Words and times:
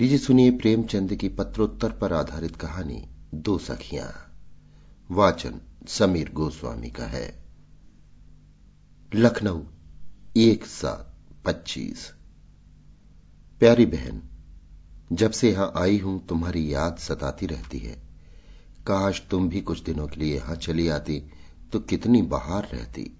लीजिए 0.00 0.18
सुनिए 0.18 0.50
प्रेमचंद 0.50 1.14
की 1.14 1.28
पत्रोत्तर 1.28 1.92
पर 1.92 2.12
आधारित 2.12 2.56
कहानी, 2.56 3.08
दो 3.34 3.58
सखियाँ। 3.58 4.36
वाचन 5.10 5.60
समीर 5.88 6.32
गोस्वामी 6.32 6.90
का 6.90 7.04
है। 7.04 7.44
लखनऊ, 9.14 9.62
एक 10.36 10.66
सात 10.66 11.16
पच्चीस। 11.44 12.12
प्यारी 13.58 13.86
बहन, 13.86 14.22
जब 15.12 15.30
से 15.30 15.52
यहाँ 15.52 15.72
आई 15.76 15.98
हूँ, 15.98 16.26
तुम्हारी 16.26 16.74
याद 16.74 16.96
सताती 16.96 17.46
रहती 17.46 17.78
है। 17.78 17.96
काश 18.86 19.26
तुम 19.30 19.48
भी 19.48 19.60
कुछ 19.60 19.82
दिनों 19.82 20.06
के 20.06 20.20
लिए 20.20 20.36
यहाँ 20.36 20.56
चली 20.56 20.88
आती 20.88 21.22
तो 21.72 21.80
कितनी 21.80 22.22
बहार 22.22 22.68
रहती। 22.72 23.18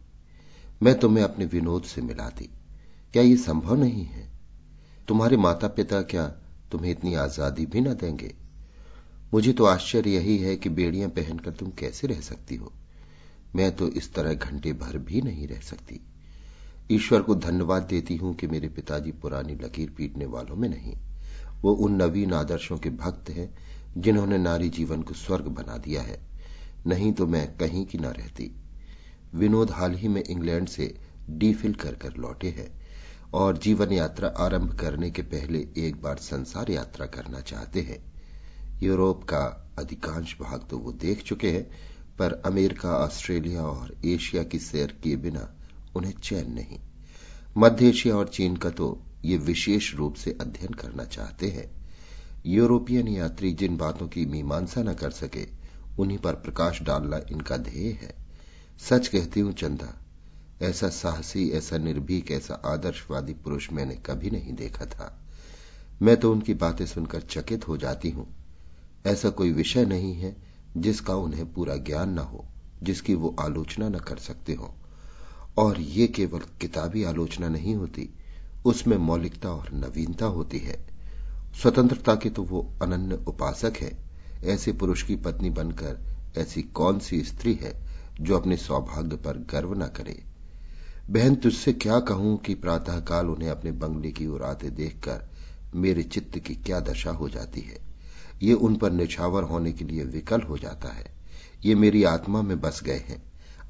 मैं 0.83 0.99
तुम्हें 0.99 1.25
अपने 1.25 1.45
विनोद 1.45 1.83
से 1.83 2.03
मिलाती। 2.03 2.51
क्या 3.13 3.23
ये 3.23 3.37
संभव 3.37 3.75
नहीं 3.75 4.05
है? 4.05 4.31
तुम्हारे 5.09 5.37
माता 5.37 5.69
पिता 5.69 6.03
क्या 6.03 6.40
तुम्हें 6.73 6.91
इतनी 6.91 7.15
आज़ादी 7.15 7.67
भी 7.67 7.81
न 7.81 7.95
देंगे। 7.95 8.35
मुझे 9.35 9.53
तो 9.53 9.65
आश्चर्य 9.65 10.11
यही 10.11 10.39
है 10.39 10.57
कि 10.57 10.69
बेड़ियाँ 10.69 11.09
पहनकर 11.11 11.51
तुम 11.51 11.71
कैसे 11.71 12.07
रह 12.07 12.21
सकती 12.21 12.57
हो? 12.57 12.73
मैं 13.57 13.77
तो 13.77 13.89
इस 13.89 14.15
तरह 14.15 14.35
घंटे 14.35 14.73
भर 14.73 14.99
भी 14.99 15.21
नहीं 15.21 15.49
रह 15.49 15.61
सकती। 15.61 16.01
ईश्वर 16.91 17.23
को 17.23 17.35
धन्यवाद 17.35 17.83
देती 17.83 18.17
हूँ 18.17 18.35
कि 18.35 18.47
मेरे 18.47 18.69
पिताजी 18.69 19.13
पुरानी 19.13 19.55
लकीर 19.55 19.91
पीटने 19.91 20.27
वालों 20.27 20.57
में 20.57 20.69
नहीं। 20.69 20.95
वो 21.63 21.73
उन 21.73 22.03
नवीन 22.03 22.33
आदर्शों 22.33 22.79
के 22.79 22.91
भक्त 22.91 23.31
हैं, 23.31 23.59
जिन्होंने 23.99 24.39
नारी 24.39 24.69
जीवन 24.69 25.03
को 25.03 25.15
स्वर्ग 25.15 25.45
बना 25.45 25.77
दिया 25.77 26.03
है। 26.03 26.21
नहीं 26.87 27.13
तो 27.13 27.27
मैं 27.27 27.57
कहीं 27.57 27.87
की 27.87 27.99
न 27.99 28.05
रहती। 28.05 28.51
विनोद 29.35 29.71
हाल 29.71 29.95
ही 29.95 30.09
में 30.09 30.25
इंग्लैंड 30.25 30.69
से 30.69 31.01
डीफिल 31.31 31.75
कर 31.75 31.95
कर 31.95 32.17
लौटे 32.17 32.49
हैं। 32.49 32.80
और 33.35 33.59
जीवन 33.59 33.93
यात्रा 33.93 34.29
आरंभ 34.29 34.79
करने 34.79 35.11
के 35.11 35.23
पहले 35.23 35.59
एक 35.77 36.03
बार 36.03 36.17
संसार 36.17 36.71
यात्रा 36.71 37.07
करना 37.07 37.41
चाहते 37.41 37.81
हैं। 37.81 37.99
यूरोप 38.83 39.25
का 39.25 39.75
अधिकांश 39.79 40.37
भाग 40.41 40.67
तो 40.71 40.79
वो 40.79 40.93
देख 40.93 41.23
चुके 41.23 41.51
हैं, 41.51 41.71
पर 42.19 42.33
अमेरिका, 42.47 42.91
ऑस्ट्रेलिया 42.91 43.63
और 43.63 43.97
एशिया 44.05 44.43
की 44.43 44.59
सैर 44.59 44.99
किए 45.03 45.17
बिना 45.17 45.55
उन्हें 45.97 46.13
चैन 46.13 46.53
नहीं। 46.53 46.79
मध्य 47.59 47.89
एशिया 47.89 48.17
और 48.17 48.29
चीन 48.29 48.57
का 48.57 48.71
तो 48.71 49.03
ये 49.25 49.37
विशेष 49.37 49.95
रूप 49.95 50.15
से 50.15 50.39
अध्ययन 50.41 50.75
करना 50.75 51.05
चाहते 51.05 51.51
हैं। 51.51 51.71
यूरोपियन 52.47 53.09
यात्री 53.09 53.53
जिन 53.53 53.77
बातों 53.77 54.09
की 54.09 54.27
मीमांसा 54.27 54.83
न 54.83 54.95
कर 54.95 55.11
सके, 55.11 55.47
उन्हीं 55.99 56.19
पर 56.19 56.35
प्रकाश 56.35 56.83
डालना 56.83 57.21
इनका 57.31 57.57
ध्येय 57.57 57.93
है। 57.93 58.15
सच 58.79 59.09
कहती 59.09 59.41
हूँ, 59.41 59.53
चंदा 59.53 60.00
ऐसा 60.63 60.89
साहसी, 60.89 61.51
ऐसा 61.51 61.79
निर्भीक, 61.79 62.31
ऐसा 62.31 62.55
आदर्शवादी 62.55 63.33
पुरुष 63.33 63.73
मैंने 63.73 63.95
कभी 63.95 64.31
नहीं 64.31 64.53
देखा 64.53 64.87
था। 64.87 65.21
मैं 66.03 66.17
तो 66.17 66.33
उनकी 66.33 66.55
बातें 66.55 66.87
सुनकर 66.87 67.21
चकित 67.21 67.69
हो 67.69 67.77
जाती 67.77 68.11
हूँ। 68.11 68.35
ऐसा 69.07 69.31
कोई 69.31 69.53
विषय 69.53 69.85
नहीं 69.85 70.15
है 70.15 70.37
जिसका 70.77 71.15
उन्हें 71.15 71.53
पूरा 71.53 71.77
ज्ञान 71.77 72.11
न 72.11 72.19
हो, 72.19 72.45
जिसकी 72.83 73.15
वो 73.15 73.37
आलोचना 73.41 73.89
न 73.89 73.95
कर 73.95 74.17
सकते 74.17 74.55
हो। 74.55 74.75
और 75.59 75.81
ये 75.81 76.07
केवल 76.07 76.41
किताबी 76.61 77.05
आलोचना 77.05 77.49
नहीं 77.49 77.75
होती, 77.75 78.11
उसमें 78.65 78.97
मौलिकता 78.97 79.51
और 79.51 79.73
नवीनता 79.73 80.27
होती 80.27 80.59
है। 80.59 80.87
स्वतंत्रता 81.63 82.15
के 82.15 82.31
तो 82.31 82.43
वो 82.43 82.75
अनन्य 82.83 83.25
उपासक 83.29 83.73
है। 83.77 83.99
ऐसे 84.45 84.73
पुरुष 84.73 85.03
की 85.03 85.17
पत्नी 85.17 85.51
बनकर 85.51 86.21
ऐसी 86.39 86.63
कौन 86.63 86.99
सी 86.99 87.23
स्त्री 87.23 87.55
है 87.55 87.87
जो 88.21 88.39
अपने 88.39 88.57
सौभाग्य 88.57 89.17
पर 89.17 89.37
गर्व 89.39 89.75
न 89.75 89.87
करे? 89.87 90.30
बहन, 91.11 91.35
तुझसे 91.35 91.73
क्या 91.73 92.01
कहूँ 92.01 92.39
कि 92.39 92.55
प्रातःकाल 92.55 93.27
उन्हें 93.27 93.51
अपने 93.51 93.73
बंगले 93.73 94.13
की 94.13 94.27
ओर 94.27 94.43
आते 94.43 94.71
देखकर 94.71 95.31
मेरे 95.75 96.03
चित्त 96.03 96.39
की 96.39 96.55
क्या 96.55 96.81
दशा 96.81 97.11
हो 97.11 97.29
जाती 97.29 97.61
है? 97.61 97.79
ये 98.43 98.55
उन 98.55 98.77
पर 98.77 98.91
निछावर 98.91 99.43
होने 99.43 99.73
के 99.73 99.85
लिए 99.85 100.05
विकल 100.05 100.41
हो 100.41 100.59
जाता 100.59 100.89
है। 100.89 101.15
ये 101.65 101.75
मेरी 101.75 102.05
आत्मा 102.05 102.43
में 102.43 102.61
बस 102.61 102.83
गए 102.83 103.05
हैं। 103.09 103.23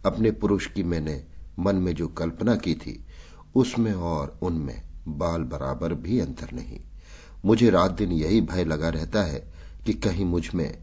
अपने 0.05 0.31
पुरुष 0.31 0.67
की 0.67 0.83
मैंने 0.83 1.25
मन 1.59 1.77
में 1.77 1.95
जो 1.95 2.09
कल्पना 2.09 2.57
की 2.57 2.75
थी, 2.75 3.07
उसमें 3.55 3.93
और 3.93 4.39
उनमें 4.43 4.83
बाल 5.09 5.43
बराबर 5.43 5.95
भी 5.95 6.21
अंतर 6.21 6.49
नहीं। 6.53 6.81
मुझे 7.45 7.71
रात 7.71 7.91
दिन 7.91 8.13
यही 8.13 8.41
भय 8.41 8.65
लगा 8.65 8.89
रहता 8.89 9.23
है 9.23 9.53
कि 9.87 9.93
कहीं 9.93 10.25
मुझमें 10.25 10.79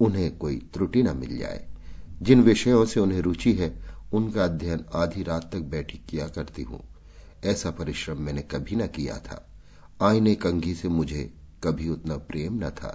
उन्हें 0.00 0.38
कोई 0.38 0.56
त्रुटि 0.74 1.02
न 1.02 1.16
मिल 1.16 1.38
जाए। 1.38 1.68
जिन 2.22 2.42
विषयों 2.42 2.84
से 2.84 3.00
उन्हें 3.00 3.20
रुचि 3.20 3.52
है 3.52 3.87
उनका 4.12 4.44
अध्ययन 4.44 4.84
आधी 4.94 5.22
रात 5.22 5.50
तक 5.52 5.60
बैठी 5.70 5.98
किया 6.08 6.28
करती 6.28 6.62
हूँ। 6.62 6.80
ऐसा 7.44 7.70
परिश्रम 7.70 8.22
मैंने 8.22 8.42
कभी 8.42 8.76
न 8.76 8.86
किया 8.86 9.18
था। 9.18 9.44
आईने 10.02 10.34
कंघी 10.34 10.74
से 10.74 10.88
मुझे 10.88 11.30
कभी 11.64 11.88
उतना 11.88 12.16
प्रेम 12.28 12.58
न 12.64 12.70
था। 12.70 12.92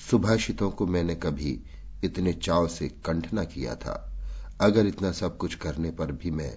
सुभाषितों 0.00 0.70
को 0.70 0.86
मैंने 0.86 1.14
कभी 1.14 1.58
इतने 2.04 2.32
चाव 2.32 2.66
से 2.68 2.88
कंठ 3.06 3.28
न 3.34 3.44
किया 3.44 3.74
था। 3.74 4.02
अगर 4.60 4.86
इतना 4.86 5.12
सब 5.12 5.36
कुछ 5.36 5.54
करने 5.54 5.90
पर 5.90 6.12
भी 6.12 6.30
मैं 6.30 6.52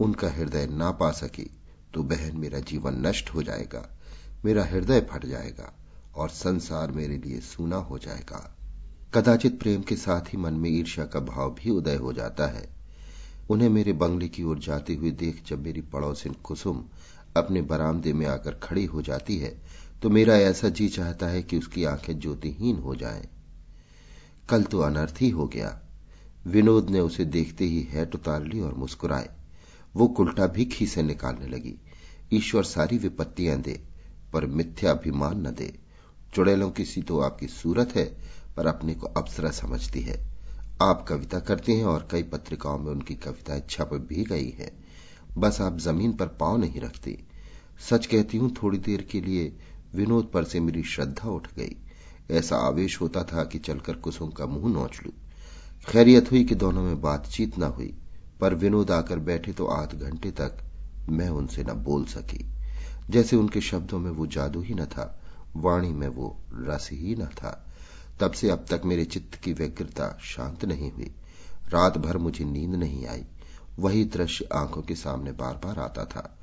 उनका 0.00 0.30
हृदय 0.30 0.66
ना 0.66 0.90
पा 0.90 1.10
सकी 1.12 1.50
तो 1.94 2.02
बहन 2.02 2.36
मेरा 2.36 2.58
जीवन 2.60 3.06
नष्ट 3.06 3.30
हो 3.30 3.42
जाएगा, 3.42 3.88
मेरा 4.44 4.64
हृदय 4.64 5.00
फट 5.10 5.26
जाएगा 5.26 5.72
और 6.14 6.28
संसार 6.28 6.92
मेरे 6.92 7.16
लिए 7.16 7.40
सूना 7.40 7.76
हो 7.76 7.98
जाएगा। 7.98 8.38
कदाचित 9.14 9.58
प्रेम 9.60 9.82
के 9.82 9.96
साथ 9.96 10.32
ही 10.32 10.38
मन 10.38 10.54
में 10.54 10.70
ईर्ष्या 10.70 11.04
का 11.06 11.20
भाव 11.22 11.54
भी 11.54 11.70
उदय 11.70 11.96
हो 11.96 12.12
जाता 12.12 12.46
है। 12.46 12.68
उन्हें 13.50 13.68
मेरे 13.68 13.92
बंगले 13.92 14.28
की 14.28 14.42
ओर 14.42 14.58
जाती 14.58 14.94
हुई 14.94 15.10
देख 15.10 15.42
जब 15.46 15.62
मेरी 15.64 15.80
पड़ोसिन 15.80 16.32
कुसुम 16.32 16.84
अपने 17.36 17.62
बरामदे 17.62 18.12
में 18.12 18.26
आकर 18.26 18.54
खड़ी 18.54 18.84
हो 18.84 19.02
जाती 19.02 19.38
है 19.38 19.62
तो 20.02 20.10
मेरा 20.10 20.34
ऐसा 20.34 20.68
जी 20.68 20.88
चाहता 20.88 21.26
है 21.26 21.42
कि 21.42 21.58
उसकी 21.58 21.84
आँखें 21.84 22.18
ज्योतिहीन 22.18 22.76
हो 22.76 22.94
जाएँ। 22.94 23.28
कल 24.48 24.62
तो 24.62 24.78
अनर्थ 24.78 25.14
ही 25.20 25.30
हो 25.30 25.46
गया। 25.46 25.80
विनोद 26.46 26.90
ने 26.90 27.00
उसे 27.00 27.24
देखते 27.24 27.64
ही 27.64 27.82
हैट 27.82 28.14
उतार 28.14 28.44
ली 28.44 28.60
और 28.60 28.74
मुस्कुराए। 28.74 29.30
वो 29.96 30.08
कुल्टा 30.08 30.46
भी 30.46 30.64
खीसे 30.64 31.02
निकालने 31.02 31.46
लगी। 31.46 31.80
ईश्वर 32.32 32.64
सारी 32.64 32.98
विपत्तियाँ 32.98 33.60
दे, 33.60 33.80
पर 34.32 34.46
मिथ्याभिमान 34.46 35.46
न 35.46 35.50
दे। 35.50 35.78
चुड़ैलों 36.34 36.70
की 36.70 36.84
सी 36.84 37.02
तो 37.02 37.20
आपकी 37.20 37.46
सूरत 37.46 37.96
है, 37.96 38.16
पर 38.56 38.66
अपने 38.66 38.94
को 38.94 39.06
अप्सरा 39.06 39.50
समझती 39.50 40.00
है। 40.00 40.33
आप 40.84 41.06
कविता 41.08 41.40
करते 41.40 41.72
हैं 41.72 41.84
और 41.84 42.08
कई 42.10 42.22
पत्रिकाओं 42.22 42.78
में 42.78 42.90
उनकी 42.92 43.14
कविताएँ 43.14 43.62
छप 43.70 43.90
भी 43.94 44.24
गई 44.24 44.50
है। 44.50 44.72
बस 45.38 45.60
आप 45.60 45.78
ज़मीन 45.78 46.12
पर 46.12 46.26
पाँव 46.26 46.56
नहीं 46.56 46.80
रखते। 46.80 47.24
सच 47.90 48.06
कहती 48.06 48.38
हूँ, 48.38 48.54
थोड़ी 48.62 48.78
देर 48.78 49.02
के 49.02 49.20
लिए 49.20 49.56
विनोद 49.94 50.30
पर 50.34 50.44
से 50.44 50.60
मेरी 50.60 50.82
श्रद्धा 50.82 51.28
उठ 51.28 51.48
गई। 51.56 51.76
ऐसा 52.30 52.56
आवेश 52.56 53.00
होता 53.00 53.22
था 53.22 53.44
कि 53.44 53.58
चलकर 53.58 53.92
कुसुम 53.92 54.30
का 54.30 54.46
मुँह 54.46 54.72
नोच 54.72 55.00
लू। 55.06 55.12
खैरियत 55.88 56.30
हुई 56.30 56.44
कि 56.44 56.54
दोनों 56.54 56.82
में 56.82 57.00
बातचीत 57.00 57.58
न 57.58 57.62
हुई, 57.62 57.94
पर 58.40 58.54
विनोद 58.54 58.90
आकर 58.90 59.18
बैठे 59.18 59.52
तो 59.52 59.66
आध 59.66 59.94
घंटे 59.94 60.30
तक 60.30 60.58
मैं 61.08 61.28
उनसे 61.28 61.64
न 61.64 61.72
बोल 61.72 62.04
सकी। 62.04 62.46
जैसे 63.10 63.36
उनके 63.36 63.60
शब्दों 63.60 63.98
में 63.98 64.10
वो 64.10 64.26
जादू 64.26 64.60
ही 64.60 64.74
न 64.74 64.84
था, 64.84 65.20
वाणी 65.56 65.92
में 65.92 66.08
वो 66.08 66.40
रस 66.54 66.88
ही 66.92 67.14
न 67.14 67.26
था। 67.26 67.73
तब 68.20 68.32
से 68.32 68.50
अब 68.50 68.64
तक 68.70 68.82
मेरे 68.84 69.04
चित्त 69.04 69.34
की 69.34 69.52
व्यग्रता 69.52 70.18
शांत 70.22 70.64
नहीं 70.64 70.90
हुई। 70.92 71.10
रात 71.68 71.98
भर 71.98 72.16
मुझे 72.16 72.44
नींद 72.44 72.74
नहीं 72.74 73.06
आई। 73.06 73.24
वही 73.78 74.04
दृश्य 74.04 74.48
आँखों 74.52 74.82
के 74.82 74.94
सामने 74.94 75.32
बार 75.32 75.54
बार 75.54 75.78
आता 75.78 76.04
था। 76.04 76.38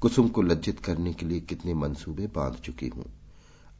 कुसुम 0.00 0.28
को 0.28 0.42
लज्जित 0.42 0.80
करने 0.80 1.12
के 1.12 1.26
लिए 1.26 1.40
कितने 1.40 1.74
मंसूबे 1.74 2.26
बाँध 2.26 2.54
चुकी 2.54 2.88
हूँ। 2.88 3.04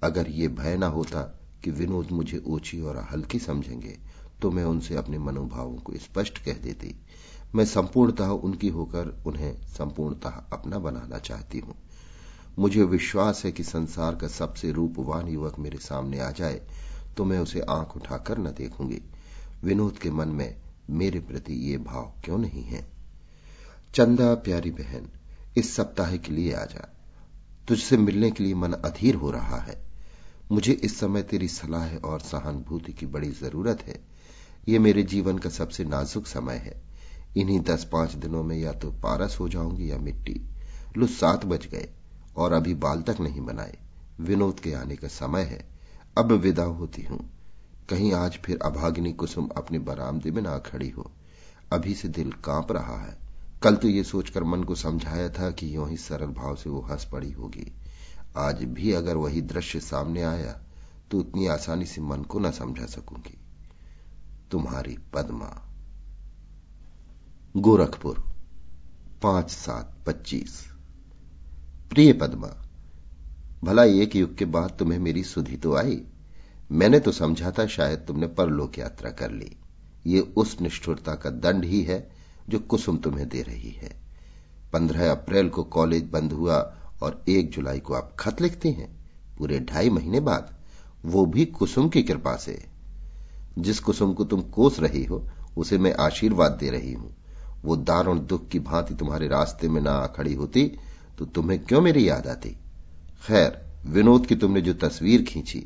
अगर 0.02 0.28
ये 0.30 0.48
भय 0.48 0.76
न 0.76 0.82
होता 0.82 1.22
कि 1.64 1.70
विनोद 1.70 2.10
मुझे 2.10 2.42
ओछी 2.46 2.80
और 2.80 2.98
हल्की 3.12 3.38
समझेंगे 3.38 3.98
तो 4.42 4.50
मैं 4.50 4.64
उनसे 4.64 4.96
अपने 4.96 5.18
मनोभावों 5.18 5.76
को 5.76 5.92
स्पष्ट 5.96 6.38
कह 6.38 6.52
देती। 6.52 6.94
मैं 7.54 7.64
संपूर्णतः 7.64 8.28
उनकी 8.28 8.68
होकर 8.68 9.22
उन्हें 9.26 9.54
संपूर्णतः 9.68 10.42
अपना 10.52 10.78
बनाना 10.78 11.18
चाहती 11.18 11.58
हूँ। 11.58 11.74
मुझे 12.58 12.82
विश्वास 12.82 13.44
है 13.44 13.52
कि 13.52 13.64
संसार 13.64 14.14
का 14.14 14.28
सबसे 14.28 14.72
रूपवान 14.72 15.28
युवक 15.28 15.58
मेरे 15.58 15.78
सामने 15.78 16.18
आ 16.18 16.30
जाए। 16.30 16.60
तो 17.16 17.24
मैं 17.24 17.38
उसे 17.38 17.60
आँख 17.60 17.96
उठाकर 17.96 18.38
न 18.38 18.44
देखूँगी। 18.44 19.02
विनोद 19.64 19.98
के 19.98 20.10
मन 20.10 20.28
में 20.28 20.56
मेरे 20.90 21.20
प्रति 21.20 21.54
ये 21.54 21.78
भाव 21.78 22.14
क्यों 22.24 22.38
नहीं 22.38 22.64
है? 22.64 22.86
चंदा, 23.94 24.34
प्यारी 24.34 24.70
बहन, 24.70 25.08
इस 25.56 25.76
सप्ताह 25.76 26.16
के 26.16 26.32
लिए 26.32 26.52
आ 26.52 26.64
जा 26.64 26.90
तुझसे 27.68 27.96
मिलने 27.96 28.30
के 28.30 28.44
लिए 28.44 28.54
मन 28.54 28.72
अधीर 28.72 29.14
हो 29.14 29.30
रहा 29.30 29.56
है। 29.56 29.84
मुझे 30.52 30.72
इस 30.72 31.00
समय 31.00 31.22
तेरी 31.22 31.48
सलाह 31.48 31.96
और 31.96 32.20
सहानुभूति 32.20 32.92
की 32.92 33.06
बड़ी 33.06 33.30
ज़रूरत 33.30 33.82
है। 33.82 34.00
ये 34.68 34.78
मेरे 34.78 35.02
जीवन 35.02 35.38
का 35.38 35.50
सबसे 35.50 35.84
नाजुक 35.84 36.26
समय 36.26 36.54
है। 36.54 36.82
इन्हीं 37.36 37.60
दस 37.60 37.88
पाँच 37.92 38.12
दिनों 38.12 38.42
में 38.42 38.58
या 38.58 38.72
तो 38.72 38.90
पारस 38.90 39.36
हो 39.40 39.48
जाऊँगी 39.48 39.90
या 39.90 39.98
मिट्टी। 39.98 40.40
लो 40.96 41.06
सात 41.06 41.44
बज 41.44 41.66
गए 41.66 41.88
और 42.36 42.52
अभी 42.52 42.74
बाल 42.74 43.02
तक 43.02 43.16
नहीं 43.20 43.40
बनाए। 43.40 43.78
विनोद 44.20 44.60
के 44.60 44.72
आने 44.72 44.96
का 44.96 45.08
समय 45.08 45.42
है। 45.42 45.73
अब 46.18 46.32
विदा 46.32 46.62
होती 46.62 47.02
हूँ। 47.02 47.18
कहीं 47.88 48.12
आज 48.12 48.38
फिर 48.44 48.58
अभागिनी 48.64 49.12
कुसुम 49.12 49.48
अपने 49.56 49.78
बरामदे 49.78 50.30
में 50.30 50.42
ना 50.42 50.58
खड़ी 50.58 50.90
हो। 50.90 51.10
अभी 51.72 51.94
से 51.94 52.08
दिल 52.08 52.32
काँप 52.32 52.72
रहा 52.72 52.96
है। 53.02 53.18
कल 53.62 53.76
तो 53.76 53.88
ये 53.88 54.04
सोचकर 54.04 54.44
मन 54.44 54.64
को 54.64 54.74
समझाया 54.74 55.28
था 55.28 55.50
कि 55.50 55.76
यूँ 55.76 55.90
ही 55.90 55.96
सरल 55.96 56.26
भाव 56.26 56.56
से 56.56 56.70
वो 56.70 56.80
हंस 56.80 57.04
पड़ी 57.12 57.32
होगी। 57.32 57.72
आज 58.36 58.64
भी 58.64 58.92
अगर 58.92 59.16
वही 59.16 59.42
दृश्य 59.42 59.80
सामने 59.80 60.22
आया 60.22 60.60
तो 61.10 61.18
उतनी 61.18 61.46
आसानी 61.46 61.86
से 61.86 62.00
मन 62.00 62.22
को 62.22 62.38
न 62.38 62.50
समझा 62.50 62.86
सकूँगी। 62.86 63.38
तुम्हारी 64.50 64.98
पद्मा। 65.14 65.62
गोरखपुर, 67.56 68.24
पाँच 69.22 69.50
सात 69.50 69.94
पच्चीस। 70.06 70.66
प्रिय 71.90 72.12
पद्मा 72.12 72.63
भला 73.64 73.84
एक 73.84 74.14
युग 74.16 74.36
के 74.36 74.44
बाद 74.44 74.76
तुम्हें 74.78 74.98
मेरी 74.98 75.22
सुधि 75.24 75.56
तो 75.56 75.74
आई। 75.74 76.00
मैंने 76.70 76.98
तो 77.00 77.12
समझा 77.12 77.50
था 77.50 77.66
शायद 77.66 77.98
तुमने 77.98 78.26
परलोक 78.30 78.78
यात्रा 78.78 79.10
कर 79.10 79.30
ली। 79.30 79.50
ये 80.06 80.20
उस 80.36 80.56
निष्ठुरता 80.60 81.14
का 81.14 81.30
दंड 81.30 81.64
ही 81.64 81.82
है 81.82 81.98
जो 82.48 82.58
कुसुम 82.60 82.96
तुम्हें 82.96 83.28
दे 83.28 83.42
रही 83.42 83.70
है। 83.72 83.90
पंद्रह 84.72 85.10
अप्रैल 85.10 85.48
को 85.48 85.62
कॉलेज 85.64 86.08
बंद 86.10 86.32
हुआ 86.32 86.56
और 87.02 87.22
एक 87.28 87.50
जुलाई 87.50 87.80
को 87.80 87.94
आप 87.94 88.10
खत 88.20 88.40
लिखते 88.40 88.70
हैं। 88.70 88.88
पूरे 89.38 89.60
ढाई 89.62 89.90
महीने 89.90 90.20
बाद 90.20 90.54
वो 91.04 91.24
भी 91.26 91.44
कुसुम 91.52 91.88
की 91.88 92.02
कृपा 92.02 92.36
से। 92.36 92.58
जिस 93.58 93.80
कुसुम 93.80 94.12
को 94.12 94.24
तुम 94.24 94.42
कोस 94.50 94.80
रही 94.80 95.04
हो, 95.04 95.22
उसे 95.56 95.78
मैं 95.78 95.94
आशीर्वाद 96.00 96.56
दे 96.60 96.70
रही 96.70 96.92
हूँ। 96.92 97.14
वो 97.64 97.76
दारुण 97.76 98.20
दुख 98.26 98.48
की 98.48 98.58
भांति 98.60 98.94
तुम्हारे 98.94 99.28
रास्ते 99.28 99.68
में 99.68 99.80
ना 99.82 99.96
खड़ी 100.16 100.34
होती 100.34 100.66
तो 101.18 101.24
तुम्हें 101.24 101.58
क्यों 101.64 101.80
मेरी 101.80 102.08
याद 102.08 102.26
आती? 102.26 102.56
खैर, 103.24 103.56
विनोद 103.86 104.26
की 104.26 104.34
तुमने 104.34 104.60
जो 104.60 104.72
तस्वीर 104.74 105.22
खींची, 105.22 105.62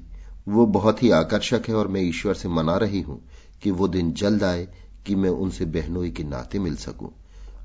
वो 0.48 0.66
बहुत 0.66 1.02
ही 1.02 1.10
आकर्षक 1.10 1.62
है 1.68 1.74
और 1.74 1.88
मैं 1.88 2.00
ईश्वर 2.00 2.34
से 2.34 2.48
मना 2.48 2.76
रही 2.76 3.00
हूँ 3.00 3.20
कि 3.62 3.70
वो 3.70 3.88
दिन 3.88 4.12
जल्द 4.12 4.44
आए 4.44 4.68
कि 5.06 5.14
मैं 5.14 5.30
उनसे 5.30 5.64
बहनोई 5.64 6.10
के 6.10 6.24
नाते 6.24 6.58
मिल 6.58 6.76
सकूँ। 6.76 7.10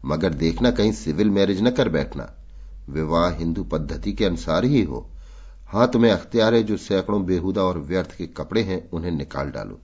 मगर 0.06 0.34
देखना 0.34 0.72
कहीं 0.72 0.92
सिविल 0.92 1.30
मैरिज 1.30 1.62
न 1.64 1.72
कर 1.72 1.90
बैठना। 1.90 2.30
विवाह 2.90 3.30
हिंदू 3.30 3.64
पद्धति 3.64 4.14
के 4.14 4.26
अनुसार 4.26 4.66
ही 4.66 4.84
हो। 4.84 5.08
हाँ 5.68 5.88
तुम्हें 5.92 6.12
अख्तियार 6.12 6.54
है 6.54 6.64
जो 6.64 6.78
सैकड़ों 6.78 7.26
बेहुदा 7.26 7.62
और 7.62 7.80
व्यर्थ 7.80 8.18
के 8.18 8.28
कपड़े 8.28 8.62
हैं, 8.62 8.90
उन्हें 8.90 9.12
निकाल 9.12 9.52
डालो। 9.52 9.80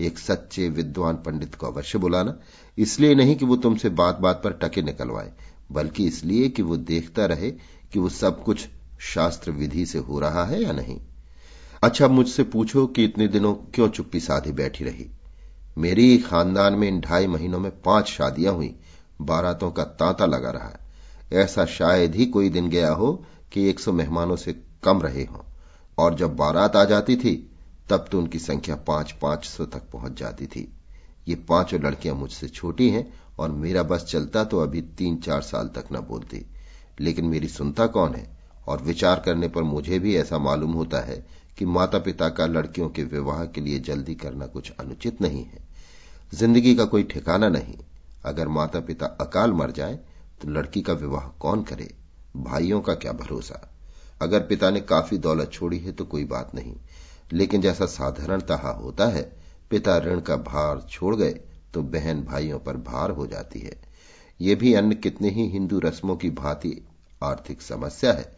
एक 0.00 0.18
सच्चे 0.18 0.68
विद्वान 0.68 1.16
पंडित 1.16 1.54
को 1.54 1.66
अवश्य 1.66 1.98
बुलाना। 1.98 2.38
इसलिए 2.78 3.14
नहीं 3.14 3.36
कि 3.36 3.44
वो 3.44 3.56
तुमसे 3.56 3.88
बात 3.88 4.18
बात 4.18 4.40
पर 4.44 4.52
टके 4.52 4.82
निकलवाए, 4.82 5.32
बल्कि 5.72 6.06
इसलिए 6.06 6.48
कि 6.48 6.62
वो 6.62 6.76
देखता 6.76 7.26
रहे 7.26 7.50
कि 7.50 7.98
वो 7.98 8.08
सब 8.08 8.42
कुछ 8.44 8.68
शास्त्र 9.12 9.50
विधि 9.50 9.86
से 9.86 9.98
हो 9.98 10.20
रहा 10.20 10.44
है 10.44 10.62
या 10.62 10.72
नहीं? 10.72 11.00
अच्छा 11.82 12.08
मुझसे 12.08 12.42
पूछो 12.42 12.86
कि 12.86 13.04
इतने 13.04 13.28
दिनों 13.28 13.54
क्यों 13.54 13.88
चुप्पी 13.88 14.20
साधी 14.20 14.52
बैठी 14.52 14.84
रही? 14.84 15.10
मेरी 15.78 16.18
खानदान 16.18 16.74
में 16.74 16.88
इन 16.88 17.00
ढाई 17.00 17.26
महीनों 17.26 17.58
में 17.58 17.82
पाँच 17.82 18.06
शादियाँ 18.06 18.54
हुई, 18.54 18.76
बारातों 19.22 19.70
का 19.70 19.84
तांता 19.84 20.26
लगा 20.26 20.50
रहा 20.50 20.72
ऐसा 21.32 21.64
शायद 21.64 22.14
ही 22.14 22.26
कोई 22.26 22.48
दिन 22.48 22.68
गया 22.68 22.90
हो 22.90 23.24
कि 23.52 23.68
एक 23.68 23.80
सौ 23.80 23.92
मेहमानों 23.92 24.36
से 24.36 24.52
कम 24.84 25.02
रहे 25.02 25.24
हों। 25.24 25.40
और 25.98 26.14
जब 26.14 26.36
बारात 26.36 26.76
आ 26.76 26.84
जाती 26.84 27.16
थी, 27.16 27.50
तब 27.90 28.06
तो 28.12 28.18
उनकी 28.18 28.38
संख्या 28.38 28.76
पाँच 28.76 29.12
पाँच 29.12 29.44
सौ 29.44 29.64
तक 29.64 29.82
पहुँच 29.92 30.18
जाती 30.18 30.46
थी। 30.46 30.72
ये 31.28 31.34
पाँचों 31.34 31.80
लड़कियाँ 31.80 32.14
मुझसे 32.16 32.48
छोटी 32.48 32.90
हैं 32.90 33.14
और 33.38 33.50
मेरा 33.50 33.82
बस 33.82 34.04
चलता 34.04 34.44
तो 34.44 34.58
अभी 34.58 34.82
तीन 34.82 35.16
चार 35.16 35.42
साल 35.42 35.68
तक 35.68 35.84
न 35.92 35.96
बोलती। 35.96 36.46
लेकिन 37.00 37.24
मेरी 37.24 37.48
सुनता 37.48 37.86
कौन 37.86 38.14
है? 38.14 38.33
और 38.68 38.82
विचार 38.82 39.20
करने 39.20 39.48
पर 39.48 39.62
मुझे 39.62 39.98
भी 39.98 40.16
ऐसा 40.16 40.38
मालूम 40.38 40.72
होता 40.72 41.00
है 41.00 41.24
कि 41.58 41.64
माता 41.66 41.98
पिता 41.98 42.28
का 42.28 42.46
लड़कियों 42.46 42.88
के 42.88 43.02
विवाह 43.04 43.44
के 43.44 43.60
लिए 43.60 43.78
जल्दी 43.78 44.14
करना 44.14 44.46
कुछ 44.46 44.70
अनुचित 44.70 45.20
नहीं 45.20 45.44
है। 45.44 45.62
ज़िंदगी 46.34 46.74
का 46.74 46.84
कोई 46.84 47.02
ठिकाना 47.02 47.48
नहीं। 47.48 47.76
अगर 48.24 48.48
माता 48.48 48.80
पिता 48.80 49.06
अकाल 49.20 49.52
मर 49.52 49.70
जाए 49.70 49.98
तो 50.42 50.48
लड़की 50.48 50.82
का 50.82 50.92
विवाह 50.92 51.28
कौन 51.40 51.62
करे? 51.62 51.94
भाइयों 52.36 52.80
का 52.80 52.94
क्या 52.94 53.12
भरोसा? 53.12 53.60
अगर 54.22 54.40
पिता 54.40 54.70
ने 54.70 54.80
काफ़ी 54.80 55.18
दौलत 55.18 55.50
छोड़ी 55.52 55.78
है 55.78 55.92
तो 55.92 56.04
कोई 56.04 56.24
बात 56.24 56.54
नहीं। 56.54 56.74
लेकिन 57.32 57.60
जैसा 57.60 57.86
साधारणतः 57.86 58.68
होता 58.70 59.06
है, 59.06 59.22
पिता 59.70 59.96
ऋण 59.98 60.20
का 60.20 60.36
भार 60.36 60.86
छोड़ 60.90 61.14
गए 61.16 61.40
तो 61.74 61.82
बहन 61.82 62.22
भाइयों 62.22 62.58
पर 62.58 62.76
भार 62.76 63.10
हो 63.10 63.26
जाती 63.26 63.60
है। 63.60 63.76
ये 64.40 64.54
भी 64.54 64.74
अन्य 64.74 64.94
कितने 64.94 65.30
ही 65.30 65.46
हिंदू 65.48 65.78
रस्मों 65.78 66.16
की 66.16 66.30
भांति 66.30 66.76
आर्थिक 67.22 67.62
समस्या 67.62 68.12
है। 68.12 68.32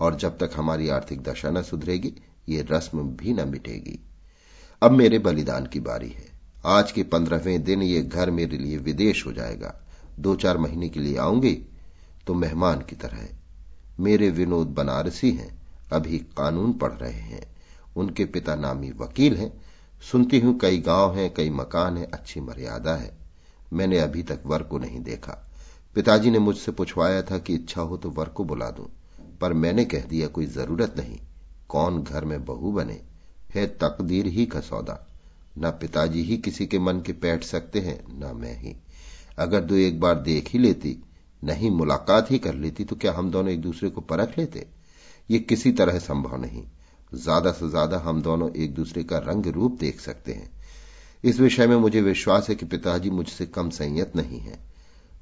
और 0.00 0.16
जब 0.16 0.38
तक 0.38 0.50
हमारी 0.56 0.88
आर्थिक 0.88 1.22
दशा 1.22 1.50
न 1.50 1.62
सुधरेगी, 1.62 2.14
ये 2.48 2.66
रस्म 2.70 3.02
भी 3.10 3.32
न 3.32 3.48
मिटेगी। 3.48 3.98
अब 4.82 4.90
मेरे 4.90 5.18
बलिदान 5.18 5.66
की 5.66 5.80
बारी 5.80 6.08
है। 6.08 6.26
आज 6.66 6.92
के 6.92 7.02
पंद्रहवें 7.02 7.62
दिन 7.64 7.82
ये 7.82 8.02
घर 8.02 8.30
मेरे 8.30 8.58
लिए 8.58 8.76
विदेश 8.78 9.26
हो 9.26 9.32
जाएगा। 9.32 9.74
दो 10.18 10.34
चार 10.34 10.58
महीने 10.58 10.88
के 10.88 11.00
लिए 11.00 11.16
आऊँगी 11.16 11.54
तो 12.26 12.34
मेहमान 12.34 12.80
की 12.80 12.96
तरह 12.96 13.28
मेरे 14.00 14.28
विनोद 14.30 14.66
बनारसी 14.66 15.30
हैं, 15.32 15.50
अभी 15.92 16.18
कानून 16.36 16.72
पढ़ 16.72 16.92
रहे 16.92 17.10
हैं। 17.10 17.46
उनके 17.96 18.24
पिता 18.24 18.54
नामी 18.54 18.90
वकील 18.90 19.36
हैं। 19.36 19.52
सुनती 20.02 20.40
हूँ 20.40 20.58
कई 20.58 20.78
गाँव 20.78 21.16
हैं, 21.16 21.32
कई 21.34 21.50
मकान 21.50 21.96
हैं, 21.96 22.10
अच्छी 22.10 22.40
मर्यादा 22.40 22.94
है। 22.94 23.16
मैंने 23.72 23.98
अभी 23.98 24.22
तक 24.22 24.42
वर 24.46 24.62
को 24.62 24.78
नहीं 24.78 25.00
देखा। 25.00 25.32
पिताजी 25.94 26.30
ने 26.30 26.38
मुझसे 26.38 26.72
पूछवाया 26.72 27.22
था 27.22 27.38
कि 27.38 27.54
इच्छा 27.54 27.80
हो 27.80 27.96
तो 27.96 28.10
वर 28.10 28.28
को 28.28 28.44
बुला 28.44 28.70
दूँ। 28.70 28.86
पर 29.40 29.52
मैंने 29.52 29.84
कह 29.84 30.00
दिया, 30.00 30.26
कोई 30.26 30.46
ज़रूरत 30.46 30.94
नहीं। 30.98 31.18
कौन 31.68 32.02
घर 32.02 32.24
में 32.24 32.44
बहू 32.44 32.72
बने, 32.72 33.00
है 33.54 33.66
तकदीर 33.76 34.26
ही 34.26 34.46
का 34.46 34.60
सौदा 34.60 35.04
न 35.58 35.70
पिताजी 35.70 36.22
ही 36.22 36.36
किसी 36.36 36.66
के 36.66 36.78
मन 36.78 37.00
के 37.00 37.12
बैठ 37.12 37.44
सकते 37.44 37.80
हैं, 37.80 38.00
न 38.10 38.36
मैं 38.36 38.58
ही। 38.60 38.76
अगर 39.38 39.60
दो 39.60 39.74
एक 39.74 40.00
बार 40.00 40.14
देख 40.14 40.50
ही 40.50 40.58
लेती, 40.58 40.96
नहीं 41.42 41.70
मुलाकात 41.70 42.30
ही 42.30 42.38
कर 42.38 42.54
लेती 42.54 42.84
तो 42.84 42.96
क्या 42.96 43.12
हम 43.12 43.30
दोनों 43.30 43.52
एक 43.52 43.60
दूसरे 43.60 43.90
को 43.90 44.00
परख 44.00 44.38
लेते? 44.38 44.66
ये 45.30 45.38
किसी 45.38 45.72
तरह 45.72 45.98
संभव 45.98 46.36
नहीं। 46.36 46.64
ज़्यादा 47.12 47.52
से 47.52 47.68
ज़्यादा 47.68 47.98
हम 47.98 48.22
दोनों 48.22 48.50
एक 48.52 48.74
दूसरे 48.74 49.02
का 49.04 49.18
रंग 49.18 49.46
रूप 49.46 49.78
देख 49.80 50.00
सकते 50.00 50.32
हैं। 50.32 50.50
इस 51.24 51.40
विषय 51.40 51.66
में 51.66 51.76
मुझे 51.76 52.00
विश्वास 52.00 52.48
है 52.48 52.54
कि 52.54 52.66
पिताजी 52.66 53.10
मुझसे 53.10 53.46
कम 53.46 53.70
संयत 53.70 54.16
नहीं 54.16 54.40
है। 54.40 54.58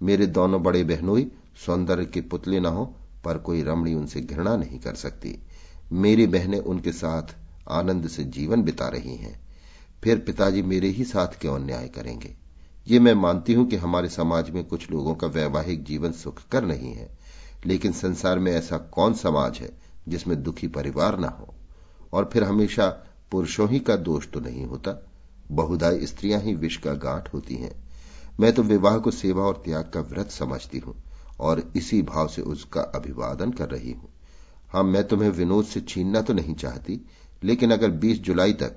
मेरे 0.03 0.27
दोनों 0.27 0.63
बड़े 0.63 0.83
बहनोई, 0.85 1.27
सौंदर्य 1.67 2.05
के 2.05 2.21
पुतले 2.21 2.61
न 2.61 2.67
हो 2.67 2.95
पर 3.27 3.39
कोई 3.39 3.63
रमणी 3.63 3.95
उनसे 3.95 4.21
घृणा 4.21 4.57
नहीं 4.57 4.79
कर 4.79 4.95
सकती। 4.95 5.39
मेरी 5.93 6.27
बहनें 6.27 6.59
उनके 6.59 6.93
साथ 6.93 7.35
आनंद 7.71 8.09
से 8.09 8.25
जीवन 8.25 8.63
बिता 8.63 8.89
रही 8.89 9.17
हैं। 9.17 9.39
फिर 10.05 10.19
पिताजी 10.19 10.63
मेरे 10.63 10.89
ही 10.89 11.05
साथ 11.05 11.41
क्यों 11.41 11.55
अन्याय 11.55 11.89
करेंगे? 11.89 12.35
ये 12.87 12.99
मैं 13.01 13.15
मानती 13.15 13.53
हूँ 13.53 13.67
कि 13.67 13.77
हमारे 13.77 14.09
समाज 14.09 14.51
में 14.51 14.65
कुछ 14.65 14.91
लोगों 14.91 15.15
का 15.15 15.27
वैवाहिक 15.27 15.85
जीवन 15.85 16.13
सुखकर 16.13 16.65
नहीं 16.65 16.93
है, 16.93 17.09
लेकिन 17.67 17.93
संसार 17.93 18.39
में 18.39 18.53
ऐसा 18.53 18.79
कौन 18.79 19.15
समाज 19.15 19.59
है 19.59 19.71
जिसमें 20.09 20.43
दुखी 20.43 20.69
परिवार 20.69 21.19
ना 21.19 21.29
हो? 21.29 21.55
और 22.13 22.31
फिर 22.33 22.45
हमेशा 22.45 22.89
पुरुषों 23.31 23.69
ही 23.71 23.79
का 23.81 23.97
दोष 23.97 24.29
तो 24.29 24.41
नहीं 24.41 24.65
होता 24.67 25.01
बहुधा 25.51 25.91
स्त्रियाँ 26.03 26.41
ही 26.41 26.55
विष 26.55 26.77
का 26.77 26.93
गांठ 26.95 27.33
होती 27.35 27.55
हैं। 27.55 27.75
मैं 28.41 28.53
तो 28.53 28.63
विवाह 28.63 28.99
को 28.99 29.11
सेवा 29.11 29.43
और 29.43 29.63
त्याग 29.65 29.91
का 29.95 30.01
व्रत 30.01 30.31
समझती 30.31 30.79
हूँ। 30.79 30.95
और 31.41 31.73
इसी 31.77 32.03
भाव 32.03 32.29
से 32.29 32.43
उसका 32.43 32.81
अभिवादन 32.95 33.51
कर 33.51 33.69
रही 33.69 33.93
हूँ। 33.93 34.09
हाँ 34.69 34.83
मैं 34.83 35.07
तुम्हें 35.09 35.31
विनोद 35.31 35.65
से 35.65 35.81
छीनना 35.81 36.21
तो 36.21 36.33
नहीं 36.33 36.55
चाहती, 36.55 37.01
लेकिन 37.43 37.71
अगर 37.71 37.91
20 37.91 38.21
जुलाई 38.21 38.53
तक 38.53 38.77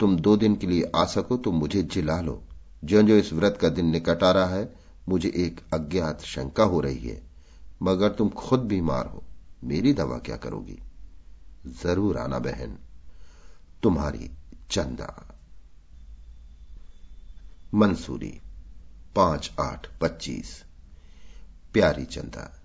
तुम 0.00 0.16
दो 0.16 0.36
दिन 0.36 0.56
के 0.56 0.66
लिए 0.66 0.90
आ 0.96 1.04
सको 1.04 1.36
तो 1.36 1.52
मुझे 1.52 1.82
जिला 1.82 2.20
लो। 2.20 2.42
जो 2.84 3.02
जो 3.02 3.16
इस 3.16 3.32
व्रत 3.32 3.58
का 3.60 3.68
दिन 3.68 3.86
निकट 3.86 4.22
आ 4.22 4.30
रहा 4.30 4.46
है, 4.46 4.74
मुझे 5.08 5.32
एक 5.36 5.60
अज्ञात 5.74 6.20
शंका 6.20 6.64
हो 6.64 6.80
रही 6.80 7.08
है। 7.08 7.22
मगर 7.82 8.08
तुम 8.08 8.28
खुद 8.28 8.60
बीमार 8.60 9.06
हो, 9.06 9.22
मेरी 9.64 9.92
दवा 9.92 10.18
क्या 10.18 10.36
करोगी? 10.36 10.78
ज़रूर 11.82 12.16
आना 12.16 12.38
बहन, 12.38 12.78
तुम्हारी 13.82 14.30
चंदा। 14.70 15.26
मंसूरी, 17.74 18.40
पाँच 19.16 19.50
आठ 19.60 19.86
पच्चीस। 20.00 20.62
प्यारी 21.76 22.04
चंदा, 22.04 22.62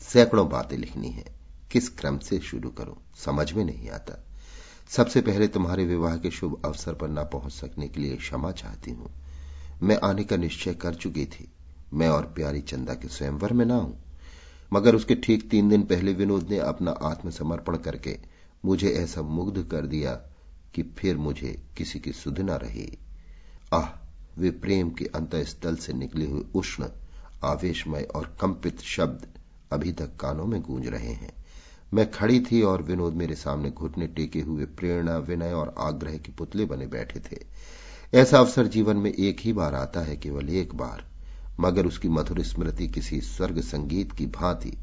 सैकड़ों 0.00 0.48
बातें 0.48 0.76
लिखनी 0.76 1.08
है। 1.08 1.24
किस 1.70 1.88
क्रम 1.88 2.18
से 2.18 2.38
शुरू 2.38 2.70
करूँ? 2.70 2.96
समझ 3.16 3.52
में 3.52 3.64
नहीं 3.64 3.90
आता। 3.90 4.24
सबसे 4.88 5.20
पहले 5.20 5.48
तुम्हारे 5.48 5.84
विवाह 5.84 6.16
के 6.16 6.30
शुभ 6.30 6.62
अवसर 6.64 6.94
पर 6.94 7.08
ना 7.08 7.22
पहुँच 7.22 7.52
सकने 7.52 7.88
के 7.88 8.00
लिए 8.00 8.16
क्षमा 8.16 8.52
चाहती 8.52 8.90
हूँ। 8.90 9.10
मैं 9.82 10.00
आने 10.04 10.24
का 10.24 10.36
निश्चय 10.36 10.74
कर 10.74 10.94
चुकी 10.94 11.26
थी। 11.26 11.52
मैं 11.94 12.08
और 12.08 12.22
प्यारी 12.22 12.60
चंदा 12.60 12.94
के 12.94 13.08
स्वयंवर 13.08 13.52
में 13.52 13.66
ना 13.66 13.74
हूँ। 13.74 14.04
मगर 14.72 14.94
उसके 14.94 15.14
ठीक 15.14 15.50
तीन 15.50 15.68
दिन 15.68 15.82
पहले 15.82 16.12
विनोद 16.12 16.50
ने 16.50 16.58
अपना 16.58 16.90
आत्मसमर्पण 16.90 17.76
करके 17.76 18.18
मुझे 18.64 18.88
ऐसा 18.88 19.22
मुग्ध 19.22 19.62
कर 19.62 19.86
दिया 19.86 20.14
कि 20.74 20.82
फिर 20.82 21.16
मुझे 21.16 21.62
किसी 21.76 22.00
की 22.00 22.12
सुध 22.12 22.40
न 22.40 22.50
रही। 22.50 22.98
आह, 23.72 23.88
वे 24.38 24.50
प्रेम 24.50 24.90
के 24.90 25.04
अंतस्थल 25.04 25.76
से 25.76 25.92
निकले 25.92 26.26
हुए 26.26 26.44
उष्ण 26.54 26.84
आवेशमय 27.44 28.02
और 28.02 28.36
कंपित 28.40 28.80
शब्द 28.80 29.26
अभी 29.72 29.92
तक 29.92 30.16
कानों 30.16 30.46
में 30.46 30.62
गूंज 30.62 30.86
रहे 30.86 31.12
हैं। 31.12 31.32
मैं 31.94 32.10
खड़ी 32.10 32.40
थी 32.40 32.62
और 32.62 32.82
विनोद 32.82 33.14
मेरे 33.14 33.34
सामने 33.34 33.70
घुटने 33.70 34.06
टेके 34.06 34.40
हुए 34.40 34.64
प्रेरणा, 34.64 35.16
विनय 35.16 35.52
और 35.52 35.74
आग्रह 35.78 36.18
के 36.18 36.32
पुतले 36.32 36.64
बने 36.64 36.86
बैठे 36.86 37.20
थे। 37.20 37.46
ऐसा 38.14 38.38
अवसर 38.38 38.66
जीवन 38.66 38.96
में 38.96 39.12
एक 39.12 39.40
ही 39.40 39.52
बार 39.52 39.74
आता 39.74 40.00
है, 40.00 40.16
केवल 40.16 40.50
एक 40.50 40.74
बार। 40.74 41.08
मगर 41.60 41.86
उसकी 41.86 42.08
मधुर 42.08 42.42
स्मृति 42.42 42.88
किसी 42.88 43.20
स्वर्ग 43.20 43.60
संगीत 43.60 44.12
की 44.12 44.26
भांति 44.26 44.78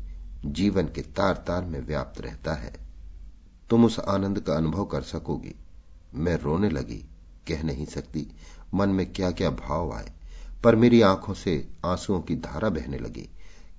जीवन 0.46 0.86
के 0.86 1.02
तार 1.02 1.34
तार 1.34 1.66
में 1.66 1.80
व्याप्त 1.80 2.22
रहता 2.22 2.54
है। 2.54 2.76
तुम 3.70 3.86
उस 3.86 4.00
आनंद 4.00 4.40
का 4.40 4.54
अनुभव 4.54 4.86
कर 4.86 5.02
सकोगी। 5.02 5.56
मैं 6.16 6.40
रोने 6.40 6.70
लगी, 6.70 7.06
कह 7.48 7.64
नहीं 7.64 7.86
सकती। 7.86 8.28
मन 8.74 8.90
में 8.90 9.14
क्या 9.14 9.32
क्या 9.32 9.50
भाव 9.50 9.94
आए। 9.94 10.15
पर 10.66 10.76
मेरी 10.76 11.02
आँखों 11.02 11.34
से 11.34 11.68
आंसुओं 11.86 12.22
की 12.22 12.36
धारा 12.36 12.70
बहने 12.70 12.98
लगी। 12.98 13.30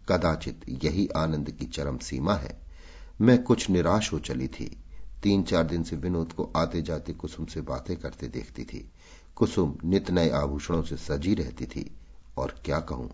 कदाचित 0.08 0.60
यही 0.84 1.08
आनंद 1.08 1.50
की 1.50 1.64
चरम 1.64 1.98
सीमा 1.98 2.34
है। 2.34 2.60
मैं 3.20 3.42
कुछ 3.42 3.70
निराश 3.70 4.12
हो 4.12 4.18
चली 4.18 4.48
थी। 4.48 4.78
तीन 5.22 5.42
चार 5.42 5.64
दिन 5.64 5.82
से 5.82 5.96
विनोद 5.96 6.32
को 6.32 6.52
आते 6.56 6.82
जाते 6.82 7.12
कुसुम 7.12 7.46
से 7.46 7.60
बातें 7.60 7.96
करते 7.96 8.28
देखती 8.28 8.64
थी। 8.64 8.90
कुसुम 9.36 9.76
नित 9.84 10.10
नए 10.10 10.30
आभूषणों 10.30 10.82
से 10.82 10.96
सजी 10.96 11.34
रहती 11.34 11.66
थी। 11.66 11.96
और 12.38 12.54
क्या 12.64 12.80
कहूँ? 12.80 13.10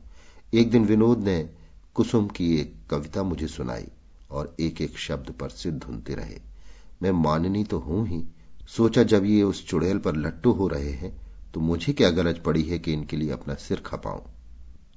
एक 0.54 0.70
दिन 0.70 0.84
विनोद 0.84 1.18
ने 1.18 1.50
कुसुम 1.94 2.28
की 2.28 2.56
एक 2.56 2.74
कविता 2.90 3.22
मुझे 3.22 3.46
सुनाई 3.46 3.88
और 4.30 4.56
एक 4.60 4.80
एक 4.80 4.98
शब्द 4.98 5.30
पर 5.30 5.48
सिद्ध 5.48 5.82
धुनते 5.86 6.14
रहे। 6.14 6.40
मैं 7.02 7.10
माननी 7.10 7.64
तो 7.64 7.78
हूँ 7.78 8.08
ही। 8.08 8.24
सोचा 8.68 9.02
जब 9.02 9.24
ये 9.24 9.42
उस 9.42 9.68
चुड़ैल 9.68 9.98
पर 9.98 10.16
लट्टू 10.16 10.52
हो 10.52 10.68
रहे 10.68 10.90
हैं 10.90 11.21
तो 11.54 11.60
मुझे 11.60 11.92
क्या 11.92 12.10
गरज 12.10 12.38
पड़ी 12.38 12.62
है 12.62 12.78
कि 12.78 12.92
इनके 12.92 13.16
लिए 13.16 13.30
अपना 13.30 13.54
सिर 13.54 13.80
खपाऊं? 13.80 14.20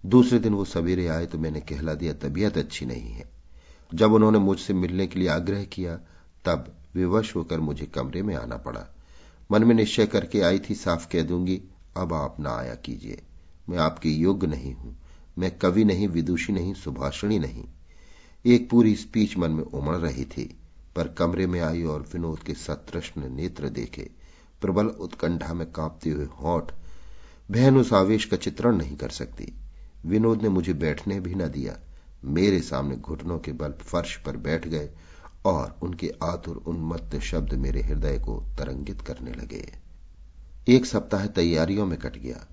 दूसरे 0.06 0.40
दिन 0.40 0.54
वो 0.54 0.66
सवेरे 0.66 1.08
आए 1.08 1.26
तो 1.26 1.38
मैंने 1.38 1.60
कहला 1.60 1.94
दिया, 1.94 2.14
तबीयत 2.14 2.58
अच्छी 2.58 2.86
नहीं 2.86 3.12
है। 3.12 3.30
जब 3.94 4.14
उन्होंने 4.14 4.40
मुझसे 4.40 4.74
मिलने 4.74 5.08
के 5.08 5.20
लिए 5.20 5.28
आग्रह 5.28 5.64
किया, 5.64 5.96
तब 6.46 6.76
विवश 6.96 7.36
होकर 7.36 7.60
मुझे 7.60 7.86
कमरे 7.86 8.22
में 8.22 8.36
आना 8.36 8.58
पड़ा। 8.58 8.96
मन 9.52 9.64
में 9.64 9.76
निश्चय 9.76 10.06
करके 10.06 10.42
आई 10.42 10.60
थी, 10.60 10.76
साफ़ 10.76 11.08
कह 11.08 11.22
दूँगी, 11.22 11.62
अब 11.98 12.14
आप 12.14 12.40
ना 12.40 12.56
आया 12.56 12.76
कीजिए। 12.76 13.22
मैं 13.70 13.78
आपके 13.78 14.10
योग्य 14.10 14.48
नहीं 14.48 14.74
हूँ। 14.74 14.98
मैं 15.38 15.58
कवि 15.58 15.84
नहीं, 15.84 16.08
विदुषी 16.08 16.54
नहीं, 16.54 16.74
सुभाषिणी 16.74 17.40
नहीं। 17.40 17.66
एक 18.46 18.70
पूरी 18.70 18.96
स्पीच 18.96 19.38
मन 19.38 19.52
में 19.52 19.64
उमड़ 19.64 19.96
रही 19.96 20.26
थी, 20.26 20.60
पर 20.96 21.08
कमरे 21.08 21.48
में 21.48 21.62
आई 21.62 21.84
और 21.84 22.02
विनोद 22.14 22.40
के 22.40 22.54
सतृष्ण 22.54 23.30
नेत्र 23.30 23.70
देखे। 23.70 24.10
प्रबल 24.66 24.88
उत्कंठा 24.88 25.54
में 25.54 25.72
कांपते 25.72 26.10
हुए 26.10 26.26
होठ 26.26 26.72
बहन 27.52 27.78
उस 27.78 27.94
आवेश 27.94 28.26
का 28.26 28.38
चित्रण 28.38 28.76
नहीं 28.76 28.98
कर 28.98 29.10
सकती। 29.10 29.54
विनोद 30.06 30.42
ने 30.42 30.50
मुझे 30.50 30.74
बैठने 30.74 31.20
भी 31.20 31.36
न 31.36 31.48
दिया। 31.48 31.78
मेरे 32.26 32.60
सामने 32.60 32.96
घुटनों 32.96 33.40
के 33.40 33.52
बल 33.52 33.72
फर्श 33.72 34.16
पर 34.18 34.38
बैठ 34.38 34.68
गए 34.68 34.90
और 35.46 35.76
उनके 35.82 36.12
आतुर 36.24 36.56
उन्मत्त 36.58 37.20
शब्द 37.20 37.54
मेरे 37.54 37.82
हृदय 37.82 38.20
को 38.20 38.44
तरंगित 38.58 39.02
करने 39.02 39.32
लगे। 39.32 39.80
एक 40.68 40.86
सप्ताह 40.86 41.26
तैयारियों 41.26 41.86
में 41.86 42.00
कट 42.00 42.18
गया। 42.18 42.48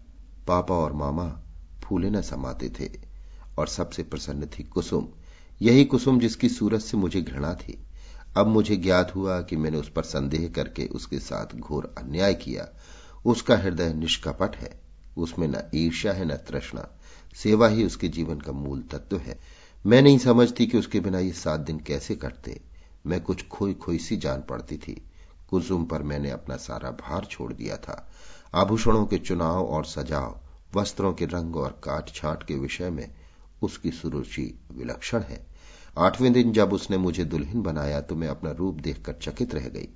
पापा 0.46 0.74
और 0.74 0.92
मामा 0.92 1.40
फूले 1.82 2.10
न 2.10 2.22
समाते 2.22 2.68
थे 2.80 2.90
और 3.58 3.68
सबसे 3.68 4.02
प्रसन्न 4.02 4.46
थी 4.46 4.62
कुसुम। 4.62 5.08
यही 5.62 5.84
कुसुम 5.84 6.20
जिसकी 6.20 6.48
सूरत 6.48 6.80
से 6.80 6.96
मुझे 6.96 7.22
घृणा 7.22 7.54
थी। 7.54 7.84
अब 8.36 8.46
मुझे 8.46 8.76
ज्ञात 8.76 9.14
हुआ 9.14 9.42
कि 9.42 9.56
मैंने 9.56 9.78
उस 9.78 9.88
पर 9.88 10.02
संदेह 10.02 10.48
करके 10.48 10.86
उसके 10.86 11.18
साथ 11.18 11.46
घोर 11.56 11.94
अन्याय 11.98 12.34
किया। 12.34 12.68
उसका 13.26 13.56
हृदय 13.56 13.94
निष्कपट 13.94 14.56
है। 14.56 14.80
उसमें 15.16 15.48
न 15.48 15.56
ईर्ष्या 15.74 16.12
है, 16.12 16.24
न 16.24 16.36
तृष्णा। 16.36 16.88
सेवा 17.34 17.68
ही 17.68 17.84
उसके 17.84 18.08
जीवन 18.08 18.38
का 18.38 18.52
मूल 18.52 18.82
तत्व 18.82 19.18
है। 19.18 19.40
मैं 19.86 20.02
नहीं 20.02 20.18
समझती 20.18 20.66
कि 20.66 20.78
उसके 20.78 21.00
बिना 21.00 21.18
ये 21.18 21.32
सात 21.32 21.60
दिन 21.60 21.78
कैसे 21.78 22.16
कटते। 22.16 22.60
मैं 23.06 23.20
कुछ 23.20 23.48
खोई 23.48 23.74
खोई 23.74 23.98
सी 23.98 24.16
जान 24.16 24.40
पड़ती 24.40 24.76
थी। 24.76 25.04
कुसुम 25.50 25.84
पर 25.84 26.02
मैंने 26.02 26.30
अपना 26.30 26.56
सारा 26.56 26.90
भार 26.90 27.24
छोड़ 27.30 27.52
दिया 27.52 27.76
था। 27.76 28.12
आभूषणों 28.54 29.06
के 29.06 29.18
चुनाव 29.18 29.66
और 29.66 29.84
सजाव, 29.84 30.40
वस्त्रों 30.74 31.12
के 31.12 31.26
रंग 31.26 31.56
और 31.56 31.80
काट 31.84 32.10
छाट 32.14 32.42
के 32.42 32.54
विषय 32.54 32.90
में 32.90 33.14
उसकी 33.62 33.90
सुरुचि 33.90 34.60
विलक्षण 34.72 35.20
है। 35.20 35.51
आठवें 35.98 36.32
दिन 36.32 36.52
जब 36.52 36.72
उसने 36.72 36.98
मुझे 36.98 37.24
दुल्हन 37.24 37.62
बनाया 37.62 38.00
तो 38.00 38.16
मैं 38.16 38.28
अपना 38.28 38.50
रूप 38.50 38.74
देखकर 38.74 39.12
चकित 39.12 39.54
रह 39.54 39.68
गई। 39.68 39.88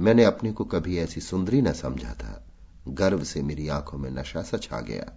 मैंने 0.00 0.24
अपने 0.24 0.52
को 0.52 0.64
कभी 0.64 0.98
ऐसी 0.98 1.20
सुंदरी 1.20 1.62
न 1.62 1.72
समझा 1.72 2.12
था। 2.12 2.46
गर्व 2.88 3.24
से 3.24 3.42
मेरी 3.42 3.68
आँखों 3.68 3.98
में 3.98 4.10
नशा 4.10 4.42
सा 4.42 4.56
छा 4.56 4.80
गया। 4.80 5.12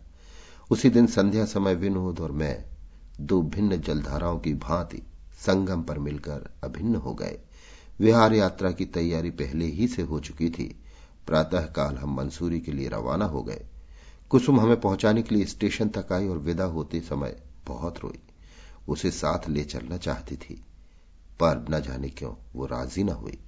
उसी 0.72 0.89
दिन 0.89 1.07
संध्या 1.07 1.46
समय 1.46 1.75
विनोद 1.75 2.19
और 2.19 2.31
मैं 2.31 2.65
दो 3.22 3.41
भिन्न 3.41 3.81
जलधाराओं 3.81 4.39
की 4.39 4.53
भांति 4.53 5.01
संगम 5.38 5.84
पर 5.84 6.00
मिलकर 6.00 6.50
अभिन्न 6.63 6.96
हो 6.96 7.13
गए। 7.13 7.39
विहार 8.00 8.34
यात्रा 8.34 8.72
की 8.72 8.86
तैयारी 8.86 9.29
पहले 9.29 9.65
ही 9.65 9.88
से 9.88 10.01
हो 10.01 10.19
चुकी 10.19 10.50
थी। 10.50 10.84
प्रातःकाल 11.27 11.96
हम 11.96 12.15
मंसूरी 12.15 12.60
के 12.60 12.72
लिए 12.72 12.88
रवाना 12.88 13.25
हो 13.25 13.43
गए। 13.43 13.65
कुसुम 14.29 14.60
हमें 14.60 14.81
पहुँचाने 14.81 15.22
के 15.22 15.36
लिए 15.36 15.46
स्टेशन 15.46 15.89
तक 15.89 16.12
आई 16.12 16.27
और 16.27 16.38
विदा 16.38 16.63
होते 16.63 17.00
समय 17.00 17.43
बहुत 17.67 18.00
रोई। 18.00 18.19
उसे 18.88 19.12
साथ 19.12 19.50
ले 19.50 19.63
चलना 19.63 19.98
चाहती 19.98 20.36
थी, 20.36 20.53
पर 21.39 21.65
न 21.70 21.82
जाने 21.82 22.10
क्यों 22.10 22.34
वो 22.56 22.65
राज़ी 22.65 23.03
न 23.03 23.10
हुई। 23.10 23.39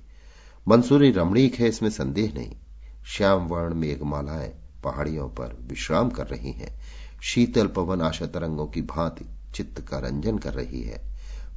मंसूरी 0.68 1.12
रमणीक 1.12 1.56
है, 1.56 1.70
इसमें 1.70 1.90
संदेह 1.90 2.34
नहीं। 2.34 2.56
श्याम 3.06 3.48
वर्ण 3.48 3.74
मेघमालाएँ 3.74 4.54
पहाड़ियों 4.84 5.30
पर 5.30 5.58
विश्राम 5.62 6.10
कर 6.10 6.28
रही 6.28 6.52
हैं। 6.52 6.82
शीतल 7.24 7.68
पवन 7.68 8.02
आशा 8.02 8.26
तरंगों 8.26 8.68
की 8.68 8.82
भांति 8.82 9.26
चित्त 9.56 9.82
का 9.82 10.00
रंजन 10.00 10.38
कर 10.38 10.54
रही 10.54 10.82
है। 10.82 11.10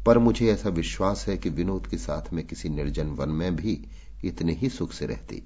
पर 0.06 0.18
मुझे 0.18 0.52
ऐसा 0.52 0.68
विश्वास 0.68 1.24
है 1.28 1.36
कि 1.38 1.50
विनोद 1.50 1.86
के 1.86 1.98
साथ 1.98 2.32
में 2.32 2.46
किसी 2.46 2.68
निर्जन 2.68 3.06
वन 3.06 3.28
में 3.28 3.56
भी 3.56 3.86
इतने 4.24 4.52
ही 4.52 4.68
सुख 4.68 4.92
से 4.92 5.06
रहती। 5.06 5.42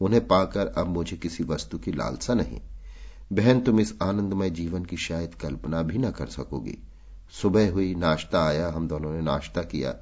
उन्हें 0.00 0.26
पाकर 0.26 0.66
अब 0.66 0.86
मुझे 0.86 1.16
किसी 1.16 1.44
वस्तु 1.44 1.78
की 1.78 1.92
लालसा 1.92 2.34
नहीं। 2.34 2.60
बहन, 3.32 3.60
तुम 3.60 3.80
इस 3.80 3.94
आनंदमय 4.02 4.50
जीवन 4.50 4.84
की 4.84 4.96
शायद 4.96 5.34
कल्पना 5.34 5.82
भी 5.82 5.98
न 5.98 6.10
कर 6.10 6.26
सकोगी। 6.26 6.78
सुबह 7.32 7.70
हुई, 7.70 7.94
नाश्ता 7.94 8.44
आया, 8.46 8.68
हम 8.68 8.88
दोनों 8.88 9.12
ने 9.12 9.20
नाश्ता 9.20 9.62
किया। 9.62 9.94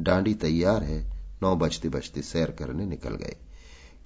डांडी 0.00 0.34
तैयार 0.34 0.82
है, 0.82 1.12
नौ 1.42 1.56
बजते 1.56 1.88
बजते 1.88 2.22
सैर 2.22 2.50
करने 2.50 2.86
निकल 2.86 3.14
गए। 3.14 3.36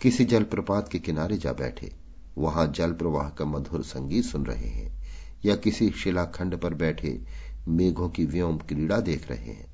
किसी 0.02 0.24
जलप्रपात 0.24 0.88
के 0.88 0.98
किनारे 0.98 1.36
जा 1.36 1.52
बैठे। 1.52 1.92
वहाँ 2.38 2.66
जल 2.66 2.92
प्रवाह 2.92 3.28
का 3.28 3.44
मधुर 3.44 3.82
संगीत 3.82 4.24
सुन 4.24 4.46
रहे 4.46 4.68
हैं, 4.68 5.02
या 5.44 5.56
किसी 5.56 5.90
शिलाखंड 5.90 6.56
पर 6.56 6.74
बैठे 6.74 7.20
मेघों 7.68 8.08
की 8.08 8.24
व्योम 8.24 8.58
क्रीड़ा 8.58 9.00
देख 9.00 9.30
रहे 9.30 9.52
हैं। 9.52 9.66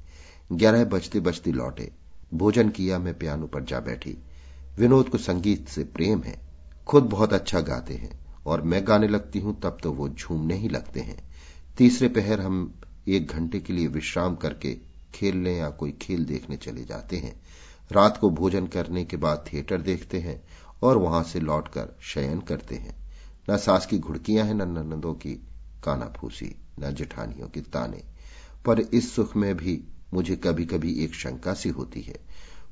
ग्यारह 0.53 0.85
बजते 0.85 1.21
बजते 1.21 1.53
लौटे। 1.53 1.93
भोजन 2.35 2.69
किया, 2.69 2.99
मैं 2.99 3.19
पियानो 3.19 3.47
पर 3.47 3.65
जा 3.65 3.81
बैठी। 3.81 4.17
विनोद 4.79 5.09
को 5.09 5.19
संगीत 5.19 5.69
से 5.69 5.85
प्रेम 5.85 6.23
है। 6.23 6.41
खुद 6.87 7.05
बहुत 7.05 7.33
अच्छा 7.33 7.61
गाते 7.61 7.95
हैं, 7.95 8.21
और 8.47 8.63
मैं 8.63 8.87
गाने 8.87 9.09
लगती 9.09 9.39
हूँ, 9.39 9.61
तब 9.61 9.79
तो 9.83 9.93
वो 9.93 10.09
झूमने 10.09 10.55
ही 10.55 10.69
लगते 10.69 11.01
हैं। 11.01 11.31
तीसरे 11.77 12.09
पहर 12.09 12.41
हम 12.41 12.81
एक 13.09 13.27
घंटे 13.27 13.61
के 13.61 13.73
लिए 13.73 13.87
विश्राम 13.87 14.35
करके 14.37 14.79
खेलने 15.15 15.57
या 15.57 15.71
कोई 15.71 15.93
खेल 15.93 16.25
देखने 16.25 16.57
चले 16.57 16.85
जाते 16.85 17.17
हैं। 17.17 17.41
रात 17.93 18.17
को 18.17 18.31
भोजन 18.31 18.67
करने 18.67 19.05
के 19.05 19.17
बाद 19.17 19.45
थिएटर 19.53 19.81
देखते 19.81 20.19
हैं 20.21 20.43
और 20.83 20.97
वहाँ 20.97 21.23
से 21.23 21.41
लौटकर 21.41 21.97
शयन 22.01 22.41
करते 22.41 22.75
हैं। 22.75 23.11
न 23.51 23.57
सास 23.57 23.87
की 23.87 23.99
घुड़कियाँ 23.99 24.47
हैं, 24.47 24.55
न 24.55 24.63
ननदों 24.63 25.15
की 25.15 25.35
काना 25.85 26.07
फूसी 26.07 26.57
न 26.81 26.95
जेठानियों 26.95 27.49
के 27.49 27.61
ताने। 27.61 28.03
पर 28.65 28.81
इस 28.81 29.15
सुख 29.15 29.37
में 29.37 29.57
भी 29.57 29.85
मुझे 30.15 30.37
कभी 30.37 30.65
कभी 30.65 31.05
एक 31.05 31.15
शंका 31.15 31.55
सी 31.55 31.69
होती 31.69 32.01
है। 32.01 32.21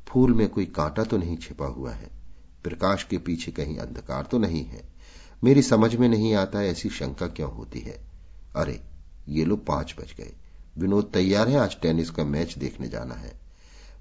फूल 0.06 0.34
में 0.34 0.48
कोई 0.48 0.64
कांटा 0.64 1.04
तो 1.04 1.16
नहीं 1.16 1.36
छिपा 1.36 1.66
हुआ 1.66 1.92
है? 1.92 2.10
प्रकाश 2.64 3.04
के 3.04 3.18
पीछे 3.18 3.52
कहीं 3.52 3.78
अंधकार 3.78 4.22
तो 4.22 4.38
नहीं 4.38 4.64
है? 4.64 4.88
मेरी 5.44 5.62
समझ 5.62 5.96
में 5.96 6.08
नहीं 6.08 6.34
आता 6.34 6.62
ऐसी 6.62 6.88
शंका 6.88 7.26
क्यों 7.26 7.52
होती 7.52 7.80
है? 7.80 8.00
अरे 8.56 8.87
ये 9.28 9.44
लोग 9.44 9.66
पाँच 9.66 9.94
बज 10.00 10.14
गए। 10.18 10.32
विनोद 10.78 11.10
तैयार 11.14 11.48
है, 11.48 11.58
आज 11.58 11.76
टेनिस 11.82 12.10
का 12.10 12.24
मैच 12.24 12.58
देखने 12.58 12.88
जाना 12.88 13.14
है। 13.14 13.32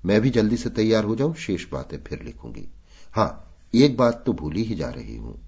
मैं 0.06 0.22
भी 0.22 0.30
जल्दी 0.30 0.58
से 0.58 0.70
तैयार 0.70 1.04
हो 1.04 1.16
जाऊँ, 1.16 1.36
शेष 1.36 1.72
बातें 1.72 1.98
फिर 1.98 2.22
लिखूँगी। 2.22 2.70
हाँ 3.14 3.44
एक 3.76 3.98
बात 3.98 4.24
तो 4.26 4.34
भूली 4.34 4.64
ही 4.64 4.76
जा 4.76 4.90
रही 4.90 5.18
हूँ। 5.18 5.40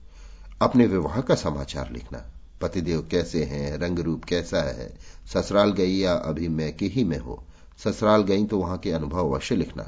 अपने 0.61 0.85
विवाह 0.85 1.21
का 1.21 1.35
समाचार 1.35 1.91
लिखना। 1.91 2.31
पतिदेव 2.61 3.07
कैसे 3.11 3.43
हैं? 3.43 3.77
रंग 3.77 3.99
रूप 3.99 4.23
कैसा 4.23 4.61
है? 4.61 4.97
ससुराल 5.33 5.71
गई 5.71 5.97
या 5.97 6.13
अभी 6.13 6.47
मैं 6.47 6.77
के 6.77 6.85
ही 6.85 7.03
में 7.03 7.19
हो? 7.19 7.43
ससुराल 7.77 8.23
गई 8.23 8.45
तो 8.45 8.57
वहाँ 8.57 8.77
के 8.77 8.91
अनुभव 8.91 9.29
अवश्य 9.29 9.55
लिखना। 9.55 9.83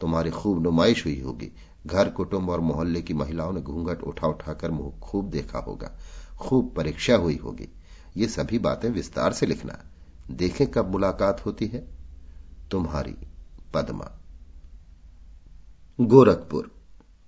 तुम्हारी 0.00 0.30
खूब 0.30 0.62
नुमाइश 0.62 1.04
हुई 1.04 1.20
होगी। 1.20 1.52
घर, 1.86 2.08
कुटुंब 2.08 2.50
और 2.50 2.60
मोहल्ले 2.60 3.02
की 3.02 3.14
महिलाओं 3.14 3.52
ने 3.52 3.60
घूंघट 3.60 4.02
उठा 4.02 4.26
उठाकर 4.26 4.70
मुँह 4.70 5.00
खूब 5.00 5.30
देखा 5.30 5.58
होगा। 5.58 5.98
खूब 6.38 6.74
परीक्षा 6.76 7.16
हुई 7.16 7.36
होगी। 7.36 7.68
ये 8.16 8.28
सभी 8.28 8.58
बातें 8.58 8.90
विस्तार 8.90 9.32
से 9.32 9.46
लिखना। 9.46 9.78
देखें 10.30 10.70
कब 10.70 10.90
मुलाकात 10.90 11.46
होती 11.46 11.66
है। 11.66 11.88
तुम्हारी 12.70 13.14
पद्मा। 13.74 14.20
गोरखपुर, 16.00 16.70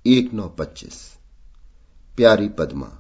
एक 0.07 0.35
नौ 0.35 0.49
पच्चीस। 0.49 1.19
प्यारी 2.16 2.49
पद्मा, 2.49 2.99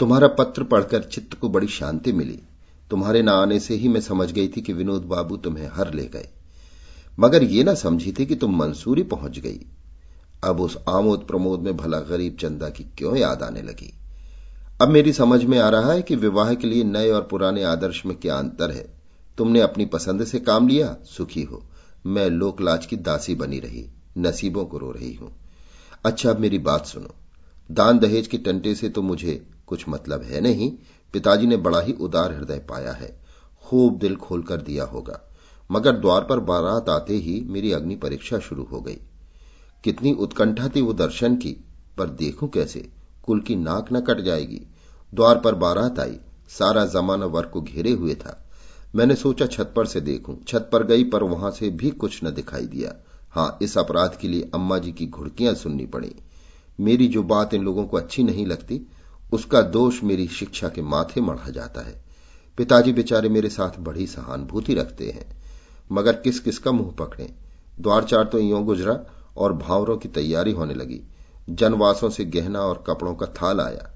तुम्हारा 0.00 0.28
पत्र 0.28 0.64
पढ़कर 0.64 1.02
चित्त 1.02 1.38
को 1.38 1.48
बड़ी 1.48 1.66
शांति 1.66 2.12
मिली। 2.12 2.42
तुम्हारे 2.90 3.22
न 3.22 3.28
आने 3.28 3.60
से 3.60 3.74
ही 3.74 3.88
मैं 3.88 4.00
समझ 4.00 4.32
गई 4.32 4.48
थी 4.48 4.60
कि 4.60 4.72
विनोद 4.72 5.02
बाबू 5.02 5.36
तुम्हें 5.36 5.68
हर 5.72 5.94
ले 5.94 6.06
गए। 6.06 6.28
मगर 7.18 7.42
ये 7.42 7.64
ना 7.64 7.74
समझी 7.74 8.12
थी 8.12 8.26
कि 8.26 8.34
तुम 8.34 8.56
मंसूरी 8.56 9.02
पहुँच 9.02 9.38
गई। 9.38 9.66
अब 10.44 10.60
उस 10.60 10.78
आमोद 10.88 11.20
प्रमोद 11.20 11.60
में 11.60 11.76
भला 11.76 12.00
गरीब 12.00 12.36
चंदा 12.40 12.70
की 12.70 12.84
क्यों 12.84 13.16
याद 13.16 13.42
आने 13.42 13.62
लगी? 13.62 13.97
अब 14.80 14.88
मेरी 14.88 15.12
समझ 15.12 15.44
में 15.44 15.58
आ 15.58 15.68
रहा 15.68 15.92
है 15.92 16.02
कि 16.02 16.16
विवाह 16.16 16.54
के 16.54 16.66
लिए 16.66 16.84
नए 16.84 17.10
और 17.10 17.22
पुराने 17.22 17.62
आदर्श 17.62 18.06
में 18.06 18.16
क्या 18.16 18.36
अंतर 18.36 18.70
है। 18.70 18.94
तुमने 19.38 19.60
अपनी 19.60 19.86
पसंद 19.86 20.24
से 20.24 20.40
काम 20.40 20.68
लिया, 20.68 20.96
सुखी 21.04 21.42
हो। 21.42 21.62
मैं 22.06 22.30
लोकलाज 22.30 22.86
की 22.86 22.96
दासी 22.96 23.34
बनी 23.34 23.58
रही, 23.58 23.90
नसीबों 24.18 24.64
को 24.64 24.78
रो 24.78 24.90
रही 24.90 25.14
हूँ। 25.14 25.36
अच्छा 26.04 26.30
अब 26.30 26.38
मेरी 26.38 26.58
बात 26.58 26.86
सुनो। 26.86 27.14
दान 27.70 27.98
दहेज 27.98 28.26
के 28.26 28.38
टंटे 28.38 28.74
से 28.74 28.88
तो 28.88 29.02
मुझे 29.02 29.46
कुछ 29.66 29.84
मतलब 29.88 30.22
है 30.22 30.40
नहीं। 30.40 30.70
पिताजी 31.12 31.46
ने 31.46 31.56
बड़ा 31.56 31.80
ही 31.80 31.92
उदार 31.92 32.34
हृदय 32.34 32.58
पाया 32.58 32.92
है। 32.92 33.20
खूब 33.64 33.98
दिल 33.98 34.16
खोलकर 34.16 34.56
दिया 34.56 34.84
होगा। 34.84 35.20
मगर 35.70 35.92
द्वार 35.92 36.20
पर 36.20 36.40
बारात 36.40 36.88
आते 36.88 37.14
ही 37.14 37.40
मेरी 37.46 37.72
अग्नि 37.72 37.96
परीक्षा 37.96 38.38
शुरू 38.38 38.64
हो 38.64 38.80
गई। 38.80 38.98
कितनी 39.84 40.12
उत्कंठा 40.12 40.68
थी 40.68 40.80
वो 40.80 40.92
दर्शन 40.92 41.36
की, 41.36 41.56
पर 41.98 42.08
देखूँ 42.08 42.48
कैसे? 42.48 42.97
कुल 43.28 43.40
की 43.40 43.56
नाक 43.56 43.92
न 43.92 44.00
कट 44.00 44.20
जाएगी। 44.20 44.60
द्वार 45.14 45.38
पर 45.38 45.54
बारात 45.54 45.98
आई। 46.00 46.18
सारा 46.48 46.84
जमाना 46.86 47.26
वर 47.26 47.46
को 47.46 47.60
घेरे 47.60 47.90
हुए 47.90 48.14
था। 48.14 48.48
मैंने 48.94 49.14
सोचा 49.14 49.46
छत 49.46 49.72
पर 49.76 49.86
से 49.86 50.00
देखूँ। 50.00 50.42
छत 50.48 50.70
पर 50.72 50.84
गई 50.84 51.04
पर 51.04 51.22
वहाँ 51.22 51.50
से 51.50 51.70
भी 51.70 51.90
कुछ 51.90 52.24
न 52.24 52.30
दिखाई 52.30 52.66
दिया। 52.66 52.94
हाँ, 53.30 53.58
इस 53.62 53.78
अपराध 53.78 54.16
के 54.20 54.28
लिए 54.28 54.50
अम्मा 54.54 54.78
जी 54.78 54.92
की 54.92 55.06
घुड़कियाँ 55.06 55.54
सुननी 55.54 55.86
पड़ी। 55.86 56.14
मेरी 56.80 57.08
जो 57.08 57.22
बात 57.22 57.54
इन 57.54 57.62
लोगों 57.62 57.84
को 57.84 57.96
अच्छी 57.96 58.22
नहीं 58.22 58.46
लगती, 58.46 58.80
उसका 59.32 59.60
दोष 59.62 60.02
मेरी 60.02 60.28
शिक्षा 60.28 60.68
के 60.68 60.82
माथे 60.82 61.20
मढ़ा 61.20 61.50
जाता 61.50 61.80
है। 61.80 62.04
पिताजी 62.56 62.92
बेचारे 62.92 63.28
मेरे 63.28 63.48
साथ 63.48 63.78
बड़ी 63.80 64.06
सहानुभूति 64.06 64.74
रखते 64.74 65.10
हैं। 65.10 65.26
मगर 65.92 66.12
किस 66.12 66.40
किस 66.40 66.58
का 66.58 66.72
मुँह 66.72 66.92
पकड़े? 66.92 67.34
द्वार 67.80 68.04
चार 68.04 68.24
तो 68.24 68.38
यो 68.38 68.58
गुजरा 68.58 69.00
और 69.36 69.52
भावरों 69.52 69.96
की 69.96 70.08
तैयारी 70.08 70.52
होने 70.52 70.74
लगी। 70.74 71.00
जनवासों 71.48 72.10
से 72.10 72.24
गहना 72.24 72.60
और 72.60 72.84
कपड़ों 72.86 73.14
का 73.14 73.26
थाल 73.26 73.60
आया। 73.60 73.92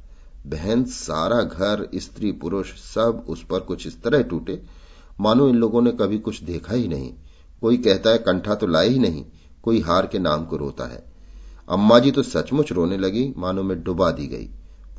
बहन, 0.47 0.85
सारा 0.85 1.43
घर, 1.43 1.89
स्त्री, 1.95 2.33
पुरुष, 2.33 2.73
सब 2.73 3.25
उस 3.29 3.45
पर 3.45 3.61
कुछ 3.61 3.87
इस 3.87 4.03
तरह 4.03 4.23
टूटे। 4.23 4.63
मानो 5.21 5.49
इन 5.49 5.57
लोगों 5.57 5.83
ने 5.83 5.91
कभी 5.91 6.19
कुछ 6.19 6.43
देखा 6.43 6.75
ही 6.75 6.89
नहीं। 6.89 7.15
कोई 7.61 7.77
कहता 7.77 8.11
है, 8.11 8.19
कंठा 8.19 8.55
तो 8.55 8.67
लाए 8.67 8.89
ही 8.89 8.99
नहीं। 8.99 9.25
कोई 9.63 9.81
हार 9.81 10.07
के 10.07 10.19
नाम 10.19 10.45
को 10.45 10.57
रोता 10.57 10.85
है। 10.85 11.05
अम्मा 11.69 11.99
जी 11.99 12.11
तो 12.11 12.23
सचमुच 12.23 12.73
रोने 12.73 12.97
लगी, 12.97 13.35
मानो 13.37 13.63
में 13.63 13.83
डुबा 13.83 14.11
दी 14.11 14.27
गई। 14.27 14.51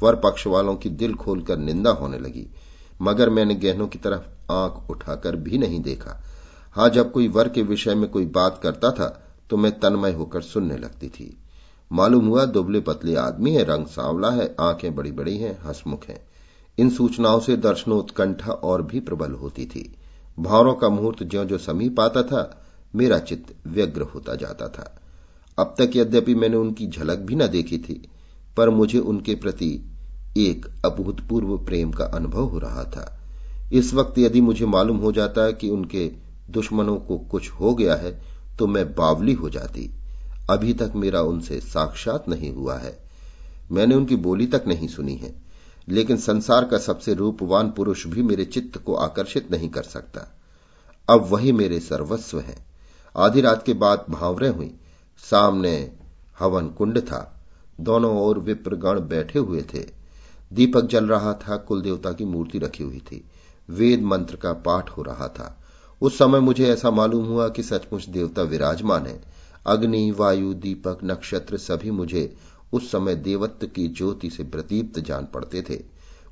वर 0.03 0.15
पक्ष 0.15 0.48
वालों 0.48 0.75
की 0.75 0.89
दिल 0.89 1.15
खोलकर 1.15 1.57
निंदा 1.57 1.89
होने 1.89 2.19
लगी। 2.19 2.48
मगर 3.01 3.29
मैंने 3.29 3.55
गहनों 3.55 3.88
की 3.88 4.00
तरफ़ 4.00 4.51
आँख 4.51 4.89
उठाकर 4.89 5.36
भी 5.36 5.57
नहीं 5.57 5.79
देखा। 5.81 6.24
हाँ, 6.74 6.89
जब 6.89 7.12
कोई 7.12 7.27
वर 7.27 7.50
के 7.50 7.62
विषय 7.62 7.95
में 7.95 8.10
कोई 8.10 8.25
बात 8.25 8.60
करता 8.63 8.91
था 8.91 9.24
तो 9.50 9.57
मैं 9.57 9.79
तन्मय 9.79 10.12
होकर 10.12 10.41
सुनने 10.41 10.77
लगती 10.77 11.10
थी। 11.10 11.42
मालूम 11.93 12.25
हुआ 12.25 12.45
दुबले 12.45 12.79
पतले 12.79 13.15
आदमी 13.15 13.51
है, 13.51 13.63
रंग 13.63 13.85
सांवला 13.85 14.31
है, 14.31 14.55
आँखें 14.59 14.95
बड़ी 14.95 15.12
बड़ी 15.12 15.38
हैं, 15.38 15.59
हसमुख 15.63 16.05
हैं। 16.05 16.25
इन 16.77 16.89
सूचनाओं 16.89 17.39
से 17.39 17.57
दर्शनोत्कंठा 17.57 18.51
और 18.51 18.81
भी 18.81 19.00
प्रबल 19.00 19.31
होती 19.31 19.65
थी। 19.65 19.95
भावरों 20.39 20.73
का 20.73 20.89
मुहूर्त 20.89 21.23
ज्यो 21.23 21.45
जो 21.45 21.57
समीप 21.57 22.00
आता 22.00 22.23
था, 22.23 22.65
मेरा 22.95 23.19
चित्त 23.19 23.67
व्यग्र 23.67 24.01
होता 24.01 24.35
जाता 24.35 24.67
था। 24.67 25.01
अब 25.59 25.75
तक 25.77 25.91
यद्यपि 25.95 26.35
मैंने 26.35 26.57
उनकी 26.57 26.88
झलक 26.88 27.17
भी 27.17 27.35
न 27.35 27.47
देखी 27.47 27.77
थी, 27.77 28.09
पर 28.57 28.69
मुझे 28.69 29.00
उनके 29.00 29.35
प्रति 29.35 29.91
एक 30.38 30.65
अभूतपूर्व 30.86 31.58
प्रेम 31.58 31.91
का 31.91 32.06
अनुभव 32.06 32.43
हो 32.43 32.60
रहा 32.60 32.84
था। 32.84 33.19
इस 33.73 33.93
वक्त 33.93 34.19
यदि 34.19 34.41
मुझे 34.41 34.65
मालूम 34.65 34.97
हो 34.97 35.12
जाता 35.12 35.51
कि 35.51 35.69
उनके 35.69 36.12
दुश्मनों 36.49 36.97
को 36.97 37.17
कुछ 37.17 37.51
हो 37.51 37.73
गया 37.73 37.95
है 37.95 38.21
तो 38.60 38.67
मैं 38.67 38.95
बावली 38.95 39.34
हो 39.34 39.49
जाती। 39.49 39.91
अभी 40.49 40.73
तक 40.73 40.91
मेरा 40.95 41.21
उनसे 41.21 41.60
साक्षात 41.60 42.29
नहीं 42.29 42.53
हुआ 42.53 42.77
है। 42.77 42.99
मैंने 43.71 43.95
उनकी 43.95 44.15
बोली 44.15 44.47
तक 44.47 44.63
नहीं 44.67 44.88
सुनी 44.88 45.15
है, 45.15 45.36
लेकिन 45.89 46.17
संसार 46.17 46.65
का 46.65 46.77
सबसे 46.77 47.13
रूपवान 47.13 47.71
पुरुष 47.71 48.08
भी 48.08 48.23
मेरे 48.23 48.45
चित्त 48.45 48.77
को 48.77 48.95
आकर्षित 48.95 49.51
नहीं 49.51 49.69
कर 49.69 49.84
सकता। 49.84 50.39
अब 51.10 51.27
वही 51.29 51.51
मेरे 51.51 51.79
सर्वस्व 51.79 52.39
हैं। 52.39 52.65
आधी 53.17 53.41
रात 53.41 53.63
के 53.65 53.73
बाद 53.73 54.06
भावरें 54.10 54.49
हुई। 54.49 54.75
सामने 55.17 55.91
हवन 56.39 56.67
कुंड 56.67 56.99
था। 56.99 57.43
दोनों 57.82 58.21
ओर 58.21 58.39
विप्रगण 58.39 58.99
बैठे 58.99 59.39
हुए 59.39 59.62
थे। 59.62 59.84
दीपक 60.53 60.82
जल 60.82 61.06
रहा 61.06 61.34
था 61.34 61.58
कुल 61.58 61.82
देवता 61.82 62.12
की 62.12 62.25
मूर्ति 62.25 62.60
रखी 62.60 62.84
हुई 62.84 62.99
थी। 62.99 63.25
वेद 63.69 64.01
मंत्र 64.01 64.36
का 64.36 64.53
पाठ 64.53 64.89
हो 64.89 65.01
रहा 65.01 65.27
था। 65.27 65.63
उस 66.01 66.17
समय 66.17 66.39
मुझे 66.39 66.69
ऐसा 66.69 66.91
मालूम 66.91 67.25
हुआ 67.25 67.49
कि 67.49 67.63
सचमुच 67.63 68.10
देवता 68.10 68.41
विराजमान 68.41 69.06
है। 69.06 69.33
अग्नि, 69.65 70.12
वायु, 70.12 70.54
दीपक, 70.54 70.97
नक्षत्र 71.04 71.58
सभी 71.58 71.91
मुझे 71.91 72.36
उस 72.73 72.91
समय 72.91 73.15
देवत्व 73.15 73.67
की 73.67 73.88
ज्योति 73.88 74.30
से 74.30 74.43
प्रदीप्त 74.43 74.99
जान 74.99 75.28
पड़ते 75.34 75.62
थे। 75.62 75.80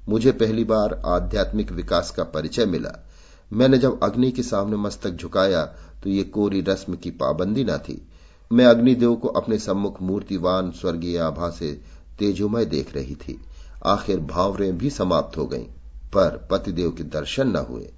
मुझे 0.10 0.32
पहली 0.32 0.64
बार 0.64 1.02
आध्यात्मिक 1.06 1.72
विकास 1.72 2.12
का 2.12 2.24
परिचय 2.24 2.66
मिला। 2.66 3.08
मैंने 3.54 3.78
जब 3.78 4.04
अग्नि 4.04 4.32
के 4.32 4.44
सामने 4.44 4.76
मस्तक 4.76 5.10
झुकाया 5.10 5.66
तो 6.04 6.10
ये 6.10 6.24
कोरी 6.24 6.62
रस्म 6.62 6.96
की 6.96 7.12
पाबंदी 7.12 7.64
न 7.64 7.78
थी। 7.78 8.08
मैं 8.52 8.66
अग्निदेव 8.66 9.16
को 9.16 9.28
अपने 9.28 9.58
सम्मुख 9.58 10.02
मूर्तिवान, 10.02 10.72
स्वर्गीय 10.72 11.18
आभा 11.18 11.50
से 11.50 11.82
तेजोमय 12.20 12.66
देख 12.66 12.96
रही 12.96 13.16
थी। 13.16 13.42
आखिर 13.86 14.20
भावरें 14.20 14.78
भी 14.78 14.90
समाप्त 14.90 15.38
हो 15.38 15.46
गईं, 15.46 15.66
पर 16.14 16.48
पतिदेव 16.52 16.92
के 16.92 17.04
दर्शन 17.04 17.48
न 17.48 17.56
हुए। 17.56 17.92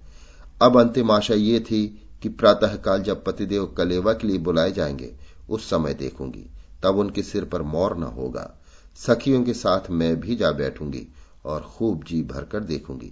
अब 0.62 0.80
अंतिम 0.80 1.12
आशा 1.12 1.34
ये 1.34 1.60
थी 1.60 2.10
कि 2.22 2.30
प्रातःकाल 2.30 3.02
जब 3.02 3.24
पतिदेव 3.24 3.66
कलेवा 3.66 4.14
के 4.14 4.28
लिए 4.28 4.38
बुलाए 4.38 4.72
जाएँगे 4.72 5.16
उस 5.50 5.70
समय 5.70 5.94
देखूँगी। 5.94 6.46
तब 6.84 6.98
उनके 6.98 7.24
सिर 7.24 7.46
पर 7.46 7.62
मोर 7.62 7.98
न 7.98 8.04
होगा। 8.04 8.58
सखियों 8.96 9.44
के 9.44 9.54
साथ 9.54 9.90
मैं 9.90 10.20
भी 10.20 10.36
जा 10.36 10.52
बैठूँगी 10.52 11.08
और 11.46 11.62
खूब 11.62 12.04
जी 12.04 12.22
भरकर 12.24 12.60
देखूँगी। 12.60 13.12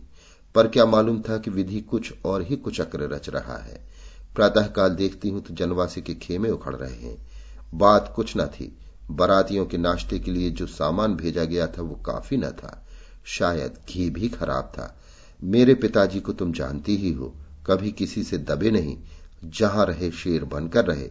पर 0.55 0.67
क्या 0.67 0.85
मालूम 0.85 1.21
था 1.21 1.37
कि 1.37 1.51
विधि 1.51 1.81
कुछ 1.81 2.13
और 2.25 2.41
ही 2.41 2.55
कुचक्र 2.55 2.99
रच 2.99 3.29
रहा 3.29 3.57
है। 3.57 3.87
प्रातःकाल 4.35 4.89
देखती 4.89 5.29
हूँ 5.29 5.41
तो 5.41 5.53
जनवासी 5.53 6.01
के 6.01 6.13
खेमे 6.13 6.49
उखड़ 6.49 6.75
रहे 6.75 6.95
हैं। 6.95 7.27
बात 7.73 8.13
कुछ 8.15 8.37
न 8.37 8.45
थी। 8.45 8.77
बरातियों 9.11 9.65
के 9.65 9.77
नाश्ते 9.77 10.19
के 10.19 10.31
लिए 10.31 10.49
जो 10.49 10.67
सामान 10.67 11.15
भेजा 11.15 11.43
गया 11.43 11.67
था 11.67 11.81
वो 11.81 11.95
काफ़ी 11.95 12.37
न 12.37 12.49
था। 12.49 12.85
शायद 13.25 13.77
घी 13.89 14.09
भी 14.09 14.29
खराब 14.29 14.63
था। 14.63 14.97
मेरे 15.43 15.73
पिताजी 15.73 16.19
को 16.19 16.33
तुम 16.33 16.51
जानती 16.53 16.95
ही 16.95 17.13
हो। 17.13 17.35
कभी 17.65 17.91
किसी 17.91 18.23
से 18.23 18.37
दबे 18.37 18.71
नहीं। 18.71 18.97
जहाँ 19.45 19.85
रहे 19.85 20.11
शेर 20.11 20.43
बनकर 20.43 20.85
रहे। 20.85 21.09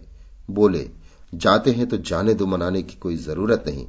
बोले 0.51 0.91
जाते 1.35 1.71
हैं 1.71 1.89
तो 1.89 1.97
जाने 1.97 2.35
दो 2.35 2.47
मनाने 2.47 2.83
की 2.83 2.97
कोई 2.97 3.17
ज़रूरत 3.17 3.65
नहीं। 3.67 3.87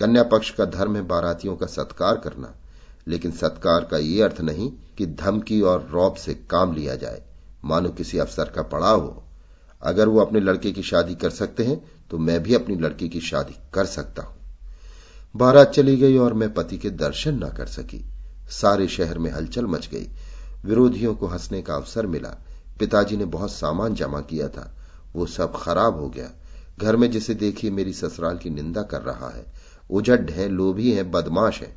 कन्या 0.00 0.22
पक्ष 0.22 0.50
का 0.50 0.64
धर्म 0.64 0.96
है 0.96 1.02
बारातियों 1.02 1.56
का 1.56 1.66
सत्कार 1.66 2.16
करना। 2.16 2.54
लेकिन 3.08 3.30
सत्कार 3.30 3.84
का 3.84 3.98
ये 3.98 4.22
अर्थ 4.22 4.40
नहीं 4.40 4.70
कि 4.98 5.06
धमकी 5.06 5.60
और 5.60 5.88
रौब 5.92 6.14
से 6.14 6.34
काम 6.34 6.74
लिया 6.74 6.96
जाए। 6.96 7.22
मानो 7.64 7.88
किसी 7.88 8.18
अफसर 8.18 8.44
का 8.44 8.62
पड़ाव 8.62 9.00
हो। 9.00 9.22
अगर 9.82 10.08
वो 10.08 10.20
अपने 10.20 10.40
लड़के 10.40 10.72
की 10.72 10.82
शादी 10.82 11.14
कर 11.14 11.30
सकते 11.30 11.64
हैं 11.64 11.92
तो 12.10 12.18
मैं 12.18 12.42
भी 12.42 12.54
अपनी 12.54 12.76
लड़की 12.76 13.08
की 13.08 13.20
शादी 13.20 13.56
कर 13.74 13.86
सकता 13.86 14.22
हूँ। 14.22 14.36
बारात 15.36 15.70
चली 15.70 15.96
गई 15.96 16.16
और 16.16 16.34
मैं 16.34 16.52
पति 16.54 16.78
के 16.78 16.90
दर्शन 16.90 17.44
न 17.44 17.48
कर 17.48 17.66
सकी। 17.66 18.04
सारे 18.50 18.88
शहर 18.88 19.18
में 19.18 19.30
हलचल 19.30 19.66
मच 19.66 19.88
गई। 19.88 20.08
विरोधियों 20.64 21.14
को 21.14 21.26
हंसने 21.26 21.62
का 21.62 21.74
अवसर 21.74 22.06
मिला। 22.06 22.36
पिताजी 22.78 23.16
ने 23.16 23.24
बहुत 23.24 23.52
सामान 23.52 23.94
जमा 23.94 24.20
किया 24.20 24.48
था। 24.48 24.76
वो 25.14 25.26
सब 25.26 25.52
खराब 25.56 26.00
हो 26.00 26.08
गया। 26.08 26.30
घर 26.80 26.96
में 26.96 27.10
जिसे 27.10 27.34
देखिए 27.34 27.70
मेरी 27.70 27.92
ससुराल 27.92 28.38
की 28.38 28.50
निंदा 28.50 28.82
कर 28.82 29.02
रहा 29.02 29.30
है। 29.30 29.46
उजड 29.90 30.30
है, 30.30 30.48
लोभी 30.48 30.92
है, 30.92 31.02
बदमाश 31.02 31.60
है। 31.60 31.74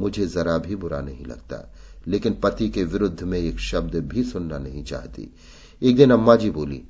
मुझे 0.00 0.26
जरा 0.26 0.58
भी 0.58 0.76
बुरा 0.76 1.00
नहीं 1.00 1.26
लगता। 1.26 1.74
लेकिन 2.06 2.34
पति 2.34 2.68
के 2.68 2.84
विरुद्ध 2.84 3.22
में 3.22 3.38
एक 3.38 3.60
शब्द 3.60 3.94
भी 3.96 4.24
सुनना 4.24 4.58
नहीं 4.58 4.84
चाहती। 4.84 5.34
एक 5.82 5.96
दिन 5.96 6.10
अम्मा 6.10 6.36
जी 6.36 6.50
बोली, 6.50 6.82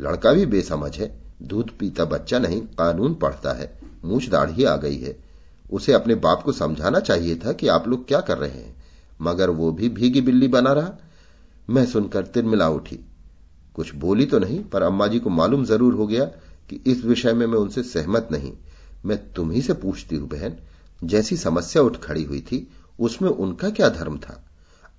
लड़का 0.00 0.32
भी 0.32 0.46
बेसमझ 0.46 0.98
है। 0.98 1.22
दूध 1.42 1.70
पीता 1.78 2.04
बच्चा 2.04 2.38
नहीं, 2.38 2.60
कानून 2.60 3.14
पढ़ता 3.14 3.52
है। 3.52 3.78
मूछ 4.04 4.28
दाढ़ी 4.28 4.64
आ 4.64 4.76
गई 4.76 4.98
है। 4.98 5.24
उसे 5.72 5.92
अपने 5.92 6.14
बाप 6.14 6.42
को 6.42 6.52
समझाना 6.52 7.00
चाहिए 7.00 7.36
था 7.36 7.52
कि 7.52 7.68
आप 7.68 7.88
लोग 7.88 8.08
क्या 8.08 8.20
कर 8.20 8.38
रहे 8.38 8.50
हैं। 8.50 8.84
मगर 9.20 9.50
वो 9.50 9.72
भी 9.72 9.88
भीगी 9.88 10.20
बिल्ली 10.20 10.48
बना 10.48 10.72
रहा। 10.72 10.92
मैं 11.70 11.86
सुनकर 11.86 12.26
तिरमिला 12.26 12.68
उठी। 12.68 13.00
कुछ 13.74 13.94
बोली 13.94 14.26
तो 14.26 14.38
नहीं, 14.38 14.64
पर 14.64 14.82
अम्मा 14.82 15.06
जी 15.06 15.18
को 15.18 15.30
मालूम 15.30 15.64
ज़रूर 15.64 15.94
हो 15.94 16.06
गया 16.06 16.30
कि 16.70 16.80
इस 16.86 17.04
विषय 17.04 17.32
में 17.32 17.46
मैं 17.46 17.58
उनसे 17.58 17.82
सहमत 17.82 18.28
नहीं। 18.32 18.52
मैं 19.04 19.32
तुम 19.32 19.50
ही 19.50 19.62
से 19.62 19.72
पूछती 19.72 20.16
हूँ, 20.16 20.28
बहन, 20.28 20.56
जैसी 21.04 21.36
समस्या 21.36 21.82
उठ 21.82 21.96
खड़ी 21.96 22.24
हुई 22.24 22.40
थी, 22.40 22.70
उसमें 23.00 23.30
उनका 23.30 23.70
क्या 23.70 23.88
धर्म 23.88 24.18
था? 24.18 24.44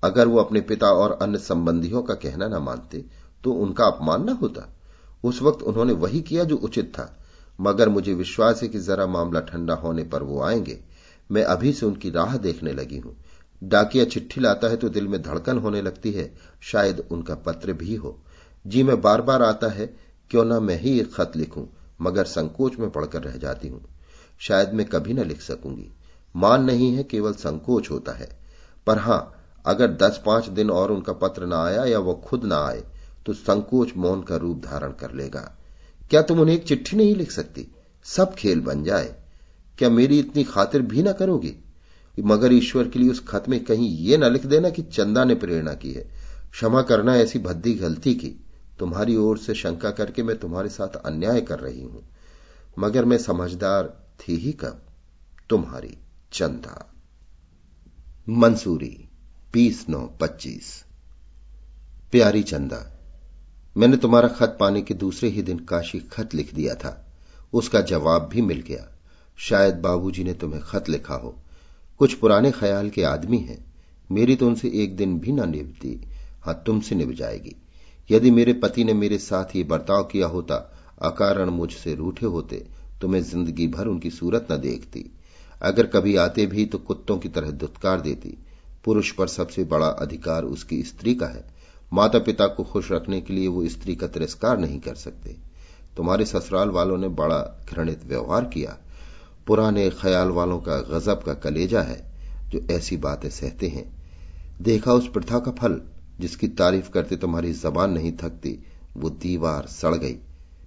अगर 0.04 0.28
वो 0.28 0.38
अपने 0.38 0.60
पिता 0.60 0.86
और 0.86 1.18
अन्य 1.22 1.38
संबंधियों 1.38 2.02
का 2.02 2.14
कहना 2.14 2.48
न 2.48 2.62
मानते 2.62 3.04
तो 3.44 3.52
उनका 3.52 3.84
अपमान 3.84 4.24
न 4.24 4.28
होता। 4.28 4.76
उस 5.24 5.42
वक्त 5.42 5.62
उन्होंने 5.62 5.92
वही 5.92 6.20
किया 6.20 6.44
जो 6.44 6.56
उचित 6.56 6.92
था। 6.94 7.18
मगर 7.60 7.88
मुझे 7.88 8.14
विश्वास 8.14 8.62
है 8.62 8.68
कि 8.68 8.78
जरा 8.78 9.06
मामला 9.06 9.40
ठंडा 9.40 9.74
होने 9.74 10.04
पर 10.04 10.22
वो 10.22 10.42
आएँगे। 10.42 10.80
मैं 11.30 11.44
अभी 11.44 11.72
से 11.72 11.86
उनकी 11.86 12.10
राह 12.10 12.36
देखने 12.36 12.72
लगी 12.72 12.98
हूँ। 12.98 13.16
डाकिया 13.64 14.04
चिट्ठी 14.04 14.40
लाता 14.40 14.68
है 14.68 14.76
तो 14.76 14.88
दिल 14.88 15.08
में 15.08 15.22
धड़कन 15.22 15.58
होने 15.58 15.82
लगती 15.82 16.12
है। 16.12 16.34
शायद 16.60 17.04
उनका 17.10 17.34
पत्र 17.34 17.72
भी 17.72 17.94
हो। 17.94 18.22
जी, 18.66 18.82
मैं 18.82 19.00
बार 19.00 19.22
बार 19.22 19.42
आता 19.42 19.68
है 19.68 20.05
क्यों 20.30 20.44
ना 20.44 20.58
मैं 20.60 20.78
ही 20.80 20.98
एक 21.00 21.12
खत 21.14 21.32
लिखूं, 21.36 21.64
मगर 22.00 22.24
संकोच 22.24 22.78
में 22.78 22.88
पढ़कर 22.90 23.22
रह 23.22 23.36
जाती 23.36 23.68
हूँ। 23.68 23.84
शायद 24.40 24.72
मैं 24.72 24.86
कभी 24.86 25.14
न 25.14 25.24
लिख 25.24 25.40
सकूँगी। 25.40 25.90
मान 26.34 26.64
नहीं 26.64 26.90
है 26.92 27.02
केवल 27.02 27.32
संकोच 27.32 27.90
होता 27.90 28.12
है, 28.12 28.28
पर 28.86 28.98
हाँ, 28.98 29.32
अगर 29.66 29.92
दस 29.92 30.20
पाँच 30.26 30.48
दिन 30.48 30.70
और 30.70 30.92
उनका 30.92 31.12
पत्र 31.12 31.46
न 31.46 31.52
आया 31.52 31.84
या 31.84 31.98
वो 31.98 32.14
खुद 32.24 32.44
न 32.44 32.52
आए 32.52 32.82
तो 33.26 33.32
संकोच 33.32 33.92
मौन 33.96 34.22
का 34.22 34.36
रूप 34.36 34.58
धारण 34.64 34.92
कर 34.92 35.12
लेगा। 35.12 35.40
क्या 36.10 36.22
तुम 36.22 36.40
उन्हें 36.40 36.56
एक 36.56 36.64
चिट्ठी 36.64 36.96
नहीं 36.96 37.14
लिख 37.16 37.30
सकती? 37.30 37.66
सब 38.06 38.34
खेल 38.34 38.60
बन 38.60 38.82
जाए। 38.84 39.14
क्या 39.78 39.88
मेरी 39.90 40.18
इतनी 40.18 40.44
खातिर 40.44 40.82
भी 40.82 41.02
ना 41.02 41.12
करोगी? 41.12 41.54
मगर 42.16 42.52
ईश्वर 42.52 42.88
के 42.88 42.98
लिए 42.98 43.10
उस 43.10 43.24
खत 43.28 43.48
में 43.48 43.62
कहीं 43.64 43.88
ये 43.98 44.16
न 44.16 44.32
लिख 44.32 44.46
देना 44.46 44.70
कि 44.70 44.82
चंदा 44.82 45.24
ने 45.24 45.34
प्रेरणा 45.34 45.74
की 45.74 45.92
है। 45.92 46.02
क्षमा 46.52 46.82
करना 46.82 47.16
ऐसी 47.16 47.38
भद्दी 47.38 47.74
गलती 47.74 48.14
की। 48.14 48.34
तुम्हारी 48.78 49.16
ओर 49.16 49.38
से 49.38 49.54
शंका 49.54 49.90
करके 49.90 50.22
मैं 50.22 50.36
तुम्हारे 50.38 50.68
साथ 50.68 50.88
अन्याय 50.88 51.40
कर 51.40 51.58
रही 51.58 51.82
हूँ। 51.82 52.08
मगर 52.78 53.04
मैं 53.04 53.18
समझदार 53.18 54.06
थी 54.20 54.36
ही 54.36 54.52
कब? 54.52 54.82
तुम्हारी 55.50 55.98
चंदा। 56.32 56.94
मंसूरी, 58.28 59.08
बीस 59.52 59.86
नौ 59.88 60.06
पच्चीस। 60.20 60.84
प्यारी 62.12 62.42
चंदा, 62.42 62.98
मैंने 63.76 63.96
तुम्हारा 63.96 64.28
खत 64.28 64.56
पाने 64.60 64.82
के 64.82 64.94
दूसरे 64.94 65.28
ही 65.28 65.42
दिन 65.42 65.58
काशी 65.58 66.00
खत 66.00 66.34
लिख 66.34 66.54
दिया 66.54 66.74
था। 66.74 67.06
उसका 67.52 67.80
जवाब 67.80 68.22
भी 68.22 68.42
मिल 68.42 68.60
गया। 68.60 68.88
शायद 69.36 69.74
बाबूजी 69.74 70.24
ने 70.24 70.34
तुम्हें 70.34 70.62
खत 70.62 70.88
लिखा 70.88 71.14
हो। 71.14 71.38
कुछ 71.98 72.14
पुराने 72.14 72.50
ख्याल 72.50 72.90
के 72.90 73.02
आदमी 73.02 73.38
हैं। 73.38 73.74
मेरी 74.12 74.36
तो 74.36 74.46
उनसे 74.46 74.68
एक 74.68 74.96
दिन 74.96 75.18
भी 75.18 75.32
ना 75.32 75.44
निभती। 75.44 76.08
हाँ, 76.42 76.62
तुमसे 76.66 76.94
निभ 76.94 77.12
जाएगी। 77.12 77.56
यदि 78.10 78.30
मेरे 78.30 78.52
पति 78.54 78.84
ने 78.84 78.94
मेरे 78.94 79.18
साथ 79.18 79.56
ये 79.56 79.62
बर्ताव 79.64 80.02
किया 80.04 80.26
होता, 80.26 80.56
अकारण 81.02 81.50
मुझसे 81.50 81.94
रूठे 81.94 82.26
होते 82.26 82.64
तो 83.00 83.08
मैं 83.08 83.22
ज़िंदगी 83.22 83.66
भर 83.68 83.86
उनकी 83.86 84.10
सूरत 84.10 84.46
न 84.52 84.56
देखती। 84.56 85.04
अगर 85.60 85.86
कभी 85.86 86.14
आते 86.16 86.46
भी 86.46 86.64
तो 86.66 86.78
कुत्तों 86.78 87.16
की 87.18 87.28
तरह 87.28 87.50
दुत्कार 87.52 88.00
देती। 88.00 88.36
पुरुष 88.84 89.10
पर 89.10 89.28
सबसे 89.28 89.64
बड़ा 89.64 89.86
अधिकार 89.86 90.44
उसकी 90.44 90.82
स्त्री 90.82 91.14
का 91.14 91.26
है। 91.26 91.44
माता 91.92 92.18
पिता 92.18 92.46
को 92.46 92.64
खुश 92.64 92.90
रखने 92.92 93.20
के 93.20 93.32
लिए 93.32 93.48
वो 93.48 93.66
स्त्री 93.68 93.94
का 93.94 94.06
तिरस्कार 94.06 94.58
नहीं 94.58 94.78
कर 94.80 94.94
सकते। 94.94 95.36
तुम्हारे 95.96 96.24
ससुराल 96.24 96.70
वालों 96.70 96.96
ने 96.98 97.08
बड़ा 97.10 97.38
घृणित 97.68 98.04
व्यवहार 98.04 98.44
किया। 98.44 98.76
पुराने 99.46 99.88
ख्याल 99.92 100.28
वालों 100.30 100.58
का 100.60 100.76
गजब 100.88 101.22
का 101.22 101.34
कलेजा 101.34 101.82
है, 101.82 102.00
जो 102.50 102.60
ऐसी 102.70 102.96
बातें 102.98 103.28
सहते 103.30 103.68
हैं। 103.68 103.84
देखा 104.62 104.92
उस 104.92 105.08
प्रथा 105.08 105.38
का 105.38 105.50
फल 105.52 105.80
जिसकी 106.20 106.48
तारीफ़ 106.48 106.90
करते 106.90 107.16
तुम्हारी 107.16 107.52
जबान 107.52 107.92
नहीं 107.92 108.12
थकती, 108.12 108.64
वो 108.96 109.10
दीवार 109.10 109.66
सड़ 109.66 109.94
गई। 109.94 110.16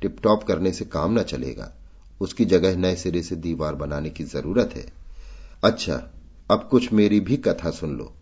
टिपटॉप 0.02 0.44
करने 0.44 0.72
से 0.72 0.86
काम 0.86 1.20
न 1.20 1.24
चलेगा। 1.24 1.74
उसकी 2.22 2.46
जगह 2.46 2.78
नए 2.78 2.96
सिरे 2.96 3.24
से 3.24 3.36
दीवार 3.36 3.76
बनाने 3.76 4.10
की 4.10 4.24
ज़रूरत 4.24 4.70
है। 4.76 4.94
अच्छा 5.64 6.12
अब 6.52 6.68
कुछ 6.72 6.94
मेरी 6.94 7.20
भी 7.20 7.38
कथा 7.38 7.72
सुन 7.72 7.98
लो। 7.98 8.14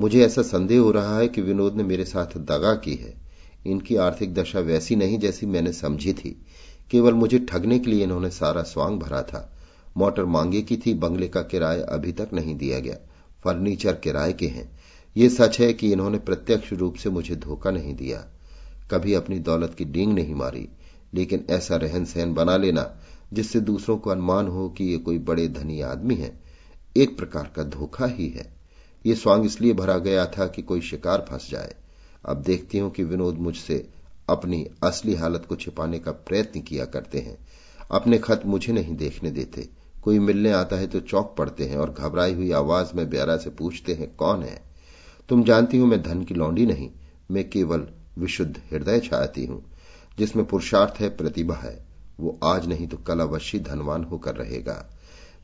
मुझे 0.00 0.26
ऐसा 0.26 0.42
संदेह 0.42 0.80
हो 0.80 0.90
रहा 0.90 1.18
है 1.18 1.28
कि 1.28 1.40
विनोद 1.40 1.74
ने 1.74 1.82
मेरे 1.82 2.04
साथ 2.04 2.38
दगा 2.38 2.74
की 2.74 2.94
है। 2.94 3.14
इनकी 3.66 3.96
आर्थिक 3.96 4.34
दशा 4.34 4.60
वैसी 4.60 4.96
नहीं 4.96 5.18
जैसी 5.18 5.46
मैंने 5.46 5.72
समझी 5.72 6.12
थी। 6.12 6.46
केवल 6.90 7.12
मुझे 7.14 7.38
ठगने 7.38 7.78
के 7.78 7.90
लिए 7.90 8.02
इन्होंने 8.02 8.30
सारा 8.30 8.62
स्वांग 8.62 9.00
भरा 9.00 9.22
था। 9.22 9.52
मोटर 9.96 10.24
मांगे 10.24 10.62
की 10.62 10.76
थी, 10.76 10.94
बंगले 10.94 11.28
का 11.28 11.42
किराया 11.42 11.84
अभी 11.84 12.12
तक 12.12 12.28
नहीं 12.32 12.56
दिया 12.56 12.80
गया। 12.80 12.96
फर्नीचर 13.44 13.92
किराए 13.92 14.32
के 14.32 14.46
हैं। 14.46 14.81
ये 15.16 15.28
सच 15.28 15.60
है 15.60 15.72
कि 15.72 15.92
इन्होंने 15.92 16.18
प्रत्यक्ष 16.18 16.72
रूप 16.72 16.94
से 16.94 17.10
मुझे 17.10 17.36
धोखा 17.36 17.70
नहीं 17.70 17.94
दिया। 17.94 18.24
कभी 18.90 19.14
अपनी 19.14 19.38
दौलत 19.38 19.74
की 19.74 19.84
डींग 19.84 20.12
नहीं 20.12 20.34
मारी, 20.34 20.68
लेकिन 21.14 21.44
ऐसा 21.50 21.76
रहन 21.76 22.04
सहन 22.04 22.34
बना 22.34 22.56
लेना, 22.56 22.96
जिससे 23.32 23.60
दूसरों 23.60 23.96
को 23.96 24.10
अनुमान 24.10 24.48
हो 24.48 24.68
कि 24.68 24.84
ये 24.84 24.98
कोई 24.98 25.18
बड़े 25.18 25.48
धनी 25.48 25.80
आदमी 25.80 26.14
है, 26.14 26.40
एक 26.96 27.16
प्रकार 27.16 27.52
का 27.56 27.62
धोखा 27.62 28.06
ही 28.06 28.28
है। 28.28 28.54
ये 29.06 29.14
स्वांग 29.14 29.46
इसलिए 29.46 29.72
भरा 29.72 29.98
गया 29.98 30.26
था 30.26 30.46
कि 30.46 30.62
कोई 30.62 30.80
शिकार 30.80 31.26
फंस 31.30 31.48
जाए। 31.50 31.74
अब 32.24 32.42
देखती 32.42 32.78
हूँ 32.78 32.90
कि 32.90 33.04
विनोद 33.04 33.34
मुझसे 33.34 33.88
अपनी 34.28 34.66
असली 34.82 35.14
हालत 35.14 35.46
को 35.48 35.56
छिपाने 35.56 35.98
का 35.98 36.10
प्रयत्न 36.10 36.60
किया 36.60 36.84
करते 36.84 37.18
हैं। 37.18 37.38
अपने 37.90 38.18
खत 38.18 38.42
मुझे 38.46 38.72
नहीं 38.72 38.96
देखने 38.96 39.30
देते। 39.30 39.68
कोई 40.02 40.18
मिलने 40.18 40.52
आता 40.52 40.76
है 40.76 40.86
तो 40.86 41.00
चौक 41.00 41.34
पड़ते 41.38 41.64
हैं 41.64 41.76
और 41.76 41.90
घबराई 41.90 42.34
हुई 42.34 42.50
आवाज़ 42.52 42.96
में 42.96 43.10
ब्यारा 43.10 43.36
से 43.36 43.50
पूछते 43.50 43.94
हैं, 43.94 44.16
कौन 44.16 44.42
है? 44.42 44.71
तुम 45.32 45.44
जानती 45.44 45.78
हो, 45.78 45.86
मैं 45.86 46.02
धन 46.02 46.22
की 46.22 46.34
लौंडी 46.34 46.66
नहीं, 46.66 46.90
मैं 47.30 47.50
केवल 47.50 47.86
विशुद्ध 48.18 48.56
हृदय 48.72 48.98
चाहती 49.00 49.44
हूँ, 49.44 49.62
जिसमें 50.18 50.44
पुरुषार्थ 50.46 51.00
है, 51.00 51.08
प्रतिभा 51.08 51.54
है। 51.54 51.86
वो 52.20 52.38
आज 52.44 52.66
नहीं 52.66 52.88
तो 52.88 52.96
कल 52.96 53.20
अवश्य 53.20 53.58
धनवान 53.58 54.04
होकर 54.04 54.34
रहेगा। 54.34 54.74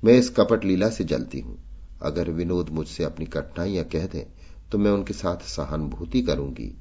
मैं 0.05 0.15
इस 0.15 0.29
कपट 0.31 0.65
लीला 0.65 0.89
से 0.89 1.05
जलती 1.05 1.41
हूँ। 1.41 1.57
अगर 2.03 2.31
विनोद 2.31 2.69
मुझसे 2.69 3.05
अपनी 3.05 3.27
कठिनाइयाँ 3.27 3.85
कह 3.85 4.07
दें 4.07 4.25
तो 4.73 4.79
मैं 4.79 4.91
उनके 4.91 5.15
साथ 5.15 5.37
सहानुभूति 5.37 6.23
करूँगी। 6.23 6.73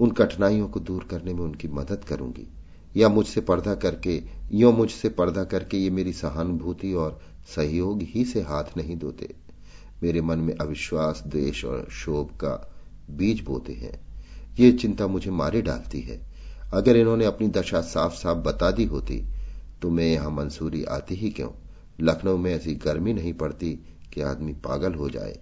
उन 0.00 0.10
कठिनाइयों 0.10 0.68
को 0.68 0.80
दूर 0.80 1.06
करने 1.10 1.34
में 1.34 1.42
उनकी 1.42 1.68
मदद 1.68 2.04
करूँगी। 2.04 2.48
या 2.96 3.08
मुझसे 3.08 3.40
पर्दा 3.40 3.74
करके, 3.74 4.22
यो 4.52 4.72
मुझसे 4.72 5.08
पर्दा 5.08 5.44
करके 5.44 5.76
ये 5.76 5.90
मेरी 5.90 6.12
सहानुभूति 6.12 6.92
और 6.92 7.20
सहयोग 7.56 8.02
ही 8.02 8.24
से 8.24 8.42
हाथ 8.42 8.76
नहीं 8.76 8.96
धोते। 8.96 9.34
मेरे 10.02 10.20
मन 10.20 10.38
में 10.38 10.54
अविश्वास, 10.54 11.22
द्वेष 11.26 11.64
और 11.64 11.86
शोभ 11.94 12.30
का 12.34 12.54
बीज 13.10 13.40
बोते 13.40 13.72
हैं। 13.72 13.98
ये 14.58 14.70
चिंता 14.72 15.06
मुझे 15.06 15.30
मारे 15.30 15.62
डालती 15.62 16.00
है। 16.00 16.20
अगर 16.74 16.96
इन्होंने 16.96 17.24
अपनी 17.24 17.48
दशा 17.48 17.80
साफ़ 17.82 18.14
साफ़ 18.14 18.38
बता 18.38 18.70
दी 18.70 18.84
होती 18.84 19.22
तो 19.82 19.90
मैं 19.90 20.06
यहाँ 20.06 20.30
मंसूरी 20.30 20.82
आती 20.84 21.14
ही 21.14 21.30
क्यों? 21.30 21.50
लखनऊ 22.00 22.36
में 22.36 22.52
ऐसी 22.54 22.74
गर्मी 22.74 23.12
नहीं 23.12 23.32
पड़ती 23.32 23.72
कि 24.14 24.20
आदमी 24.22 24.52
पागल 24.64 24.94
हो 24.94 25.08
जाए। 25.10 25.38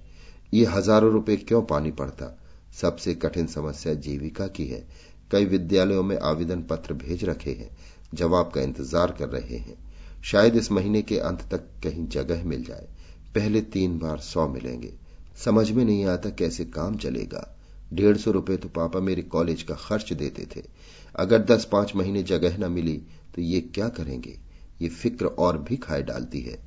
ये 0.53 0.65
हज़ारों 0.67 1.13
रुपए 1.13 1.37
क्यों 1.39 1.63
पानी 1.63 1.91
पड़ता? 1.91 2.39
सबसे 2.81 3.15
कठिन 3.15 3.47
समस्या 3.47 3.95
जीविका 3.97 4.47
की 4.47 4.67
है। 4.67 4.87
कई 5.33 5.45
विद्यालयों 5.45 6.03
में 6.03 6.19
आवेदन 6.19 6.63
पत्र 6.63 6.95
भेज 6.95 7.25
रखे 7.25 7.53
हैं। 7.53 7.71
जवाब 8.15 8.51
का 8.51 8.61
इंतज़ार 8.61 9.13
कर 9.19 9.29
रहे 9.29 9.57
हैं। 9.59 9.77
शायद 10.23 10.57
इस 10.57 10.71
महीने 10.73 11.03
के 11.03 11.19
अंत 11.21 11.43
तक 11.51 11.69
कहीं 11.85 12.07
जगह 12.09 12.45
मिल 12.45 12.65
जाए। 12.65 12.89
पहले 13.35 13.61
तीन 13.61 13.99
बार 13.99 14.19
सौ 14.19 14.49
मिलेंगे। 14.49 14.93
समझ 15.45 15.71
में 15.71 15.85
नहीं 15.85 16.05
आता 16.05 16.31
कैसे 16.31 16.65
काम 16.65 16.97
चलेगा। 16.97 17.59
डेढ़ 17.93 18.17
सौ 18.17 18.31
रुपए 18.31 18.57
तो 18.57 18.69
पापा 18.69 19.01
मेरे 19.01 19.23
कॉलेज 19.23 19.63
का 19.63 19.75
खर्च 19.75 20.13
देते 20.13 20.47
थे। 20.57 20.63
अगर 21.17 21.43
दस 21.43 21.69
पाँच 21.73 21.97
महीने 21.97 22.23
जगह 22.23 22.59
न 22.59 22.73
मिली 22.73 23.03
तो 23.35 23.43
ये 23.43 23.61
क्या 23.61 23.89
करेंगे? 23.89 24.39
ये 24.83 24.89
फ़िक्र 24.89 25.27
और 25.27 25.59
भी 25.59 25.77
खाए 25.77 26.03
डालती 26.03 26.41
है। 26.41 26.59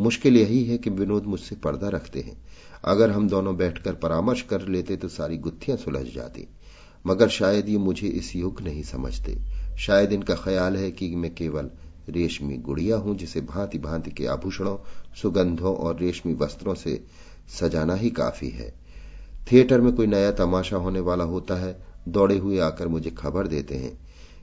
मुश्किल 0.00 0.36
यही 0.36 0.64
है 0.64 0.78
कि 0.78 0.90
विनोद 0.90 1.24
मुझसे 1.24 1.56
पर्दा 1.56 1.88
रखते 1.88 2.20
हैं। 2.20 2.36
अगर 2.84 3.10
हम 3.10 3.28
दोनों 3.28 3.56
बैठकर 3.56 3.94
परामर्श 3.94 4.42
कर 4.42 4.68
लेते 4.68 4.96
तो 4.96 5.08
सारी 5.08 5.36
गुत्थियाँ 5.36 5.78
सुलझ 5.78 6.06
जाती। 6.06 6.48
मगर 7.06 7.28
शायद 7.28 7.68
ये 7.68 7.78
मुझे 7.78 8.08
इस 8.08 8.36
युग 8.36 8.60
नहीं 8.60 8.82
समझते। 8.82 9.36
शायद 9.78 10.12
इनका 10.12 10.34
ख्याल 10.34 10.76
है 10.76 10.90
कि 10.90 11.14
मैं 11.16 11.34
केवल 11.34 11.70
रेशमी 12.08 12.56
गुड़िया 12.56 12.96
हूँ, 12.96 13.16
जिसे 13.16 13.40
भांति 13.40 13.78
भांति 13.78 14.10
के 14.10 14.26
आभूषणों, 14.26 14.76
सुगंधों 15.22 15.76
और 15.76 15.98
रेशमी 15.98 16.34
वस्त्रों 16.34 16.74
से 16.74 17.04
सजाना 17.60 17.94
ही 17.94 18.10
काफ़ी 18.10 18.48
है। 18.48 18.74
थिएटर 19.52 19.80
में 19.80 19.92
कोई 19.92 20.06
नया 20.06 20.30
तमाशा 20.30 20.76
होने 20.76 21.00
वाला 21.00 21.24
होता 21.24 21.54
है, 21.54 21.86
दौड़े 22.08 22.38
हुए 22.38 22.58
आकर 22.58 22.88
मुझे 22.88 23.10
खबर 23.10 23.46
देते 23.46 23.74
हैं। 23.74 23.98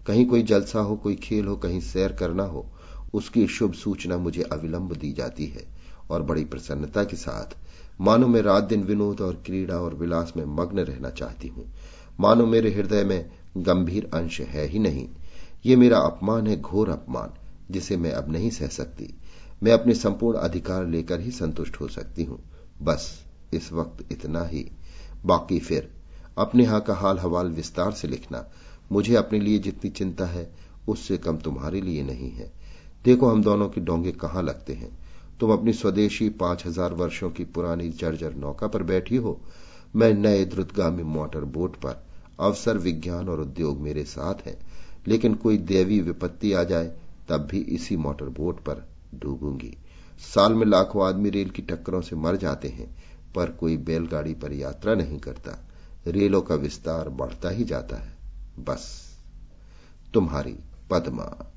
कहीं 0.07 0.25
कोई 0.25 0.43
जलसा 0.43 0.79
हो, 0.79 0.95
कोई 0.95 1.15
खेल 1.15 1.45
हो, 1.45 1.55
कहीं 1.55 1.79
सैर 1.79 2.11
करना 2.11 2.43
हो, 2.43 2.71
उसकी 3.13 3.47
शुभ 3.47 3.73
सूचना 3.73 4.17
मुझे 4.17 4.43
अविलंब 4.43 4.93
दी 4.93 5.13
जाती 5.13 5.45
है, 5.45 5.65
और 6.09 6.21
बड़ी 6.21 6.45
प्रसन्नता 6.45 7.03
के 7.03 7.15
साथ। 7.15 7.57
मानो 8.01 8.27
मैं 8.27 8.41
रात 8.41 8.63
दिन 8.63 8.83
विनोद 8.83 9.21
और 9.21 9.43
क्रीड़ा 9.45 9.75
और 9.75 9.93
विलास 9.95 10.33
में 10.37 10.45
मग्न 10.45 10.79
रहना 10.79 11.09
चाहती 11.09 11.47
हूँ। 11.47 11.73
मानो 12.19 12.45
मेरे 12.45 12.71
हृदय 12.71 13.03
में 13.03 13.31
गंभीर 13.57 14.09
अंश 14.13 14.41
है 14.41 14.67
ही 14.67 14.79
नहीं। 14.79 15.09
ये 15.65 15.75
मेरा 15.75 15.97
अपमान 15.97 16.47
है, 16.47 16.61
घोर 16.61 16.89
अपमान। 16.89 17.29
जिसे 17.71 17.97
मैं 17.97 18.11
अब 18.11 18.31
नहीं 18.31 18.49
सह 18.49 18.67
सकती। 18.67 19.13
मैं 19.63 19.71
अपने 19.71 19.93
संपूर्ण 19.93 20.37
अधिकार 20.37 20.85
लेकर 20.85 21.19
ही 21.19 21.31
संतुष्ट 21.31 21.79
हो 21.81 21.87
सकती 21.87 22.23
हूँ। 22.23 22.39
बस, 22.81 23.25
इस 23.53 23.71
वक्त 23.73 24.11
इतना 24.11 24.43
ही। 24.43 24.71
बाकी 25.25 25.59
फिर, 25.59 25.91
अपने 26.37 26.63
यहाँ 26.63 26.81
का 26.81 26.93
हाल 26.93 27.19
हवाल 27.19 27.47
विस्तार 27.47 27.91
से 27.91 28.07
लिखना। 28.07 28.45
मुझे 28.91 29.15
अपने 29.15 29.39
लिए 29.39 29.59
जितनी 29.59 29.89
चिंता 29.89 30.25
है, 30.25 30.51
उससे 30.87 31.17
कम 31.17 31.37
तुम्हारे 31.37 31.81
लिए 31.81 32.03
नहीं 32.03 32.31
है। 32.31 32.51
देखो 33.05 33.29
हम 33.29 33.43
दोनों 33.43 33.69
के 33.69 33.81
डोंगे 33.81 34.11
कहाँ 34.11 34.43
लगते 34.43 34.73
हैं। 34.73 34.97
तुम 35.39 35.51
अपनी 35.53 35.73
स्वदेशी 35.73 36.29
पाँच 36.29 36.65
हज़ार 36.65 36.93
वर्षों 36.93 37.29
की 37.29 37.43
पुरानी 37.45 37.89
जर्जर 37.89 38.33
नौका 38.33 38.67
पर 38.67 38.83
बैठी 38.83 39.15
हो। 39.15 39.41
मैं 39.95 40.13
नए 40.13 40.45
द्रुतगामी 40.45 41.03
मोटर 41.03 41.39
बोट 41.39 41.75
पर 41.75 42.03
अवसर 42.39 42.77
विज्ञान 42.77 43.29
और 43.29 43.41
उद्योग 43.41 43.79
मेरे 43.79 44.03
साथ 44.03 44.47
है। 44.47 44.57
लेकिन 45.07 45.33
कोई 45.35 45.57
देवी 45.57 45.99
विपत्ति 46.01 46.53
आ 46.53 46.63
जाए 46.63 46.93
तब 47.29 47.37
भी 47.37 47.57
इसी 47.57 47.97
मोटर 47.97 48.25
बोट 48.25 48.59
पर 48.59 48.89
डूबूँगी। 49.15 49.77
साल 50.19 50.53
में 50.53 50.65
लाखों 50.65 51.07
आदमी 51.07 51.29
रेल 51.29 51.49
की 51.49 51.61
टक्करों 51.61 52.01
से 52.01 52.15
मर 52.15 52.35
जाते 52.35 52.67
हैं, 52.67 53.03
पर 53.35 53.51
कोई 53.51 53.77
बैलगाड़ी 53.77 54.33
पर 54.33 54.53
यात्रा 54.53 54.95
नहीं 54.95 55.19
करता। 55.19 55.67
रेलों 56.07 56.41
का 56.41 56.55
विस्तार 56.55 57.09
बढ़ता 57.09 57.49
ही 57.49 57.63
जाता 57.63 57.95
है। 57.95 58.17
बस। 58.59 59.15
तुम्हारी 60.13 60.55
पद्मा। 60.89 61.53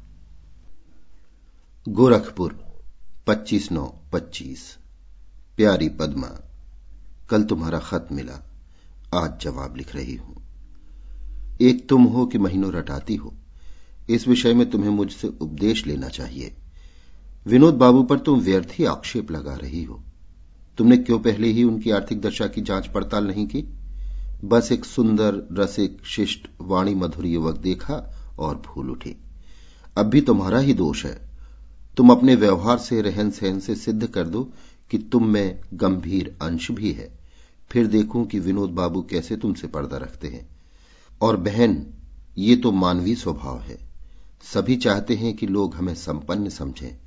गोरखपुर, 1.89 2.65
पच्चीस 3.27 3.73
नौ 3.73 3.95
पच्चीस। 4.13 4.79
प्यारी 5.57 5.89
पद्मा, 5.89 6.31
कल 7.31 7.43
तुम्हारा 7.45 7.79
खत 7.79 8.09
मिला। 8.13 8.43
आज 9.15 9.41
जवाब 9.41 9.77
लिख 9.77 9.95
रही 9.95 10.15
हूँ। 10.15 10.45
एक 11.61 11.89
तुम 11.89 12.05
हो 12.05 12.27
कि 12.27 12.39
महीनों 12.39 12.73
रटाती 12.73 13.17
हो। 13.17 13.35
इस 14.11 14.29
विषय 14.29 14.55
में 14.55 14.71
तुम्हें 14.71 14.91
मुझसे 14.91 15.29
उपदेश 15.29 15.87
लेना 15.87 16.09
चाहिए। 16.09 16.55
विनोद 17.47 17.75
बाबू 17.75 18.03
पर 18.03 18.19
तुम 18.19 18.41
व्यर्थ 18.41 18.69
ही 18.79 18.85
आक्षेप 18.85 19.31
लगा 19.31 19.55
रही 19.55 19.85
हो। 19.85 20.03
तुमने 20.79 20.97
क्यों 20.97 21.19
पहले 21.19 21.49
ही 21.49 21.65
उनकी 21.65 21.91
आर्थिक 21.91 22.21
दशा 22.21 22.47
की 22.47 22.61
जाँच 22.61 22.87
पड़ताल 22.87 23.27
नहीं 23.27 23.47
की? 23.47 23.65
बस 24.45 24.73
एक 24.73 24.85
सुंदर, 24.85 25.49
रसिक, 25.53 26.07
शिष्ट, 26.07 26.49
वाणी 26.61 26.95
मधुर 26.95 27.27
युवक 27.27 27.59
देखा 27.59 28.15
और 28.39 28.57
भूल 28.57 28.91
उठी। 28.91 29.17
अब 29.99 30.07
भी 30.07 30.21
तुम्हारा 30.21 30.59
ही 30.59 30.75
दोष 30.75 31.07
है। 31.07 31.31
तुम 31.97 32.11
अपने 32.11 32.35
व्यवहार 32.35 32.79
से 32.79 33.03
रहन 33.03 33.31
सहन 33.31 33.61
से 33.61 33.75
सिद्ध 33.75 34.07
कर 34.07 34.29
दो 34.29 34.53
कि 34.91 34.99
तुम 34.99 35.27
में 35.27 35.61
गंभीर 35.75 36.39
अंश 36.43 36.71
भी 36.71 36.93
है। 36.93 37.19
फिर 37.71 37.87
देखूँ 37.87 38.27
कि 38.27 38.39
विनोद 38.39 38.71
बाबू 38.71 39.03
कैसे 39.03 39.37
तुमसे 39.37 39.67
पर्दा 39.67 39.97
रखते 39.97 40.29
हैं। 40.29 40.49
और 41.23 41.37
बहन, 41.37 41.87
ये 42.39 42.57
तो 42.57 42.73
मानवीय 42.73 43.15
स्वभाव 43.15 43.61
है। 43.61 43.94
सभी 44.53 44.77
चाहते 44.77 45.15
हैं 45.15 45.37
कि 45.37 45.47
लोग 45.47 45.75
हमें 45.75 45.95
संपन्न 45.95 46.49
समझें। 46.49 46.99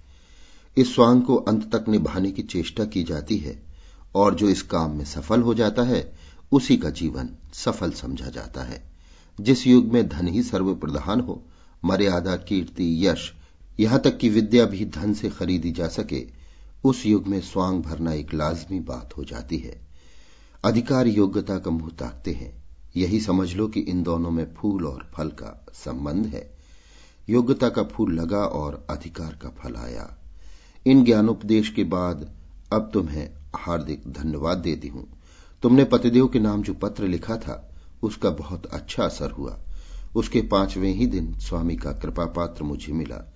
इस 0.78 0.96
स्वांग 0.96 1.22
को 1.22 1.36
अंत 1.36 1.76
तक 1.76 1.90
निभाने 1.90 2.32
की 2.32 2.42
चेष्टा 2.42 2.86
की 2.86 3.04
जाती 3.04 3.38
है 3.38 3.64
और 4.16 4.36
जो 4.36 4.50
इस 4.50 4.62
काम 4.62 4.92
में 4.92 5.06
सफल 5.06 5.42
हो 5.42 5.54
जाता 5.54 5.84
है, 5.84 6.14
उसी 6.52 6.78
का 6.78 6.90
जीवन 6.90 7.30
सफल 7.54 7.92
समझा 7.92 8.30
जाता 8.30 8.64
है। 8.64 8.92
जिस 9.42 9.68
युग 9.68 9.86
में 9.86 10.10
धन 10.10 10.28
ही 10.28 10.44
सर्वप्रधान 10.44 11.20
हो, 11.20 11.44
मर्यादा, 11.86 12.36
कीर्ति, 12.36 13.08
यश, 13.08 13.34
यहाँ 13.80 14.00
तक 14.00 14.18
कि 14.18 14.30
विद्या 14.30 14.66
भी 14.66 14.86
धन 14.86 15.14
से 15.14 15.30
खरीदी 15.30 15.72
जा 15.72 15.88
सके, 15.88 16.28
उस 16.84 17.06
युग 17.06 17.28
में 17.28 17.42
स्वांग 17.42 17.84
भरना 17.84 18.14
एक 18.14 18.34
लाजमी 18.34 18.80
बात 18.80 19.18
हो 19.18 19.24
जाती 19.24 19.58
है। 19.58 19.82
अधिकार 20.64 21.08
योग्यता 21.08 21.60
का 21.60 21.72
मुँह 21.72 21.92
ताकते 22.00 22.32
हैं। 22.32 22.64
यही 22.98 23.20
समझ 23.20 23.54
लो 23.54 23.68
कि 23.68 23.80
इन 23.80 24.04
दोनों 24.04 24.32
में 24.32 24.54
फूल 24.54 24.86
और 24.86 25.12
फल 25.14 25.28
का 25.28 25.66
संबंध 25.74 26.26
है। 26.26 26.57
योग्यता 27.30 27.70
का 27.70 27.84
फूल 27.84 28.14
लगा 28.14 28.38
और 28.38 28.88
अधिकार 28.90 29.40
का 29.42 29.50
फल 29.50 29.76
आया। 29.76 30.18
इन 30.86 31.04
ज्ञानोपदेश 31.04 31.70
के 31.70 31.84
बाद 31.84 32.32
अब 32.74 32.92
तुम्हें 32.94 33.30
हार्दिक 33.56 34.04
धन्यवाद 34.08 34.58
देती 34.58 34.88
हूँ। 34.88 35.08
तुमने 35.64 35.84
पतिदेव 35.84 36.28
के 36.28 36.40
नाम 36.40 36.62
जो 36.62 36.74
पत्र 36.74 37.08
लिखा 37.08 37.38
था, 37.38 37.76
उसका 38.04 38.30
बहुत 38.30 38.66
अच्छा 38.66 39.04
असर 39.04 39.32
हुआ। 39.32 39.60
उसके 40.16 40.42
पाँचवें 40.42 40.94
ही 40.94 41.08
दिन 41.08 41.40
स्वामी 41.40 41.76
का 41.76 41.92
कृपा 41.92 42.26
पात्र 42.26 42.64
मुझे 42.64 42.94
मिला। 42.94 43.34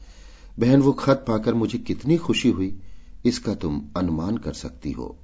बहन, 0.59 0.81
वो 0.81 0.91
खत 0.91 1.25
पाकर 1.27 1.53
मुझे 1.53 1.77
कितनी 1.77 2.17
खुशी 2.17 2.49
हुई, 2.49 2.81
इसका 3.25 3.55
तुम 3.55 3.81
अनुमान 3.97 4.37
कर 4.37 4.53
सकती 4.53 4.91
हो। 4.91 5.17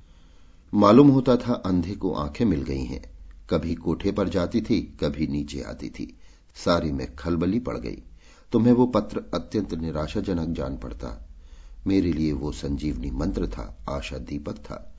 मालूम 0.73 1.08
होता 1.08 1.36
था 1.36 1.53
अंधे 1.53 1.95
को 1.95 2.13
आँखें 2.13 2.45
मिल 2.45 2.62
गई 2.62 2.84
हैं। 2.84 3.03
कभी 3.49 3.75
कोठे 3.75 4.12
पर 4.12 4.30
जाती 4.30 4.62
थी, 4.62 4.82
कभी 4.82 5.27
नीचे 5.27 5.62
आती 5.62 5.89
थी। 5.89 6.17
सारी 6.56 6.91
में 6.91 7.15
खलबली 7.15 7.60
पड़ 7.60 7.77
गई। 7.77 8.03
तुम्हें 8.51 8.73
वो 8.73 8.86
पत्र 8.86 9.23
अत्यंत 9.33 9.73
निराशाजनक 9.73 10.49
जान 10.57 10.77
पड़ता। 10.77 11.27
मेरे 11.88 12.13
लिए 12.13 12.31
वो 12.31 12.51
संजीवनी 12.51 13.12
मंत्र 13.12 13.47
था, 13.47 13.77
आशा 13.89 14.17
दीपक 14.17 14.57
था। 14.57 14.93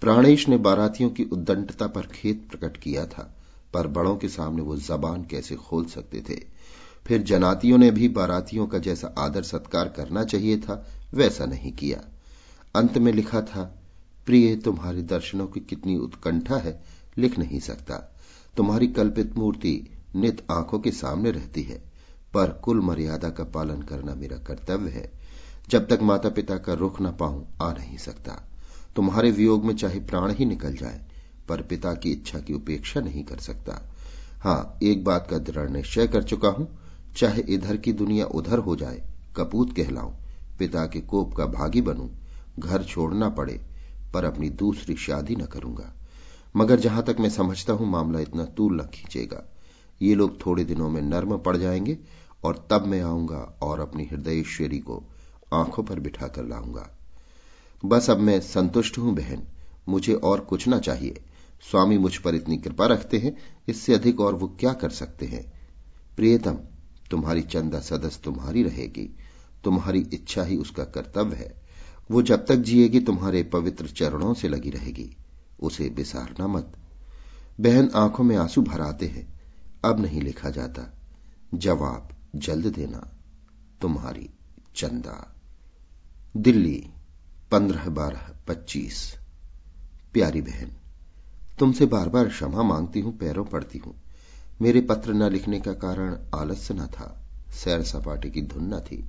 प्राणेश 0.00 0.48
ने 0.48 0.56
बारातियों 0.56 1.10
की 1.10 1.24
उद्दंडता 1.24 1.86
पर 1.86 2.02
खेत 2.02 2.48
प्रकट 2.50 2.76
किया 2.76 3.06
था, 3.06 3.36
पर 3.74 3.86
बड़ों 3.86 4.16
के 4.16 4.28
सामने 4.28 4.62
वो 4.62 4.76
जबान 4.76 5.24
कैसे 5.24 5.54
खोल 5.54 5.84
सकते 5.84 6.20
थे? 6.20 6.40
फिर 7.06 7.22
जनातियों 7.22 7.78
ने 7.78 7.90
भी 7.90 8.08
बारातियों 8.08 8.66
का 8.66 8.78
जैसा 8.78 9.14
आदर 9.18 9.42
सत्कार 9.42 9.88
करना 9.88 10.24
चाहिए 10.24 10.58
था, 10.58 10.86
वैसा 11.14 11.46
नहीं 11.46 11.72
किया। 11.72 12.04
अंत 12.74 12.98
में 12.98 13.12
लिखा 13.12 13.40
था, 13.40 13.82
प्रिय, 14.26 14.56
तुम्हारे 14.56 15.02
दर्शनों 15.02 15.46
की 15.46 15.60
कितनी 15.60 15.96
उत्कंठा 15.96 16.56
है, 16.56 16.82
लिख 17.18 17.38
नहीं 17.38 17.60
सकता। 17.60 18.16
तुम्हारी 18.56 18.86
कल्पित 18.86 19.36
मूर्ति 19.36 19.90
नित 20.16 20.42
आँखों 20.50 20.78
के 20.78 20.90
सामने 20.90 21.30
रहती 21.30 21.62
है। 21.62 21.89
पर 22.34 22.50
कुल 22.50 22.80
मर्यादा 22.80 23.30
का 23.30 23.44
पालन 23.44 23.82
करना 23.82 24.14
मेरा 24.14 24.36
कर्तव्य 24.36 24.90
है। 24.90 25.12
जब 25.68 25.88
तक 25.88 25.98
माता 26.02 26.28
पिता 26.28 26.56
का 26.56 26.72
रुख 26.72 27.02
न 27.02 27.12
पाऊँ, 27.12 27.46
आ 27.62 27.72
नहीं 27.72 27.98
सकता। 27.98 28.48
तुम्हारे 28.96 29.30
वियोग 29.30 29.64
में 29.64 29.76
चाहे 29.76 30.00
प्राण 30.00 30.32
ही 30.32 30.44
निकल 30.44 30.76
जाए, 30.76 31.00
पर 31.48 31.62
पिता 31.62 31.94
की 31.94 32.10
इच्छा 32.10 32.38
की 32.38 32.54
उपेक्षा 32.54 33.00
नहीं 33.00 33.24
कर 33.24 33.36
सकता। 33.36 33.92
हाँ, 34.40 34.78
एक 34.82 35.04
बात 35.04 35.28
का 35.30 35.38
दृढ़ 35.38 35.68
निश्चय 35.70 36.06
कर 36.06 36.22
चुका 36.22 36.48
हूँ, 36.48 36.78
चाहे 37.16 37.42
इधर 37.42 37.76
की 37.76 37.92
दुनिया 37.92 38.26
उधर 38.26 38.58
हो 38.58 38.76
जाए, 38.76 39.02
कपूत 39.36 39.76
कहलाऊं, 39.76 40.12
पिता 40.58 40.86
के 40.86 41.00
कोप 41.00 41.34
का 41.34 41.46
भागी 41.46 41.80
बनूं, 41.80 42.08
घर 42.58 42.82
छोड़ना 42.82 43.28
पड़े, 43.28 43.60
पर 44.14 44.24
अपनी 44.24 44.50
दूसरी 44.50 44.96
शादी 44.96 45.36
न 45.36 45.44
करूँगा। 45.44 45.94
मगर 46.56 46.80
जहाँ 46.80 47.02
तक 47.02 47.16
मैं 47.20 47.30
समझता 47.30 47.72
हूँ, 47.72 47.86
मामला 47.86 48.20
इतना 48.20 48.44
तूल 48.44 48.80
न 48.80 48.84
खींचेगा। 48.84 49.52
ये 50.02 50.14
लोग 50.14 50.46
थोड़े 50.46 50.64
दिनों 50.64 50.90
में 50.90 51.02
नर्म 51.02 51.38
पड़ 51.38 51.56
जाएँगे 51.56 51.98
और 52.44 52.68
तब 52.70 52.86
मैं 52.86 53.00
आऊँगा 53.02 53.58
और 53.62 53.80
अपनी 53.80 54.04
हृदयेश्वरी 54.04 54.78
को 54.78 55.04
आँखों 55.54 55.82
पर 55.82 56.00
बिठा 56.00 56.28
कर 56.28 56.44
लाऊँगा। 56.44 56.98
बस 57.84 58.10
अब 58.10 58.18
मैं 58.18 58.40
संतुष्ट 58.40 58.98
हूँ, 58.98 59.14
बहन। 59.14 59.42
मुझे 59.88 60.14
और 60.14 60.40
कुछ 60.40 60.68
ना 60.68 60.78
चाहिए। 60.78 61.24
स्वामी 61.70 61.98
मुझ 61.98 62.16
पर 62.16 62.34
इतनी 62.34 62.58
कृपा 62.58 62.86
रखते 62.86 63.18
हैं, 63.18 63.36
इससे 63.68 63.94
अधिक 63.94 64.20
और 64.20 64.34
वो 64.34 64.56
क्या 64.60 64.72
कर 64.72 64.90
सकते 64.90 65.26
हैं? 65.26 65.52
प्रियतम, 66.16 66.58
तुम्हारी 67.10 67.42
चंदा 67.42 67.80
सदस्य 67.80 68.20
तुम्हारी 68.24 68.62
रहेगी। 68.62 69.16
तुम्हारी 69.64 69.98
इच्छा 70.12 70.42
ही 70.42 70.56
उसका 70.56 70.84
कर्तव्य 70.84 71.36
है। 71.36 71.62
वो 72.10 72.22
जब 72.22 72.46
तक 72.46 72.56
जिएगी, 72.56 73.00
तुम्हारे 73.00 73.42
पवित्र 73.42 73.86
चरणों 73.86 74.34
से 74.34 74.48
लगी 74.48 74.70
रहेगी। 74.70 75.16
उसे 75.62 75.88
बिसारना 75.88 76.46
मत। 76.46 76.72
बहन, 77.60 77.90
आँखों 77.94 78.24
में 78.24 78.36
आँसू 78.36 78.62
भर 78.62 78.80
आते 78.80 79.06
हैं। 79.06 79.40
अब 79.84 80.00
नहीं 80.00 80.22
लिखा 80.22 80.50
जाता। 80.50 80.98
जवाब। 81.54 82.08
जल्द 82.34 82.66
देना 82.66 83.06
तुम्हारी 83.80 84.28
चंदा। 84.76 85.34
दिल्ली, 86.36 86.90
पंद्रह 87.52 87.88
बारह 87.88 88.34
पच्चीस। 88.48 89.16
प्यारी 90.12 90.40
बहन, 90.40 90.70
तुमसे 91.58 91.86
बार 91.86 92.08
बार 92.08 92.28
क्षमा 92.28 92.62
मांगती 92.62 93.00
हूँ, 93.00 93.16
पैरों 93.18 93.44
पड़ती 93.44 93.78
हूँ। 93.78 93.94
मेरे 94.60 94.80
पत्र 94.80 95.12
न 95.12 95.30
लिखने 95.32 95.60
का 95.60 95.72
कारण 95.72 96.16
आलस्य 96.34 96.74
न 96.74 96.86
था, 96.86 97.24
सैर 97.52 97.82
सपाटे 97.82 98.30
की 98.30 98.42
धुन 98.42 98.74
न 98.74 98.80
थी। 98.80 99.08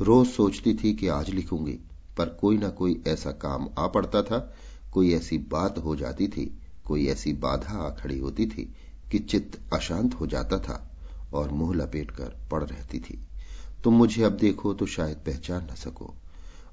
रोज 0.00 0.26
सोचती 0.26 0.74
थी 0.74 0.94
कि 0.94 1.08
आज 1.08 1.30
लिखूँगी, 1.30 1.78
पर 2.16 2.28
कोई 2.28 2.58
ना 2.58 2.68
कोई 2.68 3.02
ऐसा 3.06 3.30
काम 3.30 3.68
आ 3.78 3.86
पड़ता 3.86 4.22
था, 4.22 4.52
कोई 4.92 5.12
ऐसी 5.14 5.38
बात 5.38 5.78
हो 5.78 5.96
जाती 5.96 6.28
थी, 6.28 6.60
कोई 6.84 7.06
ऐसी 7.06 7.32
बाधा 7.32 7.78
आ 7.78 7.90
खड़ी 7.90 8.18
होती 8.18 8.46
थी 8.46 8.74
कि 9.10 9.18
चित्त 9.18 9.60
अशांत 9.72 10.14
हो 10.14 10.26
जाता 10.26 10.58
था। 10.58 10.91
और 11.34 11.50
मुँह 11.50 11.74
लपेट 11.76 12.10
कर 12.10 12.36
पड़ 12.50 12.62
रहती 12.64 12.98
थी। 12.98 13.18
तुम 13.84 13.94
मुझे 13.94 14.22
अब 14.22 14.32
देखो 14.32 14.74
तो 14.74 14.86
शायद 14.86 15.16
पहचान 15.16 15.68
न 15.72 15.74
सको। 15.74 16.14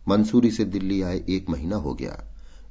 मंसूरी 0.08 0.52
से 0.52 0.66
दिल्ली 0.66 1.02
आए 1.02 1.24
एक 1.30 1.50
महीना 1.50 1.76
हो 1.76 1.94
गया। 1.94 2.24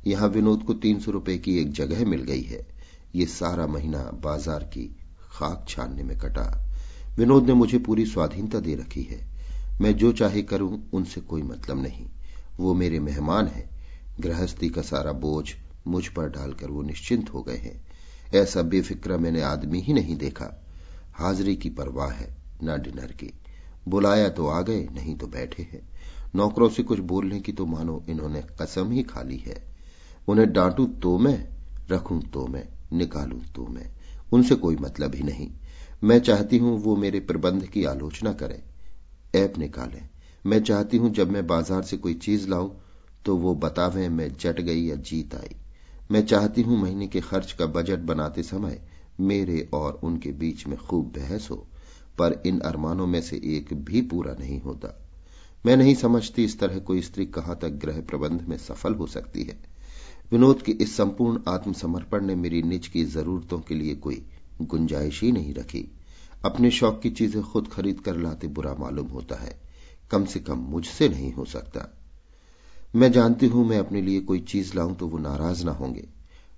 यहाँ 0.07 0.29
विनोद 0.29 0.63
को 0.63 0.75
तीन 0.75 1.01
सौ 1.01 1.11
रुपए 1.11 1.39
की 1.39 1.59
एक 1.59 1.73
जगह 1.73 2.05
मिल 2.05 2.23
गई 2.23 2.43
है। 2.43 2.67
ये 3.15 3.27
सारा 3.27 3.67
महीना 3.67 3.99
बाज़ार 3.99 4.65
की 4.65 4.85
खाक 5.31 5.65
छानने 5.69 6.03
में 6.03 6.19
कटा। 6.19 6.47
विनोद 7.17 7.47
ने 7.47 7.55
मुझे 7.55 7.79
पूरी 7.79 8.07
स्वाधीनता 8.07 8.61
दे 8.61 8.75
रखी 8.75 9.03
है। 9.03 9.21
मैं 9.81 9.97
जो 9.97 10.13
चाहे 10.13 10.43
करूँ, 10.43 10.91
उनसे 10.93 11.21
कोई 11.21 11.43
मतलब 11.43 11.83
नहीं। 11.83 12.07
वो 12.59 12.75
मेरे 12.75 13.01
मेहमान 13.01 13.47
हैं। 13.47 13.69
गृहस्थी 14.21 14.69
का 14.69 14.83
सारा 14.83 15.13
बोझ 15.13 15.45
मुझ 15.87 16.07
पर 16.09 16.29
डालकर 16.29 16.71
वो 16.71 16.83
निश्चिंत 16.83 17.35
हो 17.35 17.43
गए 17.43 17.57
हैं। 17.57 17.81
ऐसा 18.35 18.63
बेफिक्र 18.63 19.17
मैंने 19.17 19.43
आदमी 19.43 19.81
ही 19.81 19.93
नहीं 19.93 20.17
देखा। 20.17 20.47
हाजिरी 21.19 21.57
की 21.57 21.71
परवाह 21.71 22.11
है, 22.11 22.37
न 22.65 22.79
डिनर 22.83 23.13
की। 23.13 23.33
बुलाया 23.89 24.29
तो 24.29 24.47
आ 24.47 24.61
गए, 24.63 24.89
नहीं 24.93 25.17
तो 25.17 25.27
बैठे 25.27 25.63
हैं। 25.63 25.89
नौकरों 26.37 26.69
से 26.69 26.83
कुछ 26.83 26.99
बोलने 26.99 27.41
की 27.41 27.53
तो 27.53 27.67
मानो 27.67 28.05
इन्होंने 28.09 28.43
कसम 28.63 28.91
ही 28.91 29.03
खाली 29.03 29.37
है। 29.37 29.63
उन्हें 30.29 30.53
डांटू 30.53 30.87
तो 30.87 31.19
मैं, 31.19 31.49
रखूँ 31.91 32.23
तो 32.23 32.47
मैं, 32.47 32.69
निकालूं 32.93 33.41
तो 33.55 33.67
मैं। 33.67 33.91
उनसे 34.33 34.55
कोई 34.55 34.77
मतलब 34.77 35.15
ही 35.15 35.23
नहीं। 35.23 35.51
मैं 36.05 36.19
चाहती 36.21 36.59
हूँ 36.59 36.79
वो 36.79 36.97
मेरे 36.97 37.21
प्रबंध 37.21 37.67
की 37.67 37.85
आलोचना 37.85 38.33
करें। 38.33 38.63
ऐप 39.35 39.59
निकालें। 39.59 40.09
मैं 40.47 40.63
चाहती 40.63 40.97
हूँ 40.97 41.11
जब 41.11 41.31
मैं 41.31 41.47
बाज़ार 41.47 41.83
से 41.83 41.97
कोई 41.97 42.15
चीज़ 42.15 42.49
लाऊं 42.49 42.71
तो 43.25 43.37
वो 43.37 43.55
बतावें 43.55 44.09
मैं 44.09 44.37
जट 44.37 44.61
गई 44.61 44.85
या 44.85 44.97
जीत 44.97 45.35
आई। 45.35 45.57
मैं 46.11 46.27
चाहती 46.27 46.63
हूँ 46.63 46.79
महीने 46.83 47.07
के 47.07 47.21
खर्च 47.21 47.53
का 47.53 47.67
बजट 47.67 47.99
बनाते 47.99 48.43
समय 48.43 48.88
मेरे 49.21 49.69
और 49.75 50.01
उनके 50.03 50.33
बीच 50.33 50.67
में 50.67 50.79
खूब 50.79 51.13
बहस 51.17 51.51
हो, 51.51 51.67
पर 52.19 52.43
इन 52.47 52.59
अरमानों 52.59 53.07
में 53.07 53.21
से 53.21 53.37
एक 53.37 53.75
भी 53.75 54.03
पूरा 54.03 54.35
नहीं 54.41 54.61
होता। 54.61 55.05
मैं 55.67 55.77
नहीं 55.77 55.95
समझती 55.95 56.45
इस 56.45 56.59
तरह 56.59 56.79
कोई 56.79 57.01
स्त्री 57.01 57.27
कहाँ 57.27 57.59
तक 57.63 57.69
ग्रह 57.69 58.01
प्रबंध 58.01 58.43
में 58.43 58.57
सफल 58.59 58.95
हो 58.95 59.07
सकती 59.07 59.43
है। 59.43 59.59
विनोद 60.33 60.63
के 60.63 60.73
इस 60.73 60.97
संपूर्ण 60.97 61.41
आत्मसमर्पण 61.49 62.27
ने 62.27 62.35
मेरी 62.35 62.63
निज 62.63 62.87
की 62.87 63.05
जरूरतों 63.05 63.59
के 63.59 63.75
लिए 63.75 63.95
कोई 63.95 64.27
गुंजाइश 64.63 65.23
ही 65.23 65.33
नहीं 65.33 65.55
रखी। 65.55 65.91
अपने 66.45 66.71
शौक 66.71 67.01
की 67.03 67.11
चीज़ें 67.11 67.43
खुद 67.43 67.69
खरीद 67.69 68.01
कर 68.01 68.17
लाते 68.17 68.47
बुरा 68.47 68.75
मालूम 68.75 69.07
होता 69.07 69.37
है। 69.37 69.61
कम 70.11 70.25
से 70.25 70.41
कम 70.41 70.59
मुझसे 70.59 71.09
नहीं 71.09 71.33
हो 71.33 71.45
सकता। 71.45 71.99
मैं 72.97 73.13
जानती 73.13 73.47
हूँ 73.47 73.69
मैं 73.69 73.79
अपने 73.79 74.03
लिए 74.03 74.21
कोई 74.21 74.41
चीज़ 74.41 74.75
लाऊं 74.77 74.95
तो 74.95 75.07
वो 75.09 75.19
नाराज़ 75.19 75.65
ना 75.65 75.73
होंगे। 75.73 76.09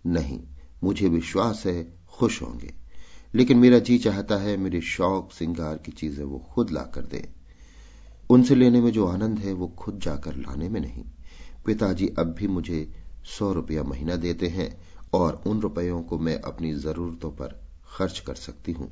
नहीं, 0.06 0.40
मुझे 0.84 1.08
विश्वास 1.08 1.62
है 1.66 1.99
खुश 2.12 2.42
होंगे। 2.42 2.74
लेकिन 3.34 3.58
मेरा 3.58 3.78
जी 3.78 3.98
चाहता 3.98 4.36
है, 4.36 4.56
मेरे 4.56 4.80
शौक, 4.80 5.32
सिंगार 5.32 5.78
की 5.78 5.92
चीज़ें 5.92 6.24
वो 6.24 6.38
खुद 6.38 6.70
ला 6.70 6.82
कर 6.82 7.02
दें। 7.02 7.32
उनसे 8.30 8.54
लेने 8.54 8.80
में 8.80 8.90
जो 8.90 9.06
आनंद 9.06 9.38
है, 9.38 9.52
वो 9.52 9.68
खुद 9.68 10.00
जाकर 10.00 10.36
लाने 10.36 10.68
में 10.68 10.80
नहीं। 10.80 11.04
पिताजी 11.66 12.08
अब 12.18 12.26
भी 12.26 12.46
मुझे 12.46 12.92
सौ 13.24 13.52
रुपया 13.52 13.82
महीना 13.82 14.16
देते 14.16 14.46
हैं 14.46 14.80
और 15.12 15.42
उन 15.46 15.60
रुपयों 15.60 16.02
को 16.02 16.18
मैं 16.18 16.40
अपनी 16.40 16.74
जरूरतों 16.74 17.30
पर 17.30 17.62
खर्च 17.96 18.18
कर 18.20 18.34
सकती 18.34 18.72
हूँ। 18.72 18.90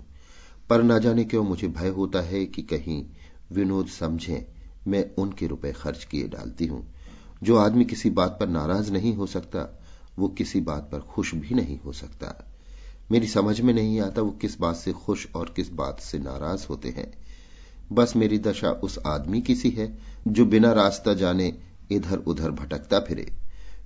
पर 0.70 0.83
ना 0.83 0.98
जाने 0.98 1.24
क्यों 1.24 1.44
मुझे 1.44 1.68
भय 1.68 1.88
होता 1.88 2.20
है 2.20 2.46
कि 2.46 2.62
कहीं 2.62 3.07
विनोद 3.52 3.87
समझें, 3.87 4.44
मैं 4.90 5.14
उनके 5.18 5.46
रुपए 5.46 5.72
खर्च 5.72 6.04
किए 6.04 6.28
डालती 6.28 6.66
हूँ। 6.66 6.94
जो 7.42 7.57
आदमी 7.57 7.85
किसी 7.85 8.11
बात 8.11 8.37
पर 8.40 8.48
नाराज़ 8.48 8.92
नहीं 8.92 9.14
हो 9.14 9.26
सकता, 9.26 9.81
वो 10.18 10.28
किसी 10.28 10.61
बात 10.61 10.88
पर 10.92 11.00
खुश 11.00 11.35
भी 11.35 11.54
नहीं 11.54 11.78
हो 11.78 11.92
सकता। 11.92 12.47
मेरी 13.11 13.27
समझ 13.27 13.61
में 13.61 13.75
नहीं 13.75 14.01
आता 14.01 14.23
वो 14.23 14.31
किस 14.31 14.61
बात 14.61 14.77
से 14.77 14.92
खुश 14.92 15.29
और 15.35 15.53
किस 15.57 15.73
बात 15.73 16.01
से 16.01 16.18
नाराज़ 16.18 16.66
होते 16.66 16.88
हैं। 16.88 17.12
बस 17.92 18.16
मेरी 18.16 18.38
दशा 18.38 18.71
उस 18.71 18.99
आदमी 19.07 19.40
की 19.42 19.55
सी 19.55 19.71
है, 19.71 19.99
जो 20.29 20.47
बिना 20.47 20.73
रास्ता 20.73 21.14
जाने 21.14 21.59
इधर 21.90 22.18
उधर 22.18 22.51
भटकता 22.51 23.01
फिरे। 23.01 23.33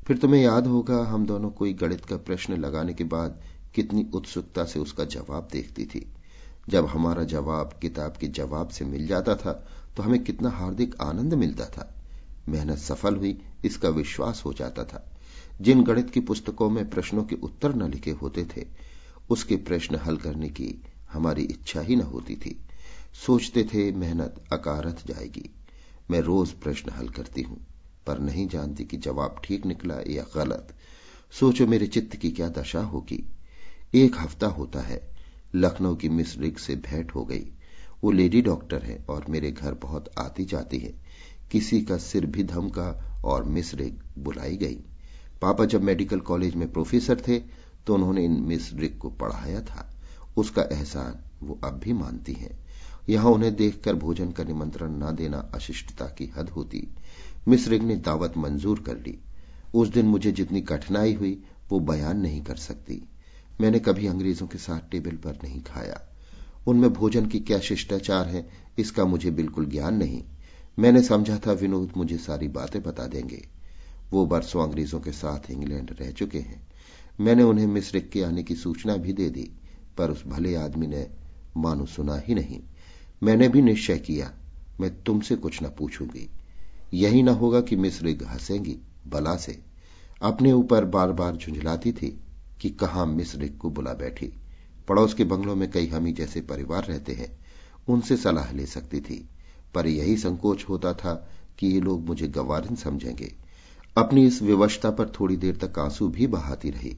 फिर 0.07 0.19
तुम्हें 0.19 0.43
याद 0.43 0.67
होगा, 0.67 1.05
हम 1.05 1.27
दोनों 1.27 1.51
कोई 1.51 1.73
गणित 1.73 2.05
का 2.05 2.17
प्रश्न 2.17 2.57
लगाने 2.57 2.95
के 2.95 3.05
बाद 3.05 3.41
कितनी 3.75 4.07
उत्सुकता 4.15 4.65
से 4.65 4.81
उसका 4.81 5.05
जवाब 5.05 5.49
देखती 5.53 5.85
थी। 5.85 6.13
जब 6.69 6.87
हमारा 6.87 7.25
जवाब 7.25 7.79
किताब 7.83 8.13
के 8.13 8.27
जवाब 8.27 8.69
से 8.69 8.85
मिल 8.85 9.07
जाता 9.07 9.35
था 9.35 9.53
तो 9.97 10.03
हमें 10.03 10.25
कितना 10.25 10.51
हार्दिक 10.51 10.95
आनंद 11.01 11.35
मिलता 11.35 11.65
था। 11.65 11.95
मेहनत 12.49 12.79
सफल 12.79 13.17
हुई, 13.17 13.41
इसका 13.65 13.89
विश्वास 13.89 14.43
हो 14.45 14.53
जाता 14.53 14.85
था। 14.85 15.13
जिन 15.61 15.83
गणित 15.83 16.11
की 16.11 16.21
पुस्तकों 16.21 16.71
में 16.71 16.91
प्रश्नों 16.91 17.25
के 17.25 17.37
उत्तर 17.37 17.75
न 17.75 17.91
लिखे 17.91 18.11
होते 18.11 18.45
थे 18.45 18.65
उसके 19.31 19.57
प्रश्न 19.57 19.97
हल 19.97 20.17
करने 20.17 20.49
की 20.49 20.75
हमारी 21.13 21.43
इच्छा 21.43 21.81
ही 21.81 21.97
न 21.97 22.01
होती 22.01 22.37
थी। 22.37 22.59
सोचते 23.27 23.65
थे 23.65 23.91
मेहनत 23.93 24.45
अकारथ 24.53 25.07
जाएगी। 25.07 25.51
मैं 26.11 26.21
रोज 26.21 26.51
प्रश्न 26.53 26.91
हल 26.91 27.09
करती 27.09 27.43
हूँ, 27.43 27.59
पर 28.07 28.19
नहीं 28.19 28.49
जानती 28.49 28.85
कि 28.85 28.97
जवाब 28.97 29.41
ठीक 29.45 29.67
निकला 29.67 30.01
या 30.07 30.25
गलत। 30.37 30.75
सोचो 31.33 31.67
मेरे 31.67 31.87
चित्त 31.87 32.17
की 32.17 32.31
क्या 32.31 32.49
दशा 32.49 32.81
होगी। 32.83 33.25
एक 33.95 34.17
हफ़्ता 34.17 34.47
होता 34.47 34.81
है, 34.81 35.11
लखनऊ 35.55 35.97
की 35.97 36.09
मिस 36.09 36.39
रिग 36.39 36.57
से 36.57 36.77
भेंट 36.77 37.15
हो 37.15 37.25
गई। 37.25 37.47
वो 38.05 38.11
लेडी 38.11 38.43
डॉक्टर 38.43 38.83
है 38.83 39.05
और 39.09 39.25
मेरे 39.29 39.51
घर 39.51 39.75
बहुत 39.75 40.11
आती 40.19 40.45
जाती 40.45 40.79
है। 40.79 40.95
किसी 41.51 41.81
का 41.83 41.97
सिर 41.99 42.27
भी 42.27 42.45
धमका 42.45 43.21
और 43.25 43.45
मिस 43.45 43.75
रिग 43.75 43.99
बुलाई 44.19 44.57
गई। 44.57 44.79
पापा 45.43 45.65
जब 45.65 45.83
मेडिकल 45.83 46.21
कॉलेज 46.21 46.55
में 46.55 46.73
प्रोफेसर 46.73 47.23
थे 47.29 47.39
तो 47.87 47.95
उन्होंने 47.95 48.25
इन 48.25 48.33
मिस 48.33 48.73
रिग 48.75 48.99
को 48.99 49.11
पढ़ाया 49.11 49.61
था। 49.61 49.95
उसका 50.37 50.63
एहसान 50.63 51.47
वो 51.47 51.61
अब 51.65 51.81
भी 51.85 51.93
मानती 51.93 52.33
हैं। 52.33 52.59
यहाँ 53.09 53.31
उन्हें 53.31 53.57
देखकर 53.57 53.95
भोजन 53.95 54.31
का 54.31 54.45
निमंत्रण 54.45 54.91
न 54.91 55.17
देना 55.17 55.51
अशिष्टता 55.55 56.07
की 56.07 56.33
हद 56.37 56.51
होती। 56.51 56.89
मिस 57.49 57.69
रिग 57.69 57.83
ने 57.83 57.97
दावत 57.97 58.37
मंजूर 58.37 58.81
कर 58.81 58.97
ली। 58.97 59.19
उस 59.75 59.89
दिन 59.89 60.07
मुझे 60.07 60.33
जितनी 60.33 60.61
कठिनाई 60.61 61.15
हुई, 61.15 61.43
वो 61.69 61.81
बयान 61.81 62.21
नहीं 62.21 62.43
कर 62.43 62.57
सकती। 62.57 63.09
मैंने 63.61 63.79
कभी 63.79 64.07
अंग्रेज़ों 64.07 64.47
के 64.47 64.59
साथ 64.59 64.91
टेबल 64.91 65.17
पर 65.17 65.39
नहीं 65.45 65.63
खाया। 65.63 66.01
उनमें 66.67 66.93
भोजन 66.93 67.27
की 67.27 67.41
क्या 67.41 67.59
शिष्टाचार 67.59 68.29
है, 68.29 68.49
इसका 68.79 69.05
मुझे 69.05 69.31
बिल्कुल 69.31 69.67
ज्ञान 69.67 69.95
नहीं। 69.95 70.25
मैंने 70.79 71.03
समझा 71.03 71.39
था 71.47 71.53
विनोद 71.53 71.93
मुझे 71.97 72.19
सारी 72.19 72.49
बातें 72.49 72.83
बता 72.83 73.07
देंगे। 73.07 73.49
वो 74.11 74.27
बरसों 74.27 74.63
अंग्रेज़ों 74.63 75.01
के 75.01 75.13
साथ 75.13 75.51
इंग्लैंड 75.51 75.97
रह 76.01 76.11
चुके 76.11 76.39
हैं। 76.39 76.72
मैंने 77.21 77.43
उन्हें 77.43 77.67
मिस्र 77.67 78.01
के 78.01 78.23
आने 78.23 78.43
की 78.43 78.55
सूचना 78.55 78.97
भी 78.97 79.13
दे 79.13 79.31
दी, 79.31 79.51
पर 79.99 80.11
उस 80.11 80.27
भले 80.27 80.55
आदमी 80.55 80.87
ने 80.87 81.11
मानो 81.57 81.87
सुना 81.87 82.17
ही 82.17 82.35
नहीं। 82.35 82.61
मैंने 83.23 83.49
भी 83.49 83.63
निश्चय 83.63 83.99
किया, 83.99 84.33
मैं 84.81 85.03
तुमसे 85.03 85.37
कुछ 85.37 85.63
न 85.63 85.67
पूछूँगी। 85.67 86.31
यही 86.95 87.23
न 87.23 87.29
होगा 87.29 87.61
कि 87.61 87.77
मिस्र 87.77 88.19
हंसेंगी, 88.27 88.79
बला 89.07 89.37
से। 89.37 89.63
अपने 90.23 90.53
ऊपर 90.53 90.85
बार 90.85 91.13
बार 91.13 91.37
झुंझलाती 91.37 91.93
थी 91.93 92.21
कि 92.61 92.71
कहा 92.71 93.05
मिस्र 93.05 93.49
को 93.49 93.71
बुला 93.71 93.95
बैठी। 93.95 94.33
पड़ोस 94.89 95.15
के 95.15 95.25
बंगलों 95.25 95.57
में 95.57 95.71
कई 95.71 95.87
हमी 95.87 96.13
जैसे 96.13 96.41
परिवार 96.41 96.85
रहते 96.85 97.13
हैं, 97.13 97.39
उनसे 97.89 98.17
सलाह 98.17 98.53
ले 98.53 98.67
सकती 98.67 99.01
थी, 99.01 99.29
पर 99.75 99.87
यही 99.87 100.17
संकोच 100.17 100.65
होता 100.69 100.95
था 100.95 101.31
कि 101.59 101.67
ये 101.67 101.81
लोग 101.81 102.07
मुझे 102.07 102.29
गवारिन 102.29 102.77
समझेंगे। 102.77 103.42
अपनी 103.97 104.27
इस 104.27 104.43
विवशता 104.43 104.91
पर 104.91 105.09
थोड़ी 105.09 105.37
देर 105.37 105.57
तक 105.57 105.79
आँसू 105.79 106.09
भी 106.09 106.27
बहाती 106.27 106.71
रही। 106.71 106.97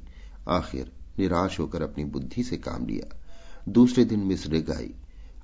आखिर 0.49 0.93
निराश 1.19 1.61
होकर 1.61 1.83
अपनी 1.83 2.05
बुद्धि 2.05 2.43
से 2.43 2.57
काम 2.57 2.87
लिया। 2.87 3.21
दूसरे 3.69 4.05
दिन 4.05 4.21
मिस्र 4.21 4.73
आई। 4.77 4.95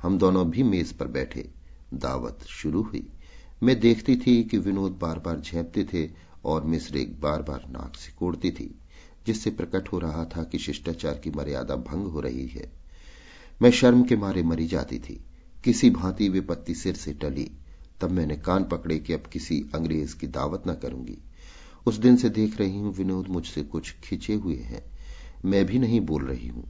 हम 0.03 0.19
दोनों 0.19 0.51
भी 0.51 0.63
मेज 0.63 0.93
पर 0.93 1.07
बैठे। 1.07 1.51
दावत 1.95 2.39
शुरू 2.49 2.83
हुई। 2.83 3.09
मैं 3.63 3.81
देखती 3.81 4.17
थी 4.17 4.45
कि 4.45 4.59
विनोद 4.59 4.93
बार 4.93 5.19
बार 5.19 5.41
झेपते 5.41 5.85
थे 5.85 6.11
और 6.45 6.65
मिस्र 6.65 7.17
बार 7.21 7.43
बार 7.43 7.65
नाक 7.69 7.97
सिकोड़ती 7.97 8.51
थी, 8.51 8.79
जिससे 9.27 9.51
प्रकट 9.51 9.89
हो 9.89 9.99
रहा 9.99 10.25
था 10.25 10.43
कि 10.43 10.59
शिष्टाचार 10.59 11.15
की 11.15 11.31
मर्यादा 11.31 11.77
भंग 11.77 12.07
हो 12.07 12.21
रही 12.21 12.47
है। 12.47 12.73
मैं 13.63 13.71
शर्म 13.71 14.03
के 14.03 14.17
मारे 14.17 14.43
मरी 14.43 14.67
जाती 14.67 14.99
थी। 14.99 15.25
किसी 15.65 15.91
भांति 15.91 16.29
विपत्ति 16.29 16.75
सिर 16.75 16.95
से 16.95 17.13
टली। 17.13 17.51
तब 18.01 18.11
मैंने 18.11 18.37
कान 18.37 18.65
पकड़े 18.65 18.99
कि 18.99 19.13
अब 19.13 19.21
किसी 19.21 19.65
अंग्रेज़ 19.75 20.17
की 20.17 20.27
दावत 20.27 20.63
न 20.69 20.75
करूँगी। 20.75 21.19
उस 21.87 21.97
दिन 21.97 22.17
से 22.17 22.29
देख 22.29 22.59
रही 22.61 22.79
हूँ 22.79 22.95
विनोद 22.95 23.29
मुझसे 23.29 23.63
कुछ 23.63 23.95
खिंचे 24.05 24.35
हुए 24.35 24.57
हैं। 24.57 24.83
मैं 25.45 25.67
भी 25.67 25.79
नहीं 25.79 26.01
बोल 26.01 26.25
रही 26.25 26.49
हूँ। 26.49 26.65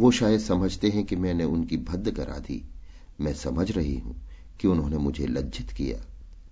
वो 0.00 0.10
शायद 0.10 0.40
समझते 0.40 0.88
हैं 0.88 1.04
कि 1.04 1.16
मैंने 1.16 1.44
उनकी 1.44 1.76
भद्द 1.76 2.10
करा 2.10 2.38
दी। 2.38 2.64
मैं 3.20 3.34
समझ 3.34 3.70
रही 3.70 3.98
हूँ 3.98 4.28
कि 4.60 4.68
उन्होंने 4.68 4.96
मुझे 4.96 5.26
लज्जित 5.26 5.70
किया। 5.70 6.06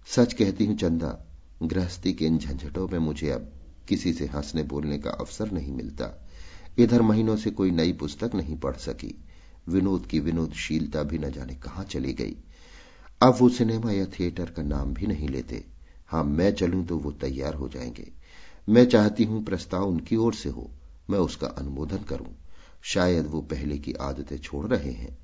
सच 0.06 0.32
कहती 0.32 0.66
हूँ, 0.66 0.76
चंदा, 0.76 1.26
गृहस्थी 1.62 2.12
के 2.12 2.24
इन 2.26 2.38
झंझटों 2.38 2.88
में 2.88 2.98
मुझे 2.98 3.30
अब 3.30 3.52
किसी 3.88 4.12
से 4.12 4.26
हंसने 4.26 4.62
बोलने 4.62 4.98
का 4.98 5.10
अवसर 5.10 5.50
नहीं 5.50 5.72
मिलता। 5.72 6.28
इधर 6.78 7.02
महीनों 7.02 7.36
से 7.36 7.50
कोई 7.50 7.70
नई 7.70 7.92
पुस्तक 7.92 8.30
नहीं 8.34 8.58
पढ़ 8.58 8.76
सकी। 8.76 9.24
विनोद 9.68 10.06
की 10.06 10.20
विनोदशीलता 10.20 11.02
भी 11.02 11.18
न 11.18 11.30
जाने 11.30 11.54
कहाँ 11.54 11.84
चली 11.84 12.12
गई। 12.12 12.36
अब 13.22 13.36
वो 13.40 13.48
सिनेमा 13.48 13.92
या 13.92 14.06
थिएटर 14.06 14.44
का 14.44 14.62
नाम 14.62 14.94
भी 14.94 15.06
नहीं 15.06 15.28
लेते। 15.28 15.71
हाँ, 16.12 16.24
मैं 16.24 16.54
चलूँ 16.54 16.86
तो 16.86 16.98
वो 16.98 17.12
तैयार 17.12 17.54
हो 17.54 17.68
जाएँगे। 17.68 18.12
मैं 18.68 18.86
चाहती 18.86 19.24
हूँ 19.24 19.44
प्रस्ताव 19.44 19.88
उनकी 19.88 20.16
ओर 20.16 20.34
से 20.34 20.48
हो। 20.48 20.70
मैं 21.10 21.18
उसका 21.18 21.46
अनुमोदन 21.46 21.96
करूँ। 21.96 22.36
शायद 22.82 23.26
वो 23.26 23.40
पहले 23.40 23.78
की 23.78 23.92
आदतें 23.92 24.38
छोड़ 24.38 24.66
रहे 24.66 24.92
हैं। 24.92 25.18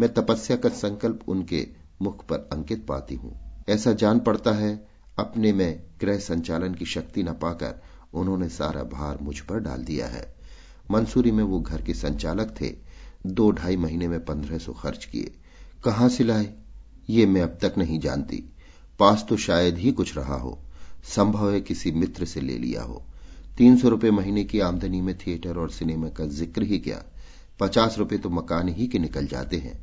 मैं 0.00 0.14
तपस्या 0.14 0.56
का 0.56 0.68
संकल्प 0.68 1.20
उनके 1.28 1.66
मुख 2.02 2.24
पर 2.24 2.38
अंकित 2.52 2.86
पाती 2.86 3.14
हूँ। 3.14 3.64
ऐसा 3.68 3.92
जान 3.92 4.18
पड़ता 4.20 4.52
है, 4.52 4.88
अपने 5.18 5.52
में 5.52 5.82
गृह 6.00 6.18
संचालन 6.18 6.74
की 6.74 6.84
शक्ति 6.84 7.22
न 7.22 7.32
पाकर 7.32 7.82
उन्होंने 8.14 8.48
सारा 8.48 8.82
भार 8.82 9.18
मुझ 9.22 9.40
पर 9.40 9.60
डाल 9.60 9.84
दिया 9.84 10.06
है। 10.06 10.34
मंसूरी 10.90 11.30
में 11.30 11.44
वो 11.44 11.60
घर 11.60 11.82
के 11.82 11.94
संचालक 11.94 12.54
थे। 12.60 12.76
दो 13.26 13.50
ढाई 13.50 13.76
महीने 13.76 14.08
में 14.08 14.24
पंद्रह 14.24 14.58
सौ 14.58 14.72
खर्च 14.72 15.04
किए। 15.04 15.34
कहाँ 15.84 16.08
से 16.08 16.24
लाए? 16.24 16.54
ये 17.10 17.26
मैं 17.26 17.42
अब 17.42 17.58
तक 17.62 17.74
नहीं 17.78 18.00
जानती। 18.00 18.53
पास 18.98 19.26
तो 19.28 19.36
शायद 19.36 19.78
ही 19.78 19.92
कुछ 19.92 20.16
रहा 20.16 20.36
हो। 20.36 20.58
संभव 21.16 21.50
है 21.52 21.60
किसी 21.60 21.92
मित्र 21.92 22.24
से 22.24 22.40
ले 22.40 22.58
लिया 22.58 22.82
हो। 22.82 23.02
तीन 23.58 23.76
सौ 23.76 23.88
रुपये 23.88 24.10
महीने 24.10 24.44
की 24.44 24.60
आमदनी 24.60 25.00
में 25.00 25.18
थिएटर 25.18 25.58
और 25.58 25.70
सिनेमा 25.70 26.08
का 26.08 26.26
ज़िक्र 26.26 26.62
ही 26.62 26.78
क्या? 26.78 27.04
पचास 27.60 27.98
रुपए 27.98 28.18
तो 28.18 28.30
मकान 28.30 28.68
ही 28.68 28.86
के 28.86 28.98
निकल 28.98 29.26
जाते 29.26 29.56
हैं। 29.56 29.78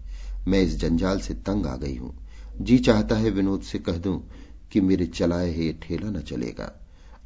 मैं 0.48 0.62
इस 0.62 0.78
जंजाल 0.80 1.20
से 1.20 1.34
तंग 1.34 1.66
आ 1.66 1.76
गई 1.76 1.96
हूँ। 1.96 2.14
जी 2.62 2.78
चाहता 2.78 3.16
है 3.16 3.30
विनोद 3.30 3.62
से 3.62 3.80
कह 3.80 3.98
दूँ 3.98 4.30
कि 4.72 4.82
मेरे 4.82 5.06
चलाए 5.06 5.56
हुए 5.56 5.72
ठेला 5.82 6.10
न 6.10 6.22
चलेगा। 6.22 6.72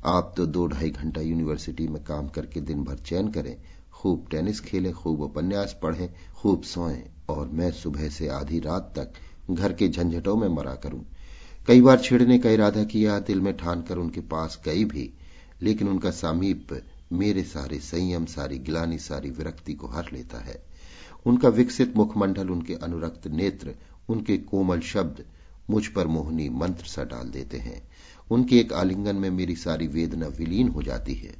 आप 0.05 0.33
तो 0.37 0.45
दो 0.45 0.67
ढाई 0.67 0.89
घंटा 0.89 1.21
यूनिवर्सिटी 1.21 1.87
में 1.87 2.03
काम 2.03 2.27
करके 2.27 2.61
दिन 2.61 2.83
भर 2.83 2.97
चैन 2.97 3.27
करें। 3.27 3.55
खूब 3.93 4.27
टेनिस 4.31 4.59
खेलें, 4.59 4.93
खूब 4.93 5.21
उपन्यास 5.21 5.79
पढ़ें, 5.83 6.09
खूब 6.35 6.63
सोएँ 6.63 7.03
और 7.29 7.47
मैं 7.47 7.71
सुबह 7.71 8.09
से 8.09 8.27
आधी 8.27 8.59
रात 8.59 8.93
तक 8.99 9.13
घर 9.51 9.73
के 9.73 9.89
झंझटों 9.89 10.35
में 10.35 10.47
मरा 10.47 10.75
करूँ। 10.75 11.05
कई 11.67 11.81
बार 11.81 11.99
छिड़ने 11.99 12.39
का 12.39 12.49
इरादा 12.49 12.83
किया, 12.83 13.19
दिल 13.19 13.41
में 13.41 13.57
ठान 13.57 13.81
कर 13.81 13.97
उनके 13.97 14.21
पास 14.21 14.61
गई 14.65 14.85
भी, 14.85 15.13
लेकिन 15.61 15.87
उनका 15.87 16.11
सामीप 16.11 16.67
मेरे 17.13 17.43
सारे 17.43 17.79
संयम, 17.79 18.25
सारी 18.25 18.57
गिलानी, 18.57 18.97
सारी 18.97 19.29
विरक्ति 19.29 19.73
को 19.73 19.87
हर 19.87 20.05
लेता 20.13 20.37
है। 20.37 20.63
उनका 21.25 21.49
विकसित 21.49 21.97
मुखमंडल, 21.97 22.49
उनके 22.49 22.73
अनुरक्त 22.73 23.27
नेत्र, 23.27 23.75
उनके 24.09 24.37
कोमल 24.37 24.79
शब्द 24.79 25.23
मुझ 25.69 25.87
पर 25.87 26.07
मोहनी 26.07 26.49
मंत्र 26.49 26.85
सा 26.85 27.03
डाल 27.03 27.29
देते 27.29 27.57
हैं। 27.57 27.89
उनके 28.31 28.59
एक 28.59 28.73
आलिंगन 28.73 29.15
में 29.15 29.29
मेरी 29.29 29.55
सारी 29.55 29.87
वेदना 29.87 30.27
विलीन 30.27 30.67
हो 30.67 30.83
जाती 30.83 31.13
है। 31.13 31.35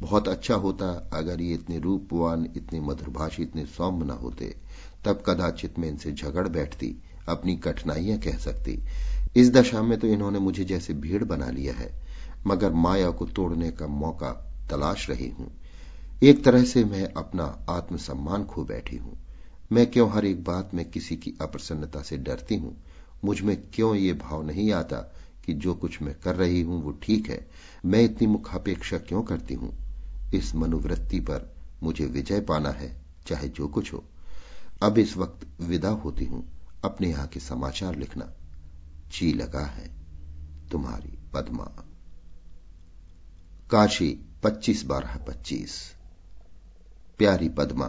बहुत 0.00 0.28
अच्छा 0.28 0.54
होता 0.54 1.10
अगर 1.12 1.40
ये 1.40 1.54
इतने 1.54 1.78
रूपवान, 1.78 2.48
इतने 2.56 2.80
मधुरभाषी, 2.80 3.42
इतने 3.42 3.66
सौम्य 3.66 4.06
न 4.06 4.10
होते। 4.10 4.56
तब 5.04 5.22
कदाचित 5.26 5.78
मैं 5.78 5.88
इनसे 5.88 6.12
झगड़ 6.12 6.48
बैठती, 6.48 6.96
अपनी 7.28 7.56
कठिनाइयाँ 7.56 8.18
कह 8.18 8.38
सकती। 8.38 8.82
इस 9.36 9.50
दशा 9.52 9.82
में 9.82 9.98
तो 9.98 10.06
इन्होंने 10.06 10.38
मुझे 10.38 10.64
जैसे 10.64 10.94
भीड़ 10.94 11.24
बना 11.24 11.50
लिया 11.50 11.74
है, 11.74 11.90
मगर 12.46 12.72
माया 12.72 13.10
को 13.10 13.26
तोड़ने 13.26 13.70
का 13.70 13.86
मौका 13.86 14.30
तलाश 14.70 15.10
रही 15.10 15.28
हूँ। 15.28 15.50
एक 16.22 16.44
तरह 16.44 16.64
से 16.64 16.84
मैं 16.84 17.12
अपना 17.12 17.44
आत्मसम्मान 17.68 18.44
खो 18.44 18.64
बैठी 18.64 18.96
हूँ। 18.96 19.18
मैं 19.72 19.90
क्यों 19.90 20.10
हर 20.10 20.24
एक 20.24 20.44
बात 20.44 20.70
में 20.74 20.90
किसी 20.90 21.16
की 21.16 21.34
अप्रसन्नता 21.40 22.02
से 22.02 22.16
डरती 22.16 22.56
हूँ? 22.56 22.76
मुझमें 23.24 23.56
क्यों 23.74 23.94
ये 23.94 24.12
भाव 24.12 24.46
नहीं 24.46 24.72
आता 24.72 24.96
कि 25.46 25.52
जो 25.54 25.74
कुछ 25.74 26.02
मैं 26.02 26.14
कर 26.20 26.36
रही 26.36 26.60
हूँ 26.60 26.82
वो 26.82 26.90
ठीक 27.02 27.30
है? 27.30 27.46
मैं 27.84 28.02
इतनी 28.02 28.26
मुखापेक्षा 28.26 28.98
क्यों 28.98 29.22
करती 29.22 29.54
हूँ? 29.54 29.72
इस 30.34 30.54
मनोवृत्ति 30.54 31.20
पर 31.20 31.54
मुझे 31.82 32.06
विजय 32.06 32.40
पाना 32.40 32.70
है, 32.70 32.96
चाहे 33.26 33.48
जो 33.48 33.68
कुछ 33.68 33.92
हो। 33.92 34.04
अब 34.82 34.98
इस 34.98 35.16
वक्त 35.16 35.46
विदा 35.62 35.88
होती 35.88 36.24
हूँ, 36.24 36.44
अपने 36.84 37.08
यहाँ 37.08 37.26
के 37.26 37.40
समाचार 37.40 37.96
लिखना। 37.96 38.32
जी 39.12 39.32
लगा 39.32 39.66
है 39.66 39.90
तुम्हारी 40.72 41.18
पद्मा। 41.34 41.64
काशी, 43.70 44.26
पच्चीस 44.42 44.84
बारह 44.84 45.24
पच्चीस। 45.28 45.94
प्यारी 47.18 47.48
पद्मा, 47.48 47.86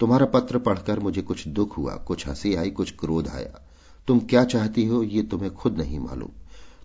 तुम्हारा 0.00 0.26
पत्र 0.26 0.58
पढ़कर 0.58 1.00
मुझे 1.00 1.22
कुछ 1.22 1.48
दुख 1.48 1.78
हुआ, 1.78 1.94
कुछ 1.94 2.28
हँसी 2.28 2.54
आई, 2.54 2.70
कुछ 2.70 2.94
क्रोध 3.00 3.28
आया। 3.28 3.68
तुम 4.06 4.20
क्या 4.20 4.44
चाहती 4.44 4.86
हो 4.86 5.02
ये 5.02 5.22
तुम्हें 5.22 5.54
खुद 5.54 5.78
नहीं 5.78 5.98
मालूम। 5.98 6.28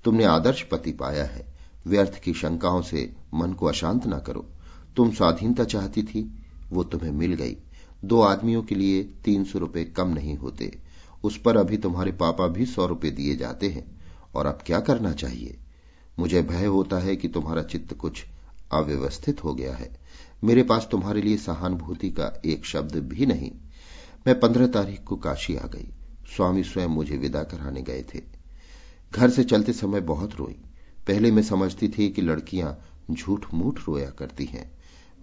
तुमने 0.03 0.24
आदर्श 0.24 0.64
पति 0.64 0.91
पाया 0.91 1.26
है। 1.26 1.53
व्यर्थ 1.88 2.22
की 2.24 2.34
शंकाओं 2.34 2.82
से 2.82 3.16
मन 3.34 3.53
को 3.53 3.66
अशांत 3.66 4.05
ना 4.05 4.20
करो। 4.20 4.45
तुम 4.95 5.11
स्वाधीनता 5.11 5.64
चाहती 5.64 6.03
थी, 6.03 6.45
वो 6.70 6.84
तुम्हें 6.84 7.11
मिल 7.11 7.34
गई। 7.34 7.57
दो 8.05 8.22
आदमियों 8.22 8.64
के 8.64 8.76
लिए 8.76 9.03
तीन 9.03 9.43
सौ 9.43 9.59
रुपये 9.59 9.86
कम 9.86 10.07
नहीं 10.07 10.38
होते। 10.38 10.80
उस 11.24 11.41
पर 11.41 11.57
अभी 11.57 11.78
तुम्हारे 11.78 12.11
पापा 12.11 12.47
भी 12.47 12.65
सौ 12.65 12.86
रुपये 12.86 13.11
दिए 13.11 13.36
जाते 13.36 13.69
हैं, 13.69 14.01
और 14.36 14.45
अब 14.45 14.59
क्या 14.65 14.80
करना 14.80 15.13
चाहिए? 15.13 15.57
मुझे 16.19 16.41
भय 16.41 16.65
होता 16.65 16.99
है 16.99 17.15
कि 17.15 17.28
तुम्हारा 17.28 17.63
चित्त 17.63 17.93
कुछ 17.93 18.26
अव्यवस्थित 18.71 19.43
हो 19.43 19.53
गया 19.53 19.76
है। 19.76 19.97
मेरे 20.43 20.63
पास 20.63 20.88
तुम्हारे 20.91 21.21
लिए 21.21 21.38
सहानुभूति 21.38 22.09
का 22.09 22.41
एक 22.45 22.65
शब्द 22.65 22.95
भी 22.95 23.26
नहीं। 23.26 23.51
मैं 24.28 24.39
पंद्रह 24.39 24.67
तारीख 24.67 25.03
को 25.03 25.15
काशी 25.15 25.55
आ 25.55 25.67
गई। 25.67 25.88
स्वामी 26.36 26.63
स्वयं 26.63 26.88
मुझे 26.88 27.17
विदा 27.17 27.43
कराने 27.43 27.82
गए 27.82 28.05
थे। 28.15 28.21
घर 29.15 29.30
से 29.30 29.43
चलते 29.43 29.74
समय 29.74 30.01
बहुत 30.01 30.36
रोई। 30.36 30.55
पहले 31.07 31.32
मैं 31.32 31.43
समझती 31.43 31.89
थी 31.89 32.09
कि 32.09 32.21
लड़कियाँ 32.21 32.86
झूठ 33.11 33.45
मूठ 33.53 33.80
रोया 33.88 34.09
करती 34.09 34.45
हैं। 34.45 34.71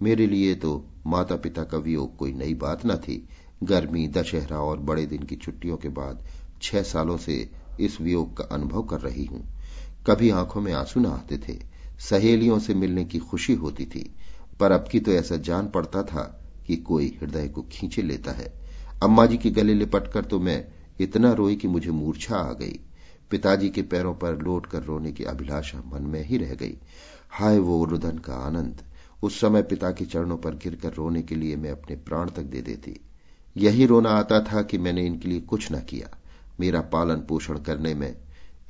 मेरे 0.01 0.27
लिए 0.27 0.55
तो 0.55 0.85
माता 1.07 1.35
पिता 1.35 1.63
का 1.63 1.77
वियोग 1.77 2.17
कोई 2.17 2.33
नई 2.33 2.53
बात 2.53 2.85
न 2.85 2.95
थी। 2.97 3.27
गर्मी, 3.63 4.07
दशहरा 4.07 4.57
और 4.57 4.79
बड़े 4.79 5.05
दिन 5.05 5.23
की 5.23 5.35
छुट्टियों 5.35 5.77
के 5.77 5.89
बाद 5.89 6.23
छह 6.61 6.81
सालों 6.81 7.17
से 7.17 7.49
इस 7.79 8.01
वियोग 8.01 8.37
का 8.37 8.43
अनुभव 8.43 8.83
कर 8.83 8.99
रही 8.99 9.25
हूँ। 9.25 9.43
कभी 10.07 10.29
आँखों 10.29 10.61
में 10.61 10.73
आँसू 10.73 10.99
न 10.99 11.05
आते 11.05 11.37
थे, 11.37 11.57
सहेलियों 11.99 12.59
से 12.59 12.73
मिलने 12.73 13.05
की 13.05 13.19
खुशी 13.19 13.53
होती 13.53 13.85
थी, 13.85 14.11
पर 14.59 14.71
अब 14.71 14.87
की 14.91 14.99
तो 14.99 15.11
ऐसा 15.11 15.37
जान 15.37 15.67
पड़ता 15.67 16.03
था 16.03 16.23
कि 16.67 16.75
कोई 16.75 17.17
हृदय 17.21 17.47
को 17.47 17.61
खींचे 17.61 18.01
लेता 18.01 18.31
है। 18.31 18.53
अम्मा 19.03 19.25
जी 19.25 19.37
के 19.37 19.49
गले 19.49 19.73
लिपट 19.73 20.07
कर 20.07 20.25
तो 20.25 20.39
मैं 20.39 20.65
इतना 20.99 21.33
रोई 21.33 21.55
कि 21.55 21.67
मुझे 21.67 21.91
मूर्छा 21.91 22.35
आ 22.35 22.53
गई। 22.53 22.79
पिताजी 23.31 23.69
के 23.69 23.81
पैरों 23.81 24.13
पर 24.13 24.37
लौट 24.37 24.65
कर 24.65 24.83
रोने 24.83 25.11
की 25.11 25.23
अभिलाषा 25.23 25.83
मन 25.85 26.01
में 26.01 26.23
ही 26.25 26.37
रह 26.37 26.53
गई। 26.55 26.77
हाय 27.29 27.59
वो 27.59 27.85
रुदन 27.85 28.17
का 28.17 28.33
आनंद, 28.33 28.81
उस 29.23 29.39
समय 29.41 29.63
पिता 29.63 29.91
के 29.91 30.05
चरणों 30.05 30.37
पर 30.37 30.55
गिरकर 30.55 30.93
रोने 30.93 31.21
के 31.21 31.35
लिए 31.35 31.55
मैं 31.55 31.71
अपने 31.71 31.95
प्राण 31.95 32.29
तक 32.29 32.41
दे 32.41 32.61
देती। 32.61 32.99
यही 33.57 33.85
रोना 33.85 34.09
आता 34.09 34.39
था 34.41 34.61
कि 34.61 34.77
मैंने 34.77 35.05
इनके 35.05 35.29
लिए 35.29 35.39
कुछ 35.39 35.71
न 35.71 35.79
किया। 35.79 36.17
मेरा 36.59 36.81
पालन 36.81 37.15
पोषण 37.15 37.59
करने 37.59 37.93
में 37.93 38.15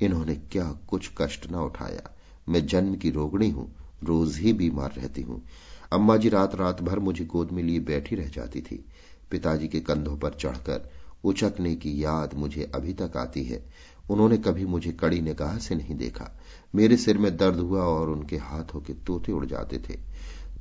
इन्होंने 0.02 0.34
क्या 0.34 0.64
कुछ 0.88 1.10
कष्ट 1.18 1.50
न 1.50 1.54
उठाया। 1.54 2.10
मैं 2.48 2.66
जन्म 2.66 2.94
की 2.94 3.10
रोगणी 3.10 3.50
हूँ, 3.50 3.72
रोज 4.04 4.36
ही 4.36 4.52
बीमार 4.52 4.92
रहती 4.92 5.22
हूँ। 5.22 5.42
अम्मा 5.92 6.16
जी 6.16 6.28
रात 6.28 6.54
रात 6.54 6.82
भर 6.82 6.98
मुझे 6.98 7.24
गोद 7.24 7.50
में 7.50 7.62
लिए 7.62 7.80
बैठी 7.80 8.16
रह 8.16 8.28
जाती 8.28 8.60
थी। 8.60 8.84
पिताजी 9.30 9.68
के 9.68 9.80
कंधों 9.80 10.16
पर 10.16 10.30
चढ़कर 10.30 10.90
उचकने 11.24 11.74
की 11.76 12.04
याद 12.04 12.34
मुझे 12.34 12.70
अभी 12.74 12.92
तक 12.92 13.16
आती 13.16 13.44
है। 13.44 13.64
उन्होंने 14.10 14.38
कभी 14.38 14.64
मुझे 14.64 14.92
कड़ी 14.92 15.20
निगाह 15.20 15.58
से 15.58 15.74
नहीं 15.74 15.94
देखा। 15.94 16.38
मेरे 16.74 16.96
सिर 16.96 17.18
में 17.18 17.36
दर्द 17.36 17.56
हुआ 17.56 17.82
और 17.82 18.10
उनके 18.10 18.36
हाथों 18.36 18.80
के 18.80 18.92
तोते 18.92 19.32
उड़ 19.32 19.46
जाते 19.46 19.78
थे। 19.78 19.98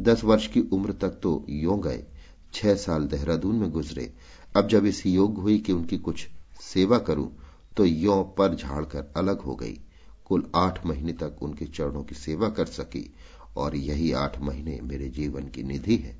दस 0.01 0.23
वर्ष 0.23 0.47
की 0.47 0.59
उम्र 0.59 0.91
तक 0.91 1.09
तो 1.09 1.45
यो 1.49 1.75
गए। 1.75 2.03
छह 2.53 2.75
साल 2.75 3.03
देहरादून 3.03 3.55
में 3.55 3.71
गुजरे। 3.71 4.11
अब 4.55 4.67
जब 4.67 4.85
इस 4.85 5.05
योग्य 5.05 5.41
हुई 5.41 5.57
कि 5.57 5.71
उनकी 5.71 5.97
कुछ 5.97 6.27
सेवा 6.63 6.97
करूँ 6.99 7.31
तो 7.77 7.85
यो 7.85 8.21
पर 8.37 8.55
झाड़कर 8.55 9.13
अलग 9.17 9.41
हो 9.41 9.55
गई। 9.55 9.79
कुल 10.25 10.51
आठ 10.55 10.85
महीने 10.85 11.13
तक 11.13 11.37
उनके 11.41 11.65
चरणों 11.65 12.03
की 12.03 12.15
सेवा 12.15 12.49
कर 12.49 12.65
सकी, 12.65 13.13
और 13.57 13.75
यही 13.75 14.11
आठ 14.11 14.39
महीने 14.39 14.79
मेरे 14.83 15.07
जीवन 15.09 15.47
की 15.47 15.63
निधि 15.63 15.95
है। 15.95 16.15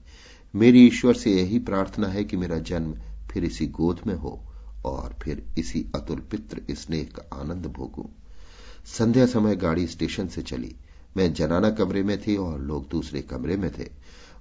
मेरी 0.56 0.86
ईश्वर 0.88 1.14
से 1.14 1.32
यही 1.32 1.60
प्रार्थना 1.60 2.08
है 2.08 2.24
कि 2.24 2.38
मेरा 2.38 2.58
जन्म 2.60 2.94
फिर 3.32 3.44
इसी 3.44 3.68
गोद 3.68 4.00
में 4.08 4.16
हो, 4.16 4.40
और 4.86 5.16
फिर 5.22 5.44
इसी 5.58 5.86
अतुल 5.96 6.20
पित्र 6.32 6.76
स्नेह 6.76 7.10
का 7.16 7.42
आनंद 7.42 7.66
भोगूं। 7.66 8.06
संध्या 8.86 9.26
समय 9.26 9.56
गाड़ी 9.56 9.88
स्टेशन 9.88 10.28
से 10.28 10.42
चली। 10.42 10.76
मैं 11.18 11.34
जनाना 11.34 11.70
कमरे 11.70 12.04
में 12.04 12.18
थी 12.22 12.36
और 12.36 12.60
लोग 12.60 12.88
दूसरे 12.90 13.22
कमरे 13.22 13.58
में 13.58 13.72
थे। 13.80 13.90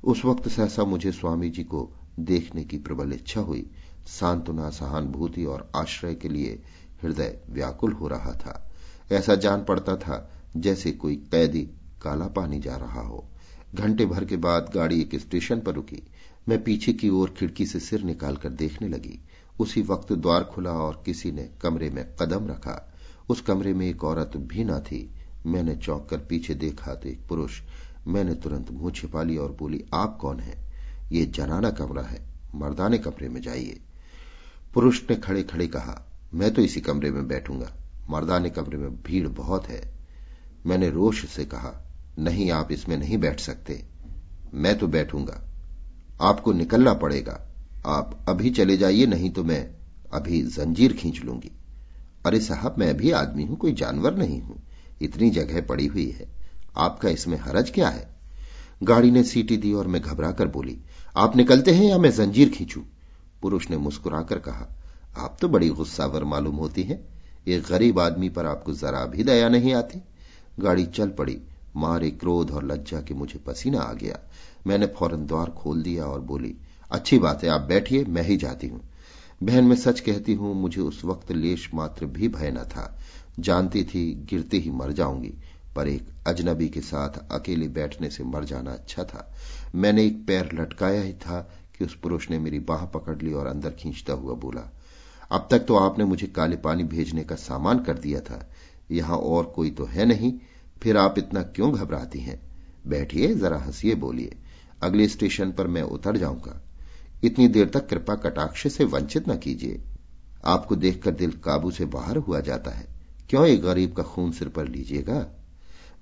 उस 0.05 0.25
वक्त 0.25 0.49
सहसा 0.49 0.85
मुझे 0.85 1.13
स्वामी 1.13 1.51
जी 1.51 1.65
को 1.65 1.93
देखने 2.21 2.65
की 2.65 2.79
प्रबल 2.79 3.13
इच्छा 3.13 3.41
हुई। 3.41 3.71
सांत्वना, 4.07 4.71
सहानुभूति 4.71 5.45
और 5.45 5.71
आश्रय 5.77 6.15
के 6.15 6.29
लिए 6.29 6.63
हृदय 7.03 7.41
व्याकुल 7.51 7.93
हो 7.93 8.09
रहा 8.09 8.33
था। 8.33 8.71
ऐसा 9.13 9.35
जान 9.35 9.65
पड़ता 9.65 9.97
था 9.97 10.31
जैसे 10.57 10.93
कोई 10.93 11.17
कैदी 11.17 11.71
काला 12.03 12.27
पानी 12.27 12.61
जा 12.61 12.77
रहा 12.77 13.01
हो। 13.01 13.25
घंटे 13.75 14.07
भर 14.07 14.25
के 14.25 14.37
बाद 14.37 14.71
गाड़ी 14.75 15.01
एक 15.01 15.15
स्टेशन 15.15 15.61
पर 15.61 15.75
रुकी। 15.75 16.03
मैं 16.49 16.65
पीछे 16.65 16.93
की 16.93 17.09
ओर 17.09 17.31
खिड़की 17.31 17.67
से 17.67 17.81
सिर 17.81 18.03
निकालकर 18.03 18.49
देखने 18.49 18.89
लगी। 18.89 19.21
उसी 19.61 19.83
वक्त 19.83 20.13
द्वार 20.13 20.45
खुला 20.45 20.73
और 20.73 21.03
किसी 21.07 21.33
ने 21.33 21.51
कमरे 21.63 21.91
में 21.91 22.17
कदम 22.23 22.47
रखा। 22.47 22.95
उस 23.29 23.41
कमरे 23.41 23.75
में 23.75 23.87
एक 23.87 24.05
औरत 24.05 24.33
भी 24.37 24.65
न 24.65 24.79
थी। 24.79 25.15
मैंने 25.47 25.77
चौंक 25.77 26.09
कर 26.09 26.19
पीछे 26.19 26.55
देखा 26.55 26.95
तो 26.95 27.09
एक 27.09 27.21
पुरुष 27.29 27.61
मैंने 28.09 28.35
तुरंत 28.35 28.71
मुँह 28.71 28.93
छिपा 28.93 29.23
लिया 29.23 29.43
और 29.43 29.53
बोली, 29.53 29.85
आप 29.95 30.17
कौन 30.21 30.41
हैं? 30.41 30.59
ये 31.13 31.25
जनाना 31.27 31.71
कमरा 31.71 32.03
है, 32.03 32.21
मर्दाने 32.55 32.99
कमरे 32.99 33.29
में 33.29 33.41
जाइए। 33.41 33.81
पुरुष 34.75 35.03
ने 35.11 35.17
खड़े 35.17 35.43
खड़े 35.43 35.67
कहा, 35.67 36.03
मैं 36.35 36.53
तो 36.55 36.63
इसी 36.63 36.81
कमरे 36.81 37.11
में 37.11 37.29
बैठूँगा, 37.29 37.73
मर्दाने 38.11 38.51
कमरे 38.51 38.79
में 38.79 39.03
भीड़ 39.03 39.29
बहुत 39.29 39.67
है। 39.67 39.83
मैंने 40.67 40.91
रोष 40.91 41.25
से 41.27 41.45
कहा, 41.45 41.73
नहीं, 42.19 42.51
आप 42.51 42.73
इसमें 42.73 42.97
नहीं 42.97 43.19
बैठ 43.19 43.41
सकते, 43.41 43.85
मैं 44.55 44.79
तो 44.79 44.89
बैठूँगा। 44.89 45.41
आपको 46.21 46.53
निकलना 46.53 46.95
पड़ेगा, 46.95 47.41
आप 47.87 48.25
अभी 48.29 48.51
चले 48.51 48.77
जाइए, 48.77 49.07
नहीं 49.07 49.31
तो 49.31 49.45
मैं 49.45 49.75
अभी 50.13 50.43
जंजीर 50.43 50.93
खींच 50.93 51.21
लूँगी। 51.21 51.51
अरे 52.27 52.41
साहब, 52.41 52.75
मैं 52.79 52.97
भी 52.97 53.11
आदमी 53.11 53.45
हूँ, 53.45 53.57
कोई 53.57 53.73
जानवर 53.73 54.15
नहीं 54.15 54.41
हूँ, 54.41 54.63
इतनी 55.03 55.31
जगह 55.31 55.61
पड़ी 55.61 55.87
हुई 55.87 56.11
है। 56.11 56.39
आपका 56.77 57.09
इसमें 57.09 57.39
हरज 57.39 57.71
क्या 57.71 57.89
है? 57.89 58.09
गाड़ी 58.83 59.11
ने 59.11 59.23
सीटी 59.23 59.57
दी 59.57 59.73
और 59.73 59.87
मैं 59.87 60.03
घबरा 60.03 60.31
कर 60.31 60.49
बोली, 60.49 60.79
आप 61.16 61.37
निकलते 61.37 61.71
हैं 61.71 61.85
या 61.85 61.99
मैं 61.99 62.11
जंजीर 62.11 62.49
खींचू? 62.49 62.81
पुरुष 63.43 63.71
ने 63.71 63.77
मुस्कुराकर 63.77 64.39
कहा, 64.39 64.68
आप 65.16 65.37
तो 65.41 65.49
बड़ी 65.49 65.68
गुस्सावर 65.68 66.25
मालूम 66.25 66.57
होती 66.57 66.83
हैं। 66.83 67.01
एक 67.49 67.62
गरीब 67.62 68.01
आदमी 68.01 68.29
पर 68.29 68.47
आपको 68.47 68.73
जरा 68.73 69.05
भी 69.07 69.25
दया 69.25 69.49
नहीं 69.49 69.75
आती। 69.75 70.03
गाड़ी 70.61 70.87
चल 70.87 71.09
पड़ी, 71.09 71.41
मारे 71.77 72.11
क्रोध 72.11 72.51
और 72.51 72.64
लज्जा 72.64 73.01
के 73.01 73.14
मुझे 73.14 73.39
पसीना 73.39 73.81
आ 73.81 73.93
गया। 73.93 74.18
मैंने 74.66 74.87
फ़ौरन 74.87 75.27
द्वार 75.27 75.51
खोल 75.51 75.83
दिया 75.83 76.05
और 76.05 76.21
बोली, 76.21 76.55
अच्छी 76.91 77.18
बात 77.18 77.45
है, 77.45 77.51
आप 77.51 77.61
बैठिए, 77.61 78.05
मैं 78.05 78.23
ही 78.23 78.37
जाती 78.37 78.66
हूँ। 78.66 78.81
बहन, 79.43 79.64
मैं 79.64 79.77
सच 79.77 80.01
कहती 80.01 80.35
हूँ, 80.35 80.55
मुझे 80.55 80.81
उस 80.81 81.05
वक्त 81.05 81.33
लेश 81.33 81.71
मात्र 81.75 82.07
भी 82.07 82.29
भय 82.29 82.51
न 82.51 82.57
था। 82.57 82.99
जानती 83.39 83.85
थी, 83.85 84.27
गिरते 84.31 84.57
ही 84.57 84.71
मर 84.71 84.93
जाऊँगी। 84.93 85.33
पर 85.77 85.89
एक 85.89 86.09
अजनबी 86.27 86.68
के 86.68 86.81
साथ 86.81 87.18
अकेले 87.31 87.68
बैठने 87.68 88.11
से 88.11 88.25
मर 88.25 88.45
जाना 88.45 88.73
अच्छा 88.73 89.05
था। 89.05 89.31
मैंने 89.75 90.05
एक 90.07 90.25
पैर 90.27 90.51
लटकाया 90.55 91.03
ही 91.03 91.12
था 91.12 91.41
कि 91.79 91.85
उस 91.85 91.95
पुरुष 91.95 92.31
ने 92.31 92.39
मेरी 92.39 92.59
बाह 92.59 92.85
पकड़ 92.87 93.16
ली 93.23 93.33
और 93.33 93.47
अंदर 93.47 93.71
खींचता 93.71 94.12
हुआ 94.12 94.35
बोला, 94.35 94.71
अब 95.31 95.49
तक 95.51 95.59
तो 95.59 95.77
आपने 95.77 96.05
मुझे 96.05 96.27
काले 96.27 96.57
पानी 96.57 96.85
भेजने 96.85 97.25
का 97.25 97.35
सामान 97.35 97.79
कर 97.79 97.99
दिया 97.99 98.21
था। 98.21 98.49
यहाँ 98.91 99.16
और 99.16 99.45
कोई 99.45 99.71
तो 99.71 99.85
है 99.85 100.05
नहीं। 100.05 100.33
फिर 100.83 100.97
आप 100.97 101.18
इतना 101.18 101.43
क्यों 101.43 101.73
घबराती 101.75 102.18
हैं? 102.18 102.41
बैठिए, 102.87 103.35
जरा 103.35 103.59
हंसिए, 103.59 103.95
बोलिए। 103.95 104.37
अगले 104.83 105.09
स्टेशन 105.09 105.53
पर 105.53 105.66
मैं 105.66 105.83
उतर 105.83 106.16
जाऊँगा। 106.16 106.61
इतनी 107.25 107.49
देर 107.49 107.68
तक 107.68 107.89
कृपा 107.89 108.14
कटाक्ष 108.14 108.66
से 108.66 108.85
वंचित 108.85 109.29
न 109.29 109.37
कीजिए। 109.37 109.83
आपको 110.45 110.77
देखकर 110.77 111.11
दिल 111.11 111.33
काबू 111.45 111.71
से 111.71 111.85
बाहर 111.85 112.16
हुआ 112.16 112.41
जाता 112.41 112.71
है। 112.71 112.87
क्यों 113.31 113.47
एक 113.47 113.62
गरीब 113.62 113.93
का 113.93 114.03
खून 114.03 114.33
सिर 114.33 114.49
पर 114.49 114.68
लीजिएगा? 114.68 115.27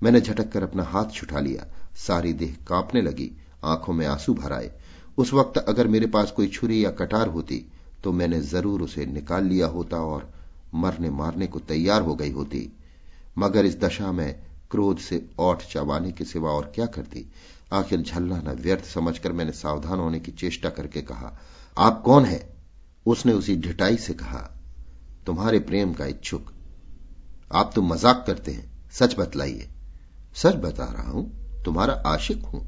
मैंने 0.01 0.21
झटक 0.21 0.51
कर 0.51 0.63
अपना 0.63 0.83
हाथ 0.85 1.11
छुटा 1.11 1.39
लिया। 1.39 1.65
सारी 1.97 2.33
देह 2.33 2.55
कांपने 2.67 3.01
लगी। 3.01 3.31
आँखों 3.63 3.93
में 3.93 4.05
आँसू 4.07 4.33
भर 4.33 4.53
आए। 4.53 4.71
उस 5.17 5.33
वक्त 5.33 5.57
अगर 5.59 5.87
मेरे 5.87 6.07
पास 6.07 6.31
कोई 6.31 6.47
छुरी 6.49 6.83
या 6.83 6.89
कटार 6.91 7.27
होती 7.27 7.65
तो 8.03 8.11
मैंने 8.11 8.39
ज़रूर 8.41 8.81
उसे 8.81 9.05
निकाल 9.05 9.45
लिया 9.45 9.67
होता 9.67 9.97
और 10.03 10.29
मरने 10.75 11.09
मारने 11.11 11.47
को 11.47 11.59
तैयार 11.61 12.01
हो 12.01 12.15
गई 12.15 12.31
होती। 12.31 12.61
मगर 13.37 13.65
इस 13.65 13.79
दशा 13.79 14.11
में 14.11 14.39
क्रोध 14.71 14.97
से 14.99 15.25
ओठ 15.39 15.63
चबाने 15.63 16.11
के 16.11 16.25
सिवा 16.25 16.51
और 16.51 16.71
क्या 16.75 16.85
करती? 16.87 17.25
आखिर 17.73 18.01
झल्ला 18.01 18.37
न 18.37 18.55
व्यर्थ 18.57 18.85
समझकर 18.85 19.31
मैंने 19.31 19.51
सावधान 19.53 19.99
होने 19.99 20.19
की 20.19 20.31
चेष्टा 20.33 20.69
करके 20.69 21.01
कहा, 21.01 21.37
आप 21.77 22.01
कौन 22.01 22.25
है? 22.25 22.39
उसने 23.05 23.33
उसी 23.33 23.55
ढिटाई 23.57 23.97
से 23.97 24.13
कहा, 24.13 24.39
तुम्हारे 25.25 25.59
प्रेम 25.61 25.93
का 25.93 26.05
इच्छुक। 26.05 26.51
आप 27.51 27.71
तो 27.75 27.81
मज़ाक 27.81 28.23
करते 28.27 28.51
हैं। 28.51 28.89
सच 28.91 29.15
बतलाइए। 29.19 29.69
सच 30.35 30.55
बता 30.55 30.85
रहा 30.85 31.09
हूँ, 31.09 31.63
तुम्हारा 31.65 31.93
आशिक 32.05 32.45
हूँ। 32.45 32.65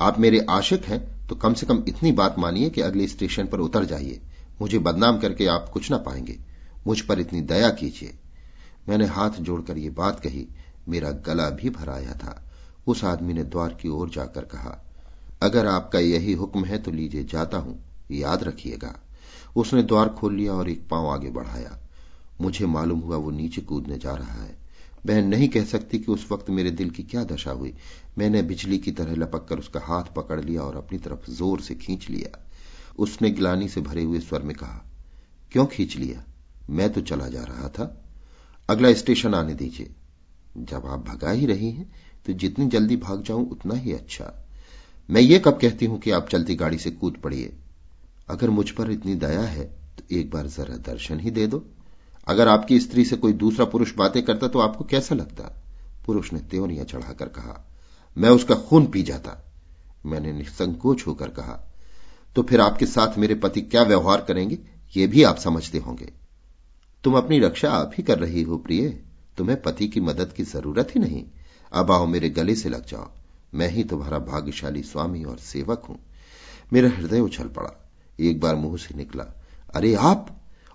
आप 0.00 0.18
मेरे 0.18 0.46
आशिक 0.50 0.84
हैं 0.84 1.26
तो 1.26 1.34
कम 1.34 1.54
से 1.54 1.66
कम 1.66 1.82
इतनी 1.88 2.12
बात 2.12 2.38
मानिए 2.38 2.70
कि 2.70 2.80
अगले 2.80 3.06
स्टेशन 3.06 3.46
पर 3.46 3.60
उतर 3.60 3.84
जाइए। 3.84 4.20
मुझे 4.60 4.78
बदनाम 4.78 5.18
करके 5.18 5.46
आप 5.46 5.68
कुछ 5.72 5.90
ना 5.90 5.98
पाएँगे। 5.98 6.38
मुझ 6.86 7.00
पर 7.00 7.20
इतनी 7.20 7.40
दया 7.40 7.70
कीजिए। 7.70 8.14
मैंने 8.88 9.06
हाथ 9.06 9.30
जोड़कर 9.30 9.78
ये 9.78 9.90
बात 9.90 10.20
कही। 10.20 10.46
मेरा 10.88 11.10
गला 11.26 11.48
भी 11.50 11.70
भराया 11.70 12.14
था। 12.14 12.42
उस 12.86 13.04
आदमी 13.04 13.34
ने 13.34 13.44
द्वार 13.44 13.74
की 13.74 13.88
ओर 13.88 14.10
जाकर 14.10 14.44
कहा, 14.44 14.78
अगर 15.42 15.66
आपका 15.66 15.98
यही 15.98 16.32
हुक्म 16.32 16.64
है 16.64 16.78
तो 16.78 16.90
लीजिए, 16.90 17.24
जाता 17.24 17.58
हूँ। 17.58 17.78
याद 18.10 18.42
रखिएगा। 18.44 18.94
उसने 19.56 19.82
द्वार 19.82 20.08
खोल 20.08 20.34
लिया 20.34 20.52
और 20.52 20.68
एक 20.70 20.88
पाँव 20.88 21.06
आगे 21.06 21.30
बढ़ाया। 21.30 21.78
मुझे 22.40 22.66
मालूम 22.66 23.00
हुआ 23.00 23.16
वो 23.16 23.30
नीचे 23.30 23.60
कूदने 23.60 23.98
जा 23.98 24.14
रहा 24.14 24.42
है। 24.42 24.61
बहन 25.04 25.26
नहीं 25.26 25.48
कह 25.48 25.64
सकती 25.64 25.98
कि 25.98 26.12
उस 26.12 26.26
वक्त 26.32 26.50
मेरे 26.50 26.70
दिल 26.72 26.90
की 26.90 27.02
क्या 27.02 27.22
दशा 27.24 27.50
हुई। 27.50 27.74
मैंने 28.18 28.42
बिजली 28.42 28.78
की 28.78 28.92
तरह 28.92 29.14
लपक 29.14 29.46
कर 29.48 29.58
उसका 29.58 29.80
हाथ 29.80 30.12
पकड़ 30.16 30.40
लिया 30.40 30.62
और 30.62 30.76
अपनी 30.76 30.98
तरफ़ 30.98 31.30
ज़ोर 31.30 31.60
से 31.60 31.74
खींच 31.74 32.08
लिया। 32.10 32.38
उसने 32.98 33.30
गिलानी 33.30 33.68
से 33.68 33.80
भरे 33.80 34.02
हुए 34.02 34.20
स्वर 34.20 34.42
में 34.42 34.54
कहा, 34.56 34.84
क्यों 35.52 35.66
खींच 35.66 35.96
लिया? 35.96 36.22
मैं 36.70 36.92
तो 36.92 37.00
चला 37.02 37.28
जा 37.28 37.42
रहा 37.42 37.68
था। 37.68 37.84
अगला 38.68 38.92
स्टेशन 38.94 39.34
आने 39.34 39.54
दीजिए। 39.54 39.90
जब 40.58 40.86
आप 40.86 41.04
भगा 41.04 41.30
ही 41.30 41.46
रही 41.46 41.70
हैं 41.70 41.90
तो 42.26 42.32
जितनी 42.34 42.66
जल्दी 42.66 42.96
भाग 42.98 43.22
जाऊँ, 43.22 43.48
उतना 43.50 43.74
ही 43.74 43.92
अच्छा। 43.92 44.32
मैं 45.08 45.20
ये 45.20 45.38
कब 45.38 45.58
कहती 45.58 45.86
हूँ 45.86 45.98
कि 45.98 46.10
आप 46.10 46.28
चलती 46.28 46.54
गाड़ी 46.54 46.78
से 46.78 46.90
कूद 46.92 47.16
पड़िए? 47.16 47.52
अगर 48.28 48.50
मुझ 48.50 48.70
पर 48.70 48.90
इतनी 48.90 49.14
दया 49.16 49.42
है 49.42 49.64
तो 49.98 50.14
एक 50.16 50.30
बार 50.30 50.46
जरा 50.48 50.76
दर्शन 50.84 51.20
ही 51.20 51.30
दे 51.30 51.46
दो। 51.46 51.64
अगर 52.26 52.48
आपकी 52.48 52.78
स्त्री 52.80 53.04
से 53.04 53.16
कोई 53.16 53.32
दूसरा 53.34 53.64
पुरुष 53.64 53.94
बातें 53.94 54.22
करता 54.22 54.48
तो 54.48 54.58
आपको 54.58 54.84
कैसा 54.84 55.14
लगता? 55.14 55.44
पुरुष 56.06 56.32
ने 56.32 56.40
त्योनिया 56.40 56.84
चढ़ाकर 56.84 57.28
कहा, 57.28 57.64
मैं 58.16 58.30
उसका 58.30 58.54
खून 58.54 58.86
पी 58.86 59.02
जाता। 59.02 59.38
मैंने 60.06 60.32
निसंकोच 60.32 61.06
होकर 61.06 61.28
कहा 61.30 61.60
तो 62.36 62.42
फिर 62.42 62.60
आपके 62.60 62.86
साथ 62.86 63.18
मेरे 63.18 63.34
पति 63.34 63.60
क्या 63.62 63.82
व्यवहार 63.82 64.20
करेंगे? 64.20 64.58
ये 64.94 65.06
भी 65.06 65.22
आप 65.22 65.36
समझते 65.36 65.78
होंगे। 65.78 66.12
तुम 67.04 67.16
अपनी 67.16 67.38
रक्षा 67.38 67.70
आप 67.70 67.92
ही 67.94 68.02
कर 68.02 68.18
रही 68.18 68.42
हो 68.42 68.56
प्रिय। 68.58 68.88
तुम्हें 69.38 69.60
पति 69.62 69.88
की 69.88 70.00
मदद 70.00 70.32
की 70.32 70.42
ज़रूरत 70.44 70.94
ही 70.94 71.00
नहीं। 71.00 71.24
अब 71.72 71.90
आओ 71.90 72.06
मेरे 72.06 72.28
गले 72.30 72.54
से 72.54 72.68
लग 72.68 72.86
जाओ। 72.86 73.10
मैं 73.54 73.68
ही 73.68 73.84
तुम्हारा 73.84 74.18
भाग्यशाली 74.20 74.82
स्वामी 74.82 75.22
और 75.24 75.38
सेवक 75.38 75.84
हूँ। 75.88 75.98
मेरा 76.72 76.90
हृदय 76.90 77.20
उछल 77.20 77.48
पड़ा। 77.48 77.70
एक 78.18 78.40
बार 78.40 78.54
मुँह 78.54 78.76
से 78.76 78.94
निकला, 78.94 79.24
अरे 79.74 79.94
आप 79.94 80.26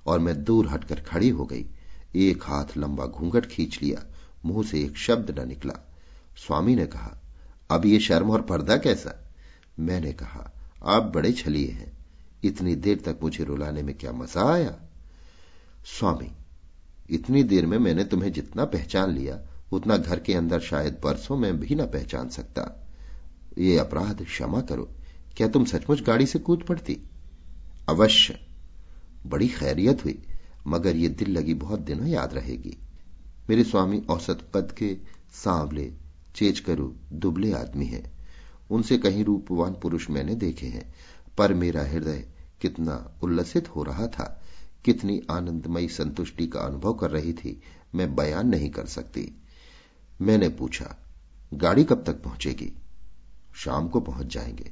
और 0.08 0.20
मैं 0.20 0.44
दूर 0.44 0.68
हटकर 0.68 1.00
खड़ी 1.00 1.30
हो 1.30 1.46
गई। 1.46 1.66
एक 2.16 2.44
हाथ 2.44 2.78
लंबा 2.78 3.06
घूंघट 3.06 3.46
खींच 3.46 3.80
लिया, 3.84 4.06
मुँह 4.46 4.68
से 4.68 4.82
एक 4.82 4.98
शब्द 4.98 5.40
न 5.40 5.48
निकला। 5.48 5.74
स्वामी 6.38 6.76
ने 6.76 6.86
कहा, 6.86 7.22
अब 7.72 7.86
ये 7.86 8.00
शर्म 8.00 8.32
और 8.32 8.42
पर्दा 8.42 8.78
कैसा? 8.78 9.30
मैंने 9.80 10.14
कहा, 10.14 10.52
आप 10.86 11.04
बड़े 11.04 11.32
छलिए 11.32 11.72
हैं। 11.72 11.98
इतनी 12.44 12.76
देर 12.76 13.02
तक 13.06 13.20
मुझे 13.24 13.44
रुलाने 13.44 13.84
में 13.84 13.98
क्या 13.98 14.12
मज़ा 14.12 14.54
आया? 14.54 14.76
स्वामी, 15.86 16.32
इतनी 17.10 17.44
देर 17.44 17.66
में 17.66 17.78
मैंने 17.78 18.04
तुम्हें 18.04 18.32
जितना 18.34 18.66
पहचान 18.66 19.12
लिया, 19.12 19.40
उतना 19.72 19.98
घर 19.98 20.20
के 20.20 20.34
अंदर 20.34 20.60
शायद 20.60 21.02
बरसों 21.04 21.38
में 21.38 21.60
भी 21.60 21.76
ना 21.76 21.86
पहचान 21.86 22.30
सकता। 22.30 22.88
ये 23.58 23.78
अपराध 23.78 24.24
क्षमा 24.24 24.62
करो। 24.62 24.90
क्या 25.38 25.48
तुम 25.48 25.66
सचमुच 25.66 26.02
गाड़ी 26.02 26.26
से 26.26 26.40
कूद 26.40 26.64
पड़ती? 26.64 27.10
अवश्य। 27.90 28.47
बड़ी 29.26 29.48
खैरियत 29.48 30.06
हुई, 30.06 30.24
मगर 30.68 30.96
ये 30.96 31.10
दिल 31.10 31.30
लगी 31.30 31.54
बहुत 31.54 31.80
दिनों 31.80 32.08
याद 32.08 32.34
रहेगी। 32.34 32.78
मेरे 33.50 33.64
स्वामी 33.64 34.04
औसत 34.10 34.52
कद 34.56 34.72
के 34.72 34.98
सांवले 35.34 35.94
चेच 36.36 36.60
करू 36.60 36.96
दुबले 37.14 37.52
आदमी 37.52 37.86
हैं। 37.86 38.12
उनसे 38.72 38.98
कहीं 38.98 39.24
रूपवान 39.26 39.74
पुरुष 39.74 40.10
मैंने 40.10 40.36
देखे 40.36 40.68
हैं, 40.68 40.94
पर 41.38 41.54
मेरा 41.54 41.84
हृदय 41.84 42.28
कितना 42.62 43.20
उल्लसित 43.24 43.76
हो 43.76 43.84
रहा 43.84 44.08
था, 44.08 44.44
कितनी 44.86 45.22
आनंदमयी 45.32 45.88
संतुष्टि 45.88 46.48
का 46.48 46.60
अनुभव 46.60 46.94
कर 46.94 47.12
रही 47.12 47.34
थी, 47.34 47.62
मैं 47.96 48.16
बयान 48.16 48.48
नहीं 48.48 48.70
कर 48.70 48.86
सकती। 48.86 49.42
मैंने 50.22 50.50
पूछा, 50.50 50.98
गाड़ी 51.54 51.84
कब 51.84 52.04
तक 52.04 52.24
पहुंचेगी? 52.24 52.78
शाम 53.56 53.88
को 53.88 54.00
पहुँच 54.00 54.34
जाएँगे। 54.34 54.72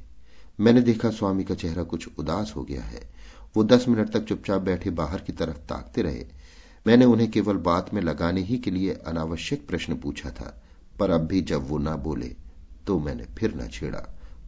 मैंने 0.60 0.80
देखा 0.80 1.10
स्वामी 1.10 1.44
का 1.44 1.54
चेहरा 1.54 1.82
कुछ 1.82 2.08
उदास 2.18 2.52
हो 2.56 2.64
गया 2.64 2.82
है। 2.82 3.15
वो 3.56 3.64
दस 3.64 3.84
मिनट 3.88 4.10
तक 4.10 4.24
चुपचाप 4.24 4.62
बैठे 4.62 4.90
बाहर 4.92 5.20
की 5.20 5.32
तरफ़ 5.32 5.58
ताकते 5.68 6.02
रहे। 6.02 6.24
मैंने 6.86 7.04
उन्हें 7.04 7.30
केवल 7.30 7.56
बात 7.62 7.92
में 7.94 8.00
लगाने 8.02 8.40
ही 8.40 8.58
के 8.58 8.70
लिए 8.70 8.92
अनावश्यक 9.06 9.66
प्रश्न 9.68 9.96
पूछा 9.96 10.30
था, 10.30 10.62
पर 10.98 11.10
अब 11.10 11.20
भी 11.20 11.40
जब 11.42 11.68
वो 11.68 11.78
ना 11.78 11.94
बोले 11.98 12.34
तो 12.86 12.98
मैंने 12.98 13.24
फिर 13.38 13.54
न 13.56 13.68
छेड़ा। 13.68 13.98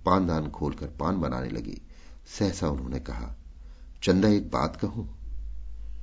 पानदान 0.06 0.48
खोलकर 0.48 0.86
पान 1.00 1.20
बनाने 1.20 1.48
लगी। 1.48 1.80
सहसा 2.28 2.68
उन्होंने 2.68 2.98
कहा, 3.00 3.34
चंदा, 4.02 4.28
एक 4.28 4.50
बात 4.50 4.76
कहूँ? 4.76 5.09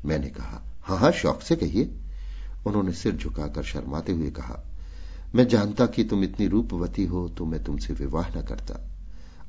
मैंने 0.05 0.29
कहा, 0.29 0.61
हाँ 0.81 0.97
हाँ, 0.97 1.11
शौक 1.11 1.41
से 1.41 1.55
कहिए। 1.55 1.91
उन्होंने 2.67 2.91
सिर 2.93 3.15
झुकाकर 3.15 3.63
शर्माते 3.63 4.11
हुए 4.11 4.29
कहा, 4.31 4.59
मैं 5.35 5.47
जानता 5.47 5.85
कि 5.85 6.03
तुम 6.03 6.23
इतनी 6.23 6.47
रूपवती 6.47 7.05
हो 7.05 7.27
तो 7.29 7.45
मैं 7.45 7.63
तुमसे 7.63 7.93
विवाह 7.93 8.37
न 8.37 8.41
करता। 8.41 8.79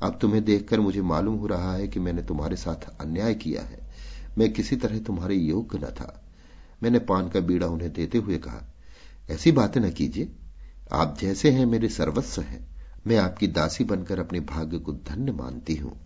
अब 0.03 0.19
तुम्हें 0.21 0.45
देखकर 0.45 0.81
मुझे 0.81 1.03
मालूम 1.03 1.35
हो 1.35 1.47
रहा 1.47 1.73
है 1.73 1.89
कि 1.89 2.01
मैंने 2.01 2.23
तुम्हारे 2.23 2.57
साथ 2.57 3.01
अन्याय 3.01 3.35
किया 3.35 3.63
है। 3.63 3.79
मैं 4.39 4.53
किसी 4.53 4.77
तरह 4.77 4.99
तुम्हारे 4.99 5.35
योग्य 5.35 5.79
न 5.79 5.83
था। 5.83 6.25
मैंने 6.83 6.99
पान 6.99 7.29
का 7.29 7.41
बीड़ा 7.41 7.67
उन्हें 7.67 7.93
देते 7.93 8.19
हुए 8.19 8.39
कहा, 8.39 8.75
ऐसी 9.31 9.53
बातें 9.53 9.81
न 9.81 9.91
कीजिए। 9.91 10.33
आप 10.93 11.17
जैसे 11.21 11.51
हैं, 11.51 11.67
मेरे 11.67 11.89
सर्वस्व 11.89 12.43
हैं। 12.43 12.67
मैं 13.07 13.17
आपकी 13.17 13.47
दासी 13.47 13.85
बनकर 13.85 14.21
अपने 14.21 14.41
भाग्य 14.41 14.79
को 14.79 14.93
धन्य 14.93 15.33
मानती 15.33 15.77
हूँ। 15.77 16.01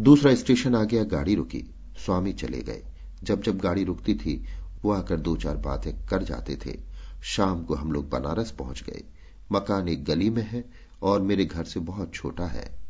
दूसरा 0.00 0.34
स्टेशन 0.34 0.74
आ 0.74 0.84
गया 0.84 1.04
गाड़ी 1.04 1.34
रुकी। 1.34 1.74
स्वामी 1.96 2.32
चले 2.32 2.58
गए। 2.58 2.82
जब 3.22 3.42
जब 3.42 3.58
गाड़ी 3.58 3.84
रुकती 3.84 4.14
थी, 4.14 4.44
वो 4.82 4.92
आकर 4.92 5.16
दो 5.16 5.36
चार 5.36 5.56
बातें 5.56 6.06
कर 6.06 6.22
जाते 6.22 6.56
थे। 6.66 6.78
शाम 7.22 7.64
को 7.64 7.74
हम 7.74 7.92
लोग 7.92 8.08
बनारस 8.10 8.50
पहुँच 8.50 8.82
गए। 8.82 9.04
मकान 9.52 9.88
एक 9.88 10.04
गली 10.04 10.30
में 10.30 10.42
है 10.42 10.64
और 11.02 11.22
मेरे 11.22 11.44
घर 11.44 11.64
से 11.64 11.80
बहुत 11.80 12.14
छोटा 12.14 12.46
है। 12.46 12.83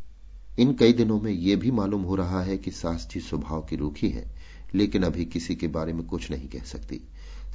इन 0.58 0.74
कई 0.74 0.92
दिनों 0.92 1.20
में 1.20 1.32
यह 1.32 1.56
भी 1.56 1.70
मालूम 1.70 2.02
हो 2.02 2.14
रहा 2.14 2.42
है 2.42 2.58
कि 2.58 2.70
सास 2.70 3.08
जी 3.10 3.20
स्वभाव 3.20 3.62
की 3.62 3.76
रूखी 3.76 4.08
है, 4.08 4.30
लेकिन 4.74 5.02
अभी 5.02 5.24
किसी 5.24 5.54
के 5.54 5.68
बारे 5.68 5.92
में 5.92 6.06
कुछ 6.06 6.30
नहीं 6.30 6.48
कह 6.48 6.62
सकती। 6.62 7.00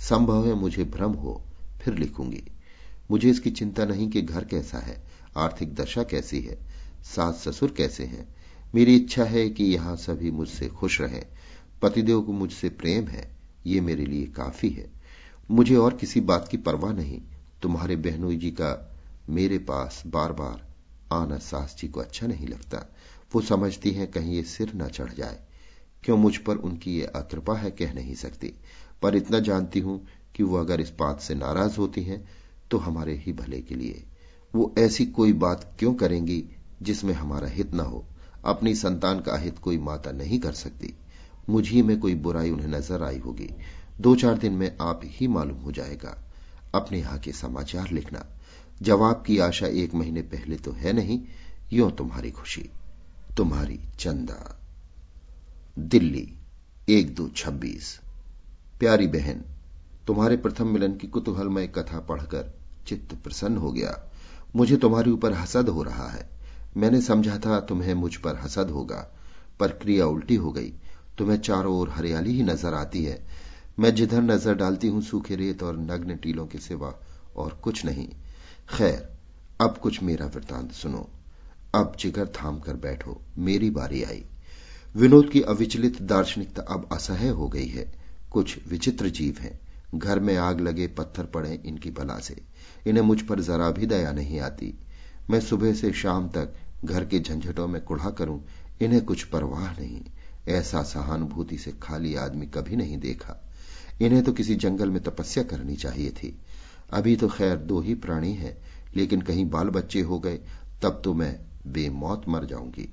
संभव 0.09 0.47
है 0.47 0.53
मुझे 0.53 0.83
भ्रम 0.83 1.11
हो, 1.11 1.41
फिर 1.81 1.93
लिखूँगी। 1.93 2.43
मुझे 3.11 3.29
इसकी 3.29 3.51
चिंता 3.51 3.85
नहीं 3.85 4.09
कि 4.09 4.21
घर 4.21 4.43
कैसा 4.43 4.77
है, 4.77 5.03
आर्थिक 5.37 5.75
दशा 5.75 6.03
कैसी 6.03 6.39
है, 6.39 6.57
सास 7.03 7.43
ससुर 7.47 7.73
कैसे 7.77 8.03
हैं। 8.03 8.35
मेरी 8.75 8.95
इच्छा 8.95 9.23
है 9.23 9.49
कि 9.49 9.63
यहाँ 9.63 9.95
सभी 9.95 10.31
मुझसे 10.31 10.67
खुश 10.67 11.01
रहें। 11.01 11.25
पतिदेव 11.81 12.21
को 12.21 12.31
मुझसे 12.31 12.69
प्रेम 12.69 13.07
है, 13.07 13.35
ये 13.67 13.81
मेरे 13.81 14.05
लिए 14.05 14.25
काफ़ी 14.25 14.69
है। 14.69 14.91
मुझे 15.51 15.75
और 15.75 15.93
किसी 15.93 16.21
बात 16.21 16.47
की 16.47 16.57
परवाह 16.57 16.93
नहीं, 16.93 17.21
तुम्हारे 17.61 17.95
बहनोई 17.95 18.37
जी 18.37 18.51
का 18.51 18.95
मेरे 19.29 19.57
पास 19.57 20.03
बार 20.07 20.33
बार 20.33 20.68
आना 21.11 21.37
सास 21.37 21.75
जी 21.79 21.87
को 21.87 21.99
अच्छा 21.99 22.27
नहीं 22.27 22.47
लगता। 22.47 22.85
वो 23.35 23.41
समझती 23.41 23.91
हैं 23.91 24.11
कहीं 24.11 24.35
ये 24.35 24.43
सिर 24.43 24.71
न 24.75 24.87
चढ़ 24.87 25.13
जाए। 25.13 25.39
क्यों 26.03 26.17
मुझ 26.17 26.37
पर 26.37 26.55
उनकी 26.55 26.95
ये 26.95 27.05
अकृपा 27.05 27.55
है 27.55 27.71
कह 27.71 27.93
नहीं 27.93 28.15
सकती। 28.15 28.53
पर 29.01 29.15
इतना 29.15 29.39
जानती 29.39 29.79
हूँ 29.79 30.07
कि 30.35 30.43
वो 30.43 30.57
अगर 30.57 30.81
इस 30.81 30.93
बात 30.99 31.21
से 31.21 31.35
नाराज़ 31.35 31.77
होती 31.77 32.03
हैं 32.03 32.29
तो 32.71 32.77
हमारे 32.77 33.15
ही 33.15 33.33
भले 33.33 33.61
के 33.61 33.75
लिए। 33.75 34.03
वो 34.53 34.73
ऐसी 34.77 35.05
कोई 35.05 35.33
बात 35.33 35.75
क्यों 35.79 35.93
करेंगी 35.93 36.43
जिसमें 36.81 37.13
हमारा 37.13 37.47
हित 37.47 37.73
न 37.73 37.79
हो? 37.79 38.05
अपनी 38.45 38.75
संतान 38.75 39.19
का 39.19 39.37
हित 39.37 39.59
कोई 39.59 39.77
माता 39.77 40.11
नहीं 40.11 40.39
कर 40.39 40.51
सकती। 40.51 40.93
मुझी 41.49 41.81
में 41.81 41.99
कोई 41.99 42.15
बुराई 42.15 42.51
उन्हें 42.51 42.67
नज़र 42.67 43.03
आई 43.03 43.17
होगी। 43.17 43.49
दो 44.01 44.15
चार 44.15 44.37
दिन 44.37 44.53
में 44.53 44.77
आप 44.81 45.01
ही 45.03 45.27
मालूम 45.27 45.57
हो 45.57 45.71
जाएगा। 45.71 46.17
अपने 46.75 46.99
यहाँ 46.99 47.19
के 47.19 47.31
समाचार 47.31 47.91
लिखना। 47.91 48.25
जवाब 48.81 49.23
की 49.27 49.37
आशा 49.39 49.67
एक 49.67 49.93
महीने 49.93 50.21
पहले 50.21 50.55
तो 50.55 50.71
है 50.71 50.93
नहीं, 50.93 51.19
यो 51.73 51.89
तुम्हारी 51.89 52.31
खुशी, 52.31 52.69
तुम्हारी 53.37 53.79
चंदा। 53.99 54.59
दिल्ली, 55.77 56.27
एक 56.89 57.15
दो 57.15 57.27
छब्बीस। 57.27 57.99
प्यारी 58.79 59.07
बहन, 59.07 59.43
तुम्हारे 60.07 60.37
प्रथम 60.37 60.67
मिलन 60.67 60.95
की 60.95 61.07
कुतूहलमय 61.07 61.67
कथा 61.67 61.99
पढ़कर 61.99 62.53
चित्त 62.87 63.13
प्रसन्न 63.13 63.57
हो 63.57 63.71
गया। 63.71 64.09
मुझे 64.55 64.77
तुम्हारे 64.77 65.11
ऊपर 65.11 65.33
हसद 65.33 65.69
हो 65.69 65.83
रहा 65.83 66.07
है। 66.09 66.29
मैंने 66.77 67.01
समझा 67.01 67.37
था 67.37 67.59
तुम्हें 67.59 67.93
मुझ 67.93 68.15
पर 68.15 68.35
हसद 68.35 68.69
होगा, 68.69 69.07
पर 69.59 69.71
क्रिया 69.71 70.05
उल्टी 70.05 70.35
हो 70.35 70.51
गई। 70.51 70.73
तुम्हें 71.17 71.37
चारों 71.37 71.75
ओर 71.75 71.89
हरियाली 71.89 72.33
ही 72.33 72.43
नज़र 72.43 72.73
आती 72.73 73.03
है। 73.03 73.25
मैं 73.79 73.95
जिधर 73.95 74.21
नज़र 74.21 74.55
डालती 74.55 74.87
हूँ 74.87 75.01
सूखे 75.01 75.35
रेत 75.35 75.63
और 75.63 75.77
नग्न 75.77 76.15
टीलों 76.15 76.47
के 76.47 76.57
सिवा 76.57 76.93
और 77.35 77.59
कुछ 77.63 77.85
नहीं। 77.85 78.07
खैर, 78.73 79.09
अब 79.61 79.77
कुछ 79.77 80.03
मेरा 80.03 80.25
वृतांत 80.25 80.71
सुनो। 80.71 81.09
अब 81.75 81.97
जिगर 81.99 82.27
थाम 82.27 82.59
कर 82.59 82.73
बैठो, 82.73 83.21
मेरी 83.37 83.69
बारी 83.69 84.03
आई। 84.03 84.25
विनोद 84.95 85.29
की 85.29 85.41
अविचलित 85.41 86.01
दार्शनिकता 86.01 86.61
अब 86.61 86.89
असह्य 86.91 87.27
हो 87.27 87.47
गई 87.47 87.67
है। 87.67 87.93
कुछ 88.31 88.67
विचित्र 88.67 89.09
जीव 89.09 89.35
हैं। 89.39 89.59
घर 89.95 90.19
में 90.19 90.37
आग 90.37 90.61
लगे 90.61 90.87
पत्थर 90.87 91.25
पड़े 91.25 91.61
इनकी 91.65 91.91
बला 91.91 92.19
से। 92.19 92.41
इन्हें 92.87 93.03
मुझ 93.03 93.21
पर 93.21 93.39
जरा 93.39 93.71
भी 93.71 93.85
दया 93.85 94.11
नहीं 94.11 94.39
आती। 94.39 94.73
मैं 95.29 95.41
सुबह 95.41 95.73
से 95.73 95.91
शाम 95.91 96.29
तक 96.29 96.53
घर 96.85 97.05
के 97.05 97.19
झंझटों 97.19 97.67
में 97.67 97.81
कुढ़ा 97.81 98.09
करूँ, 98.09 98.45
इन्हें 98.81 99.05
कुछ 99.05 99.23
परवाह 99.23 99.71
नहीं। 99.71 100.01
ऐसा 100.47 100.83
सहानुभूति 100.83 101.57
से 101.57 101.73
खाली 101.83 102.15
आदमी 102.15 102.45
कभी 102.45 102.75
नहीं 102.75 102.97
देखा। 102.97 103.45
इन्हें 104.01 104.23
तो 104.23 104.31
किसी 104.31 104.55
जंगल 104.55 104.89
में 104.89 105.03
तपस्या 105.03 105.43
करनी 105.43 105.75
चाहिए 105.75 106.09
थी। 106.09 106.39
अभी 106.91 107.15
तो 107.15 107.27
खैर 107.27 107.55
दो 107.55 107.79
ही 107.79 107.95
प्राणी 107.95 108.33
हैं, 108.33 108.57
लेकिन 108.95 109.21
कहीं 109.21 109.49
बाल 109.49 109.69
बच्चे 109.69 110.01
हो 110.01 110.19
गए, 110.19 110.39
तब 110.81 111.01
तो 111.05 111.13
मैं 111.13 111.39
बेमौत 111.67 112.27
मर 112.27 112.45
जाऊँगी। 112.45 112.89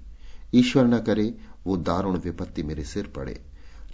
ईश्वर 0.55 0.87
न 0.87 0.99
करे, 0.99 1.35
वो 1.67 1.77
दारुण 1.77 2.19
विपत्ति 2.19 2.63
मेरे 2.63 2.85
सिर 2.85 3.07
पड़े। 3.07 3.41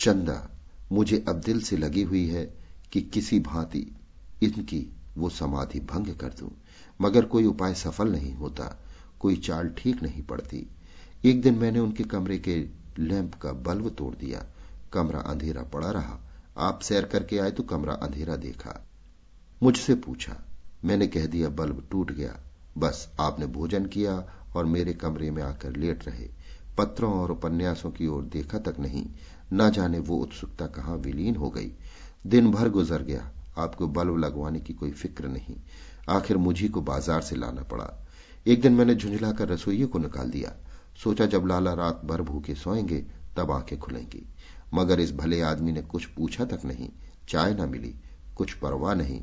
चंदा, 0.01 0.51
मुझे 0.93 1.25
अब 1.29 1.41
दिल 1.41 1.61
से 1.61 1.77
लगी 1.77 2.03
हुई 2.03 2.27
है 2.27 2.55
कि 2.93 3.01
किसी 3.03 3.41
भांति 3.41 3.97
इनकी 4.43 4.87
वो 5.17 5.29
समाधि 5.31 5.81
भंग 5.81 6.07
कर 6.07 6.29
दूँ। 6.29 6.51
मगर 7.01 7.25
कोई 7.25 7.45
उपाय 7.45 7.75
सफल 7.75 8.13
नहीं 8.13 8.35
होता, 8.35 8.79
कोई 9.21 9.37
चाल 9.37 9.69
ठीक 9.69 10.03
नहीं 10.03 10.23
पड़ती। 10.23 10.67
एक 11.25 11.43
दिन 11.43 11.55
मैंने 11.55 11.79
उनके 11.79 12.05
कमरे 12.05 12.39
के 12.39 12.57
लैंप 12.99 13.35
का 13.35 13.53
बल्ब 13.53 13.89
तोड़ 13.89 14.15
दिया। 14.15 14.47
कमरा 14.93 15.21
अंधेरा 15.21 15.63
पड़ा 15.63 15.91
रहा। 15.91 16.19
आप 16.59 16.81
सैर 16.81 17.05
करके 17.05 17.39
आए 17.39 17.51
तो 17.51 17.63
कमरा 17.63 17.93
अंधेरा 17.93 18.37
देखा। 18.37 18.87
मुझसे 19.63 19.95
पूछा, 19.95 20.37
मैंने 20.85 21.07
कह 21.07 21.27
दिया, 21.27 21.49
बल्ब 21.49 21.89
टूट 21.91 22.13
गया। 22.13 22.41
बस 22.79 23.13
आपने 23.21 23.47
भोजन 23.47 23.87
किया 23.87 24.33
और 24.57 24.65
मेरे 24.65 24.95
कमरे 24.95 25.31
में 25.31 25.43
आकर 25.43 25.77
लेट 25.77 26.09
रहे। 26.09 26.29
पत्रों 26.79 27.13
और 27.13 27.31
उपन्यासों 27.31 27.91
की 27.91 28.07
ओर 28.07 28.23
देखा 28.23 28.59
तक 28.59 28.77
नहीं। 28.81 29.07
न 29.53 29.71
जाने 29.71 29.99
वो 29.99 30.17
उत्सुकता 30.17 30.67
कहाँ 30.67 30.97
विलीन 30.97 31.37
हो 31.37 31.51
गई। 31.51 31.73
दिन 32.27 32.51
भर 32.51 32.69
गुजर 32.69 33.03
गया। 33.03 33.31
आपको 33.59 33.87
बल्ब 33.87 34.19
लगवाने 34.19 34.61
की 34.61 34.75
कोई 34.75 34.91
फ़िक्र 34.91 35.29
नहीं। 35.29 35.57
आखिर 36.09 36.37
मुझी 36.37 36.69
को 36.69 36.81
बाज़ार 36.81 37.21
से 37.21 37.37
लाना 37.37 37.63
पड़ा। 37.63 38.07
एक 38.47 38.61
दिन 38.61 38.73
मैंने 38.73 38.95
झुंझलाकर 38.95 39.49
रसोइये 39.49 39.87
को 39.87 39.99
निकाल 39.99 40.31
दिया। 40.31 40.53
सोचा 41.03 41.27
जब 41.27 41.47
लाला 41.47 41.73
रात 41.73 42.01
भर 42.05 42.23
भूखे 42.23 42.55
सोएँगे, 42.55 43.07
तब 43.37 43.51
आँखें 43.51 43.79
खुलेंगी। 43.79 44.27
मगर 44.75 45.01
इस 45.01 45.13
भले 45.13 45.41
आदमी 45.41 45.73
ने 45.73 45.83
कुछ 45.83 46.07
पूछा 46.07 46.45
तक 46.45 46.61
नहीं। 46.65 46.89
चाय 47.29 47.55
न 47.55 47.69
मिली। 47.69 47.95
कुछ 48.37 48.53
परवाह 48.53 48.95
नहीं। 48.95 49.23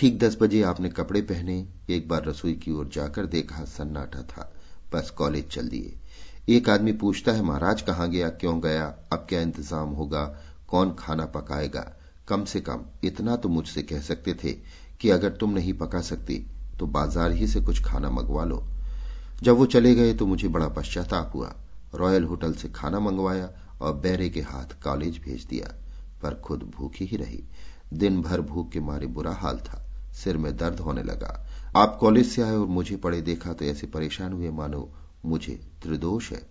ठीक 0.00 0.18
दस 0.18 0.36
बजे 0.40 0.62
आपने 0.62 0.88
कपड़े 0.88 1.20
पहने, 1.20 1.54
एक 1.90 2.06
बार 2.08 2.24
रसोई 2.24 2.52
की 2.54 2.70
ओर 2.72 2.88
जाकर 2.88 3.26
देखा 3.26 3.64
सन्नाटा 3.64 4.22
था। 4.22 4.50
बस 4.92 5.10
कॉलेज 5.10 5.48
चल 5.48 5.66
दिए। 5.68 6.54
एक 6.56 6.68
आदमी 6.70 6.92
पूछता 6.92 7.32
है, 7.32 7.42
महाराज, 7.42 7.82
कहाँ 7.82 8.08
गया? 8.10 8.28
क्यों 8.30 8.60
गया? 8.62 8.84
अब 9.12 9.26
क्या 9.28 9.40
इंतज़ाम 9.40 9.88
होगा? 9.88 10.22
कौन 10.68 10.94
खाना 10.98 11.26
पकाएगा? 11.26 11.84
कम 12.28 12.44
से 12.44 12.60
कम 12.60 12.84
इतना 13.04 13.36
तो 13.36 13.48
मुझसे 13.48 13.82
कह 13.82 14.00
सकते 14.00 14.34
थे 14.34 14.52
कि 15.00 15.10
अगर 15.10 15.32
तुम 15.32 15.52
नहीं 15.52 15.74
पका 15.74 16.00
सकती 16.00 16.38
तो 16.78 16.86
बाज़ार 16.86 17.32
ही 17.32 17.46
से 17.46 17.60
कुछ 17.60 17.82
खाना 17.84 18.10
मंगवा 18.10 18.44
लो। 18.44 18.62
जब 19.42 19.56
वो 19.56 19.66
चले 19.66 19.94
गए 19.94 20.14
तो 20.14 20.26
मुझे 20.26 20.48
बड़ा 20.48 20.68
पश्चाताप 20.70 21.32
हुआ। 21.34 21.54
रॉयल 21.94 22.24
होटल 22.24 22.54
से 22.54 22.68
खाना 22.70 23.00
मंगवाया 23.00 23.50
और 23.80 23.94
बैरे 23.98 24.30
के 24.30 24.40
हाथ 24.42 24.82
कॉलेज 24.82 25.20
भेज 25.24 25.44
दिया, 25.44 25.74
पर 26.22 26.40
खुद 26.40 26.70
भूखी 26.78 27.04
ही 27.04 27.16
रही। 27.16 27.42
दिन 27.94 28.20
भर 28.22 28.40
भूख 28.40 28.72
के 28.72 28.80
मारे 28.80 29.06
बुरा 29.08 29.32
हाल 29.34 29.58
था। 29.60 29.86
सिर 30.14 30.36
में 30.36 30.56
दर्द 30.56 30.80
होने 30.80 31.02
लगा। 31.02 31.46
आप 31.76 31.98
कॉलेज 32.00 32.26
से 32.26 32.42
आए 32.42 32.56
और 32.56 32.66
मुझे 32.66 32.96
पड़े 32.96 33.20
देखा 33.20 33.52
तो 33.52 33.64
ऐसे 33.64 33.86
परेशान 33.86 34.32
हुए, 34.32 34.50
मानो 34.50 34.92
मुझे 35.24 35.60
त्रिदोष 35.82 36.32
है। 36.32 36.46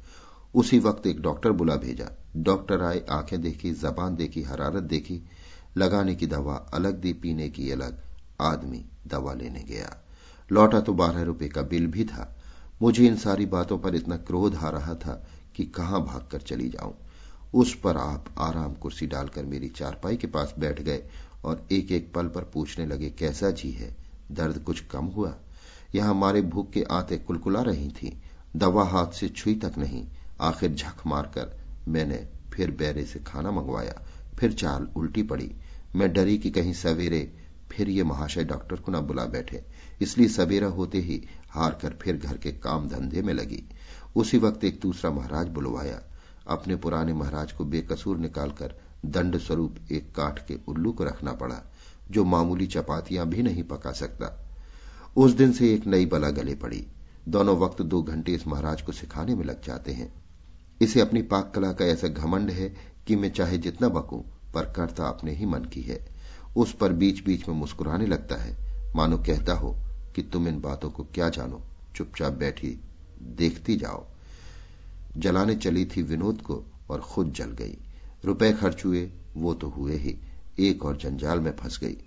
उसी 0.55 0.80
वक्त 0.80 1.07
एक 1.07 1.22
डॉक्टर 1.22 1.51
बुला 1.51 1.76
भेजा। 1.76 2.18
डॉक्टर 2.38 2.82
आए, 2.82 3.05
आँखें 3.10 3.41
देखी, 3.41 3.72
जबान 3.72 4.16
देखी, 4.16 4.43
हरारत 4.43 4.84
देखी। 4.84 5.22
लगाने 5.78 6.16
की 6.16 6.28
दवा 6.28 6.55
अलग 6.55 6.93
दी, 6.93 7.14
पीने 7.14 7.49
की 7.49 7.72
अलग 7.72 8.01
आदमी 8.41 8.86
दवा 9.07 9.34
लेने 9.34 9.60
गया। 9.60 10.05
लौटा 10.51 10.80
तो 10.80 10.93
बारह 10.93 11.22
रुपए 11.22 11.47
का 11.47 11.62
बिल 11.62 11.88
भी 11.88 12.03
था। 12.03 12.38
मुझे 12.82 13.07
इन 13.07 13.16
सारी 13.16 13.45
बातों 13.45 13.78
पर 13.78 13.95
इतना 13.95 14.18
क्रोध 14.18 14.55
आ 14.55 14.70
रहा 14.70 14.93
था 14.93 15.28
कि 15.55 15.66
कहाँ 15.66 16.05
भागकर 16.05 16.41
चली 16.41 16.70
जाऊँ। 16.70 16.95
उस 17.53 17.76
पर 17.76 17.97
आप 17.97 18.26
आराम 18.38 18.74
कुर्सी 18.74 19.07
डालकर 19.07 19.45
मेरी 19.45 19.70
चारपाई 19.70 20.18
के 20.18 20.28
पास 20.28 20.55
बैठ 20.60 20.82
गए 20.82 21.03
और 21.45 21.67
एक 21.71 21.91
एक 21.91 22.13
पल 22.13 22.27
पर 22.27 22.43
पूछने 22.43 22.85
लगे, 22.85 23.09
कैसा 23.09 23.51
जी 23.51 23.71
है? 23.71 23.95
दर्द 24.31 24.59
कुछ 24.59 24.79
कम 24.79 25.05
हुआ? 25.05 25.35
यहाँ 25.95 26.09
हमारे 26.09 26.41
भूख 26.41 26.71
के 26.71 26.83
आते 26.83 27.17
कुलकुला 27.17 27.61
रही 27.61 27.89
थी। 27.89 28.21
दवा 28.55 28.83
हाथ 28.83 29.07
से 29.07 29.29
छुई 29.29 29.55
तक 29.55 29.73
नहीं। 29.77 30.07
आखिर 30.41 30.75
झक 30.75 30.95
मारकर 31.07 31.61
मैंने 31.87 32.27
फिर 32.53 32.71
बैरे 32.71 33.05
से 33.05 33.19
खाना 33.19 33.51
मंगवाया। 33.51 34.01
फिर 34.39 34.53
चाल 34.53 34.89
उल्टी 34.95 35.23
पड़ी। 35.23 35.55
मैं 35.95 36.13
डरी 36.13 36.37
कि 36.37 36.49
कहीं 36.49 36.73
सवेरे 36.73 37.37
फिर 37.71 37.89
ये 37.89 38.03
महाशय 38.03 38.43
डॉक्टर 38.43 38.75
को 38.75 38.91
न 38.91 38.99
बुला 38.99 39.25
बैठे। 39.25 39.63
इसलिए 40.01 40.27
सवेरा 40.27 40.67
होते 40.67 40.97
ही 40.97 41.23
हार 41.49 41.79
कर 41.81 41.89
फिर 42.01 42.17
घर 42.17 42.37
के 42.37 42.51
काम 42.51 42.89
धंधे 42.89 43.21
में 43.21 43.33
लगी। 43.33 43.63
उसी 44.15 44.37
वक्त 44.37 44.63
एक 44.63 44.79
दूसरा 44.81 45.11
महाराज 45.11 45.47
बुलवाया। 45.47 46.01
अपने 46.47 46.75
पुराने 46.75 47.13
महाराज 47.13 47.51
को 47.51 47.65
बेकसूर 47.65 48.17
निकालकर 48.17 48.81
दंड 49.06 49.38
स्वरूप 49.38 49.76
एक 49.91 50.16
काठ 50.16 50.47
के 50.47 50.58
उल्लू 50.68 50.91
को 50.91 51.04
रखना 51.04 51.32
पड़ा, 51.32 51.72
जो 52.12 52.24
मामूली 52.24 52.68
चपातियाँ 52.68 53.28
भी 53.28 53.43
नहीं 53.43 53.64
पका 53.64 53.91
सकता। 53.91 54.50
उस 55.18 55.32
दिन 55.32 55.52
से 55.52 55.74
एक 55.74 55.88
नई 55.88 56.06
बला 56.06 56.30
गले 56.30 56.56
पड़ी। 56.56 56.88
दोनों 57.28 57.58
वक्त 57.58 57.82
दो 57.82 58.04
घंटे 58.04 58.34
इस 58.34 58.47
महाराज 58.47 58.82
को 58.82 58.91
सिखाने 58.91 59.36
में 59.36 59.45
लग 59.45 59.64
जाते 59.64 59.91
हैं। 59.91 60.14
इसे 60.82 61.02
अपनी 61.02 61.22
पाक 61.22 61.52
कला 61.56 61.74
का 61.74 61.86
ऐसा 61.86 62.08
घमंड 62.08 62.50
है 62.50 62.76
कि 63.08 63.16
मैं 63.16 63.32
चाहे 63.32 63.58
जितना 63.58 63.89
बकूं, 63.89 64.22
पर 64.54 64.66
करता 64.66 65.08
अपने 65.08 65.34
ही 65.34 65.45
मन 65.45 65.60
की 65.60 65.82
है। 65.82 66.08
उस 66.58 66.74
पर 66.74 66.93
बीच 66.93 67.26
बीच 67.26 67.47
में 67.47 67.56
मुस्कुराने 67.56 68.06
लगता 68.06 68.36
है। 68.36 68.58
मानो 68.95 69.18
कहता 69.18 69.54
हो 69.54 69.76
कि 70.16 70.22
तुम 70.22 70.47
इन 70.47 70.62
बातों 70.62 70.89
को 70.89 71.04
क्या 71.04 71.30
जानो, 71.30 71.62
चुपचाप 71.95 72.34
बैठी 72.34 72.82
देखती 73.22 73.76
जाओ। 73.76 74.06
जलाने 75.18 75.56
चली 75.56 75.86
थी 75.86 76.02
विनोद 76.02 76.41
को 76.41 76.64
और 76.89 77.02
खुद 77.02 77.34
जल 77.34 77.52
गई। 77.52 77.78
रुपए 78.26 78.51
खर्च 78.53 78.86
हुए, 78.86 79.11
वो 79.38 79.53
तो 79.53 79.70
हुए 79.70 79.95
ही। 79.95 80.20
एक 80.59 80.86
और 80.86 80.97
जंजाल 80.97 81.39
में 81.39 81.55
फंस 81.55 81.80
गई। 81.84 81.97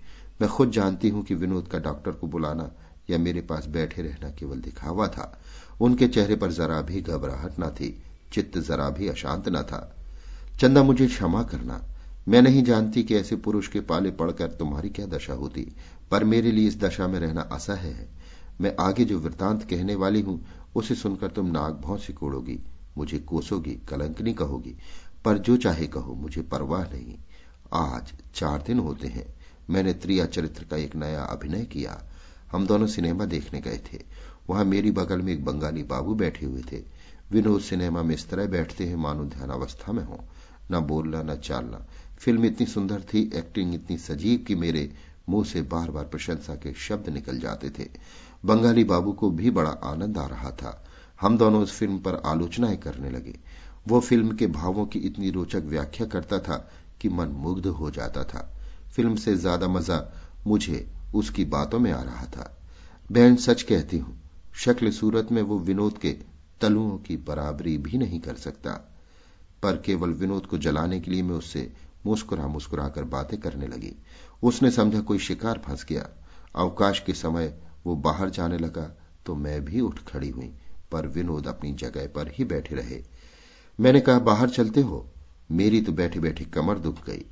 मैं 0.41 0.49
खुद 0.49 0.71
जानती 0.71 1.09
हूँ 1.09 1.23
कि 1.23 1.35
विनोद 1.35 1.67
का 1.67 1.79
डॉक्टर 1.79 2.11
को 2.11 2.27
बुलाना 2.27 2.71
या 3.09 3.17
मेरे 3.17 3.41
पास 3.41 3.65
बैठे 3.65 4.01
रहना 4.01 4.29
केवल 4.29 4.59
दिखावा 4.59 5.07
था। 5.07 5.41
उनके 5.81 6.07
चेहरे 6.07 6.35
पर 6.35 6.51
जरा 6.51 6.81
भी 6.81 7.01
घबराहट 7.01 7.53
न 7.59 7.69
थी, 7.69 8.03
चित्त 8.33 8.57
जरा 8.57 8.89
भी 8.89 9.07
अशांत 9.07 9.49
न 9.49 9.61
था। 9.63 9.95
चंदा, 10.59 10.83
मुझे 10.83 11.07
क्षमा 11.07 11.43
करना। 11.43 11.83
मैं 12.27 12.41
नहीं 12.41 12.63
जानती 12.63 13.03
कि 13.03 13.15
ऐसे 13.15 13.35
पुरुष 13.35 13.67
के 13.67 13.79
पाले 13.79 14.11
पड़कर 14.11 14.47
तुम्हारी 14.47 14.89
क्या 14.89 15.05
दशा 15.05 15.33
होती, 15.33 15.75
पर 16.11 16.23
मेरे 16.23 16.51
लिए 16.51 16.67
इस 16.67 16.79
दशा 16.79 17.07
में 17.07 17.19
रहना 17.19 17.41
असह्य 17.41 17.87
है। 17.87 18.09
मैं 18.61 18.75
आगे 18.79 19.05
जो 19.05 19.19
वृतांत 19.19 19.63
कहने 19.63 19.95
वाली 19.95 20.21
हूँ, 20.21 20.45
उसे 20.75 20.95
सुनकर 20.95 21.27
तुम 21.27 21.45
नाग 21.45 21.73
भौ 21.73 21.97
सिकोड़ोगी, 21.97 22.59
मुझे 22.97 23.19
कोसोगी, 23.19 23.71
कलंकनी 23.71 24.33
कहोगी। 24.33 24.75
पर 25.25 25.37
जो 25.37 25.57
चाहे 25.57 25.87
कहो, 25.87 26.15
मुझे 26.15 26.41
परवाह 26.41 26.83
नहीं। 26.83 27.17
आज 27.73 28.13
चार 28.35 28.63
दिन 28.67 28.79
होते 28.79 29.07
हैं, 29.07 29.35
मैंने 29.69 29.93
त्रिया 29.93 30.25
चरित्र 30.25 30.63
का 30.63 30.77
एक 30.77 30.95
नया 30.95 31.23
अभिनय 31.23 31.65
किया। 31.65 32.03
हम 32.51 32.67
दोनों 32.67 32.87
सिनेमा 32.87 33.25
देखने 33.25 33.61
गए 33.61 33.77
थे। 33.77 34.01
वहाँ 34.49 34.65
मेरी 34.65 34.91
बगल 34.91 35.21
में 35.21 35.33
एक 35.33 35.45
बंगाली 35.45 35.83
बाबू 35.83 36.15
बैठे 36.15 36.45
हुए 36.45 36.61
थे। 36.71 36.83
विनोद 37.31 37.61
सिनेमा 37.61 38.03
में 38.03 38.15
इस 38.15 38.29
तरह 38.29 38.45
बैठते 38.45 38.85
हैं, 38.85 38.95
मानो 38.95 39.25
ध्यान 39.25 39.49
अवस्था 39.49 39.91
में 39.91 40.03
हो। 40.03 40.23
न 40.71 40.79
बोलना, 40.79 41.23
न 41.23 41.35
चालना। 41.35 41.85
फ़िल्म 42.19 42.45
इतनी 42.45 42.65
सुंदर 42.65 43.01
थी 43.01 43.31
एक्टिंग 43.35 43.73
इतनी 43.73 43.97
सजीव 43.97 44.39
कि 44.39 44.55
मेरे 44.55 44.93
मुँह 45.29 45.45
से 45.45 45.61
बार 45.61 45.91
बार 45.91 46.05
प्रशंसा 46.05 46.55
के 46.55 46.73
शब्द 46.73 47.09
निकल 47.09 47.39
जाते 47.39 47.69
थे। 47.69 47.89
बंगाली 48.45 48.83
बाबू 48.83 49.11
को 49.11 49.31
भी 49.31 49.51
बड़ा 49.51 49.69
आनंद 49.69 50.17
आ 50.17 50.27
रहा 50.27 50.51
था। 50.51 50.85
हम 51.21 51.37
दोनों 51.37 51.63
उस 51.63 51.71
फ़िल्म 51.71 51.99
पर 51.99 52.15
आलोचनाएँ 52.15 52.77
करने 52.77 53.09
लगे। 53.09 53.39
वो 53.85 53.99
फ़िल्म 53.99 54.35
के 54.35 54.47
भावों 54.49 54.85
की 54.85 54.99
इतनी 55.01 55.29
रोचक 55.31 55.63
व्याख्या 55.65 56.07
करता 56.07 56.39
था 56.39 56.57
कि 57.01 57.09
मन 57.09 57.29
मुग्ध 57.37 57.65
हो 57.67 57.89
जाता 57.91 58.23
था। 58.23 58.49
फ़िल्म 58.95 59.15
से 59.15 59.35
ज़्यादा 59.35 59.67
मज़ा 59.67 59.99
मुझे 60.47 60.85
उसकी 61.15 61.45
बातों 61.47 61.79
में 61.79 61.91
आ 61.91 62.01
रहा 62.01 62.25
था। 62.27 62.49
बहन 63.09 63.35
सच 63.37 63.61
कहती 63.61 63.97
हूँ, 63.97 64.19
शक्ल 64.55 64.91
सूरत 64.91 65.31
में 65.31 65.41
वो 65.41 65.57
विनोद 65.59 65.97
के 65.97 66.11
तलुओं 66.61 66.97
की 66.97 67.17
बराबरी 67.19 67.77
भी 67.77 67.97
नहीं 67.97 68.19
कर 68.19 68.35
सकता, 68.37 68.71
पर 69.63 69.77
केवल 69.77 70.09
विनोद 70.11 70.45
को 70.45 70.57
जलाने 70.57 70.99
के 70.99 71.11
लिए 71.11 71.23
मैं 71.23 71.35
उससे 71.35 71.71
मुस्कुरा 72.05 72.47
मुस्कुरा 72.47 72.87
कर 72.87 73.03
बातें 73.05 73.39
करने 73.39 73.67
लगी। 73.67 73.93
उसने 74.43 74.71
समझा 74.71 74.99
कोई 75.01 75.19
शिकार 75.19 75.61
फंस 75.65 75.85
गया। 75.89 76.09
अवकाश 76.55 76.99
के 76.99 77.13
समय 77.13 77.53
वो 77.85 77.95
बाहर 77.97 78.29
जाने 78.29 78.57
लगा 78.57 78.89
तो 79.25 79.35
मैं 79.35 79.63
भी 79.65 79.79
उठ 79.81 79.99
खड़ी 80.07 80.29
हुई, 80.29 80.51
पर 80.91 81.07
विनोद 81.07 81.47
अपनी 81.47 81.71
जगह 81.75 82.07
पर 82.07 82.31
ही 82.33 82.43
बैठे 82.45 82.75
रहे। 82.75 83.01
मैंने 83.79 83.99
कहा, 83.99 84.19
बाहर 84.19 84.49
चलते 84.49 84.81
हो। 84.81 85.05
मेरी 85.51 85.81
तो 85.81 85.91
बैठे 85.91 86.19
बैठे 86.19 86.45
कमर 86.45 86.79
दुख 86.79 87.05
गई। 87.05 87.25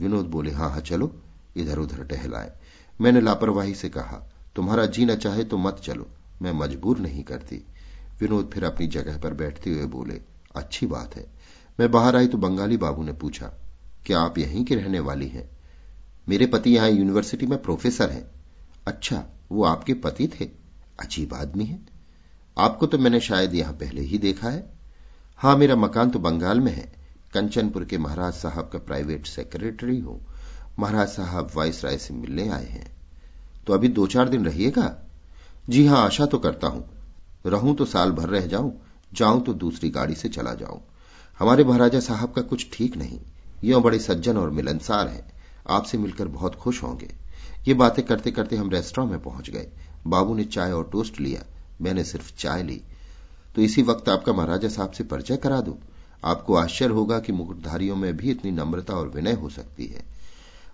विनोद 0.00 0.26
बोले 0.26 0.50
हाँ 0.50 0.70
हाँ 0.70 0.80
चलो। 0.80 1.10
इधर 1.56 1.78
उधर 1.78 2.04
टहलाए। 2.04 2.52
मैंने 3.00 3.20
लापरवाही 3.20 3.74
से 3.74 3.88
कहा, 3.88 4.22
तुम्हारा 4.56 4.86
जीना 4.86 5.14
चाहे 5.14 5.44
तो 5.44 5.58
मत 5.58 5.80
चलो, 5.84 6.06
मैं 6.42 6.52
मजबूर 6.52 6.98
नहीं 6.98 7.22
करती। 7.22 7.56
विनोद 8.20 8.50
फिर 8.54 8.64
अपनी 8.64 8.86
जगह 8.86 9.18
पर 9.18 9.34
बैठते 9.34 9.70
हुए 9.70 9.84
बोले, 9.86 10.20
अच्छी 10.56 10.86
बात 10.86 11.16
है। 11.16 11.26
मैं 11.80 11.90
बाहर 11.90 12.16
आई 12.16 12.26
तो 12.26 12.38
बंगाली 12.38 12.76
बाबू 12.76 13.02
ने 13.02 13.12
पूछा, 13.12 13.52
क्या 14.06 14.20
आप 14.20 14.38
यहीं 14.38 14.64
की 14.64 14.74
रहने 14.74 15.00
वाली 15.00 15.28
हैं? 15.28 15.48
मेरे 16.28 16.46
पति 16.46 16.70
यहाँ 16.70 16.90
यूनिवर्सिटी 16.90 17.46
में 17.46 17.60
प्रोफेसर 17.62 18.10
हैं। 18.10 18.30
अच्छा 18.86 19.24
वो 19.52 19.64
आपके 19.64 19.94
पति 19.94 20.28
थे? 20.30 20.44
अजीब 21.00 21.34
आदमी 21.34 21.64
है। 21.64 21.78
आपको 22.58 22.86
तो 22.86 22.98
मैंने 22.98 23.20
शायद 23.20 23.54
यहाँ 23.54 23.72
पहले 23.72 24.00
ही 24.00 24.18
देखा 24.18 24.50
है। 24.50 24.77
हाँ, 25.38 25.56
मेरा 25.56 25.76
मकान 25.76 26.10
तो 26.10 26.18
बंगाल 26.18 26.60
में 26.60 26.72
है। 26.72 26.92
कंचनपुर 27.34 27.84
के 27.84 27.98
महाराज 27.98 28.32
साहब 28.34 28.70
का 28.72 28.78
प्राइवेट 28.78 29.26
सेक्रेटरी 29.26 30.00
हूँ। 30.00 30.20
महाराज 30.78 31.08
साहब 31.08 31.50
वाइस 31.54 31.84
राय 31.84 31.98
से 31.98 32.14
मिलने 32.14 32.48
आए 32.48 32.66
हैं। 32.66 32.96
तो 33.66 33.72
अभी 33.72 33.88
दो 33.88 34.06
चार 34.06 34.28
दिन 34.28 34.44
रहिएगा? 34.44 34.98
जी 35.68 35.86
हाँ, 35.86 36.04
आशा 36.06 36.26
तो 36.26 36.38
करता 36.38 36.66
हूँ। 36.66 36.90
रहूँ 37.46 37.76
तो 37.76 37.84
साल 37.84 38.12
भर 38.12 38.28
रह 38.28 38.46
जाऊँ 38.46 38.80
जाऊँ 39.14 39.44
तो 39.44 39.54
दूसरी 39.54 39.90
गाड़ी 39.90 40.14
से 40.14 40.28
चला 40.28 40.54
जाऊँ। 40.54 40.80
हमारे 41.38 41.64
महाराजा 41.64 42.00
साहब 42.00 42.32
का 42.32 42.42
कुछ 42.42 42.66
ठीक 42.72 42.96
नहीं। 42.96 43.20
यो 43.64 43.80
बड़े 43.80 43.98
सज्जन 43.98 44.36
और 44.36 44.50
मिलनसार 44.50 45.08
हैं। 45.08 45.32
आपसे 45.68 45.98
मिलकर 45.98 46.28
बहुत 46.28 46.54
खुश 46.54 46.82
होंगे। 46.82 47.14
ये 47.68 47.74
बातें 47.74 48.06
करते 48.06 48.30
करते 48.30 48.56
हम 48.56 48.70
रेस्टोरेंट 48.70 49.12
में 49.12 49.22
पहुँच 49.22 49.50
गए। 49.50 49.68
बाबू 50.06 50.34
ने 50.34 50.44
चाय 50.44 50.72
और 50.72 50.88
टोस्ट 50.92 51.20
लिया। 51.20 51.44
मैंने 51.80 52.04
सिर्फ़ 52.04 52.32
चाय 52.38 52.62
ली। 52.62 52.82
तो 53.54 53.62
इसी 53.62 53.82
वक्त 53.82 54.08
आपका 54.08 54.32
महाराजा 54.32 54.68
साहब 54.68 54.90
से 54.90 55.04
परिचय 55.04 55.36
करा 55.36 55.60
दूँ। 55.60 55.76
आपको 56.24 56.54
आश्चर्य 56.54 56.94
होगा 56.94 57.18
कि 57.20 57.32
मुकुटधारियों 57.32 57.96
में 57.96 58.16
भी 58.16 58.30
इतनी 58.30 58.50
नम्रता 58.50 58.94
और 58.94 59.08
विनय 59.08 59.32
हो 59.32 59.48
सकती 59.48 59.86
है। 59.86 60.02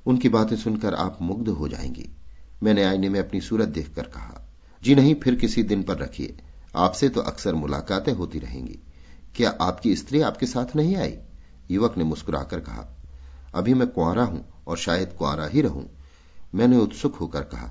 उनकी 0.07 0.29
बातें 0.29 0.57
सुनकर 0.57 0.95
आप 0.95 1.19
मुग्ध 1.23 1.49
हो 1.49 1.69
जाएँगी। 1.69 2.09
मैंने 2.63 2.85
आईने 2.85 3.09
में 3.09 3.21
अपनी 3.21 3.41
सूरत 3.41 3.69
देखकर 3.69 4.03
कहा, 4.03 4.41
जी 4.83 4.95
नहीं, 4.95 5.15
फिर 5.15 5.35
किसी 5.35 5.63
दिन 5.63 5.83
पर 5.83 5.99
रखिए। 5.99 6.37
आपसे 6.77 7.09
तो 7.09 7.21
अक्सर 7.21 7.55
मुलाकातें 7.55 8.13
होती 8.13 8.39
रहेंगी। 8.39 8.79
क्या 9.35 9.51
आपकी 9.61 9.97
स्त्री 9.97 10.21
आपके 10.21 10.47
साथ 10.47 10.77
नहीं 10.77 10.97
आई? 10.97 11.17
युवक 11.71 11.97
ने 11.99 12.05
मुस्कुराकर 12.05 12.61
कहा, 12.61 12.87
अभी 13.55 13.75
मैं 13.75 13.89
कुआरा 13.89 14.25
हूँ 14.25 14.45
और 14.67 14.77
शायद 14.77 15.13
कुआरा 15.13 15.47
ही 15.47 15.61
रहूँ। 15.61 15.91
मैंने 16.55 16.77
उत्सुक 16.77 17.15
होकर 17.15 17.43
कहा 17.43 17.71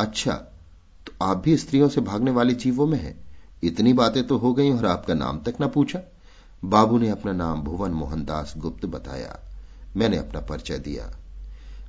अच्छा 0.00 0.32
तो 1.06 1.12
आप 1.22 1.36
भी 1.36 1.56
स्त्रियों 1.56 1.88
से 1.88 2.00
भागने 2.00 2.30
वाले 2.30 2.54
जीवों 2.54 2.86
में 2.86 2.98
हैं? 2.98 3.29
इतनी 3.62 3.92
बातें 3.92 4.26
तो 4.26 4.38
हो 4.38 4.54
गई 4.54 4.70
और 4.70 4.86
आपका 4.86 5.14
नाम 5.14 5.38
तक 5.38 5.54
न 5.60 5.68
पूछा। 5.68 6.00
बाबू 6.64 6.98
ने 6.98 7.08
अपना 7.08 7.32
नाम 7.32 7.62
भुवन 7.62 7.90
मोहनदास 7.90 8.54
गुप्त 8.56 8.86
बताया। 8.86 9.40
मैंने 9.96 10.16
अपना 10.16 10.40
परिचय 10.40 10.78
दिया। 10.78 11.18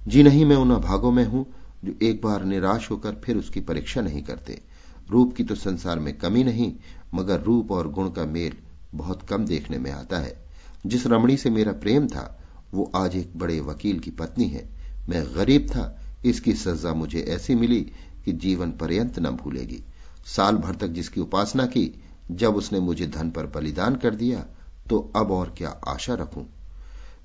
जी 0.08 0.24
नहीं, 0.24 0.46
मैं 0.46 0.56
उन 0.56 0.72
अभागों 0.72 1.12
में 1.12 1.26
हूँ 1.26 1.46
जो 1.86 1.94
एक 2.02 2.22
बार 2.22 2.44
निराश 2.44 2.92
होकर 2.92 3.16
फिर 3.16 3.38
उसकी 3.38 3.60
परीक्षा 3.60 4.02
नहीं 4.02 4.24
करते। 4.24 4.62
रूप 5.10 5.36
की 5.36 5.44
तो 5.44 5.56
संसार 5.56 6.00
में 6.00 6.18
कमी 6.18 6.44
नहीं, 6.44 6.74
मगर 7.14 7.42
रूप 7.42 7.72
और 7.72 7.92
गुण 7.92 8.10
का 8.10 8.26
मेल 8.26 8.54
बहुत 8.96 9.22
कम 9.30 9.46
देखने 9.46 9.78
में 9.78 9.92
आता 9.92 10.18
है। 10.18 10.46
जिस 10.86 11.08
रमणी 11.08 11.38
से 11.38 11.50
मेरा 11.50 11.72
प्रेम 11.72 12.08
था, 12.08 12.42
वो 12.74 12.92
आज 12.96 13.16
एक 13.16 13.32
बड़े 13.38 13.60
वकील 13.60 14.00
की 14.00 14.12
पत्नी 14.12 14.48
है। 14.48 14.70
मैं 15.10 15.36
गरीब 15.36 15.68
था, 15.70 16.02
इसकी 16.26 16.54
सजा 16.54 16.94
मुझे 16.94 17.22
ऐसी 17.22 17.56
मिली 17.56 17.92
कि 18.26 18.32
जीवन 18.32 18.72
पर्यंत 18.72 19.20
न 19.20 19.30
भूलेगी। 19.30 19.84
साल 20.28 20.58
भर 20.58 20.76
तक 20.76 20.88
जिसकी 20.90 21.22
उपासना 21.22 21.66
की, 21.66 21.92
जब 22.32 22.56
उसने 22.56 22.80
मुझे 22.80 23.08
धन 23.08 23.30
पर 23.30 23.46
बलिदान 23.46 23.96
कर 23.96 24.16
दिया 24.16 24.46
तो 24.90 25.00
अब 25.16 25.32
और 25.32 25.54
क्या 25.58 25.70
आशा 25.88 26.14
रखूँ? 26.14 26.46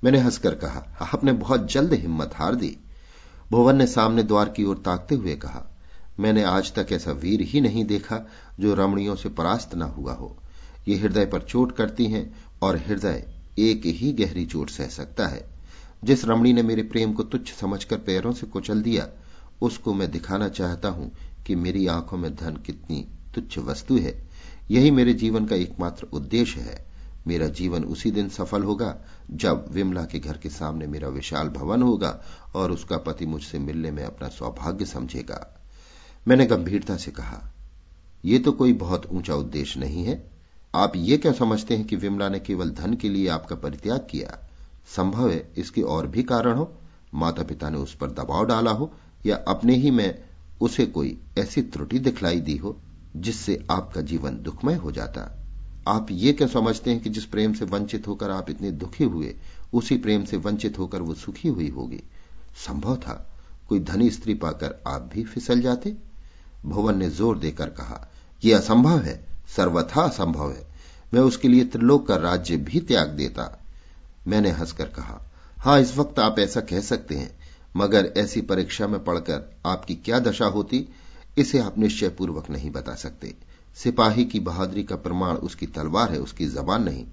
मैंने 0.03 0.19
हंसकर 0.19 0.55
कहा 0.55 0.85
आपने 1.03 1.31
बहुत 1.33 1.71
जल्द 1.71 1.93
हिम्मत 1.93 2.35
हार 2.35 2.55
दी। 2.55 2.77
भुवन 3.51 3.75
ने 3.75 3.87
सामने 3.87 4.23
द्वार 4.23 4.49
की 4.49 4.63
ओर 4.63 4.77
ताकते 4.77 5.15
हुए 5.15 5.35
कहा, 5.35 5.63
मैंने 6.19 6.43
आज 6.43 6.73
तक 6.73 6.91
ऐसा 6.91 7.11
वीर 7.13 7.41
ही 7.41 7.61
नहीं 7.61 7.85
देखा, 7.85 8.19
जो 8.59 8.73
रमणियों 8.73 9.15
से 9.15 9.29
परास्त 9.29 9.75
न 9.75 9.81
हुआ 9.81 10.13
हो। 10.13 10.35
ये 10.87 10.95
हृदय 10.95 11.25
पर 11.25 11.41
चोट 11.41 11.71
करती 11.71 12.05
हैं, 12.05 12.29
और 12.61 12.77
हृदय 12.77 13.23
एक 13.59 13.85
ही 13.85 14.11
गहरी 14.13 14.45
चोट 14.45 14.69
सह 14.69 14.87
सकता 14.87 15.27
है। 15.27 15.45
जिस 16.03 16.25
रमणी 16.25 16.53
ने 16.53 16.61
मेरे 16.61 16.83
प्रेम 16.83 17.13
को 17.13 17.23
तुच्छ 17.23 17.51
समझकर 17.51 17.97
पैरों 17.97 18.33
से 18.33 18.47
कुचल 18.47 18.81
दिया, 18.81 19.07
उसको 19.61 19.93
मैं 19.93 20.09
दिखाना 20.11 20.49
चाहता 20.49 20.89
हूँ 20.89 21.11
कि 21.47 21.55
मेरी 21.55 21.87
आँखों 21.87 22.17
में 22.17 22.35
धन 22.35 22.55
कितनी 22.55 23.07
तुच्छ 23.35 23.57
वस्तु 23.57 23.97
है। 23.97 24.29
यही 24.71 24.91
मेरे 24.91 25.13
जीवन 25.13 25.45
का 25.45 25.55
एकमात्र 25.55 26.07
उद्देश्य 26.13 26.61
है। 26.61 26.87
मेरा 27.27 27.47
जीवन 27.47 27.83
उसी 27.83 28.11
दिन 28.11 28.29
सफल 28.29 28.63
होगा, 28.63 28.97
जब 29.31 29.71
विमला 29.71 30.03
के 30.03 30.19
घर 30.19 30.37
के 30.37 30.49
सामने 30.49 30.87
मेरा 30.87 31.07
विशाल 31.07 31.49
भवन 31.49 31.81
होगा 31.81 32.23
और 32.55 32.71
उसका 32.71 32.97
पति 32.97 33.25
मुझसे 33.25 33.59
मिलने 33.59 33.91
में 33.91 34.03
अपना 34.03 34.27
सौभाग्य 34.27 34.85
समझेगा। 34.85 35.63
मैंने 36.27 36.45
गंभीरता 36.45 36.97
से 36.97 37.11
कहा 37.11 37.53
यह 38.25 38.39
तो 38.39 38.51
कोई 38.51 38.73
बहुत 38.73 39.05
ऊँचा 39.05 39.35
उद्देश्य 39.35 39.79
नहीं 39.79 40.05
है। 40.05 40.31
आप 40.75 40.93
ये 40.95 41.17
क्या 41.17 41.31
समझते 41.31 41.77
हैं 41.77 41.85
कि 41.85 41.95
विमला 41.95 42.29
ने 42.29 42.39
केवल 42.39 42.69
धन 42.69 42.93
के 42.93 43.09
लिए 43.09 43.27
आपका 43.27 43.55
परित्याग 43.55 44.07
किया? 44.11 44.47
संभव 44.95 45.29
है 45.29 45.51
इसके 45.57 45.81
और 45.81 46.07
भी 46.07 46.23
कारण 46.23 46.55
हो। 46.55 46.73
माता 47.13 47.43
पिता 47.43 47.69
ने 47.69 47.77
उस 47.77 47.95
पर 47.95 48.11
दबाव 48.11 48.45
डाला 48.45 48.71
हो 48.71 48.93
या 49.25 49.35
अपने 49.47 49.75
ही 49.75 49.91
में 49.91 50.26
उसे 50.61 50.85
कोई 50.85 51.21
ऐसी 51.37 51.61
त्रुटि 51.61 51.99
दिखलाई 51.99 52.39
दी 52.39 52.57
हो 52.57 52.77
जिससे 53.15 53.65
आपका 53.71 54.01
जीवन 54.01 54.37
दुखमय 54.37 54.75
हो 54.75 54.91
जाता। 54.91 55.43
आप 55.87 56.07
ये 56.11 56.33
क्या 56.33 56.47
समझते 56.47 56.91
हैं 56.91 56.99
कि 56.99 57.09
जिस 57.09 57.25
प्रेम 57.25 57.53
से 57.53 57.65
वंचित 57.65 58.07
होकर 58.07 58.31
आप 58.31 58.49
इतने 58.49 58.71
दुखी 58.71 59.03
हुए, 59.03 59.35
उसी 59.73 59.97
प्रेम 59.97 60.25
से 60.25 60.37
वंचित 60.37 60.79
होकर 60.79 61.01
वो 61.01 61.13
सुखी 61.13 61.47
हुई 61.47 61.69
होगी? 61.69 62.03
संभव 62.67 62.95
था 62.95 63.29
कोई 63.69 63.79
धनी 63.79 64.09
स्त्री 64.09 64.33
पाकर 64.33 64.83
आप 64.87 65.09
भी 65.13 65.23
फिसल 65.23 65.61
जाते? 65.61 65.97
भुवन 66.65 66.97
ने 66.97 67.09
ज़ोर 67.09 67.37
देकर 67.37 67.69
कहा 67.69 68.07
यह 68.45 68.57
असंभव 68.57 68.99
है, 68.99 69.27
सर्वथा 69.55 70.01
असंभव 70.01 70.51
है। 70.51 70.67
मैं 71.13 71.21
उसके 71.21 71.47
लिए 71.47 71.65
त्रिलोक 71.65 72.07
का 72.07 72.15
राज्य 72.15 72.57
भी 72.57 72.79
त्याग 72.79 73.09
देता। 73.09 73.65
मैंने 74.27 74.51
हंसकर 74.51 74.85
कहा, 74.85 75.21
हाँ, 75.57 75.81
इस 75.81 75.97
वक्त 75.97 76.19
आप 76.19 76.39
ऐसा 76.39 76.61
कह 76.61 76.81
सकते 76.81 77.15
हैं। 77.15 77.37
मगर 77.75 78.13
ऐसी 78.17 78.41
परीक्षा 78.41 78.87
में 78.87 79.03
पढ़कर 79.03 79.55
आपकी 79.65 79.95
क्या 79.95 80.19
दशा 80.19 80.45
होती, 80.45 80.89
इसे 81.37 81.59
आप 81.59 81.77
निश्चय 81.77 82.09
पूर्वक 82.09 82.49
नहीं 82.49 82.71
बता 82.71 82.95
सकते। 82.95 83.35
सिपाही 83.75 84.25
की 84.25 84.39
बहादुरी 84.39 84.83
का 84.83 84.95
प्रमाण 84.95 85.35
उसकी 85.35 85.65
तलवार 85.65 86.11
है, 86.11 86.19
उसकी 86.19 86.45
जबान 86.45 86.83
नहीं। 86.83 87.05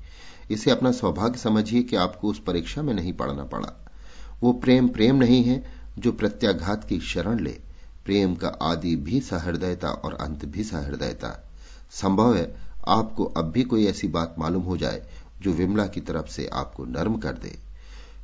इसे 0.50 0.70
अपना 0.70 0.92
सौभाग्य 0.92 1.38
समझिए 1.38 1.82
कि 1.82 1.96
आपको 1.96 2.28
उस 2.28 2.42
परीक्षा 2.42 2.82
में 2.82 2.94
नहीं 2.94 3.12
पढ़ना 3.12 3.44
पड़ा। 3.44 3.92
वो 4.40 4.52
प्रेम 4.52 4.88
प्रेम 4.88 5.16
नहीं 5.16 5.44
है, 5.44 5.74
जो 5.98 6.12
प्रत्याघात 6.12 6.88
की 6.88 7.00
शरण 7.00 7.40
ले। 7.40 7.60
प्रेम 8.04 8.34
का 8.34 8.48
आदि 8.48 8.96
भी 8.96 9.20
सहृदयता 9.20 9.88
और 9.88 10.14
अंत 10.14 10.44
भी 10.44 10.64
सहृदयता। 10.64 11.50
संभव 11.90 12.36
है 12.36 12.56
आपको 12.88 13.24
अब 13.24 13.44
भी 13.44 13.62
कोई 13.62 13.86
ऐसी 13.86 14.08
बात 14.08 14.34
मालूम 14.38 14.62
हो 14.62 14.76
जाए, 14.76 15.06
जो 15.42 15.52
विमला 15.52 15.86
की 15.86 16.00
तरफ़ 16.00 16.26
से 16.26 16.46
आपको 16.46 16.84
नर्म 16.84 17.18
कर 17.18 17.32
दे। 17.32 17.58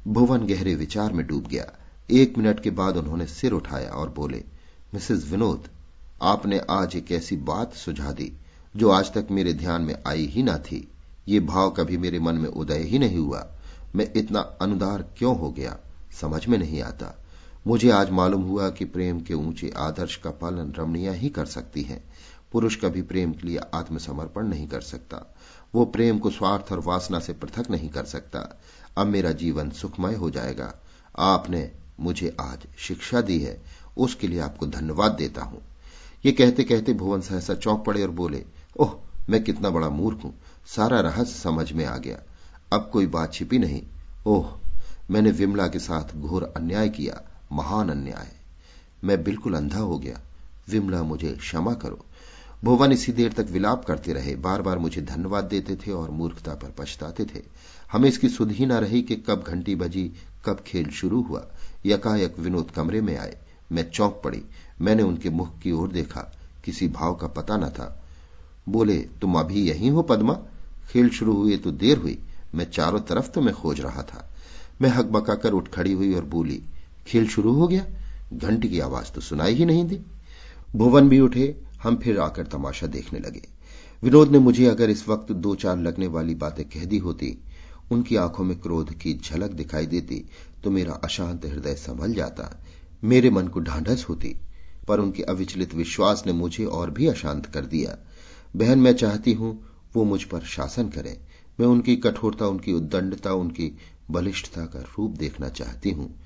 भुवन 0.09 0.47
गहरे 0.47 0.75
विचार 0.75 1.13
में 1.13 1.27
डूब 1.27 1.47
गया। 1.47 1.73
एक 2.11 2.39
मिनट 2.39 2.61
के 2.61 2.71
बाद 2.71 2.97
उन्होंने 2.97 3.27
सिर 3.27 3.53
उठाया 3.53 3.91
और 3.91 4.11
बोले 4.11 4.45
मिसेज 4.95 5.31
विनोद, 5.31 5.69
आपने 6.23 6.61
आज 6.71 6.97
एक 6.97 7.13
ऐसी 7.13 7.37
बात 7.37 7.75
सुझा 7.75 8.13
दी, 8.13 8.33
जो 8.77 8.91
आज 8.91 9.15
तक 9.15 9.27
मेरे 9.31 9.53
ध्यान 9.53 9.83
में 9.83 9.95
आई 10.07 10.27
ही 10.27 10.43
ना 10.43 10.59
थी। 10.59 10.89
ये 11.29 11.41
भाव 11.41 11.71
कभी 11.71 11.97
मेरे 11.97 12.19
मन 12.19 12.35
में 12.35 12.49
उदय 12.49 12.79
ही 12.79 12.99
नहीं 12.99 13.19
हुआ। 13.19 13.47
मैं 13.97 14.13
इतना 14.17 14.41
अनुदार 14.41 15.03
क्यों 15.19 15.39
हो 15.39 15.51
गया? 15.51 15.79
समझ 16.21 16.47
में 16.47 16.59
नहीं 16.59 16.83
आता। 16.83 17.25
मुझे 17.67 17.91
आज 17.91 18.11
मालूम 18.11 18.43
हुआ 18.43 18.71
कि 18.71 18.85
प्रेम 18.85 19.21
के 19.21 19.35
ऊँचे 19.35 19.73
आदर्श 19.77 20.17
का 20.17 20.31
पालन 20.31 20.73
रमणिया 20.73 21.13
ही 21.13 21.29
कर 21.29 21.47
सकती 21.47 21.83
हैं। 21.83 22.05
पुरुष 22.53 22.77
कभी 22.77 23.03
प्रेम 23.03 23.33
के 23.33 23.47
लिए 23.47 23.59
आत्मसमर्पण 23.75 24.47
नहीं 24.47 24.69
कर 24.69 24.81
सकता। 24.81 25.35
वो 25.75 25.85
प्रेम 25.85 26.19
को 26.19 26.31
स्वार्थ 26.31 26.73
और 26.73 26.81
वासना 26.81 27.19
से 27.21 27.33
पृथक 27.33 27.71
नहीं 27.71 27.89
कर 27.89 28.05
सकता। 28.05 28.61
अब 28.99 29.07
मेरा 29.07 29.33
जीवन 29.33 29.71
सुखमय 29.71 30.15
हो 30.15 30.31
जाएगा। 30.31 30.75
आपने 31.19 31.73
मुझे 32.01 32.37
आज 32.41 32.59
शिक्षा 32.79 33.21
दी 33.21 33.41
है, 33.41 33.63
उसके 33.97 34.29
लिए 34.29 34.41
आपको 34.41 34.67
धन्यवाद 34.67 35.13
देता 35.13 35.43
हूँ। 35.43 35.63
ये 36.25 36.33
कहते 36.33 36.65
कहते 36.65 36.93
भुवन 36.93 37.21
सहसा 37.21 37.55
चौंक 37.55 37.85
पड़े 37.85 38.03
और 38.03 38.11
बोले, 38.11 38.45
ओह, 38.81 38.97
मैं 39.31 39.45
कितना 39.45 39.71
बड़ा 39.71 39.89
मूर्ख 39.89 40.25
हूँ, 40.25 40.35
सारा 40.67 41.01
रहस्य 41.01 41.25
समझ 41.25 41.73
में 41.73 41.85
आ 41.85 41.97
गया। 41.97 42.23
अब 42.73 42.91
कोई 42.93 43.07
बात 43.07 43.35
छिपी 43.35 43.59
नहीं। 43.59 43.83
ओह, 44.27 44.59
मैंने 45.11 45.31
विमला 45.31 45.69
के 45.69 45.79
साथ 45.79 46.17
घोर 46.17 46.53
अन्याय 46.57 46.89
किया, 46.89 47.23
महान 47.53 47.89
अन्याय। 47.89 48.33
मैं 49.05 49.25
बिल्कुल 49.25 49.55
अंधा 49.55 49.79
हो 49.79 49.99
गया। 49.99 50.21
विमला, 50.69 51.03
मुझे 51.03 51.33
क्षमा 51.33 51.75
करो। 51.75 52.05
भुवन 52.65 52.93
इसी 52.93 53.13
देर 53.13 53.33
तक 53.33 53.47
विलाप 53.51 53.85
करते 53.85 54.13
रहे। 54.13 54.37
बार 54.37 54.63
बार 54.63 54.79
मुझे 54.79 55.03
धन्यवाद 55.03 55.45
देते 55.45 55.77
थे 55.77 55.91
और 55.91 56.11
मूर्खता 56.11 56.55
पर 56.55 56.75
पछताते 56.79 57.25
थे। 57.25 57.43
हमें 57.93 58.09
इसकी 58.09 58.29
सुध 58.29 58.51
ही 58.51 58.67
न 58.67 58.73
रही 58.73 59.03
कि 59.03 59.17
कब 59.17 59.43
घंटी 59.43 59.75
बजी, 59.75 60.13
कब 60.45 60.61
खेल 60.67 60.91
शुरू 60.91 61.23
हुआ। 61.23 61.47
यकायक 61.87 62.39
विनोद 62.39 62.71
कमरे 62.71 63.01
में 63.01 63.19
आए। 63.19 63.39
मैं 63.73 63.91
चौंक 63.91 64.21
पड़ी। 64.25 64.43
मैंने 64.81 65.03
उनके 65.03 65.31
मुख 65.31 65.59
की 65.59 65.73
ओर 65.73 65.89
देखा। 65.89 66.21
किसी 66.65 66.89
भाव 66.89 67.15
का 67.15 67.27
पता 67.27 67.57
न 67.57 67.69
था। 67.69 68.05
बोले, 68.69 68.99
तुम 68.99 69.39
अभी 69.39 69.69
यही 69.69 69.89
हो, 69.89 70.03
पद्मा? 70.03 70.43
खेल 70.91 71.09
शुरू 71.09 71.35
हुए 71.35 71.57
तो 71.57 71.71
देर 71.71 71.99
हुई। 71.99 72.19
मैं 72.55 72.71
चारों 72.71 73.01
तरफ़ 73.01 73.31
तो 73.31 73.41
मैं 73.41 73.55
खोज 73.55 73.81
रहा 73.81 74.03
था। 74.03 74.31
मैं 74.83 74.91
हकबकाकर 74.91 75.53
उठ 75.53 75.69
खड़ी 75.69 75.93
हुई 75.93 76.15
और 76.15 76.25
बोली, 76.25 76.63
खेल 77.07 77.29
शुरू 77.29 77.53
हो 77.53 77.69
गया? 77.69 77.87
घंटी 78.33 78.69
की 78.69 78.81
आवाज़ 78.81 79.13
तो 79.13 79.21
सुनाई 79.21 79.55
ही 79.55 79.65
नहीं 79.65 79.85
दी। 79.85 80.01
भुवन 80.77 81.09
भी 81.09 81.21
उठे। 81.21 81.63
हम 81.83 81.97
फिर 81.97 82.19
आकर 82.19 82.47
तमाशा 82.47 82.87
देखने 82.87 83.19
लगे। 83.19 83.43
विनोद 84.03 84.31
ने 84.31 84.39
मुझे 84.39 84.67
अगर 84.67 84.91
इस 84.91 85.09
वक्त 85.09 85.33
दो 85.33 85.55
चार 85.55 85.79
लगने 85.79 86.07
वाली 86.07 86.35
बातें 86.35 86.65
कह 86.65 86.85
दी 86.85 86.99
होती, 86.99 87.39
उनकी 87.93 88.17
आँखों 88.17 88.45
में 88.45 88.61
क्रोध 88.61 88.93
की 88.93 89.15
झलक 89.15 89.51
दिखाई 89.51 89.87
देती 89.87 90.25
तो 90.65 90.71
मेरा 90.71 90.93
अशांत 90.93 91.45
हृदय 91.45 91.75
संभल 91.75 92.15
जाता। 92.15 92.65
मेरे 93.05 93.31
मन 93.31 93.49
को 93.49 93.61
ढांढस 93.61 94.07
होती, 94.09 94.37
पर 94.89 95.01
उनके 95.01 95.23
अविचलित 95.23 95.75
विश्वास 95.75 96.23
ने 96.27 96.33
मुझे 96.33 96.65
और 96.65 96.91
भी 96.91 97.07
अशांत 97.07 97.47
कर 97.47 97.67
दिया। 97.67 97.99
बहन, 98.57 98.79
मैं 98.79 98.93
चाहती 98.93 99.33
हूँ 99.33 99.67
वो 99.97 100.05
मुझ 100.05 100.23
पर 100.25 100.41
शासन 100.41 100.89
करें। 100.89 101.19
मैं 101.61 101.67
उनकी 101.67 101.97
कठोरता, 101.97 102.47
उनकी 102.47 102.73
उद्दंडता, 102.73 103.33
उनकी 103.33 103.77
बलिष्ठता 104.11 104.65
का 104.65 104.81
रूप 104.81 105.11
देखना 105.11 105.49
चाहती 105.49 105.91
हूँ। 105.91 106.21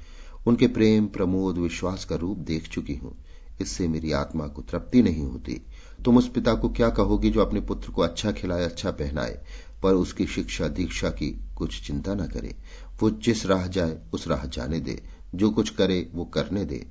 उनके 0.46 0.66
प्रेम, 0.66 1.06
प्रमोद, 1.06 1.58
विश्वास 1.58 2.04
का 2.04 2.16
रूप 2.16 2.38
देख 2.38 2.68
चुकी 2.68 2.94
हूँ। 2.94 3.16
इससे 3.60 3.88
मेरी 3.88 4.12
आत्मा 4.12 4.46
को 4.46 4.62
तृप्ति 4.62 5.02
नहीं 5.02 5.22
होती। 5.22 5.60
तुम 6.04 6.18
उस 6.18 6.28
पिता 6.28 6.54
को 6.54 6.68
क्या 6.68 6.88
कहोगी 6.88 7.30
जो 7.30 7.40
अपने 7.40 7.60
पुत्र 7.60 7.90
को 7.90 8.02
अच्छा 8.02 8.32
खिलाए 8.32 8.64
अच्छा 8.64 8.90
पहनाए, 8.90 9.44
पर 9.82 9.92
उसकी 9.92 10.26
शिक्षा, 10.26 10.68
दीक्षा 10.68 11.10
की 11.10 11.44
कुछ 11.56 11.86
चिंता 11.86 12.14
न 12.14 12.26
करे? 12.26 12.56
वो 13.02 13.10
जिस 13.10 13.46
राह 13.46 13.66
जाए, 13.66 13.98
उस 14.12 14.28
राह 14.28 14.44
जाने 14.44 14.80
दे। 14.80 15.02
जो 15.34 15.50
कुछ 15.50 15.70
करे, 15.70 16.10
वो 16.14 16.24
करने 16.24 16.64
दे। 16.64 16.86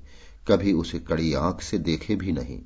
कभी 0.47 0.73
उसे 0.73 0.99
कड़ी 0.99 1.33
आँख 1.33 1.61
से 1.61 1.77
देखे 1.77 2.15
भी 2.15 2.31
नहीं। 2.31 2.61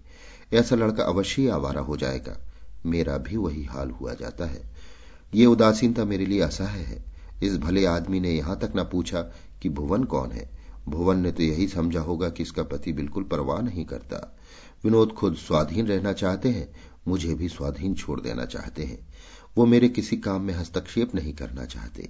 ऐसा 0.54 0.76
लड़का 0.76 1.04
अवश्य 1.04 1.50
आवारा 1.50 1.82
हो 1.82 1.98
जाएगा। 1.98 2.38
मेरा 2.86 3.18
भी 3.18 3.38
वही 3.38 3.64
हाल 3.64 3.92
हुआ 3.92 4.14
जाता 4.14 4.46
है। 4.46 4.76
ये 5.36 5.46
उदासीनता 5.46 6.06
मेरे 6.06 6.26
लिए 6.26 6.42
असह्य 6.42 6.68
है। 6.68 7.06
इस 7.44 7.58
भले 7.58 7.86
आदमी 7.86 8.20
ने 8.20 8.32
यहाँ 8.32 8.60
तक 8.60 8.74
न 8.76 8.84
पूछा 8.84 9.22
कि 9.62 9.70
भुवन 9.70 10.04
कौन 10.04 10.32
है। 10.32 10.50
भुवन 10.88 11.20
ने 11.20 11.32
तो 11.32 11.44
यही 11.44 11.68
समझा 11.68 12.00
होगा 12.00 12.30
कि 12.30 12.44
इसका 12.44 12.64
पति 12.64 12.94
बिल्कुल 12.94 13.24
परवाह 13.24 13.62
नहीं 13.62 13.86
करता। 13.86 14.38
विनोद 14.84 15.10
खुद 15.10 15.36
स्वाधीन 15.36 15.88
रहना 15.88 16.14
चाहते 16.14 16.50
हैं, 16.50 16.74
मुझे 17.08 17.34
भी 17.34 17.50
स्वाधीन 17.50 17.94
छोड़ 17.94 18.22
देना 18.22 18.46
चाहते 18.46 18.84
हैं। 18.84 19.08
वो 19.58 19.66
मेरे 19.66 19.90
किसी 19.90 20.18
काम 20.18 20.42
में 20.42 20.54
हस्तक्षेप 20.54 21.16
नहीं 21.16 21.34
करना 21.34 21.66
चाहते। 21.66 22.10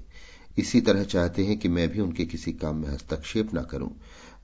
इसी 0.57 0.81
तरह 0.81 1.03
चाहते 1.03 1.45
हैं 1.45 1.57
कि 1.59 1.69
मैं 1.69 1.89
भी 1.89 1.99
उनके 1.99 2.25
किसी 2.25 2.51
काम 2.53 2.75
में 2.75 2.89
हस्तक्षेप 2.89 3.53
न 3.55 3.61
करूँ। 3.61 3.89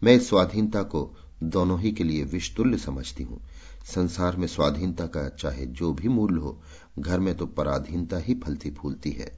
मैं 0.03 0.13
इस 0.13 0.29
स्वाधीनता 0.29 0.83
को 0.83 1.15
दोनों 1.43 1.79
ही 1.79 1.91
के 1.91 2.03
लिए 2.03 2.23
विषतुल्य 2.23 2.77
समझती 2.77 3.23
हूँ। 3.23 3.39
संसार 3.85 4.35
में 4.35 4.47
स्वाधीनता 4.47 5.05
का 5.05 5.27
चाहे 5.29 5.65
जो 5.65 5.93
भी 5.93 6.07
मूल्य 6.07 6.39
हो, 6.39 6.61
घर 6.99 7.19
में 7.19 7.35
तो 7.35 7.45
पराधीनता 7.45 8.17
ही 8.17 8.33
फलती 8.35 8.71
फूलती 8.71 9.11
है। 9.11 9.31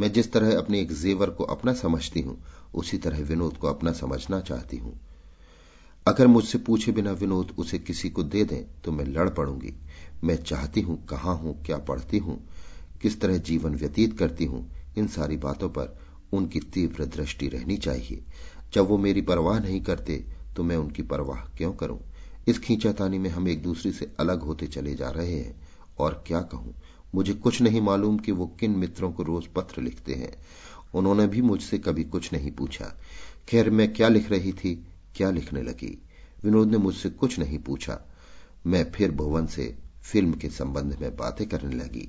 मैं 0.00 0.12
जिस 0.12 0.32
तरह 0.32 0.56
अपने 0.58 0.80
एक 0.80 0.92
जेवर 0.92 1.30
को 1.30 1.44
अपना 1.44 1.72
समझती 1.72 2.20
हूँ, 2.20 2.38
उसी 2.74 2.98
तरह 2.98 3.22
विनोद 3.22 3.56
को 3.56 3.68
अपना 3.68 3.92
समझना 3.92 4.40
चाहती 4.40 4.76
हूँ। 4.76 4.98
अगर 6.06 6.26
मुझसे 6.26 6.58
पूछे 6.58 6.92
बिना 6.92 7.12
विनोद 7.12 7.52
उसे 7.58 7.78
किसी 7.78 8.10
को 8.10 8.22
दे 8.22 8.44
दें 8.44 8.62
तो 8.84 8.92
मैं 8.92 9.04
लड़ 9.04 9.28
पड़ूँगी। 9.28 9.72
मैं 10.24 10.36
चाहती 10.36 10.80
हूँ, 10.80 11.04
कहाँ 11.06 11.36
हूँ, 11.36 11.62
क्या 11.62 11.78
पढ़ती 11.78 12.18
हूँ, 12.18 12.38
किस 13.00 13.20
तरह 13.20 13.38
जीवन 13.38 13.74
व्यतीत 13.74 14.18
करती 14.18 14.44
हूँ, 14.44 14.70
इन 14.96 15.06
सारी 15.06 15.36
बातों 15.36 15.68
पर 15.68 15.96
उनकी 16.32 16.60
तीव्र 16.60 17.04
दृष्टि 17.06 17.48
रहनी 17.48 17.76
चाहिए। 17.76 18.22
जब 18.74 18.88
वो 18.88 18.98
मेरी 18.98 19.20
परवाह 19.20 19.58
नहीं 19.60 19.80
करते 19.80 20.24
तो 20.56 20.62
मैं 20.62 20.76
उनकी 20.76 21.02
परवाह 21.02 21.40
क्यों 21.56 21.72
करूँ? 21.72 22.00
इस 22.48 22.58
खींचातानी 22.58 23.18
में 23.18 23.30
हम 23.30 23.48
एक 23.48 23.62
दूसरे 23.62 23.92
से 23.92 24.10
अलग 24.20 24.42
होते 24.42 24.66
चले 24.66 24.94
जा 24.94 25.10
रहे 25.10 25.34
हैं। 25.34 25.60
और 25.98 26.24
क्या 26.26 26.40
कहूँ? 26.40 26.74
मुझे 27.14 27.32
कुछ 27.32 27.60
नहीं 27.62 27.80
मालूम 27.80 28.18
कि 28.18 28.32
वो 28.32 28.46
किन 28.60 28.70
मित्रों 28.70 29.12
को 29.12 29.22
रोज 29.22 29.46
पत्र 29.46 29.82
लिखते 29.82 30.14
हैं। 30.14 30.32
उन्होंने 30.94 31.26
भी 31.26 31.42
मुझसे 31.42 31.78
कभी 31.78 32.04
कुछ 32.04 32.32
नहीं 32.32 32.50
पूछा। 32.50 32.84
खैर, 33.48 33.70
मैं 33.70 33.92
क्या 33.92 34.08
लिख 34.08 34.30
रही 34.30 34.52
थी, 34.52 34.86
क्या 35.16 35.30
लिखने 35.30 35.62
लगी? 35.62 36.02
विनोद 36.44 36.70
ने 36.70 36.78
मुझसे 36.78 37.10
कुछ 37.10 37.38
नहीं 37.38 37.58
पूछा। 37.58 38.00
मैं 38.66 38.92
फिर 38.92 39.10
भुवन 39.10 39.46
से 39.46 39.76
फ़िल्म 40.02 40.32
के 40.32 40.48
संबंध 40.48 40.96
में 41.00 41.16
बातें 41.16 41.48
करने 41.48 41.74
लगी। 41.76 42.08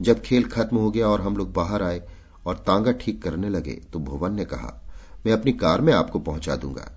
जब 0.00 0.20
खेल 0.20 0.44
खत्म 0.44 0.76
हो 0.76 0.90
गया 0.90 1.08
और 1.08 1.20
हम 1.20 1.36
लोग 1.36 1.52
बाहर 1.52 1.82
आए 1.82 2.02
और 2.48 2.56
तांगा 2.56 2.92
ठीक 2.92 3.22
करने 3.22 3.48
लगे 3.48 3.72
तो 3.92 3.98
भुवन 3.98 4.34
ने 4.34 4.44
कहा, 4.44 4.80
मैं 5.26 5.32
अपनी 5.32 5.52
कार 5.52 5.80
में 5.80 5.92
आपको 5.92 6.18
पहुँचा 6.18 6.56
दूँगा। 6.56 6.90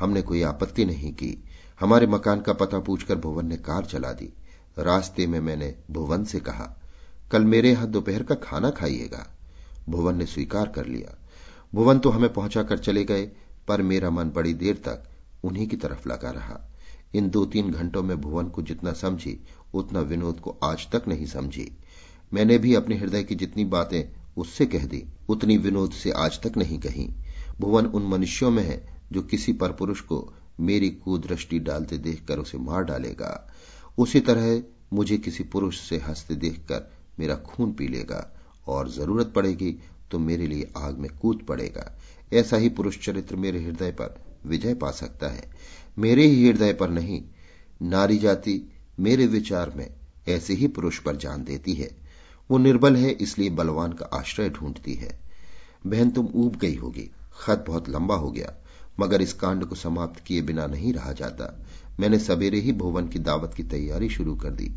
हमने 0.00 0.22
कोई 0.22 0.42
आपत्ति 0.42 0.84
नहीं 0.84 1.12
की। 1.12 1.36
हमारे 1.80 2.06
मकान 2.06 2.40
का 2.40 2.52
पता 2.52 2.78
पूछकर 2.78 3.16
भुवन 3.16 3.46
ने 3.46 3.56
कार 3.56 3.84
चला 3.84 4.12
दी। 4.12 4.32
रास्ते 4.78 5.26
में 5.26 5.40
मैंने 5.40 5.74
भुवन 5.90 6.24
से 6.24 6.40
कहा, 6.40 6.76
कल 7.30 7.44
मेरे 7.44 7.70
यहाँ 7.70 7.86
दोपहर 7.86 8.22
का 8.22 8.34
खाना 8.34 8.70
खाइएगा। 8.70 9.26
भुवन 9.88 10.16
ने 10.16 10.26
स्वीकार 10.26 10.68
कर 10.68 10.86
लिया। 10.86 11.16
भुवन 11.74 11.98
तो 11.98 12.10
हमें 12.10 12.32
पहुंचाकर 12.32 12.78
चले 12.78 13.04
गए, 13.04 13.30
पर 13.68 13.82
मेरा 13.82 14.10
मन 14.10 14.30
बड़ी 14.30 14.54
देर 14.54 14.76
तक 14.76 15.02
उन्हीं 15.44 15.66
की 15.68 15.76
तरफ़ 15.76 16.08
लगा 16.08 16.30
रहा। 16.30 16.60
इन 17.14 17.30
दो 17.30 17.44
तीन 17.44 17.70
घंटों 17.70 18.02
में 18.02 18.20
भुवन 18.20 18.48
को 18.48 18.62
जितना 18.62 18.92
समझी, 18.92 19.38
उतना 19.74 20.00
विनोद 20.00 20.40
को 20.40 20.56
आज 20.64 20.86
तक 20.90 21.08
नहीं 21.08 21.26
समझी। 21.26 21.70
मैंने 22.32 22.58
भी 22.58 22.74
अपने 22.74 22.96
हृदय 22.96 23.22
की 23.22 23.34
जितनी 23.34 23.64
बातें 23.64 24.02
उससे 24.36 24.66
कह 24.66 24.86
दी, 24.86 25.04
उतनी 25.28 25.56
विनोद 25.56 25.92
से 25.92 26.10
आज 26.10 26.40
तक 26.42 26.56
नहीं 26.56 26.78
कही। 26.78 27.14
भुवन 27.60 27.86
उन 27.86 28.06
मनुष्यों 28.06 28.50
में 28.50 28.62
है 28.62 29.02
जो 29.12 29.22
किसी 29.22 29.52
पर 29.52 29.72
पुरुष 29.72 30.00
को 30.00 30.34
मेरी 30.60 30.90
कुदृष्टि 30.90 31.58
डालते 31.58 31.98
देखकर 31.98 32.38
उसे 32.38 32.58
मार 32.58 32.84
डालेगा। 32.84 33.52
उसी 33.98 34.20
तरह 34.20 34.62
मुझे 34.92 35.18
किसी 35.18 35.44
पुरुष 35.44 35.80
से 35.88 35.96
हँसते 35.96 36.34
देखकर 36.34 36.92
मेरा 37.18 37.36
खून 37.36 37.72
पी 37.72 37.88
लेगा। 37.88 38.32
और 38.68 38.90
ज़रूरत 38.90 39.32
पड़ेगी 39.36 39.78
तो 40.10 40.18
मेरे 40.18 40.46
लिए 40.46 40.72
आग 40.76 40.98
में 40.98 41.10
कूद 41.18 41.42
पड़ेगा। 41.48 41.98
ऐसा 42.32 42.56
ही 42.56 42.68
पुरुष 42.68 42.98
चरित्र 42.98 43.36
मेरे 43.36 43.64
हृदय 43.64 43.90
पर 43.90 44.24
विजय 44.46 44.74
पा 44.74 44.90
सकता 44.90 45.28
है। 45.28 45.50
मेरे 45.98 46.26
ही 46.26 46.48
हृदय 46.48 46.72
पर 46.72 46.90
नहीं, 46.90 47.22
नारी 47.82 48.18
जाति 48.18 48.72
मेरे 49.00 49.26
विचार 49.26 49.72
में 49.76 49.94
ऐसे 50.28 50.54
ही 50.54 50.68
पुरुष 50.68 50.98
पर 50.98 51.16
जान 51.16 51.44
देती 51.44 51.74
है। 51.74 52.05
वो 52.50 52.58
निर्बल 52.58 52.96
है, 52.96 53.10
इसलिए 53.10 53.50
बलवान 53.50 53.92
का 53.92 54.06
आश्रय 54.06 54.50
ढूंढती 54.50 54.94
है। 54.94 55.18
बहन, 55.86 56.10
तुम 56.10 56.28
ऊब 56.34 56.56
गई 56.56 56.74
होगी। 56.74 57.10
खत 57.40 57.64
बहुत 57.68 57.88
लंबा 57.88 58.14
हो 58.14 58.30
गया, 58.30 58.54
मगर 59.00 59.22
इस 59.22 59.32
कांड 59.32 59.64
को 59.64 59.74
समाप्त 59.74 60.20
किए 60.20 60.42
बिना 60.42 60.66
नहीं 60.66 60.92
रहा 60.92 61.12
जाता। 61.12 61.64
मैंने 62.00 62.18
सवेरे 62.18 62.60
ही 62.60 62.72
भुवन 62.72 63.08
की 63.08 63.18
दावत 63.18 63.54
की 63.54 63.62
तैयारी 63.62 64.08
शुरू 64.08 64.34
कर 64.36 64.50
दी। 64.50 64.70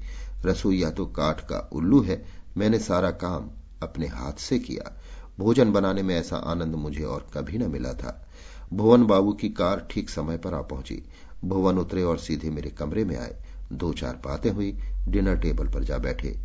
रसोईया 0.46 0.90
तो 0.90 1.06
काठ 1.06 1.42
का 1.42 1.70
उल्लू 1.74 2.02
है, 2.02 2.26
मैंने 2.58 2.80
सारा 2.80 3.12
काम 3.12 3.50
अपने 3.84 4.08
हाथ 4.08 4.34
से 4.34 4.60
किया। 4.60 4.98
भोजन 5.40 5.72
बनाने 5.72 6.04
में 6.04 6.16
ऐसा 6.16 6.38
आनंद 6.38 6.76
मुझे 6.76 7.04
और 7.04 7.28
कभी 7.34 7.58
न 7.58 7.72
मिला 7.72 7.94
था। 7.94 8.30
भुवन 8.74 9.04
बाबू 9.04 9.34
की 9.34 9.50
कार 9.50 9.88
ठीक 9.92 10.10
समय 10.10 10.38
पर 10.38 10.54
आ 10.54 10.62
पहुँची। 10.62 11.04
भुवन 11.46 11.78
उतरे 11.78 12.04
और 12.04 12.18
सीधे 12.18 12.50
मेरे 12.50 12.70
कमरे 12.70 13.06
में 13.06 13.18
आए। 13.18 13.36
दो 13.72 13.94
चार 13.94 14.22
बातें 14.26 14.52
हुई, 14.52 14.78
डिनर 15.08 15.38
टेबल 15.38 15.68
पर 15.68 15.84
जा 15.84 15.98
बैठे। 15.98 16.38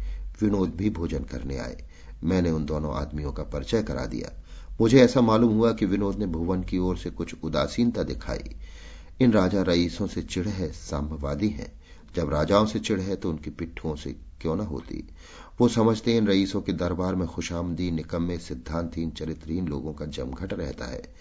विनोद 0.43 0.75
भी 0.77 0.91
भोजन 0.91 1.25
करने 1.25 1.59
आए। 1.59 1.89
मैंने 2.25 2.51
उन 2.51 2.65
दोनों 2.65 2.95
आदमियों 2.95 3.33
का 3.33 3.43
परिचय 3.43 3.83
करा 3.83 4.07
दिया। 4.07 4.43
मुझे 4.81 5.01
ऐसा 5.01 5.21
मालूम 5.21 5.55
हुआ 5.55 5.73
कि 5.73 5.87
विनोद 5.87 6.19
ने 6.19 6.27
भुवन 6.27 6.63
की 6.63 6.79
ओर 6.79 6.97
से 6.97 7.11
कुछ 7.11 7.35
उदासीनता 7.43 8.03
दिखाई। 8.03 8.57
इन 9.21 9.33
राजा 9.33 9.63
रईसों 9.63 10.07
से 10.07 10.23
चिढ़ 10.23 10.49
है, 10.49 10.73
साम्यवादी 10.73 11.49
हैं। 11.49 11.73
जब 12.17 12.31
राजाओं 12.31 12.67
से 12.67 12.79
चिढ़ 12.79 13.01
है 13.01 13.17
तो 13.17 13.31
उनकी 13.31 13.51
पिट्ठुओं 13.51 13.97
से 13.97 14.13
क्यों 14.13 14.57
न 14.57 14.61
होती? 14.61 15.09
वो 15.61 15.69
समझते 15.69 16.17
इन 16.17 16.27
रईसों 16.27 16.61
के 16.61 16.73
दरबार 16.73 17.15
में 17.15 17.29
खुशामदी 17.29 17.91
निकम्मे 17.91 18.39
सिद्धांतहीन 18.39 19.11
चरित्रहीन 19.11 19.69
लोगों 19.69 19.95
का 19.95 20.07
जमघट 20.07 20.53
रहता 20.53 20.85
है। 20.85 21.15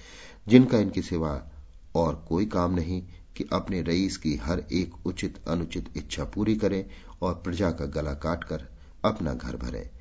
जिनका 0.47 0.77
इनकी 0.77 1.01
सिवा 1.01 1.51
और 1.95 2.25
कोई 2.29 2.45
काम 2.45 2.73
नहीं 2.73 3.03
कि 3.37 3.45
अपने 3.53 3.81
रईस 3.81 4.17
की 4.17 4.35
हर 4.35 4.63
एक 4.71 5.07
उचित 5.07 5.39
अनुचित 5.47 5.89
इच्छा 5.97 6.23
पूरी 6.23 6.55
करें 6.55 6.85
और 7.21 7.33
प्रजा 7.33 7.71
का 7.71 7.85
गला 7.85 8.13
काटकर 8.13 8.72
अपना 9.05 9.33
घर 9.33 9.55
भरे। 9.55 9.91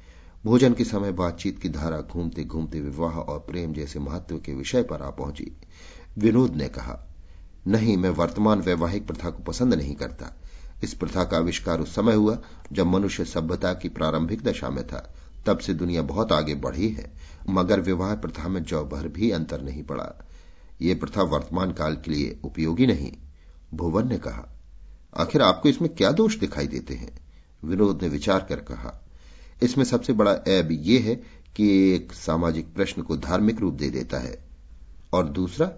भोजन 0.44 0.74
के 0.74 0.84
समय 0.84 1.12
बातचीत 1.12 1.58
की 1.58 1.68
धारा 1.68 2.00
घूमते 2.00 2.44
घूमते 2.44 2.80
विवाह 2.80 3.12
और 3.12 3.38
प्रेम 3.38 3.72
जैसे 3.72 3.98
महत्व 3.98 4.38
के 4.38 4.54
विषय 4.54 4.82
पर 4.82 5.02
आ 5.02 5.10
पहुँची। 5.10 5.56
विनोद 6.18 6.56
ने 6.56 6.68
कहा, 6.68 7.06
नहीं, 7.66 7.96
मैं 7.96 8.10
वर्तमान 8.10 8.60
वैवाहिक 8.60 9.06
प्रथा 9.06 9.30
को 9.30 9.42
पसंद 9.42 9.74
नहीं 9.74 9.94
करता। 9.94 10.40
इस 10.84 10.94
प्रथा 10.94 11.24
का 11.24 11.36
आविष्कार 11.36 11.80
उस 11.80 11.94
समय 11.94 12.14
हुआ 12.14 12.42
जब 12.72 12.86
मनुष्य 12.86 13.24
सभ्यता 13.24 13.74
की 13.74 13.88
प्रारंभिक 13.88 14.42
दशा 14.42 14.70
में 14.70 14.86
था। 14.86 15.14
तब 15.46 15.58
से 15.58 15.74
दुनिया 15.74 16.02
बहुत 16.02 16.32
आगे 16.32 16.54
बढ़ी 16.54 16.88
है, 16.88 17.12
मगर 17.48 17.80
विवाह 17.80 18.14
प्रथा 18.14 18.48
में 18.48 18.62
जौ 18.62 18.84
भर 18.84 19.08
भी 19.08 19.30
अंतर 19.30 19.62
नहीं 19.62 19.82
पड़ा। 19.82 20.28
ये 20.82 20.94
प्रथा 20.94 21.22
वर्तमान 21.22 21.72
काल 21.72 21.96
के 21.96 22.10
लिए 22.10 22.40
उपयोगी 22.44 22.86
नहीं। 22.86 23.12
भुवन 23.74 24.08
ने 24.08 24.18
कहा, 24.18 24.60
आखिर 25.16 25.42
आपको 25.42 25.68
इसमें 25.68 25.94
क्या 25.94 26.12
दोष 26.12 26.36
दिखाई 26.36 26.66
देते 26.66 26.94
हैं? 26.94 27.21
विनोद 27.64 28.02
ने 28.02 28.08
विचार 28.08 28.46
कर 28.48 28.56
कहा। 28.56 29.04
इसमें 29.62 29.84
सबसे 29.84 30.12
बड़ा 30.12 30.32
ऐब 30.48 30.68
यह 30.72 31.04
है 31.04 31.14
कि 31.56 31.92
एक 31.94 32.12
सामाजिक 32.12 32.74
प्रश्न 32.74 33.02
को 33.02 33.16
धार्मिक 33.16 33.60
रूप 33.60 33.74
दे 33.74 33.90
देता 33.90 34.18
है। 34.18 34.44
और 35.12 35.28
दूसरा 35.28 35.72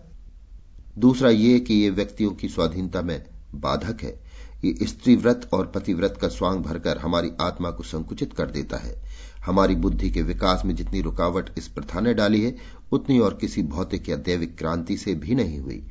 दूसरा 0.98 1.30
यह 1.30 1.58
कि 1.58 1.74
यह 1.74 1.92
व्यक्तियों 1.92 2.30
की 2.30 2.48
स्वाधीनता 2.48 3.02
में 3.02 3.24
बाधक 3.54 4.02
है। 4.02 4.24
ये 4.64 4.86
स्त्री 4.86 5.16
व्रत 5.16 5.50
और 5.52 5.66
पतिव्रत 5.66 6.18
का 6.20 6.28
स्वांग 6.28 6.60
भरकर 6.60 6.98
हमारी 6.98 7.30
आत्मा 7.40 7.70
को 7.70 7.82
संकुचित 7.82 8.32
कर 8.32 8.50
देता 8.50 8.76
है। 8.76 9.02
हमारी 9.46 9.74
बुद्धि 9.74 10.10
के 10.10 10.22
विकास 10.22 10.62
में 10.64 10.74
जितनी 10.74 11.00
रुकावट 11.00 11.50
इस 11.58 11.68
प्रथा 11.68 12.00
ने 12.00 12.14
डाली 12.14 12.44
है, 12.44 12.56
उतनी 12.92 13.18
और 13.18 13.34
किसी 13.34 13.62
भौतिक 13.62 14.08
या 14.08 14.16
दैविक 14.16 14.58
क्रांति 14.58 14.96
से 14.96 15.14
भी 15.14 15.34
नहीं 15.34 15.58
हुई। 15.58 15.86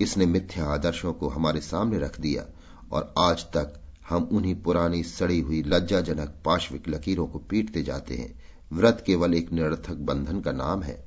इसने 0.00 0.26
मिथ्या 0.26 0.64
आदर्शों 0.64 1.12
को 1.12 1.28
हमारे 1.28 1.60
सामने 1.60 1.98
रख 1.98 2.20
दिया 2.20 2.46
और 2.92 3.14
आज 3.18 3.42
तक 3.42 3.83
हम 4.08 4.22
उन्हीं 4.22 4.54
पुरानी 4.54 5.02
सड़ी 5.02 5.40
हुई 5.40 5.62
लज्जाजनक 5.62 6.34
पाश्विक 6.44 6.88
लकीरों 6.88 7.26
को 7.26 7.38
पीटते 7.38 7.82
जाते 7.82 8.14
हैं। 8.14 8.42
व्रत 8.72 9.04
केवल 9.06 9.34
एक 9.34 9.52
निरर्थक 9.52 9.94
बंधन 9.94 10.40
का 10.40 10.52
नाम 10.52 10.82
है। 10.82 11.06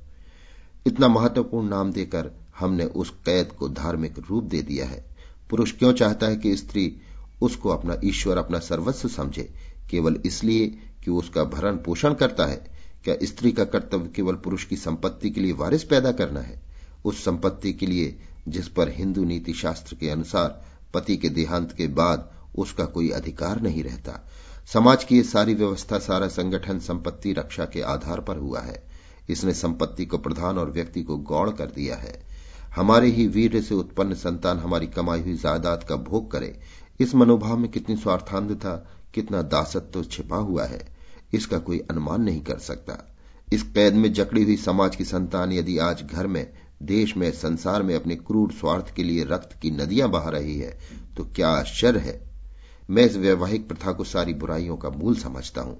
इतना 0.87 1.07
महत्वपूर्ण 1.07 1.69
नाम 1.69 1.91
देकर 1.91 2.31
हमने 2.59 2.85
उस 2.85 3.09
कैद 3.09 3.51
को 3.51 3.69
धार्मिक 3.69 4.15
रूप 4.29 4.43
दे 4.43 4.61
दिया 4.61 4.85
है। 4.85 5.15
पुरुष 5.49 5.71
क्यों 5.71 5.93
चाहता 5.93 6.27
है 6.27 6.35
कि 6.35 6.57
स्त्री 6.57 6.97
उसको 7.41 7.69
अपना 7.69 7.97
ईश्वर, 8.03 8.37
अपना 8.37 8.59
सर्वस्व 8.59 9.09
समझे? 9.09 9.53
केवल 9.89 10.21
इसलिए 10.25 10.67
कि 11.03 11.11
उसका 11.11 11.43
भरण 11.43 11.75
पोषण 11.75 12.13
करता 12.13 12.45
है। 12.45 12.77
क्या 13.03 13.15
स्त्री 13.23 13.51
का 13.51 13.65
कर्तव्य 13.65 14.09
केवल 14.15 14.35
पुरुष 14.35 14.63
की 14.63 14.75
संपत्ति 14.75 15.29
के 15.29 15.41
लिए 15.41 15.51
वारिस 15.51 15.83
पैदा 15.83 16.11
करना 16.11 16.39
है? 16.39 16.61
उस 17.05 17.25
संपत्ति 17.25 17.73
के 17.73 17.85
लिए 17.85 18.19
जिस 18.47 18.67
पर 18.67 18.89
हिंदू 18.89 19.23
नीति 19.23 19.53
शास्त्र 19.53 19.95
के 19.95 20.09
अनुसार 20.09 20.65
पति 20.93 21.17
के 21.17 21.29
देहांत 21.29 21.71
के 21.71 21.87
बाद 21.87 22.36
उसका 22.57 22.85
कोई 22.85 23.09
अधिकार 23.09 23.61
नहीं 23.61 23.83
रहता। 23.83 24.27
समाज 24.73 25.03
की 25.03 25.15
ये 25.15 25.23
सारी 25.23 25.53
व्यवस्था, 25.53 25.99
सारा 25.99 26.27
संगठन 26.27 26.79
संपत्ति 26.79 27.33
रक्षा 27.33 27.65
के 27.65 27.81
आधार 27.81 28.21
पर 28.21 28.37
हुआ 28.37 28.59
है। 28.59 28.83
इसने 29.29 29.53
संपत्ति 29.53 30.05
को 30.05 30.17
प्रधान 30.17 30.57
और 30.57 30.71
व्यक्ति 30.71 31.03
को 31.03 31.17
गौड़ 31.17 31.49
कर 31.49 31.65
दिया 31.65 31.95
है। 31.95 32.25
हमारे 32.75 33.09
ही 33.09 33.27
वीर 33.27 33.61
से 33.61 33.75
उत्पन्न 33.75 34.13
संतान 34.13 34.59
हमारी 34.59 34.87
कमाई 34.87 35.21
हुई 35.21 35.33
जायदाद 35.33 35.83
का 35.83 35.95
भोग 35.95 36.31
करे। 36.31 36.59
इस 36.99 37.15
मनोभाव 37.15 37.57
में 37.57 37.71
कितनी 37.71 37.95
स्वार्थांधता, 37.95 38.89
कितना 39.13 39.41
दासत्व 39.41 40.03
छिपा 40.03 40.37
हुआ 40.37 40.65
है। 40.65 40.97
इसका 41.33 41.57
कोई 41.57 41.79
अनुमान 41.79 42.21
नहीं 42.21 42.41
कर 42.41 42.57
सकता। 42.57 43.15
इस 43.53 43.63
कैद 43.63 43.93
में 43.93 44.13
जकड़ी 44.13 44.43
हुई 44.43 44.55
समाज 44.57 44.95
की 44.95 45.05
संतान 45.05 45.51
यदि 45.51 45.77
आज 45.77 46.03
घर 46.03 46.27
में, 46.27 46.53
देश 46.83 47.17
में, 47.17 47.31
संसार 47.31 47.83
में 47.83 47.95
अपने 47.95 48.15
क्रूर 48.15 48.51
स्वार्थ 48.51 48.95
के 48.95 49.03
लिए 49.03 49.23
रक्त 49.23 49.59
की 49.61 49.71
नदियाँ 49.71 50.09
बहा 50.09 50.29
रही 50.29 50.57
है 50.59 50.79
तो 51.17 51.23
क्या 51.25 51.49
आश्चर्य 51.49 51.99
है? 51.99 52.26
मैं 52.89 53.05
इस 53.05 53.15
वैवाहिक 53.15 53.67
प्रथा 53.67 53.91
को 53.91 54.03
सारी 54.03 54.33
बुराइयों 54.33 54.77
का 54.77 54.89
मूल 54.89 55.15
समझता 55.15 55.61
हूँ। 55.61 55.77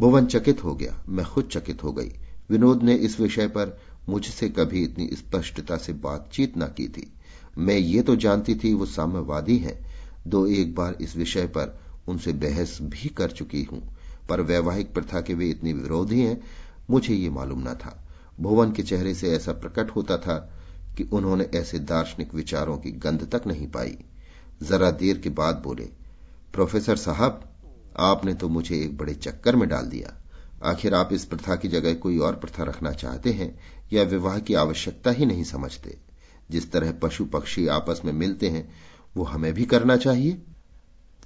भुवन 0.00 0.26
चकित 0.26 0.64
हो 0.64 0.74
गया, 0.74 1.02
मैं 1.08 1.24
खुद 1.24 1.48
चकित 1.52 1.84
हो 1.84 1.92
गई। 1.92 2.12
विनोद 2.50 2.82
ने 2.82 2.94
इस 2.94 3.20
विषय 3.20 3.48
पर 3.48 3.80
मुझसे 4.08 4.48
कभी 4.48 4.82
इतनी 4.82 5.10
स्पष्टता 5.12 5.76
से 5.76 5.92
बातचीत 5.92 6.58
न 6.58 6.66
की 6.66 6.88
थी। 6.88 7.12
मैं 7.58 7.76
ये 7.76 8.02
तो 8.02 8.16
जानती 8.16 8.54
थी, 8.54 8.74
वो 8.74 8.86
साम्यवादी 8.86 9.58
हैं। 9.58 9.86
दो 10.26 10.46
एक 10.46 10.74
बार 10.74 10.96
इस 11.00 11.16
विषय 11.16 11.46
पर 11.46 11.80
उनसे 12.08 12.32
बहस 12.32 12.78
भी 12.82 13.08
कर 13.08 13.30
चुकी 13.30 13.62
हूँ। 13.62 13.96
पर 14.28 14.40
वैवाहिक 14.40 14.94
प्रथा 14.94 15.20
के 15.20 15.34
वे 15.34 15.50
इतनी 15.50 15.72
विरोधी 15.72 16.20
हैं, 16.20 16.40
मुझे 16.90 17.14
ये 17.14 17.30
मालूम 17.30 17.60
न 17.60 17.74
था। 17.74 18.08
भुवन 18.40 18.72
के 18.72 18.82
चेहरे 18.82 19.14
से 19.14 19.30
ऐसा 19.30 19.52
प्रकट 19.52 19.90
होता 19.90 20.16
था 20.16 20.52
कि 20.96 21.02
उन्होंने 21.02 21.50
ऐसे 21.54 21.78
दार्शनिक 21.78 22.34
विचारों 22.34 22.78
की 22.78 22.90
गंध 22.90 23.34
तक 23.34 23.46
नहीं 23.46 23.70
पाई। 23.70 23.98
जरा 24.62 24.90
देर 24.90 25.18
के 25.18 25.28
बाद 25.28 25.62
बोले 25.64 25.99
प्रोफेसर 26.52 26.96
साहब, 26.96 27.44
आपने 27.98 28.34
तो 28.34 28.48
मुझे 28.48 28.80
एक 28.80 28.96
बड़े 28.96 29.14
चक्कर 29.14 29.56
में 29.56 29.68
डाल 29.68 29.86
दिया। 29.86 30.16
आखिर 30.64 30.94
आप 30.94 31.12
इस 31.12 31.24
प्रथा 31.24 31.56
की 31.56 31.68
जगह 31.68 31.94
कोई 31.94 32.18
और 32.18 32.36
प्रथा 32.36 32.62
रखना 32.62 32.92
चाहते 32.92 33.32
हैं 33.32 33.60
या 33.92 34.02
विवाह 34.02 34.38
की 34.38 34.54
आवश्यकता 34.54 35.10
ही 35.10 35.26
नहीं 35.26 35.44
समझते? 35.44 35.98
जिस 36.50 36.72
तरह 36.72 36.92
पशु 36.92 37.24
पक्षी 37.24 37.66
आपस 37.66 38.02
में 38.04 38.12
मिलते 38.12 38.48
हैं, 38.48 38.72
वो 39.16 39.24
हमें 39.24 39.54
भी 39.54 39.64
करना 39.64 39.96
चाहिए। 39.96 40.42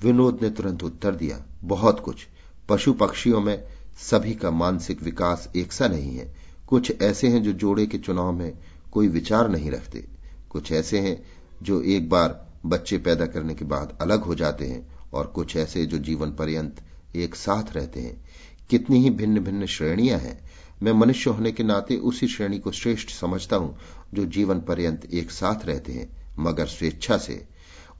विनोद 0.02 0.38
ने 0.42 0.50
तुरंत 0.50 0.82
उत्तर 0.82 1.14
दिया, 1.14 1.44
बहुत 1.64 2.00
कुछ। 2.00 2.26
पशु 2.68 2.92
पक्षियों 2.92 3.40
में 3.40 3.64
सभी 3.98 4.34
का 4.34 4.50
मानसिक 4.50 5.02
विकास 5.02 5.50
एक 5.56 5.72
सा 5.72 5.88
नहीं 5.88 6.16
है। 6.16 6.34
कुछ 6.68 7.02
ऐसे 7.02 7.28
हैं 7.28 7.42
जो 7.42 7.52
जोड़े 7.52 7.86
के 7.86 7.98
चुनाव 7.98 8.32
में 8.32 8.58
कोई 8.92 9.08
विचार 9.08 9.48
नहीं 9.48 9.70
रखते। 9.70 10.08
कुछ 10.50 10.72
ऐसे 10.72 10.98
हैं 10.98 11.24
जो 11.62 11.82
एक 11.82 12.08
बार 12.08 12.52
बच्चे 12.66 12.98
पैदा 12.98 13.26
करने 13.26 13.54
के 13.54 13.64
बाद 13.64 13.98
अलग 14.00 14.22
हो 14.22 14.34
जाते 14.34 14.66
हैं। 14.66 14.93
और 15.14 15.26
कुछ 15.26 15.56
ऐसे 15.56 15.86
जो 15.86 15.98
जीवन 15.98 16.30
पर्यंत 16.30 16.82
एक 17.16 17.34
साथ 17.34 17.72
रहते 17.72 18.00
हैं। 18.00 18.24
कितनी 18.70 19.02
ही 19.02 19.10
भिन्न 19.10 19.40
भिन्न 19.40 19.66
श्रेणियाँ 19.66 20.18
हैं। 20.18 20.38
मैं 20.82 20.92
मनुष्य 20.92 21.30
होने 21.30 21.52
के 21.52 21.62
नाते 21.62 21.96
उसी 21.96 22.28
श्रेणी 22.28 22.58
को 22.58 22.72
श्रेष्ठ 22.72 23.10
समझता 23.10 23.56
हूँ 23.56 23.76
जो 24.14 24.24
जीवन 24.24 24.60
पर्यंत 24.60 25.04
एक 25.14 25.30
साथ 25.30 25.66
रहते 25.66 25.92
हैं, 25.92 26.08
मगर 26.38 26.66
स्वेच्छा 26.66 27.18
से। 27.18 27.46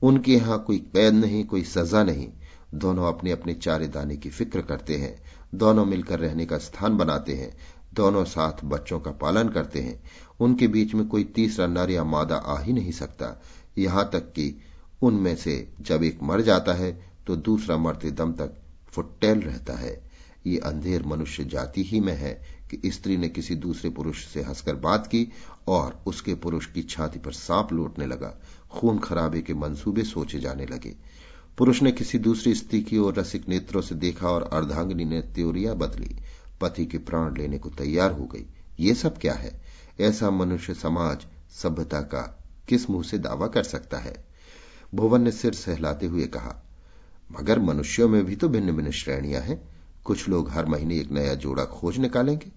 उनके 0.03 0.31
यहाँ 0.31 0.63
कोई 0.63 0.77
कैद 0.77 1.13
नहीं, 1.13 1.45
कोई 1.45 1.63
सजा 1.63 2.03
नहीं। 2.03 2.27
दोनों 2.73 3.07
अपने 3.07 3.31
अपने 3.31 3.53
चारे 3.53 3.87
दाने 3.87 4.17
की 4.17 4.29
फ़िक्र 4.29 4.61
करते 4.61 4.95
हैं। 4.95 5.15
दोनों 5.55 5.85
मिलकर 5.85 6.19
रहने 6.19 6.45
का 6.45 6.57
स्थान 6.57 6.97
बनाते 6.97 7.33
हैं। 7.33 7.57
दोनों 7.93 8.23
साथ 8.25 8.65
बच्चों 8.65 8.99
का 8.99 9.11
पालन 9.11 9.49
करते 9.49 9.79
हैं। 9.79 10.03
उनके 10.39 10.67
बीच 10.67 10.93
में 10.93 11.07
कोई 11.07 11.23
तीसरा 11.23 11.67
नर 11.67 11.91
या 11.91 12.03
मादा 12.03 12.35
आ 12.35 12.59
ही 12.61 12.73
नहीं 12.73 12.91
सकता। 12.91 13.41
यहाँ 13.77 14.09
तक 14.13 14.19
कि 14.19 14.61
उनमें 15.01 15.35
से 15.35 15.67
जब 15.81 16.03
एक 16.03 16.19
मर 16.23 16.41
जाता 16.41 16.73
है 16.73 16.91
तो 17.27 17.35
दूसरा 17.35 17.77
मरते 17.77 18.11
दम 18.11 18.33
तक 18.33 18.57
फुट्टेल 18.87 19.39
रहता 19.39 19.73
है। 19.73 20.03
ये 20.47 20.57
अंधेर 20.57 21.05
मनुष्य 21.05 21.43
जाति 21.43 21.83
ही 21.83 21.99
में 21.99 22.13
है 22.13 22.33
कि 22.71 22.91
स्त्री 22.91 23.17
ने 23.17 23.29
किसी 23.29 23.55
दूसरे 23.55 23.89
पुरुष 23.89 24.25
से 24.27 24.41
हंसकर 24.43 24.75
बात 24.75 25.07
की 25.07 25.27
और 25.67 26.03
उसके 26.05 26.35
पुरुष 26.35 26.65
की 26.65 26.81
छाती 26.81 27.19
पर 27.19 27.31
सांप 27.31 27.73
लौटने 27.73 28.05
लगा। 28.05 28.41
खून 28.71 28.99
खराबे 28.99 29.41
के 29.41 29.53
मंसूबे 29.53 30.03
सोचे 30.03 30.39
जाने 30.39 30.65
लगे। 30.65 30.95
पुरुष 31.57 31.81
ने 31.81 31.91
किसी 31.91 32.19
दूसरी 32.19 32.53
स्त्री 32.53 32.81
की 32.81 32.97
ओर 32.97 33.15
रसिक 33.15 33.49
नेत्रों 33.49 33.81
से 33.81 33.95
देखा 33.95 34.29
और 34.29 34.43
अर्धांगिनी 34.43 35.05
ने 35.05 35.21
त्योरिया 35.21 35.73
बदली। 35.73 36.15
पति 36.61 36.85
के 36.85 36.97
प्राण 36.97 37.37
लेने 37.37 37.57
को 37.57 37.69
तैयार 37.69 38.11
हो 38.11 38.25
गई। 38.25 38.45
ये 38.79 38.93
सब 38.93 39.17
क्या 39.17 39.33
है? 39.33 39.61
ऐसा 39.99 40.29
मनुष्य 40.29 40.73
समाज 40.73 41.25
सभ्यता 41.51 42.01
का 42.01 42.45
किस 42.67 42.89
मुँह 42.89 43.03
से 43.03 43.17
दावा 43.17 43.47
कर 43.47 43.63
सकता 43.63 43.97
है? 43.97 44.25
भुवन 44.95 45.21
ने 45.21 45.31
सिर 45.31 45.53
सहलाते 45.53 46.05
हुए 46.05 46.27
कहा, 46.27 46.63
मगर 47.31 47.59
मनुष्यों 47.59 48.09
में 48.09 48.25
भी 48.25 48.35
तो 48.35 48.49
भिन्न 48.49 48.71
भिन्न 48.71 48.91
श्रेणियाँ 48.91 49.41
हैं। 49.41 49.69
कुछ 50.05 50.29
लोग 50.29 50.49
हर 50.49 50.65
महीने 50.65 50.99
एक 50.99 51.11
नया 51.11 51.33
जोड़ा 51.35 51.65
खोज 51.65 51.97
निकालेंगे। 51.97 52.51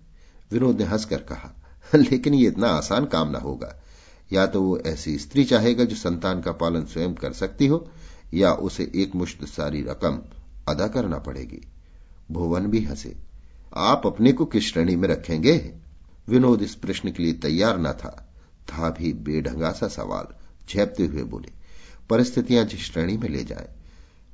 विनोद 0.53 0.79
ने 0.79 0.85
हंसकर 0.85 1.17
कहा, 1.17 1.53
लेकिन 1.95 2.35
ये 2.35 2.49
इतना 2.49 2.69
आसान 2.69 3.05
काम 3.05 3.31
ना 3.31 3.39
होगा। 3.39 3.83
या 4.33 4.47
तो 4.47 4.63
वो 4.63 4.79
ऐसी 4.79 5.19
स्त्री 5.19 5.45
चाहेगा 5.45 5.85
जो 5.85 5.97
संतान 5.97 6.41
का 6.41 6.53
पालन 6.53 6.85
स्वयं 6.85 7.15
कर 7.15 7.33
सकती 7.33 7.67
हो, 7.67 7.91
या 8.35 8.53
उसे 8.53 8.93
एक 8.95 9.15
मुश्त 9.15 9.45
सारी 9.45 9.83
रकम 9.83 10.23
अदा 10.69 10.89
करना 10.89 11.19
पड़ेगी। 11.19 11.61
भुवन 12.31 12.67
भी 12.67 12.85
हंसे, 12.85 13.17
आप 13.75 14.03
अपने 14.07 14.33
को 14.33 14.45
किस 14.45 14.73
श्रेणी 14.73 14.97
में 14.97 15.09
रखेंगे? 15.09 15.75
विनोद 16.29 16.63
इस 16.63 16.75
प्रश्न 16.75 17.13
के 17.13 17.23
लिए 17.23 17.33
तैयार 17.33 17.79
न 17.79 17.93
था। 17.93 18.25
था 18.69 18.91
भी 18.91 19.13
बेढंगा 19.13 19.73
सा 19.73 19.89
सवाल, 19.89 20.27
झेपते 20.71 21.07
हुए 21.07 21.23
बोले 21.23 21.58
परिस्थितियाँ 22.11 22.65
जिस 22.65 22.81
श्रेणी 22.83 23.17
में 23.17 23.29
ले 23.29 23.45
जाए। 23.45 23.69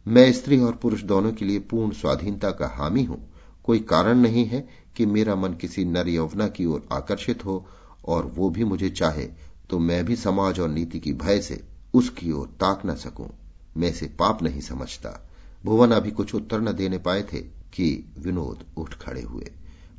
मैं 0.06 0.30
स्त्री 0.32 0.58
और 0.60 0.72
पुरुष 0.72 1.02
दोनों 1.02 1.32
के 1.32 1.44
लिए 1.44 1.58
पूर्ण 1.60 1.92
स्वाधीनता 1.92 2.50
का 2.50 2.66
हामी 2.68 3.04
हूँ। 3.04 3.18
कोई 3.64 3.78
कारण 3.80 4.18
नहीं 4.18 4.44
है 4.46 4.68
कि 4.96 5.06
मेरा 5.06 5.34
मन 5.34 5.54
किसी 5.54 5.84
नर 5.84 6.08
यौवना 6.08 6.48
की 6.48 6.64
ओर 6.64 6.86
आकर्षित 6.92 7.44
हो, 7.44 7.66
और 8.04 8.26
वो 8.26 8.48
भी 8.50 8.64
मुझे 8.64 8.88
चाहे 8.90 9.24
तो 9.70 9.78
मैं 9.78 10.04
भी 10.04 10.16
समाज 10.16 10.60
और 10.60 10.68
नीति 10.68 10.98
की 11.00 11.12
भय 11.12 11.40
से 11.40 11.62
उसकी 11.94 12.30
ओर 12.32 12.46
ताक 12.60 12.82
न 12.86 12.94
सकूँ। 12.94 13.28
मैं 13.76 13.88
इसे 13.88 14.06
पाप 14.18 14.42
नहीं 14.42 14.60
समझता। 14.60 15.20
भुवन 15.64 15.90
अभी 15.90 16.10
कुछ 16.10 16.34
उत्तर 16.34 16.60
न 16.60 16.72
देने 16.72 16.98
पाए 16.98 17.22
थे 17.22 17.40
कि 17.74 18.12
विनोद 18.18 18.64
उठ 18.76 18.94
खड़े 18.94 19.22
हुए। 19.22 19.50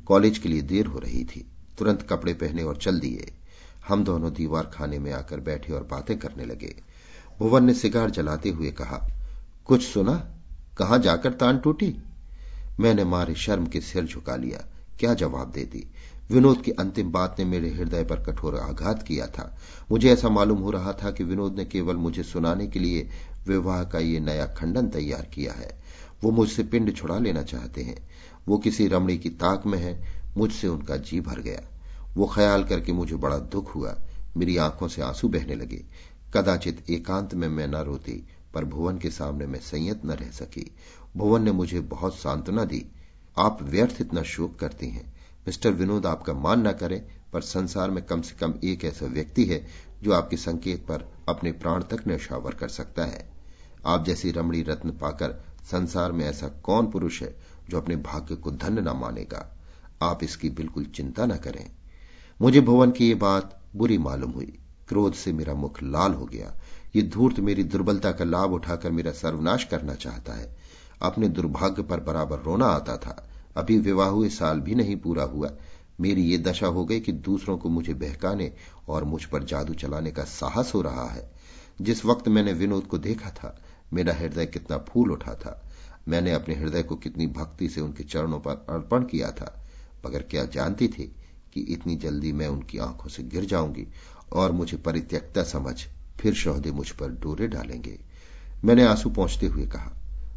कॉलेज 0.06 0.38
के 0.38 0.48
लिए 0.48 0.62
देर 0.62 0.86
हो 0.86 0.98
रही 0.98 1.24
थी। 1.24 1.44
तुरंत 1.78 2.02
कपड़े 2.02 2.34
पहने 2.34 2.62
और 2.62 2.76
चल 2.76 3.00
दिए। 3.00 3.32
हम 3.88 4.04
दोनों 4.04 4.32
दीवार 4.32 4.70
खाने 4.74 4.98
में 4.98 5.12
आकर 5.12 5.40
बैठे 5.40 5.72
और 5.72 5.84
बातें 5.84 6.18
करने 6.18 6.44
लगे। 6.44 6.74
भुवन 7.38 7.64
ने 7.64 7.74
सिगार 7.74 8.10
जलाते 8.10 8.48
हुए 8.48 8.70
कहा, 8.70 9.10
कुछ 9.64 9.82
सुना? 9.82 10.34
कहाँ 10.78 10.98
जाकर 10.98 11.32
तान 11.32 11.58
टूटी? 11.58 11.96
मैंने 12.80 13.04
मारे 13.04 13.34
शर्म 13.34 13.66
के 13.66 13.80
सिर 13.80 14.04
झुका 14.04 14.36
लिया। 14.36 14.72
क्या 15.00 15.14
जवाब 15.14 15.50
दे 15.50 15.64
दी? 15.64 15.90
विनोद 16.30 16.62
की 16.62 16.70
अंतिम 16.70 17.12
बात 17.12 17.36
ने 17.38 17.44
मेरे 17.44 17.70
हृदय 17.70 18.04
पर 18.04 18.16
कठोर 18.16 18.56
आघात 18.56 19.02
किया 19.02 19.26
था। 19.26 19.58
मुझे 19.90 20.12
ऐसा 20.12 20.28
मालूम 20.28 20.58
हो 20.58 20.70
रहा 20.70 20.92
था 20.92 21.10
कि 21.10 21.24
विनोद 21.24 21.56
ने 21.56 21.64
केवल 21.64 21.96
मुझे 21.96 22.22
सुनाने 22.22 22.66
के 22.66 22.78
लिए 22.78 23.10
विवाह 23.48 23.84
का 23.84 23.98
ये 23.98 24.20
नया 24.20 24.46
खंडन 24.46 24.88
तैयार 24.88 25.22
किया 25.22 25.52
है। 25.52 25.82
वो 26.24 26.30
मुझसे 26.30 26.62
पिंड 26.62 26.96
छुड़ा 26.96 27.18
लेना 27.18 27.42
चाहते 27.42 27.82
हैं। 27.82 28.08
वो 28.48 28.58
किसी 28.58 28.86
रमणी 28.86 29.18
की 29.18 29.30
ताक 29.30 29.66
में 29.66 29.78
है, 29.78 30.22
मुझसे 30.36 30.68
उनका 30.68 30.96
जी 30.96 31.20
भर 31.20 31.40
गया। 31.40 31.60
वो 32.14 32.26
ख्याल 32.26 32.64
करके 32.64 32.92
मुझे 32.92 33.16
बड़ा 33.16 33.38
दुख 33.38 33.74
हुआ। 33.74 33.96
मेरी 34.36 34.56
आँखों 34.56 34.88
से 34.88 35.02
आँसू 35.02 35.28
बहने 35.28 35.54
लगे। 35.54 35.84
कदाचित 36.36 36.90
एकांत 36.90 37.34
में 37.34 37.48
मैं 37.48 37.66
न 37.66 37.74
रोती, 37.74 38.28
पर 38.54 38.64
भुवन 38.64 38.98
के 38.98 39.10
सामने 39.10 39.46
मैं 39.46 39.60
संयत 39.60 40.04
न 40.04 40.10
रह 40.10 40.30
सकी। 40.30 40.74
भुवन 41.16 41.42
ने 41.42 41.52
मुझे 41.52 41.80
बहुत 41.80 42.14
सांत्वना 42.14 42.64
दी। 42.64 42.86
आप 43.38 43.58
व्यर्थ 43.62 43.96
इतना 44.00 44.22
शोक 44.22 44.58
करती 44.58 44.88
हैं। 44.88 45.16
मिस्टर 45.40 45.70
विनोद 45.70 46.06
आपका 46.06 46.32
मान 46.32 46.68
न 46.68 46.72
करें, 46.72 47.06
पर 47.32 47.40
संसार 47.40 47.90
में 47.90 48.04
कम 48.04 48.20
से 48.20 48.34
कम 48.34 48.54
एक 48.64 48.84
ऐसा 48.84 49.06
व्यक्ति 49.06 49.44
है, 49.44 49.66
जो 50.02 50.12
आपके 50.12 50.36
संकेत 50.36 50.86
पर 50.86 51.12
अपने 51.28 51.52
प्राण 51.52 51.82
तक 51.82 52.08
न्यौछावर 52.08 52.54
कर 52.54 52.68
सकता 52.68 53.04
है। 53.04 53.30
आप 53.86 54.04
जैसी 54.04 54.30
रमणी 54.30 54.62
रत्न 54.62 54.90
पाकर 54.90 55.44
संसार 55.64 56.12
में 56.12 56.24
ऐसा 56.24 56.48
कौन 56.48 56.86
पुरुष 56.86 57.22
है, 57.22 57.36
जो 57.68 57.80
अपने 57.80 57.96
भाग्य 57.96 58.34
को 58.34 58.50
धन्य 58.50 58.80
न 58.80 58.88
मानेगा? 58.88 59.56
आप 60.02 60.24
इसकी 60.24 60.50
बिल्कुल 60.50 60.84
चिंता 60.84 61.26
न 61.26 61.36
करें। 61.36 61.70
मुझे 62.42 62.60
भुवन 62.60 62.90
की 62.90 63.08
ये 63.08 63.14
बात 63.14 63.60
बुरी 63.76 63.98
मालूम 63.98 64.30
हुई। 64.30 64.58
क्रोध 64.88 65.14
से 65.14 65.32
मेरा 65.32 65.54
मुख 65.54 65.82
लाल 65.82 66.14
हो 66.14 66.26
गया। 66.26 66.60
ये 66.96 67.02
धूर्त 67.02 67.40
मेरी 67.40 67.64
दुर्बलता 67.64 68.12
का 68.12 68.24
लाभ 68.24 68.52
उठाकर 68.52 68.90
मेरा 68.90 69.12
सर्वनाश 69.12 69.64
करना 69.64 69.94
चाहता 69.94 70.32
है। 70.32 70.56
अपने 71.02 71.28
दुर्भाग्य 71.28 71.82
पर 71.82 72.00
बराबर 72.00 72.38
रोना 72.38 72.66
आता 72.66 72.96
था। 72.96 73.30
अभी 73.56 73.78
विवाह 73.78 74.08
हुए 74.08 74.28
साल 74.28 74.60
भी 74.60 74.74
नहीं 74.74 74.96
पूरा 74.96 75.24
हुआ। 75.24 75.50
मेरी 76.00 76.22
ये 76.22 76.38
दशा 76.38 76.66
हो 76.66 76.84
गई 76.84 77.00
कि 77.00 77.12
दूसरों 77.12 77.58
को 77.58 77.68
मुझे 77.68 77.94
बहकाने 77.94 78.52
और 78.88 79.04
मुझ 79.04 79.24
पर 79.24 79.44
जादू 79.44 79.74
चलाने 79.74 80.10
का 80.10 80.24
साहस 80.24 80.74
हो 80.74 80.82
रहा 80.82 81.08
है। 81.08 81.32
जिस 81.80 82.04
वक्त 82.04 82.28
मैंने 82.28 82.52
विनोद 82.52 82.86
को 82.86 82.98
देखा 82.98 83.30
था, 83.30 83.62
मेरा 83.92 84.14
हृदय 84.14 84.46
कितना 84.46 84.78
फूल 84.78 85.12
उठा 85.12 85.34
था। 85.34 85.70
मैंने 86.08 86.32
अपने 86.32 86.54
हृदय 86.54 86.82
को 86.82 86.96
कितनी 86.96 87.26
भक्ति 87.26 87.68
से 87.68 87.80
उनके 87.80 88.04
चरणों 88.04 88.40
पर 88.40 88.66
अर्पण 88.70 89.04
किया 89.04 89.30
था। 89.30 89.66
मगर 90.06 90.22
क्या 90.22 90.44
जानती 90.44 90.88
थी 90.88 91.16
कि 91.54 91.60
इतनी 91.60 91.96
जल्दी 91.96 92.32
मैं 92.32 92.48
उनकी 92.48 92.78
आँखों 92.78 93.08
से 93.08 93.22
गिर 93.22 93.44
जाऊँगी 93.44 93.88
और 94.32 94.52
मुझे 94.52 94.76
परित्यक्ता 94.76 95.42
समझ, 95.42 95.84
फिर 96.20 96.34
शोहदे 96.34 96.70
मुझ 96.70 96.90
पर 96.90 97.08
डोरे 97.08 97.48
डालेंगे। 97.48 97.98
मैंने 98.64 98.84
आँसू 98.84 99.10
पहुँचते 99.10 99.46
हुए 99.46 99.66
कहा, 99.66 99.92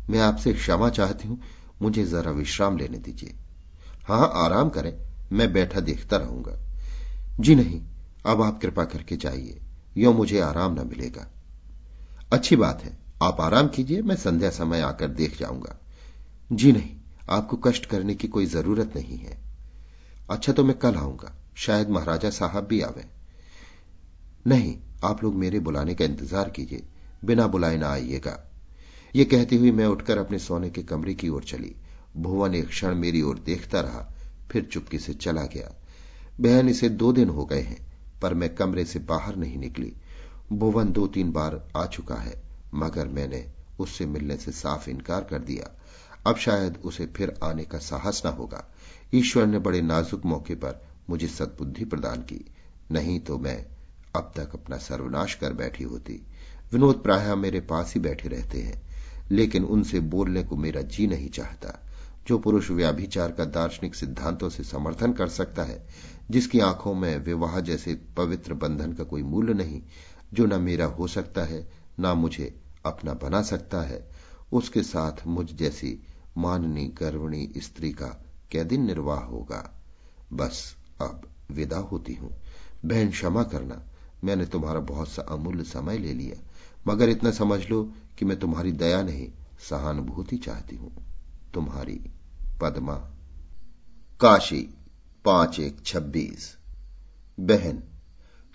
मैं 0.09 0.19
आपसे 0.19 0.53
क्षमा 0.53 0.89
चाहती 0.89 1.27
हूँ, 1.27 1.41
मुझे 1.81 2.05
जरा 2.05 2.31
विश्राम 2.31 2.77
लेने 2.77 2.97
दीजिए। 2.97 3.35
हाँ, 4.07 4.31
आराम 4.35 4.69
करें, 4.69 5.01
मैं 5.31 5.53
बैठा 5.53 5.79
देखता 5.79 6.17
रहूँगा। 6.17 6.59
जी 7.39 7.55
नहीं, 7.55 7.81
अब 8.25 8.41
आप 8.41 8.61
कृपा 8.61 8.85
करके 8.85 9.17
जाइए, 9.17 9.61
यो 9.97 10.13
मुझे 10.13 10.39
आराम 10.39 10.73
न 10.73 10.87
मिलेगा। 10.87 11.27
अच्छी 12.33 12.55
बात 12.55 12.83
है, 12.83 12.97
आप 13.21 13.41
आराम 13.41 13.67
कीजिए, 13.67 14.01
मैं 14.01 14.15
संध्या 14.15 14.49
समय 14.49 14.81
आकर 14.81 15.07
देख 15.07 15.39
जाऊँगा। 15.39 15.79
जी 16.51 16.71
नहीं, 16.71 16.95
आपको 17.29 17.57
कष्ट 17.57 17.85
करने 17.85 18.15
की 18.15 18.27
कोई 18.27 18.45
ज़रूरत 18.45 18.93
नहीं 18.95 19.17
है। 19.17 19.37
अच्छा 20.29 20.53
तो 20.53 20.63
मैं 20.63 20.77
कल 20.77 20.95
आऊँगा, 20.95 21.35
शायद 21.55 21.89
महाराजा 21.89 22.29
साहब 22.29 22.63
भी 22.63 22.81
आवे। 22.81 23.18
नहीं, 24.47 24.77
आप 25.03 25.23
लोग 25.23 25.35
मेरे 25.35 25.59
बुलाने 25.59 25.95
का 25.95 26.05
इंतज़ार 26.05 26.49
कीजिए, 26.49 26.83
बिना 27.25 27.47
बुलाए 27.47 27.77
ना 27.77 27.89
आइएगा। 27.89 28.39
ये 29.15 29.25
कहती 29.25 29.57
हुई 29.57 29.71
मैं 29.71 29.85
उठकर 29.85 30.17
अपने 30.17 30.39
सोने 30.39 30.69
के 30.69 30.83
कमरे 30.83 31.13
की 31.13 31.29
ओर 31.29 31.43
चली। 31.43 31.75
भुवन 32.17 32.55
एक 32.55 32.67
क्षण 32.67 32.95
मेरी 32.95 33.21
ओर 33.21 33.39
देखता 33.39 33.81
रहा, 33.81 34.15
फिर 34.51 34.63
चुपके 34.63 34.99
से 34.99 35.13
चला 35.13 35.43
गया। 35.45 35.71
बहन 36.39 36.69
इसे 36.69 36.89
दो 36.89 37.11
दिन 37.13 37.29
हो 37.29 37.45
गए 37.45 37.61
हैं, 37.61 37.87
पर 38.21 38.33
मैं 38.33 38.55
कमरे 38.55 38.85
से 38.85 38.99
बाहर 38.99 39.35
नहीं 39.35 39.57
निकली। 39.57 39.93
भुवन 40.51 40.91
दो 40.91 41.07
तीन 41.07 41.31
बार 41.31 41.69
आ 41.77 41.85
चुका 41.85 42.15
है, 42.15 42.41
मगर 42.75 43.07
मैंने 43.07 43.45
उससे 43.79 44.05
मिलने 44.05 44.37
से 44.37 44.51
साफ़ 44.51 44.89
इनकार 44.89 45.23
कर 45.23 45.39
दिया। 45.39 45.69
अब 46.27 46.35
शायद 46.35 46.77
उसे 46.83 47.05
फिर 47.05 47.33
आने 47.43 47.63
का 47.63 47.77
साहस 47.77 48.21
न 48.25 48.29
होगा। 48.29 48.63
ईश्वर 49.13 49.45
ने 49.45 49.59
बड़े 49.59 49.81
नाजुक 49.81 50.25
मौके 50.25 50.55
पर 50.55 50.81
मुझे 51.09 51.27
सद्बुद्धि 51.27 51.85
प्रदान 51.85 52.21
की। 52.21 52.45
नहीं 52.91 53.19
तो 53.19 53.37
मैं 53.37 53.65
अब 54.15 54.33
तक 54.35 54.53
अपना 54.53 54.77
सर्वनाश 54.77 55.33
कर 55.35 55.53
बैठी 55.53 55.83
होती। 55.83 56.27
विनोद 56.73 56.95
प्राय 56.95 57.35
मेरे 57.35 57.59
पास 57.59 57.93
ही 57.93 57.99
बैठे 57.99 58.29
रहते 58.29 58.61
हैं, 58.61 58.81
लेकिन 59.31 59.63
उनसे 59.63 59.99
बोलने 59.99 60.43
को 60.43 60.55
मेरा 60.55 60.81
जी 60.81 61.07
नहीं 61.07 61.29
चाहता। 61.29 61.85
जो 62.27 62.37
पुरुष 62.37 62.71
व्याभिचार 62.71 63.31
का 63.31 63.45
दार्शनिक 63.45 63.95
सिद्धांतों 63.95 64.49
से 64.49 64.63
समर्थन 64.63 65.13
कर 65.13 65.27
सकता 65.27 65.63
है, 65.63 65.87
जिसकी 66.31 66.59
आँखों 66.59 66.93
में 66.93 67.17
विवाह 67.17 67.59
जैसे 67.59 68.01
पवित्र 68.17 68.53
बंधन 68.53 68.93
का 68.93 69.03
कोई 69.03 69.23
मूल्य 69.23 69.53
नहीं, 69.53 69.81
जो 70.33 70.45
न 70.45 70.61
मेरा 70.61 70.85
हो 70.85 71.07
सकता 71.07 71.43
है, 71.43 71.69
न 71.99 72.07
मुझे 72.07 72.61
अपना 72.85 73.13
बना 73.13 73.41
सकता 73.41 73.81
है, 73.81 74.09
उसके 74.53 74.83
साथ 74.83 75.27
मुझ 75.27 75.53
जैसी 75.53 76.03
माननी 76.37 76.87
गर्वणी 76.87 77.51
स्त्री 77.57 77.91
का 77.91 78.25
क्या 78.51 78.63
दिन 78.63 78.85
निर्वाह 78.85 79.19
होगा। 79.19 79.81
बस 80.33 80.75
अब 81.01 81.29
विदा 81.51 81.77
होती 81.77 82.13
हूँ। 82.13 82.35
बहन 82.85 83.09
क्षमा 83.09 83.43
करना 83.43 83.81
मैंने 84.23 84.45
तुम्हारा 84.45 84.79
बहुत 84.79 85.09
सा 85.09 85.21
अमूल्य 85.21 85.63
समय 85.63 85.97
ले 85.97 86.13
लिया। 86.13 86.41
मगर 86.87 87.09
इतना 87.09 87.31
समझ 87.31 87.69
लो 87.69 87.93
कि 88.17 88.25
मैं 88.25 88.39
तुम्हारी 88.39 88.71
दया 88.71 89.01
नहीं, 89.03 89.27
सहानुभूति 89.69 90.37
चाहती 90.37 90.75
हूँ। 90.75 90.91
तुम्हारी 91.53 91.99
पद्मा, 92.61 92.95
काशी, 94.21 94.75
पाँच 95.25 95.59
एक 95.59 95.81
छब्बीस। 95.85 96.57
बहन, 97.39 97.83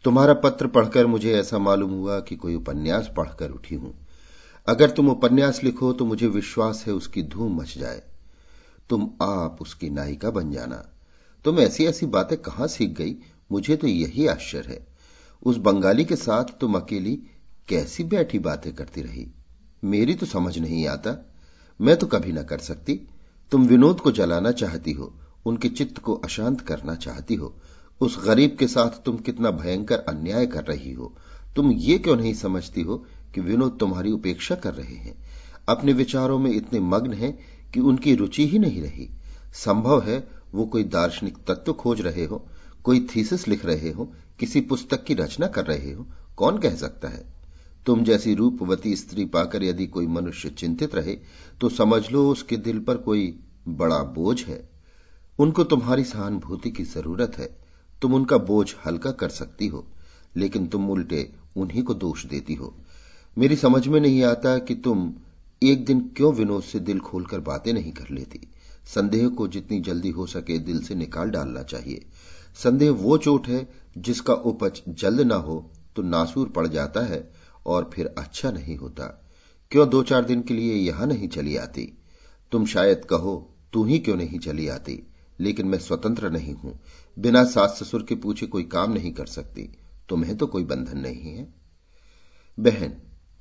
तुम्हारा 0.04 0.34
पत्र 0.34 0.66
पढ़कर 0.66 1.06
मुझे 1.06 1.32
ऐसा 1.32 1.58
मालूम 1.58 1.90
हुआ 1.90 2.20
कि 2.20 2.36
कोई 2.36 2.54
उपन्यास 2.54 3.10
पढ़कर 3.16 3.50
उठी 3.50 3.74
हूँ। 3.74 3.94
अगर 4.68 4.90
तुम 4.90 5.08
उपन्यास 5.08 5.64
लिखो 5.64 5.92
तो 5.92 6.04
मुझे 6.04 6.26
विश्वास 6.26 6.84
है 6.86 6.92
उसकी 6.92 7.22
धूम 7.22 7.60
मच 7.60 7.78
जाए। 7.78 8.02
तुम 8.90 9.10
आप 9.22 9.58
उसकी 9.60 9.90
नायिका 9.90 10.30
बन 10.30 10.52
जाना। 10.52 10.84
तुम 11.44 11.58
ऐसी 11.58 11.86
ऐसी 11.86 12.06
बातें 12.06 12.38
कहाँ 12.38 12.66
सीख 12.66 12.90
गई? 12.90 13.16
मुझे 13.52 13.76
तो 13.76 13.86
यही 13.86 14.26
आश्चर्य 14.26 14.72
है। 14.72 14.93
उस 15.44 15.56
बंगाली 15.56 16.04
के 16.04 16.16
साथ 16.16 16.44
तुम 16.60 16.74
अकेली 16.74 17.22
कैसी 17.68 18.04
बैठी 18.04 18.38
बातें 18.38 18.74
करती 18.74 19.02
रही? 19.02 19.26
मेरी 19.84 20.14
तो 20.14 20.26
समझ 20.26 20.58
नहीं 20.58 20.86
आता। 20.86 21.32
मैं 21.80 21.96
तो 21.96 22.06
कभी 22.06 22.32
ना 22.32 22.42
कर 22.42 22.58
सकती। 22.58 23.00
तुम 23.50 23.66
विनोद 23.66 24.00
को 24.00 24.12
जलाना 24.12 24.50
चाहती 24.50 24.92
हो, 24.92 25.14
उनके 25.46 25.68
चित्त 25.68 25.98
को 25.98 26.14
अशांत 26.14 26.60
करना 26.60 26.94
चाहती 26.94 27.34
हो। 27.34 27.54
उस 28.00 28.24
गरीब 28.24 28.56
के 28.58 28.66
साथ 28.66 29.04
तुम 29.04 29.16
कितना 29.16 29.50
भयंकर 29.50 29.98
अन्याय 29.98 30.46
कर 30.46 30.64
रही 30.64 30.92
हो। 30.92 31.16
तुम 31.56 31.72
ये 31.72 31.98
क्यों 31.98 32.16
नहीं 32.16 32.34
समझती 32.34 32.82
हो 32.82 33.06
कि 33.34 33.40
विनोद 33.40 33.76
तुम्हारी 33.80 34.12
उपेक्षा 34.12 34.54
कर 34.54 34.74
रहे 34.74 34.94
हैं? 34.94 35.24
अपने 35.68 35.92
विचारों 35.92 36.38
में 36.38 36.50
इतने 36.50 36.80
मग्न 36.80 37.12
हैं 37.12 37.38
कि 37.70 37.80
उनकी 37.80 38.14
रुचि 38.14 38.48
ही 38.48 38.58
नहीं 38.58 38.82
रही। 38.82 39.10
संभव 39.54 40.02
है 40.02 40.28
वो 40.54 40.64
कोई 40.64 40.84
दार्शनिक 40.84 41.38
तत्व 41.48 41.72
खोज 41.72 42.00
रहे 42.00 42.24
हो, 42.24 42.48
कोई 42.84 43.06
थीसिस 43.16 43.48
लिख 43.48 43.64
रहे 43.64 43.90
हो 43.90 44.12
किसी 44.38 44.60
पुस्तक 44.60 45.04
की 45.04 45.14
रचना 45.14 45.46
कर 45.46 45.64
रहे 45.64 45.92
हो, 45.92 46.06
कौन 46.36 46.58
कह 46.58 46.74
सकता 46.74 47.08
है? 47.08 47.24
तुम 47.86 48.02
जैसी 48.04 48.34
रूपवती 48.34 48.94
स्त्री 48.96 49.24
पाकर 49.24 49.62
यदि 49.62 49.86
कोई 49.86 50.06
मनुष्य 50.06 50.50
चिंतित 50.50 50.94
रहे 50.94 51.16
तो 51.60 51.68
समझ 51.68 52.10
लो 52.10 52.28
उसके 52.30 52.56
दिल 52.56 52.78
पर 52.78 52.96
कोई 52.96 53.34
बड़ा 53.68 53.98
बोझ 54.14 54.40
है। 54.44 54.62
उनको 55.38 55.64
तुम्हारी 55.64 56.04
सहानुभूति 56.04 56.70
की 56.70 56.84
ज़रूरत 56.84 57.38
है। 57.38 57.48
तुम 58.02 58.14
उनका 58.14 58.36
बोझ 58.38 58.74
हल्का 58.86 59.10
कर 59.10 59.28
सकती 59.28 59.66
हो, 59.66 59.84
लेकिन 60.36 60.66
तुम 60.66 60.90
उल्टे 60.90 61.28
उन्हीं 61.56 61.82
को 61.82 61.94
दोष 61.94 62.24
देती 62.26 62.54
हो। 62.54 62.74
मेरी 63.36 63.56
समझ 63.56 63.86
में 63.88 64.00
नहीं 64.00 64.22
आता 64.22 64.56
कि 64.58 64.74
तुम 64.74 65.12
एक 65.62 65.84
दिन 65.84 66.00
क्यों 66.16 66.32
विनोद 66.34 66.62
से 66.62 66.78
दिल 66.80 66.98
खोलकर 67.00 67.40
बातें 67.40 67.72
नहीं 67.72 67.92
कर 67.92 68.10
लेती। 68.10 68.40
संदेह 68.86 69.28
को 69.28 69.48
जितनी 69.48 69.80
जल्दी 69.80 70.10
हो 70.10 70.26
सके 70.26 70.58
दिल 70.58 70.82
से 70.82 70.94
निकाल 70.94 71.30
डालना 71.30 71.62
चाहिए। 71.62 72.04
संदेह 72.64 72.90
वो 72.92 73.16
चोट 73.18 73.48
है 73.48 73.66
जिसका 73.98 74.34
उपज 74.34 74.82
जल्द 74.88 75.20
ना 75.20 75.34
हो 75.34 75.70
तो 75.96 76.02
नासूर 76.02 76.48
पड़ 76.48 76.66
जाता 76.66 77.00
है 77.00 77.32
और 77.66 77.90
फिर 77.94 78.14
अच्छा 78.18 78.50
नहीं 78.50 78.76
होता। 78.76 79.04
क्यों 79.70 79.88
दो 79.88 80.02
चार 80.02 80.24
दिन 80.24 80.42
के 80.42 80.54
लिए 80.54 80.74
यहाँ 80.74 81.06
नहीं 81.06 81.28
चली 81.28 81.56
आती? 81.56 81.98
तुम 82.52 82.66
शायद 82.66 83.04
कहो, 83.04 83.54
तू 83.72 83.84
ही 83.84 83.98
क्यों 83.98 84.16
नहीं 84.16 84.38
चली 84.38 84.68
आती? 84.68 85.06
लेकिन 85.40 85.66
मैं 85.66 85.78
स्वतंत्र 85.78 86.30
नहीं 86.30 86.54
हूँ। 86.54 86.80
बिना 87.18 87.44
सास 87.44 87.78
ससुर 87.82 88.02
के 88.02 88.14
पूछे 88.14 88.46
कोई 88.46 88.62
काम 88.62 88.92
नहीं 88.92 89.12
कर 89.12 89.26
सकती। 89.26 89.78
तुम्हें 90.08 90.36
तो 90.36 90.46
कोई 90.46 90.64
बंधन 90.64 90.98
नहीं 90.98 91.34
है। 91.34 91.54
बहन, 92.58 92.92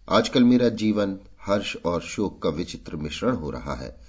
आजकल 0.10 0.44
मेरा 0.44 0.70
जीवन, 0.70 1.20
हर्ष 1.42 1.76
और 1.86 2.02
शोक 2.02 2.42
का 2.42 2.50
विचित्र 2.50 2.96
मिश्रण 2.96 3.36
हो 3.36 3.50
रहा 3.50 3.76
है। 3.76 4.00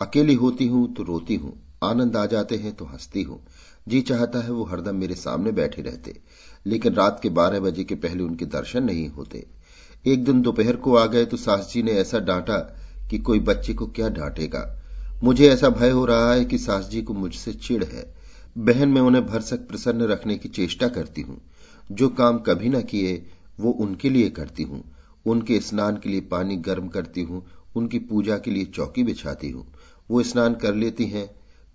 अकेली 0.00 0.34
होती 0.34 0.66
हूँ 0.66 0.94
तो 0.94 1.02
रोती 1.02 1.36
हूँ। 1.36 1.78
आनंद 1.84 2.16
आ 2.16 2.26
जाते 2.26 2.56
हैं 2.56 2.76
तो 2.76 2.84
हंसती 2.84 3.22
हूँ। 3.22 3.46
जी 3.86 4.00
चाहता 4.00 4.40
है 4.40 4.50
वो 4.50 4.64
हरदम 4.64 4.96
मेरे 4.96 5.14
सामने 5.14 5.52
बैठे 5.52 5.82
रहते, 5.82 6.14
लेकिन 6.66 6.94
रात 6.94 7.18
के 7.22 7.28
बारह 7.30 7.60
बजे 7.60 7.84
के 7.84 7.94
पहले 7.94 8.22
उनके 8.22 8.46
दर्शन 8.46 8.84
नहीं 8.84 9.08
होते। 9.08 9.46
एक 10.04 10.24
दिन 10.24 10.40
दोपहर 10.42 10.76
को 10.76 10.96
आ 10.96 11.04
गए 11.06 11.24
तो 11.24 11.36
सास 11.36 11.70
जी 11.72 11.82
ने 11.82 11.92
ऐसा 11.92 12.18
डांटा 12.20 12.58
कि 13.10 13.18
कोई 13.18 13.40
बच्चे 13.40 13.74
को 13.74 13.86
क्या 13.86 14.08
डांटेगा। 14.10 14.66
मुझे 15.24 15.48
ऐसा 15.48 15.68
भय 15.70 15.90
हो 15.90 16.04
रहा 16.04 16.32
है 16.32 16.44
कि 16.44 16.58
सास 16.58 16.88
जी 16.88 17.02
को 17.02 17.14
मुझसे 17.14 17.52
चिड़ 17.52 17.84
है। 17.84 18.04
बहन, 18.56 18.88
में 18.88 19.00
उन्हें 19.00 19.26
भरसक 19.26 19.66
प्रसन्न 19.68 20.06
रखने 20.06 20.36
की 20.36 20.48
चेष्टा 20.48 20.88
करती 20.88 21.20
हूँ। 21.20 21.40
जो 21.90 22.08
काम 22.10 22.38
कभी 22.38 22.68
न 22.68 22.80
किए, 22.82 23.14
वो 23.58 23.70
उनके 23.70 24.10
लिए 24.10 24.30
करती 24.30 24.62
हूँ। 24.62 24.82
उनके 25.26 25.60
स्नान 25.60 25.96
के 25.96 26.08
लिए 26.08 26.20
पानी 26.30 26.56
गर्म 26.62 26.88
करती 26.88 27.22
हूँ। 27.22 27.44
उनकी 27.76 27.98
पूजा 28.00 28.38
के 28.38 28.50
लिए 28.50 28.64
चौकी 28.64 29.02
बिछाती 29.02 29.50
हूँ। 29.50 29.66
वो 30.10 30.22
स्नान 30.22 30.54
कर 30.54 30.74
लेती 30.74 31.06
हैं 31.06 31.28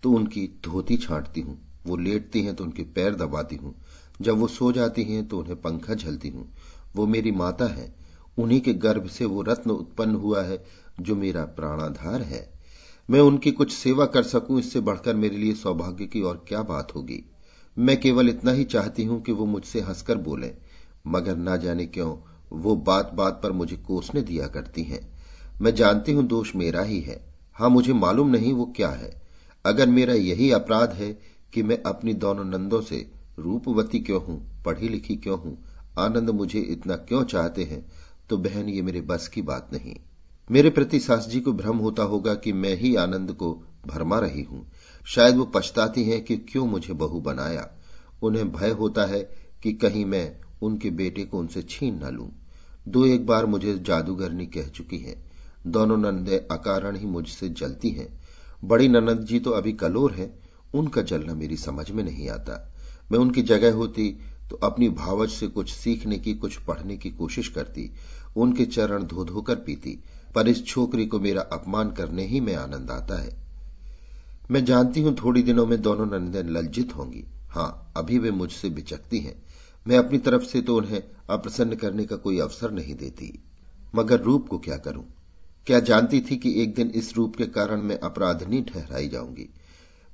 तो 0.04 0.12
उनकी 0.12 0.48
धोती 0.66 0.98
छांटती 0.98 1.42
हूँ। 1.42 1.58
वो 1.88 1.98
लेटती 1.98 2.42
हैं 2.42 2.56
तो 2.56 2.64
उनके 2.64 2.84
पैर 2.84 3.16
दबाती 3.16 3.56
हूँ। 3.56 3.76
जब 4.22 4.38
वो 4.38 4.48
सो 4.48 4.72
जाती 4.72 5.04
हैं 5.04 5.28
तो 5.28 5.40
उन्हें 5.40 5.56
पंखा 5.56 5.94
झलती 5.94 6.30
हूँ। 6.30 6.54
वो 6.96 7.06
मेरी 7.08 7.32
माता 7.32 7.66
है। 7.66 7.96
उन्हीं 8.38 8.62
के 8.62 8.74
गर्भ 8.74 9.08
से 9.08 9.26
वो 9.26 9.42
रत्न 9.42 9.72
उत्पन्न 9.72 10.16
हुआ 10.16 10.44
है, 10.44 10.64
जो 11.02 11.16
मेरा 11.16 11.44
प्राणाधार 11.46 12.22
है। 12.22 12.58
मैं 13.10 13.20
उनकी 13.20 13.52
कुछ 13.52 13.72
सेवा 13.72 14.06
कर 14.06 14.24
सकूँ, 14.24 14.60
इससे 14.60 14.80
बढ़कर 14.80 15.16
मेरे 15.16 15.38
लिए 15.38 15.54
सौभाग्य 15.54 16.06
की 16.06 16.22
और 16.22 16.46
क्या 16.48 16.62
बात 16.62 16.96
होगी? 16.96 17.24
मैं 17.78 18.00
केवल 18.00 18.30
इतना 18.30 18.52
ही 18.52 18.64
चाहती 18.64 19.04
हूँ 19.04 19.22
कि 19.22 19.32
वो 19.32 19.46
मुझसे 19.46 19.82
हंसकर 19.82 20.18
बोले, 20.18 20.52
मगर 21.08 21.36
ना 21.36 21.58
जाने 21.58 21.86
क्यों, 21.86 22.16
वो 22.52 22.76
बात 22.76 23.12
बात 23.14 23.40
पर 23.44 23.52
मुझे 23.52 23.76
कोसने 23.78 24.22
दिया 24.22 24.48
करती 24.48 24.84
हैं। 24.84 25.00
मैं 25.62 25.76
जानती 25.76 26.12
हूँ 26.12 26.24
दोष 26.24 26.56
मेरा 26.56 26.82
ही 26.82 27.00
है। 27.00 27.26
हाँ, 27.54 27.70
मुझे 27.70 27.94
मालूम 27.94 28.30
नहीं 28.30 28.54
वो 28.54 28.74
क्या 28.76 28.90
है। 28.90 29.22
अगर 29.66 29.88
मेरा 29.88 30.14
यही 30.14 30.52
अपराध 30.52 30.94
है 30.94 31.12
कि 31.54 31.64
मैं 31.64 31.84
अपनी 31.84 32.14
दोनों 32.14 32.46
नंदों 32.46 32.82
से 32.82 33.12
रूपवती 33.40 34.00
क्यों 34.00 34.24
हूँ 34.24 34.64
पढ़ी 34.66 34.90
लिखी 34.90 35.16
क्यों 35.16 35.40
हूँ, 35.40 35.58
आनंद 36.00 36.30
मुझे 36.30 36.60
इतना 36.60 36.96
क्यों 36.96 37.24
चाहते 37.24 37.64
हैं? 37.64 37.86
तो 38.30 38.38
बहन, 38.38 38.70
ये 38.70 38.82
मेरे 38.82 39.02
बस 39.02 39.28
की 39.28 39.42
बात 39.42 39.70
नहीं। 39.74 39.96
मेरे 40.52 40.70
प्रति 40.70 41.00
सास 41.00 41.28
जी 41.28 41.40
को 41.40 41.54
भ्रम 41.54 41.78
होता 41.78 42.04
होगा 42.04 42.36
कि 42.36 42.54
मैं 42.54 42.76
ही 42.76 42.96
आनंद 42.96 43.32
को 43.32 43.64
भरमा 43.88 44.20
रही 44.20 44.42
हूँ। 44.42 44.72
शायद 45.06 45.36
वो 45.36 45.46
पछताती 45.46 46.04
हैं 46.04 46.24
कि 46.24 46.38
क्यों 46.38 46.66
मुझे 46.68 46.94
बहू 46.94 47.22
बनाया। 47.22 47.70
उन्हें 48.22 48.52
भय 48.52 48.70
होता 48.70 49.06
है 49.06 49.20
कि 49.64 49.74
कहीं 49.74 50.06
मैं 50.06 50.40
उनके 50.62 50.90
बेटे 50.90 51.24
को 51.24 51.40
उनसे 51.40 51.62
छीन 51.62 52.06
न 52.06 52.10
लूँ। 52.10 52.32
दो 52.88 53.06
एक 53.06 53.26
बार 53.26 53.46
मुझे 53.46 53.78
जादूगरनी 53.78 54.46
कह 54.46 54.68
चुकी 54.68 54.98
है। 54.98 55.24
दोनों 55.68 55.98
नंदे 55.98 56.48
अकारण 56.52 56.96
ही 56.96 57.06
मुझसे 57.06 57.50
जलती 57.50 57.90
हैं। 57.90 58.20
बड़ी 58.64 58.88
ननद 58.88 59.26
जी 59.26 59.40
तो 59.40 59.52
अभी 59.52 59.74
कलोर 59.74 60.12
है। 60.12 60.47
उनका 60.74 61.02
जलना 61.02 61.34
मेरी 61.34 61.58
समझ 61.58 61.92
में 61.92 62.04
नहीं 62.04 62.30
आता। 62.30 62.74
मैं 63.12 63.20
उनकी 63.20 63.42
जगह 63.42 63.74
होती 63.74 64.20
तो 64.50 64.56
अपनी 64.56 64.90
भावच 64.90 65.30
से 65.30 65.48
कुछ 65.48 65.74
सीखने 65.74 66.18
की, 66.18 66.34
कुछ 66.34 66.58
पढ़ने 66.58 66.98
की 66.98 67.12
कोशिश 67.12 67.48
करती, 67.48 67.92
उनके 68.36 68.66
चरण 68.66 69.04
धो 69.04 69.26
धोकर 69.26 69.56
पीती, 69.56 70.04
पर 70.36 70.48
इस 70.48 70.66
छोकरी 70.66 71.06
को 71.06 71.20
मेरा 71.20 71.42
अपमान 71.42 71.92
करने 71.92 72.26
ही 72.26 72.40
में 72.40 72.56
आनंद 72.56 72.92
आता 72.92 73.22
है। 73.22 73.38
मैं 74.52 74.66
जानती 74.66 75.02
हूँ 75.02 75.16
थोड़ी 75.24 75.44
दिनों 75.44 75.66
में 75.66 75.82
दोनों 75.82 76.06
नंदे 76.06 76.44
लज्जित 76.44 76.96
होंगी। 76.96 77.24
हाँ, 77.50 77.94
अभी 77.98 78.18
वे 78.18 78.32
मुझसे 78.32 78.70
बिचकती 78.70 79.20
हैं। 79.20 79.44
मैं 79.88 79.98
अपनी 79.98 80.18
तरफ़ 80.18 80.44
से 80.44 80.62
तो 80.62 80.78
उन्हें 80.78 81.04
अप्रसन्न 81.30 81.76
करने 81.76 82.06
का 82.06 82.16
कोई 82.16 82.40
अवसर 82.40 82.72
नहीं 82.72 82.96
देती। 82.96 83.44
मगर 83.96 84.20
रूप 84.20 84.48
को 84.48 84.60
क्या 84.60 84.78
करूँ? 84.78 85.06
क्या 85.68 85.80
जानती 85.80 86.22
थी 86.22 86.38
कि 86.38 86.62
एक 86.62 86.76
दिन 86.76 86.90
इस 86.90 87.16
रूप 87.16 87.36
के 87.36 87.46
कारण 87.46 87.82
मैं 87.82 88.00
अपराधनी 88.00 88.62
ठहराई 88.62 89.08
जाऊँगी? 89.08 89.50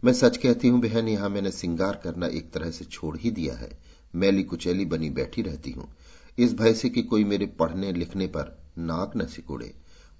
मैं 0.06 0.14
सच 0.14 0.38
कहती 0.38 0.68
हूँ, 0.68 0.82
बहन, 0.82 1.08
यहाँ 1.08 1.30
मैंने 1.30 1.52
सिंगार 1.52 2.02
करना 2.04 2.28
एक 2.28 2.52
तरह 2.52 2.72
से 2.72 2.86
छोड़ 2.86 3.18
ही 3.18 3.32
दिया 3.32 3.56
है। 3.56 3.80
मैली 4.16 4.44
कुचैली 4.44 4.86
बनी 4.86 5.10
बैठी 5.10 5.42
रहती 5.42 5.72
हूँ। 5.72 5.96
इस 6.38 6.54
भय 6.54 6.74
से 6.74 6.90
कि 6.90 7.02
कोई 7.02 7.24
मेरे 7.24 7.46
पढ़ने 7.46 7.94
लिखने 7.94 8.28
पर 8.28 8.64
नाक 8.78 9.12
न 9.18 9.26
सिकुड़े। 9.26 9.74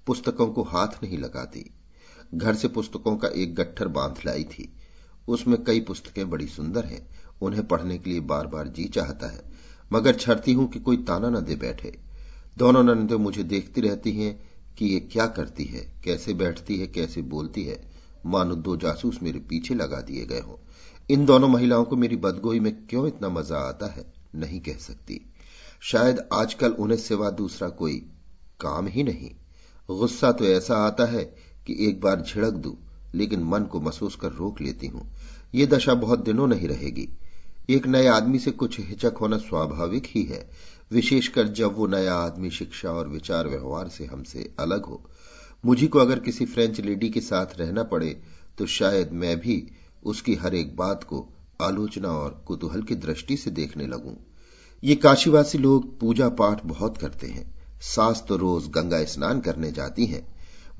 पुस्तकों 0.06 0.46
को 0.46 0.62
हाथ 0.62 0.88
नहीं 1.02 1.18
लगाती। 1.18 1.70
घर 2.34 2.54
से 2.54 2.68
पुस्तकों 2.68 3.16
का 3.16 3.28
एक 3.28 3.54
गट्ठर 3.54 3.88
बाँध 3.88 4.14
लाई 4.26 4.44
थी। 4.44 4.76
उसमें 5.28 5.64
कई 5.64 5.80
पुस्तकें 5.80 6.30
बड़ी 6.30 6.46
सुंदर 6.46 6.84
हैं। 6.84 7.08
उन्हें 7.42 7.66
पढ़ने 7.66 7.98
के 7.98 8.10
लिए 8.10 8.20
बार 8.20 8.46
बार 8.46 8.68
जी 8.68 8.84
चाहता 8.84 9.26
है। 9.26 9.44
मगर 9.92 10.14
छरती 10.14 10.52
हूँ 10.52 10.68
कि 10.68 10.80
कोई 10.80 10.96
ताना 10.96 11.30
न 11.30 11.40
दे 11.40 11.56
बैठे। 11.56 11.98
दोनों 12.58 12.84
नंदे 12.84 13.16
मुझे 13.16 13.42
देखती 13.42 13.80
रहती 13.80 14.12
हैं 14.12 14.50
कि 14.78 14.86
ये 14.86 15.00
क्या 15.00 15.26
करती 15.26 15.64
है, 15.64 16.00
कैसे 16.04 16.34
बैठती 16.34 16.78
है, 16.78 16.86
कैसे 16.86 17.22
बोलती 17.22 17.64
है। 17.64 17.93
मानो 18.26 18.54
दो 18.54 18.76
जासूस 18.76 19.18
मेरे 19.22 19.38
पीछे 19.38 19.74
लगा 19.74 20.00
दिए 20.00 20.26
गए 20.26 20.40
हों। 20.40 20.56
इन 21.10 21.24
दोनों 21.26 21.48
महिलाओं 21.48 21.84
को 21.84 21.96
मेरी 21.96 22.16
बदगोई 22.16 22.60
में 22.60 22.86
क्यों 22.86 23.06
इतना 23.06 23.28
मज़ा 23.28 23.58
आता 23.58 23.86
है, 23.86 24.12
नहीं 24.34 24.60
कह 24.60 24.76
सकती। 24.76 25.20
शायद 25.80 26.28
आजकल 26.32 26.72
उन्हें 26.72 26.98
सिवा 26.98 27.30
दूसरा 27.30 27.68
कोई 27.68 27.96
काम 28.60 28.86
ही 28.86 29.02
नहीं। 29.02 29.30
गुस्सा 29.88 30.32
तो 30.32 30.44
ऐसा 30.44 30.76
आता 30.76 31.04
है 31.04 31.24
कि 31.66 31.76
एक 31.88 32.00
बार 32.00 32.20
झिड़क 32.20 32.52
दू, 32.52 32.76
लेकिन 33.14 33.42
मन 33.42 33.62
को 33.62 33.80
महसूस 33.80 34.16
कर 34.16 34.32
रोक 34.32 34.60
लेती 34.60 34.86
हूँ। 34.86 35.08
ये 35.54 35.66
दशा 35.66 35.94
बहुत 35.94 36.24
दिनों 36.24 36.46
नहीं 36.46 36.68
रहेगी। 36.68 37.08
एक 37.70 37.86
नए 37.86 38.06
आदमी 38.06 38.38
से 38.38 38.50
कुछ 38.50 38.80
हिचक 38.80 39.14
होना 39.20 39.36
स्वाभाविक 39.38 40.06
ही 40.06 40.22
है, 40.22 40.50
विशेषकर 40.92 41.48
जब 41.48 41.76
वो 41.76 41.86
नया 41.86 42.14
आदमी 42.14 42.50
शिक्षा 42.50 42.90
और 42.90 43.08
विचार 43.08 43.48
व्यवहार 43.48 43.88
से 43.88 44.04
हमसे 44.04 44.54
अलग 44.58 44.84
हो। 44.84 45.02
मुझी 45.64 45.86
को 45.86 45.98
अगर 45.98 46.18
किसी 46.18 46.44
फ्रेंच 46.46 46.80
लेडी 46.80 47.08
के 47.10 47.20
साथ 47.20 47.58
रहना 47.58 47.82
पड़े 47.82 48.20
तो 48.58 48.66
शायद 48.66 49.12
मैं 49.12 49.40
भी 49.40 49.66
उसकी 50.04 50.34
हर 50.34 50.54
एक 50.54 50.76
बात 50.76 51.04
को 51.04 51.28
आलोचना 51.62 52.08
और 52.08 52.42
कुतूहल 52.46 52.82
की 52.82 52.94
दृष्टि 52.94 53.36
से 53.36 53.50
देखने 53.50 53.86
लगूं। 53.86 54.14
ये 54.82 54.94
काशीवासी 54.94 55.58
लोग 55.58 55.98
पूजा 56.00 56.28
पाठ 56.28 56.64
बहुत 56.66 56.98
करते 56.98 57.26
हैं। 57.26 57.54
सास 57.80 58.24
तो 58.28 58.36
रोज 58.36 58.68
गंगा 58.68 59.04
स्नान 59.04 59.40
करने 59.40 59.70
जाती 59.72 60.06
हैं। 60.06 60.26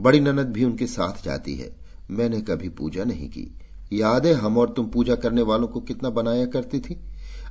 बड़ी 0.01 0.20
ननद 0.20 0.47
भी 0.47 0.65
उनके 0.65 0.86
साथ 0.86 1.24
जाती 1.24 1.55
है। 1.55 1.77
मैंने 2.11 2.40
कभी 2.40 2.69
पूजा 2.69 3.05
नहीं 3.05 3.28
की। 3.28 3.59
याद 3.93 4.27
है 4.27 4.35
हम 4.35 4.59
और 4.59 4.73
तुम 4.73 4.86
पूजा 4.86 5.15
करने 5.15 5.43
वालों 5.43 5.69
को 5.69 5.81
कितना 5.81 6.11
बनाया 6.11 6.47
करती 6.47 6.81
थी? 6.81 7.01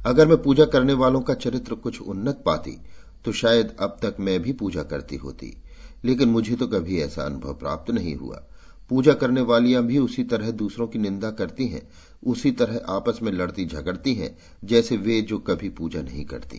अगर 0.06 0.28
मैं 0.28 0.42
पूजा 0.42 0.66
करने 0.66 0.94
वालों 0.94 1.22
का 1.22 1.34
चरित्र 1.34 1.76
कुछ 1.76 2.02
उन्नत 2.02 2.44
पाती 2.46 2.78
तो 3.26 3.32
शायद 3.32 3.76
अब 3.80 3.98
तक 4.02 4.16
मैं 4.20 4.42
भी 4.42 4.54
पूजा 4.54 4.84
करती 4.84 5.16
होती। 5.16 5.63
लेकिन 6.06 6.30
मुझे 6.30 6.56
तो 6.56 6.68
कभी 6.68 7.00
ऐसा 7.02 7.24
अनुभव 7.24 7.54
प्राप्त 7.54 7.92
नहीं 7.92 8.16
हुआ। 8.16 8.44
पूजा 8.90 9.14
करने 9.14 9.42
वालियाँ 9.42 9.84
भी 9.84 9.98
उसी 9.98 10.24
तरह 10.24 10.52
दूसरों 10.52 10.88
की 10.88 11.00
निंदा 11.00 11.30
करती 11.32 11.68
हैं, 11.68 11.82
उसी 12.24 12.52
तरह 12.52 12.80
आपस 12.90 13.20
में 13.24 13.32
लड़ती 13.32 13.66
झगड़ती 13.66 14.14
हैं, 14.14 14.36
जैसे 14.64 14.98
वे 14.98 15.22
जो 15.22 15.38
कभी 15.40 15.70
पूजा 15.70 16.02
नहीं 16.02 16.26
करती। 16.26 16.58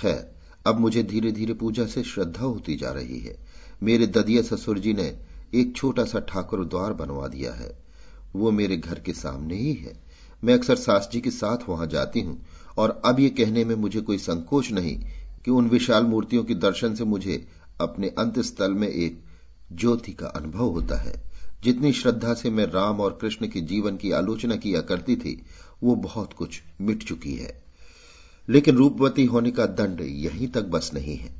खैर, 0.00 0.30
अब 0.66 0.80
मुझे 0.80 1.02
धीरे 1.02 1.32
धीरे 1.32 1.54
पूजा 1.54 1.86
से 1.86 2.02
श्रद्धा 2.02 2.44
होती 2.44 2.76
जा 2.76 2.90
रही 2.90 3.18
है। 3.18 3.36
मेरे 3.82 4.06
ददिया 4.06 4.42
ससुर 4.42 4.78
जी 4.78 4.92
ने 4.92 5.14
एक 5.54 5.76
छोटा 5.76 6.04
सा 6.04 6.20
ठाकुर 6.20 6.64
द्वार 6.64 6.92
बनवा 6.92 7.28
दिया 7.28 7.52
है। 7.52 7.72
वो 8.34 8.50
मेरे 8.50 8.76
घर 8.76 8.98
के 8.98 9.12
सामने 9.12 9.56
ही 9.56 9.72
है। 9.72 9.92
मैं 10.44 10.54
अक्सर 10.54 10.76
सास 10.76 11.08
जी 11.12 11.20
के 11.20 11.30
साथ 11.30 11.68
वहाँ 11.68 11.86
जाती 11.86 12.20
हूँ, 12.20 12.38
और 12.78 13.00
अब 13.04 13.20
ये 13.20 13.28
कहने 13.30 13.64
में 13.64 13.74
मुझे 13.74 14.00
कोई 14.00 14.18
संकोच 14.18 14.70
नहीं 14.72 14.96
कि 15.44 15.50
उन 15.50 15.68
विशाल 15.68 16.04
मूर्तियों 16.04 16.44
के 16.44 16.54
दर्शन 16.54 16.94
से 16.94 17.04
मुझे 17.04 17.46
अपने 17.80 18.08
अंत 18.08 18.38
स्थल 18.38 18.72
में 18.72 18.88
एक 18.88 19.24
ज्योति 19.72 20.12
का 20.12 20.26
अनुभव 20.26 20.64
होता 20.64 21.00
है। 21.00 21.30
जितनी 21.64 21.92
श्रद्धा 21.92 22.34
से 22.34 22.50
मैं 22.50 22.66
राम 22.66 23.00
और 23.00 23.18
कृष्ण 23.20 23.46
के 23.46 23.60
जीवन 23.60 23.96
की 23.96 24.10
आलोचना 24.10 24.56
किया 24.56 24.80
करती 24.80 25.16
थी, 25.16 25.42
वो 25.82 25.94
बहुत 25.94 26.32
कुछ 26.32 26.62
मिट 26.80 27.02
चुकी 27.02 27.34
है। 27.34 27.62
लेकिन 28.48 28.76
रूपवती 28.76 29.24
होने 29.24 29.50
का 29.50 29.66
दंड 29.66 30.00
यहीं 30.00 30.48
तक 30.48 30.62
बस 30.62 30.90
नहीं 30.94 31.16
है। 31.16 31.34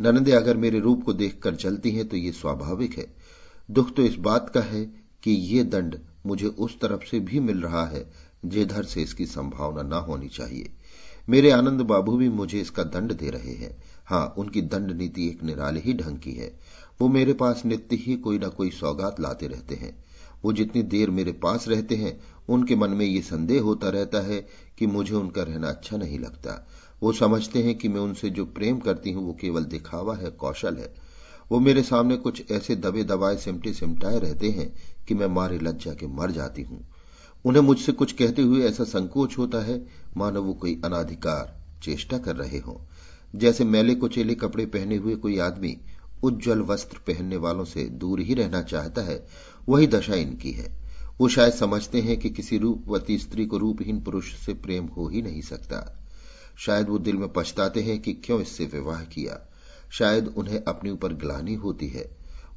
ननदे, 0.00 0.32
अगर 0.32 0.56
मेरे 0.56 0.80
रूप 0.80 1.04
को 1.04 1.12
देखकर 1.12 1.54
जलती 1.54 1.90
हैं 1.90 2.08
तो 2.08 2.16
ये 2.16 2.32
स्वाभाविक 2.32 2.98
है। 2.98 3.14
दुख 3.70 3.94
तो 3.94 4.02
इस 4.02 4.14
बात 4.14 4.48
का 4.48 4.60
है 4.60 4.84
कि 5.22 5.30
ये 5.30 5.64
दंड 5.64 5.98
मुझे 6.26 6.46
उस 6.46 6.80
तरफ़ 6.80 7.10
से 7.10 7.20
भी 7.20 7.40
मिल 7.40 7.62
रहा 7.62 7.86
है, 7.86 8.12
जिधर 8.44 8.84
से 8.84 9.02
इसकी 9.02 9.26
संभावना 9.26 9.82
न 9.82 9.92
होनी 9.92 10.28
चाहिए। 10.28 10.70
मेरे 11.28 11.50
आनंद 11.50 11.80
बाबू 11.80 12.16
भी 12.16 12.28
मुझे 12.28 12.60
इसका 12.60 12.82
दंड 12.82 13.12
दे 13.12 13.30
रहे 13.30 13.52
हैं। 13.52 13.82
हाँ 14.04 14.34
उनकी 14.38 14.62
दंड 14.62 14.90
नीति 14.90 15.28
एक 15.28 15.42
निराले 15.42 15.80
ही 15.80 15.94
ढंग 15.94 16.18
की 16.18 16.32
है। 16.32 16.60
वो 17.00 17.08
मेरे 17.08 17.32
पास 17.32 17.62
नित्य 17.64 17.96
ही 17.96 18.16
कोई 18.16 18.38
ना 18.38 18.48
कोई 18.48 18.70
सौगात 18.70 19.20
लाते 19.20 19.46
रहते 19.46 19.74
हैं। 19.74 20.04
वो 20.44 20.52
जितनी 20.52 20.82
देर 20.82 21.10
मेरे 21.10 21.32
पास 21.32 21.68
रहते 21.68 21.94
हैं, 21.94 22.20
उनके 22.48 22.76
मन 22.76 22.90
में 22.90 23.06
ये 23.06 23.20
संदेह 23.20 23.62
होता 23.62 23.88
रहता 23.88 24.20
है 24.20 24.46
कि 24.78 24.86
मुझे 24.86 25.14
उनका 25.14 25.42
रहना 25.42 25.68
अच्छा 25.68 25.96
नहीं 25.96 26.18
लगता। 26.18 26.68
वो 27.02 27.12
समझते 27.12 27.62
हैं 27.62 27.78
कि 27.78 27.88
मैं 27.88 28.00
उनसे 28.00 28.30
जो 28.30 28.44
प्रेम 28.44 28.78
करती 28.78 29.12
हूँ, 29.12 29.26
वो 29.26 29.32
केवल 29.40 29.64
दिखावा 29.64 30.16
है, 30.16 30.30
कौशल 30.30 30.76
है। 30.76 30.94
वो 31.52 31.60
मेरे 31.60 31.82
सामने 31.82 32.16
कुछ 32.16 32.50
ऐसे 32.50 32.76
दबे 32.76 33.04
दबाए, 33.04 33.36
सिमटे 33.36 33.72
सिमटाए 33.72 34.18
रहते 34.18 34.50
हैं 34.50 34.74
कि 35.08 35.14
मैं 35.14 35.26
मारे 35.26 35.58
लज्जा 35.58 35.94
के 35.94 36.06
मर 36.06 36.30
जाती 36.30 36.62
हूँ। 36.62 36.84
उन्हें 37.44 37.62
मुझसे 37.62 37.92
कुछ 37.92 38.12
कहते 38.12 38.42
हुए 38.42 38.64
ऐसा 38.64 38.84
संकोच 38.84 39.38
होता 39.38 39.64
है, 39.64 39.86
मानो 40.16 40.42
वो 40.42 40.54
कोई 40.54 40.80
अनाधिकार, 40.84 41.60
चेष्टा 41.82 42.18
कर 42.18 42.36
रहे 42.36 42.58
हों। 42.58 42.76
जैसे 43.34 43.64
मैले 43.64 43.94
कुचेले 43.94 44.34
कपड़े 44.34 44.66
पहने 44.66 44.96
हुए 44.96 45.14
कोई 45.16 45.38
आदमी 45.38 45.76
उज्जवल 46.24 46.60
वस्त्र 46.62 46.98
पहनने 47.06 47.36
वालों 47.36 47.64
से 47.64 47.84
दूर 47.84 48.20
ही 48.20 48.34
रहना 48.34 48.62
चाहता 48.62 49.02
है, 49.02 49.26
वही 49.68 49.86
दशा 49.86 50.14
इनकी 50.14 50.50
है। 50.50 50.68
वो 51.20 51.28
शायद 51.28 51.52
समझते 51.52 52.00
हैं 52.00 52.16
कि 52.18 52.30
किसी 52.30 52.58
रूपवती 52.58 53.18
स्त्री 53.18 53.46
को 53.46 53.58
रूपहीन 53.58 54.00
पुरुष 54.00 54.32
से 54.36 54.54
प्रेम 54.54 54.86
हो 54.86 55.08
ही 55.08 55.22
नहीं 55.22 55.40
सकता। 55.40 55.80
शायद 56.58 56.88
वो 56.88 56.98
दिल 56.98 57.16
में 57.16 57.28
पछताते 57.28 57.80
हैं 57.80 57.98
कि 58.00 58.12
क्यों 58.14 58.40
इससे 58.40 58.64
विवाह 58.64 59.02
किया। 59.04 59.38
शायद 59.90 60.28
उन्हें 60.36 60.62
अपने 60.64 60.90
ऊपर 60.90 61.12
ग्लानी 61.14 61.54
होती 61.54 61.88
है। 61.88 62.04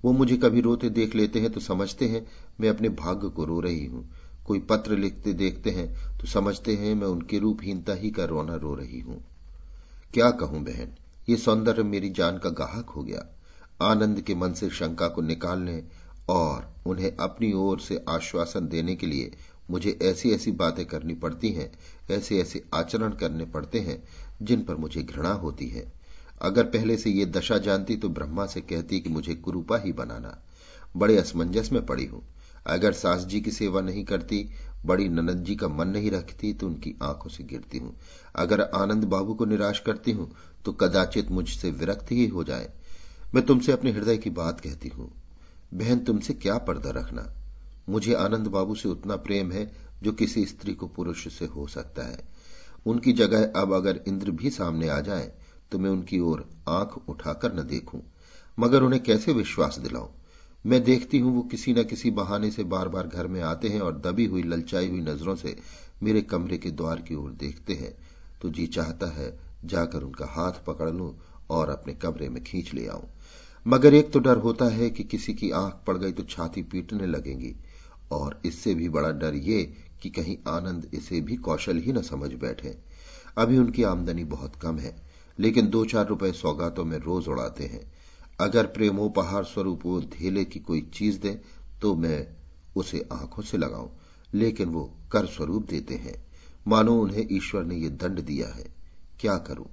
वो 0.03 0.11
मुझे 0.11 0.37
कभी 0.37 0.61
रोते 0.61 0.89
देख 0.89 1.15
लेते 1.15 1.39
हैं 1.39 1.51
तो 1.51 1.59
समझते 1.59 2.07
हैं 2.07 2.25
मैं 2.61 2.69
अपने 2.69 2.89
भाग्य 2.89 3.29
को 3.29 3.45
रो 3.45 3.59
रही 3.59 3.85
हूँ। 3.85 4.09
कोई 4.45 4.59
पत्र 4.59 4.97
लिखते 4.97 5.33
देखते 5.33 5.69
हैं 5.69 5.87
तो 6.17 6.27
समझते 6.27 6.75
हैं 6.75 6.93
मैं 6.95 7.07
उनकी 7.07 7.39
रूपहीनता 7.39 7.93
ही 7.93 8.11
का 8.11 8.25
रोना 8.25 8.55
रो 8.55 8.73
रही 8.75 8.99
हूँ। 8.99 9.23
क्या 10.17 10.29
कहूँ 10.31 10.63
बहन? 10.63 10.95
ये 11.29 11.37
सौंदर्य 11.37 11.83
मेरी 11.83 12.09
जान 12.09 12.37
का 12.37 12.49
गाहक 12.49 12.89
हो 12.89 13.03
गया। 13.03 13.25
आनंद 13.81 14.21
के 14.21 14.35
मन 14.35 14.53
से 14.53 14.69
शंका 14.69 15.07
को 15.07 15.21
निकालने 15.21 15.83
और 16.29 16.73
उन्हें 16.85 17.17
अपनी 17.17 17.51
ओर 17.53 17.79
से 17.79 18.05
आश्वासन 18.09 18.67
देने 18.67 18.95
के 18.95 19.07
लिए 19.07 19.31
मुझे 19.69 19.99
ऐसी 20.01 20.31
ऐसी 20.31 20.51
बातें 20.51 20.85
करनी 20.85 21.13
पड़ती 21.13 21.49
हैं, 21.49 21.71
ऐसे 22.11 22.39
ऐसे 22.39 22.63
आचरण 22.73 23.11
करने 23.11 23.45
पड़ते 23.45 23.79
हैं, 23.79 24.03
जिन 24.41 24.63
पर 24.63 24.75
मुझे 24.75 25.03
घृणा 25.03 25.33
होती 25.33 25.67
है। 25.67 25.93
अगर 26.41 26.63
पहले 26.63 26.97
से 26.97 27.09
ये 27.09 27.25
दशा 27.25 27.57
जानती 27.57 27.95
तो 27.95 28.09
ब्रह्मा 28.09 28.45
से 28.45 28.61
कहती 28.61 28.99
कि 28.99 29.09
मुझे 29.09 29.35
कुरूपा 29.35 29.77
ही 29.77 29.91
बनाना। 29.91 30.37
बड़े 30.97 31.17
असमंजस 31.17 31.71
में 31.71 31.85
पड़ी 31.85 32.05
हूँ। 32.05 32.23
अगर 32.67 32.93
सास 32.93 33.25
जी 33.25 33.41
की 33.41 33.51
सेवा 33.51 33.81
नहीं 33.81 34.05
करती 34.05 34.49
बड़ी 34.87 35.07
ननद 35.09 35.43
जी 35.43 35.55
का 35.55 35.67
मन 35.67 35.87
नहीं 35.87 36.11
रखती 36.11 36.53
तो 36.53 36.67
उनकी 36.67 36.95
आँखों 37.03 37.29
से 37.29 37.43
गिरती 37.43 37.77
हूँ। 37.77 37.95
अगर 38.35 38.61
आनंद 38.61 39.03
बाबू 39.05 39.33
को 39.33 39.45
निराश 39.45 39.79
करती 39.79 40.11
हूँ 40.11 40.31
तो 40.65 40.71
कदाचित 40.73 41.31
मुझसे 41.31 41.71
विरक्त 41.71 42.11
ही 42.11 42.27
हो 42.27 42.43
जाए। 42.43 42.69
मैं 43.35 43.45
तुमसे 43.45 43.71
अपने 43.71 43.91
हृदय 43.91 44.17
की 44.17 44.29
बात 44.31 44.59
कहती 44.59 44.89
हूँ। 44.89 45.11
बहन, 45.73 45.99
तुमसे 45.99 46.33
क्या 46.33 46.57
पर्दा 46.57 46.91
रखना? 46.91 47.27
मुझे 47.89 48.13
आनंद 48.15 48.47
बाबू 48.47 48.75
से 48.75 48.89
उतना 48.89 49.15
प्रेम 49.17 49.51
है 49.51 49.71
जो 50.03 50.11
किसी 50.11 50.45
स्त्री 50.45 50.73
को 50.73 50.87
पुरुष 50.87 51.27
से 51.33 51.45
हो 51.45 51.67
सकता 51.67 52.07
है। 52.07 52.19
उनकी 52.85 53.13
जगह 53.13 53.51
अब 53.55 53.73
अगर 53.73 53.99
इंद्र 54.07 54.31
भी 54.31 54.49
सामने 54.49 54.89
आ 54.89 54.99
जाए 55.01 55.31
तो 55.71 55.79
मैं 55.79 55.89
उनकी 55.89 56.19
ओर 56.19 56.45
आँख 56.69 56.97
उठाकर 57.09 57.53
न 57.53 57.67
देखूँ। 57.67 58.01
मगर 58.57 58.83
उन्हें 58.83 59.01
कैसे 59.03 59.33
विश्वास 59.33 59.79
दिलाऊं? 59.79 60.07
मैं 60.65 60.83
देखती 60.83 61.19
हूँ 61.19 61.33
वो 61.35 61.41
किसी 61.41 61.73
न 61.73 61.83
किसी 61.83 62.11
बहाने 62.11 62.49
से 62.51 62.63
बार 62.63 62.87
बार 62.87 63.07
घर 63.07 63.27
में 63.27 63.41
आते 63.41 63.67
हैं 63.67 63.81
और 63.81 63.97
दबी 63.97 64.25
हुई, 64.25 64.43
ललचाई 64.43 64.89
हुई 64.89 65.01
नज़रों 65.01 65.35
से 65.35 65.55
मेरे 66.03 66.21
कमरे 66.21 66.57
के 66.57 66.71
द्वार 66.71 67.01
की 67.01 67.15
ओर 67.15 67.31
देखते 67.31 67.73
हैं। 67.73 67.93
तो 68.41 68.49
जी 68.49 68.65
चाहता 68.67 69.07
है, 69.11 69.37
जाकर 69.65 70.03
उनका 70.03 70.25
हाथ 70.25 70.63
पकड़ 70.67 70.89
लूँ 70.89 71.13
और 71.49 71.69
अपने 71.69 71.93
कमरे 71.93 72.29
में 72.29 72.43
खींच 72.43 72.73
ले 72.73 72.87
आऊँ। 72.87 73.07
मगर 73.65 73.93
एक 73.93 74.11
तो 74.11 74.19
डर 74.19 74.37
होता 74.37 74.65
है 74.65 74.89
कि 74.89 75.03
किसी 75.03 75.33
की 75.33 75.51
आँख 75.51 75.81
पड़ 75.87 75.97
गई 75.97 76.11
तो 76.11 76.23
छाती 76.23 76.61
पीटने 76.63 77.07
लगेंगी। 77.07 77.55
और 78.11 78.39
इससे 78.45 78.73
भी 78.75 78.89
बड़ा 78.89 79.11
डर 79.11 79.35
ये 79.35 79.63
कि 80.01 80.09
कहीं 80.09 80.37
आनंद 80.47 80.89
इसे 80.93 81.21
भी 81.21 81.35
कौशल 81.35 81.77
ही 81.77 81.93
न 81.93 82.01
समझ 82.01 82.33
बैठे। 82.33 82.77
अभी 83.37 83.57
उनकी 83.57 83.83
आमदनी 83.83 84.23
बहुत 84.23 84.55
कम 84.55 84.77
है, 84.77 84.95
लेकिन 85.39 85.69
दो 85.69 85.83
चार 85.85 86.07
रुपए 86.07 86.31
सौगातों 86.31 86.85
में 86.85 86.97
रोज 86.97 87.27
उड़ाते 87.27 87.63
हैं। 87.63 87.81
अगर 88.39 88.65
प्रेमोपहार 88.65 89.43
स्वरूप 89.43 89.85
वो 89.85 90.01
धेले 90.01 90.45
की 90.45 90.59
कोई 90.59 90.81
चीज़ 90.81 91.19
दे 91.19 91.41
तो 91.81 91.95
मैं 91.95 92.27
उसे 92.75 93.09
आँखों 93.11 93.43
से 93.43 93.57
लगाऊँ, 93.57 93.91
लेकिन 94.33 94.69
वो 94.69 94.93
कर 95.11 95.25
स्वरूप 95.25 95.67
देते 95.69 95.95
हैं। 95.95 96.27
मानो 96.67 97.01
उन्हें 97.01 97.27
ईश्वर 97.31 97.63
ने 97.63 97.75
ये 97.75 97.89
दंड 97.89 98.19
दिया 98.19 98.47
है। 98.47 98.65
क्या 99.19 99.37
करूँ? 99.37 99.65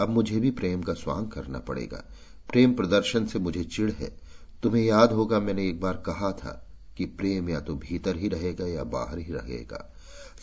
अब 0.00 0.08
मुझे 0.08 0.40
भी 0.40 0.50
प्रेम 0.50 0.82
का 0.82 0.94
स्वांग 0.94 1.28
करना 1.28 1.58
पड़ेगा। 1.58 2.04
प्रेम 2.52 2.74
प्रदर्शन 2.74 3.26
से 3.26 3.38
मुझे 3.38 3.64
चिढ़ 3.64 3.90
है। 3.90 4.16
तुम्हें 4.62 4.84
याद 4.84 5.12
होगा, 5.12 5.40
मैंने 5.40 5.68
एक 5.68 5.80
बार 5.80 6.02
कहा 6.06 6.32
था 6.32 6.68
कि 6.96 7.04
प्रेम 7.04 7.48
या 7.48 7.60
तो 7.60 7.74
भीतर 7.74 8.16
ही 8.16 8.28
रहेगा 8.28 8.66
या 8.66 8.84
बाहर 8.84 9.18
ही 9.18 9.32
रहेगा। 9.32 9.94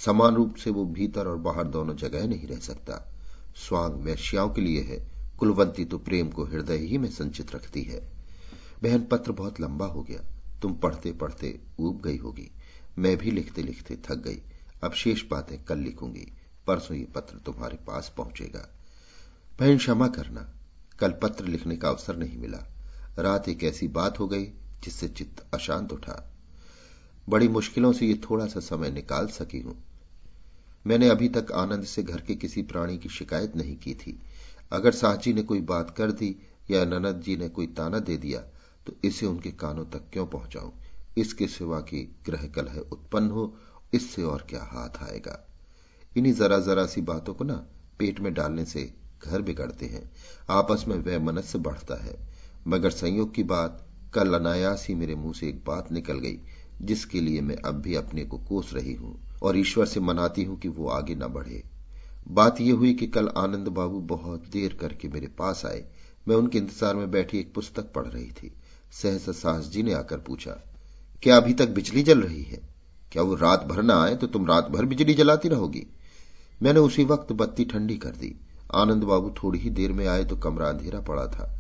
समान 0.05 0.35
रूप 0.35 0.55
से 0.55 0.69
वो 0.69 0.85
भीतर 0.85 1.27
और 1.27 1.37
बाहर 1.37 1.63
दोनों 1.63 1.95
जगह 1.95 2.27
नहीं 2.27 2.47
रह 2.47 2.59
सकता। 2.59 3.13
स्वांग 3.55 3.93
वैश्याओं 3.93 4.49
के 4.49 4.61
लिए 4.61 4.81
है। 4.81 5.14
कुलवंती 5.39 5.85
तो 5.85 5.97
प्रेम 5.97 6.29
को 6.29 6.45
हृदय 6.45 6.77
ही 6.77 6.97
में 6.97 7.09
संचित 7.09 7.55
रखती 7.55 7.83
है। 7.83 8.11
बहन, 8.83 9.03
पत्र 9.03 9.31
बहुत 9.31 9.61
लंबा 9.61 9.85
हो 9.85 10.03
गया। 10.03 10.19
तुम 10.61 10.73
पढ़ते 10.73 11.11
पढ़ते 11.11 11.59
ऊब 11.79 12.01
गई 12.01 12.17
होगी। 12.17 12.51
मैं 12.97 13.17
भी 13.17 13.31
लिखते 13.31 13.63
लिखते 13.63 13.95
थक 13.95 14.15
गई। 14.15 14.41
अब 14.83 14.93
शेष 14.93 15.23
बातें 15.27 15.63
कल 15.63 15.77
लिखूँगी। 15.77 16.31
परसों 16.67 16.97
ये 16.97 17.05
पत्र 17.05 17.37
तुम्हारे 17.37 17.77
पास 17.77 18.13
पहुंचेगा। 18.17 18.69
बहन, 19.59 19.77
क्षमा 19.77 20.07
करना। 20.07 20.53
कल 20.99 21.11
पत्र 21.11 21.45
लिखने 21.45 21.77
का 21.77 21.89
अवसर 21.89 22.17
नहीं 22.17 22.37
मिला। 22.37 22.67
रात 23.19 23.49
एक 23.49 23.63
ऐसी 23.63 23.87
बात 23.87 24.19
हो 24.19 24.27
गई 24.27 24.45
जिससे 24.83 25.07
चित्त 25.07 25.45
अशांत 25.53 25.93
उठा। 25.93 26.31
बड़ी 27.29 27.47
मुश्किलों 27.47 27.93
से 27.93 28.05
ये 28.05 28.21
थोड़ा 28.29 28.47
सा 28.47 28.59
समय 28.59 28.91
निकाल 28.91 29.27
सकी 29.27 29.59
हूँ। 29.59 29.83
मैंने 30.87 31.09
अभी 31.09 31.29
तक 31.29 31.51
आनंद 31.51 31.83
से 31.83 32.03
घर 32.03 32.21
के 32.21 32.35
किसी 32.35 32.61
प्राणी 32.61 32.97
की 32.97 33.09
शिकायत 33.09 33.55
नहीं 33.55 33.77
की 33.77 33.93
थी। 33.93 34.21
अगर 34.71 34.91
साहजी 34.91 35.33
ने 35.33 35.41
कोई 35.41 35.61
बात 35.61 35.89
कर 35.89 36.11
दी 36.11 36.35
या 36.71 36.85
ननद 36.85 37.21
जी 37.21 37.37
ने 37.37 37.49
कोई 37.49 37.67
ताना 37.67 37.99
दे 37.99 38.17
दिया 38.17 38.39
तो 38.87 38.95
इसे 39.03 39.25
उनके 39.25 39.51
कानों 39.51 39.85
तक 39.85 40.09
क्यों 40.13 40.27
पहुंचाऊं? 40.27 40.71
इसके 41.17 41.47
सिवा 41.47 41.79
की 41.79 42.15
ग्रह 42.25 42.47
कलह 42.47 42.77
उत्पन्न 42.91 43.29
हो, 43.29 43.57
इससे 43.93 44.23
और 44.23 44.47
क्या 44.49 44.63
हाथ 44.63 45.03
आएगा? 45.03 45.47
इन्हीं 46.17 46.33
जरा 46.33 46.59
जरा 46.59 46.85
सी 46.85 47.01
बातों 47.01 47.33
को 47.33 47.43
ना 47.43 47.65
पेट 47.99 48.19
में 48.19 48.33
डालने 48.33 48.65
से 48.65 48.93
घर 49.23 49.41
बिगड़ते 49.41 49.85
हैं। 49.85 50.11
आपस 50.49 50.85
में 50.87 50.95
वह 50.95 51.19
मनस्य 51.19 51.59
बढ़ता 51.59 52.03
है। 52.03 52.17
मगर 52.67 52.89
संयोग 52.89 53.33
की 53.33 53.43
बात, 53.43 53.87
कल 54.13 54.33
अनायास 54.33 54.85
ही 54.89 54.95
मेरे 54.95 55.15
मुँह 55.15 55.33
से 55.33 55.47
एक 55.47 55.63
बात 55.65 55.91
निकल 55.91 56.19
गई, 56.19 56.39
जिसके 56.81 57.21
लिए 57.21 57.41
मैं 57.41 57.55
अब 57.55 57.75
भी 57.75 57.95
अपने 57.95 58.25
को 58.25 58.37
कोस 58.37 58.73
रही 58.73 58.93
हूँ 58.93 59.37
और 59.43 59.57
ईश्वर 59.57 59.85
से 59.85 59.99
मनाती 59.99 60.43
हूँ 60.43 60.59
कि 60.59 60.67
वो 60.67 60.87
आगे 60.87 61.15
न 61.15 61.27
बढ़े। 61.27 61.63
बात 62.25 62.61
यह 62.61 62.73
हुई 62.73 62.93
कि 62.93 63.07
कल 63.07 63.27
आनंद 63.37 63.67
बाबू 63.69 63.99
बहुत 64.07 64.47
देर 64.51 64.77
करके 64.79 65.07
मेरे 65.07 65.27
पास 65.37 65.65
आए। 65.65 65.83
मैं 66.27 66.35
उनके 66.35 66.57
इंतज़ार 66.57 66.95
में 66.95 67.11
बैठी 67.11 67.39
एक 67.39 67.53
पुस्तक 67.53 67.91
पढ़ 67.93 68.05
रही 68.05 68.29
थी। 68.31 68.51
सहसा 68.93 69.31
साहस 69.33 69.69
जी 69.69 69.83
ने 69.83 69.93
आकर 69.93 70.17
पूछा, 70.19 70.51
क्या 71.23 71.37
अभी 71.37 71.53
तक 71.53 71.69
बिजली 71.71 72.03
जल 72.03 72.21
रही 72.21 72.43
है? 72.43 72.61
क्या 73.11 73.23
वो 73.23 73.35
रात 73.35 73.63
भर 73.65 73.81
न 73.83 73.91
आए 73.91 74.15
तो 74.15 74.27
तुम 74.27 74.47
रात 74.47 74.69
भर 74.69 74.85
बिजली 74.85 75.13
जलाती 75.13 75.49
रहोगी? 75.49 75.85
मैंने 76.61 76.79
उसी 76.81 77.03
वक्त 77.05 77.31
बत्ती 77.33 77.65
ठंडी 77.65 77.97
कर 77.97 78.15
दी। 78.15 78.35
आनंद 78.75 79.03
बाबू 79.03 79.33
थोड़ी 79.37 79.59
ही 79.59 79.69
देर 79.71 79.91
में 79.91 80.05
आए 80.07 80.23
तो 80.25 80.35
कमरा 80.37 80.69
अंधेरा 80.69 80.99
पड़ा 81.01 81.25
था। 81.27 81.51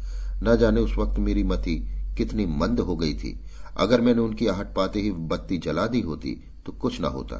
न 0.43 0.55
जाने 0.57 0.81
उस 0.81 0.97
वक्त 0.97 1.19
मेरी 1.19 1.43
मति 1.45 1.75
कितनी 2.17 2.45
मंद 2.47 2.79
हो 2.79 2.95
गई 2.95 3.13
थी। 3.13 3.39
अगर 3.77 4.01
मैंने 4.01 4.21
उनकी 4.21 4.47
आहट 4.47 4.73
पाते 4.75 5.01
ही 5.01 5.11
बत्ती 5.11 5.57
जला 5.59 5.85
दी 5.87 6.01
होती 6.01 6.33
तो 6.65 6.71
कुछ 6.73 6.99
न 7.01 7.05
होता, 7.05 7.39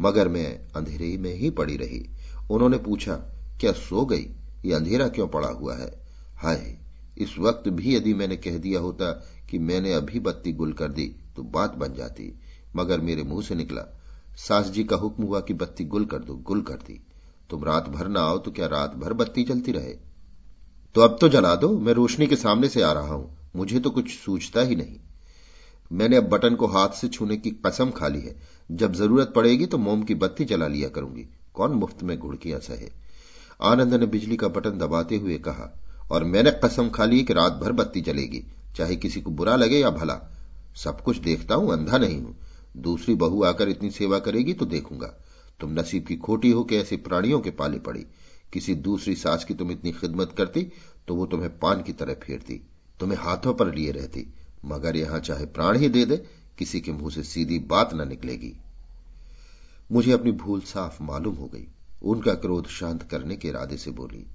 मगर 0.00 0.28
मैं 0.28 0.46
अंधेरे 0.76 1.16
में 1.18 1.34
ही 1.34 1.50
पड़ी 1.52 1.76
रही। 1.76 2.06
उन्होंने 2.52 2.78
पूछा, 2.78 3.14
क्या 3.60 3.72
सो 3.72 4.04
गई? 4.06 4.26
ये 4.64 4.72
अंधेरा 4.74 5.08
क्यों 5.08 5.26
पड़ा 5.28 5.48
हुआ 5.48 5.76
है? 5.76 5.90
हाय, 6.36 6.76
इस 7.16 7.38
वक्त 7.38 7.68
भी 7.70 7.94
यदि 7.96 8.14
मैंने 8.14 8.36
कह 8.36 8.58
दिया 8.58 8.80
होता 8.80 9.10
कि 9.50 9.58
मैंने 9.60 9.92
अभी 9.92 10.20
बत्ती 10.20 10.52
गुल 10.52 10.72
कर 10.72 10.88
दी 10.90 11.06
तो 11.36 11.42
बात 11.44 11.74
बन 11.74 11.94
जाती, 11.94 12.32
मगर 12.76 13.00
मेरे 13.00 13.22
मुँह 13.22 13.42
से 13.42 13.54
निकला। 13.54 13.82
सास 14.38 14.70
जी 14.70 14.84
का 14.84 14.96
हुक्म 14.96 15.24
हुआ 15.24 15.40
कि 15.40 15.54
बत्ती 15.54 15.84
गुल 15.84 16.04
कर 16.04 16.18
दो, 16.18 16.34
गुल 16.36 16.62
कर 16.62 16.74
दी। 16.76 17.00
तुम 17.50 17.64
रात 17.64 17.88
भर 17.88 18.08
ना 18.08 18.20
आओ 18.20 18.38
तो 18.38 18.50
क्या 18.50 18.66
रात 18.68 18.94
भर 18.96 19.12
बत्ती 19.12 19.44
चलती 19.44 19.72
रहे? 19.72 19.94
तो 20.94 21.00
अब 21.00 21.16
तो 21.20 21.28
जला 21.28 21.54
दो, 21.56 21.68
मैं 21.70 21.92
रोशनी 21.92 22.26
के 22.26 22.36
सामने 22.36 22.68
से 22.68 22.82
आ 22.82 22.92
रहा 22.92 23.14
हूँ, 23.14 23.36
मुझे 23.56 23.80
तो 23.80 23.90
कुछ 23.90 24.10
सूझता 24.14 24.62
ही 24.62 24.76
नहीं। 24.76 24.98
मैंने 25.90 26.16
अब 26.16 26.28
बटन 26.28 26.54
को 26.54 26.66
हाथ 26.68 26.88
से 26.90 27.08
छूने 27.08 27.36
की 27.36 27.50
कसम 27.66 27.90
खा 27.90 28.08
ली 28.08 28.20
है, 28.20 28.34
जब 28.70 28.92
ज़रूरत 28.94 29.32
पड़ेगी 29.36 29.66
तो 29.66 29.78
मोम 29.78 30.02
की 30.02 30.14
बत्ती 30.16 30.44
जला 30.44 30.66
लिया 30.68 30.88
करूँगी। 30.88 31.26
कौन 31.54 31.72
मुफ़्त 31.72 32.02
में 32.02 32.18
घुड़कियाँ 32.18 32.60
सहे? 32.60 32.88
आनंद 33.62 33.94
ने 33.94 34.06
बिजली 34.06 34.36
का 34.36 34.48
बटन 34.48 34.78
दबाते 34.78 35.16
हुए 35.16 35.38
कहा, 35.38 35.70
और 36.10 36.24
मैंने 36.24 36.50
कसम 36.64 36.88
खा 36.88 37.04
ली 37.04 37.22
कि 37.24 37.32
रात 37.32 37.52
भर 37.52 37.72
बत्ती 37.72 38.00
जलेगी, 38.00 38.42
चाहे 38.76 38.96
किसी 38.96 39.20
को 39.20 39.30
बुरा 39.30 39.56
लगे 39.56 39.78
या 39.78 39.90
भला। 39.90 40.20
सब 40.76 41.00
कुछ 41.00 41.16
देखता 41.16 41.54
हूँ, 41.54 41.72
अंधा 41.72 41.98
नहीं 41.98 42.20
हूँ। 42.20 42.36
दूसरी 42.76 43.14
बहू 43.14 43.42
आकर 43.44 43.68
इतनी 43.68 43.90
सेवा 43.90 44.18
करेगी 44.18 44.52
तो 44.52 44.66
देखूँगा। 44.66 45.14
तुम 45.60 45.72
नसीब 45.72 46.04
की 46.06 46.16
खोटी 46.16 46.50
हो 46.50 46.62
कि 46.64 46.76
ऐसे 46.76 46.96
प्राणियों 46.98 47.40
के 47.40 47.50
पाले 47.50 47.78
पड़ी। 47.78 48.04
किसी 48.52 48.74
दूसरी 48.76 49.14
सास 49.14 49.44
की 49.44 49.54
तुम 49.54 49.70
इतनी 49.70 49.92
खिदमत 49.92 50.34
करती 50.38 50.62
तो 51.08 51.14
वो 51.14 51.26
तुम्हें 51.26 51.58
पान 51.58 51.82
की 51.82 51.92
तरह 51.92 52.14
फेरती, 52.22 52.60
तुम्हें 53.00 53.18
हाथों 53.18 53.54
पर 53.54 53.74
लिए 53.74 53.90
रहती। 53.90 54.26
मगर 54.64 54.96
यहाँ 54.96 55.18
चाहे 55.20 55.46
प्राण 55.46 55.78
ही 55.78 55.88
दे 55.88 56.04
दे, 56.04 56.16
किसी 56.58 56.80
के 56.80 56.92
मुँह 56.92 57.10
से 57.10 57.22
सीधी 57.22 57.58
बात 57.60 57.94
न 57.94 58.08
निकलेगी। 58.08 58.54
मुझे 59.92 60.12
अपनी 60.12 60.32
भूल 60.32 60.60
साफ़ 60.60 61.02
मालूम 61.02 61.34
हो 61.34 61.46
गई। 61.46 61.66
उनका 62.02 62.34
क्रोध 62.34 62.66
शांत 62.66 63.02
करने 63.02 63.36
के 63.36 63.48
इरादे 63.48 63.76
से 63.76 63.90
बोली, 63.90 64.26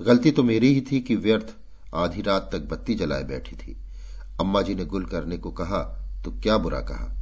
गलती 0.00 0.30
तो 0.30 0.42
मेरी 0.42 0.72
ही 0.74 0.80
थी 0.80 1.00
कि 1.00 1.16
व्यर्थ 1.16 1.54
आधी 1.94 2.22
रात 2.22 2.48
तक 2.52 2.60
बत्ती 2.60 2.94
जलाए 2.94 3.24
बैठी 3.24 3.56
थी। 3.56 3.76
अम्मा 4.40 4.62
जी 4.62 4.74
ने 4.74 4.84
गुल 4.84 5.04
करने 5.04 5.36
को 5.36 5.50
कहा 5.50 5.82
तो 6.24 6.30
क्या 6.32 6.56
बुरा 6.58 6.80
कहा? 6.80 7.12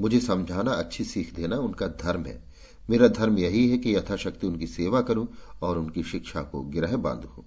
मुझे 0.00 0.20
समझाना 0.20 0.72
अच्छी 0.72 1.04
सीख 1.04 1.34
देना 1.34 1.56
उनका 1.56 1.86
धर्म 1.86 2.24
है। 2.24 2.42
मेरा 2.90 3.08
धर्म 3.08 3.38
यही 3.38 3.68
है 3.70 3.78
कि 3.78 3.96
यथाशक्ति 3.96 4.46
उनकी 4.46 4.66
सेवा 4.66 5.00
करूँ 5.00 5.26
और 5.62 5.78
उनकी 5.78 6.02
शिक्षा 6.02 6.42
को 6.42 6.62
गिरह 6.62 6.96
बांधू। 6.96 7.44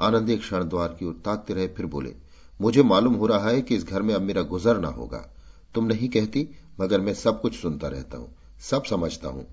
आनंद 0.00 0.30
एक 0.30 0.40
क्षण 0.40 0.64
द्वार 0.64 0.96
की 0.98 1.06
ओर 1.06 1.20
ताकते 1.24 1.54
रहे, 1.54 1.68
फिर 1.68 1.86
बोले, 1.86 2.14
मुझे 2.60 2.82
मालूम 2.82 3.14
हो 3.14 3.26
रहा 3.26 3.50
है 3.50 3.62
कि 3.62 3.76
इस 3.76 3.84
घर 3.84 4.02
में 4.02 4.14
अब 4.14 4.22
मेरा 4.22 4.42
गुजर 4.42 4.80
ना 4.80 4.88
होगा। 4.88 5.28
तुम 5.74 5.86
नहीं 5.86 6.08
कहती, 6.08 6.48
मगर 6.80 7.00
मैं 7.00 7.14
सब 7.14 7.40
कुछ 7.40 7.54
सुनता 7.54 7.88
रहता 7.88 8.18
हूँ। 8.18 8.35
सब 8.60 8.84
समझता 8.84 9.28
हूँ। 9.28 9.46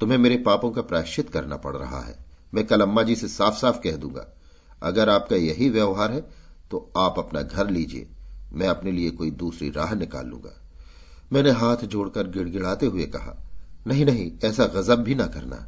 तुम्हें 0.00 0.18
मेरे 0.18 0.36
पापों 0.36 0.70
का 0.70 0.82
प्रायश्चित 0.82 1.30
करना 1.30 1.56
पड़ 1.56 1.76
रहा 1.76 2.00
है। 2.00 2.14
मैं 2.52 2.66
कल 2.66 2.80
अम्मा 2.80 3.02
जी 3.02 3.14
से 3.16 3.28
साफ़ 3.28 3.54
साफ़ 3.54 3.80
कह 3.80 3.96
दूँगा। 3.96 4.26
अगर 4.82 5.08
आपका 5.08 5.36
यही 5.36 5.68
व्यवहार 5.70 6.12
है 6.12 6.20
तो 6.70 6.90
आप 6.96 7.18
अपना 7.18 7.42
घर 7.42 7.70
लीजिए। 7.70 8.06
मैं 8.52 8.68
अपने 8.68 8.92
लिए 8.92 9.10
कोई 9.10 9.30
दूसरी 9.30 9.70
राह 9.70 9.94
निकाल 9.94 10.26
लूँगा। 10.26 10.54
मैंने 11.30 11.50
हाथ 11.50 11.84
जोड़कर 11.84 12.26
गिड़गिड़ाते 12.26 12.86
हुए 12.86 13.04
कहा, 13.06 13.34
नहीं 13.86 14.04
नहीं, 14.06 14.30
ऐसा 14.44 14.66
गजब 14.66 15.02
भी 15.02 15.14
ना 15.14 15.26
करना। 15.26 15.66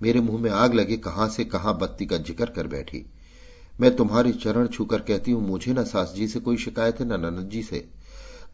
मेरे 0.00 0.20
मुँह 0.20 0.40
में 0.42 0.50
आग 0.50 0.74
लगे 0.74 0.96
कहाँ 0.96 1.28
से 1.28 1.44
कहाँ 1.44 1.76
बत्ती 1.78 2.06
का 2.06 2.16
ज़िक्र 2.16 2.46
कर 2.46 2.66
बैठी। 2.66 3.04
मैं 3.80 3.94
तुम्हारी 3.96 4.32
चरण 4.32 4.66
छूकर 4.66 5.00
कहती 5.00 5.30
हूँ, 5.30 5.42
मुझे 5.42 5.72
ना 5.72 5.84
सास 5.84 6.12
जी 6.16 6.28
से 6.28 6.40
कोई 6.40 6.56
शिकायत 6.56 7.00
है, 7.00 7.06
न 7.06 7.20
ननद 7.20 7.48
जी 7.50 7.62
से। 7.62 7.88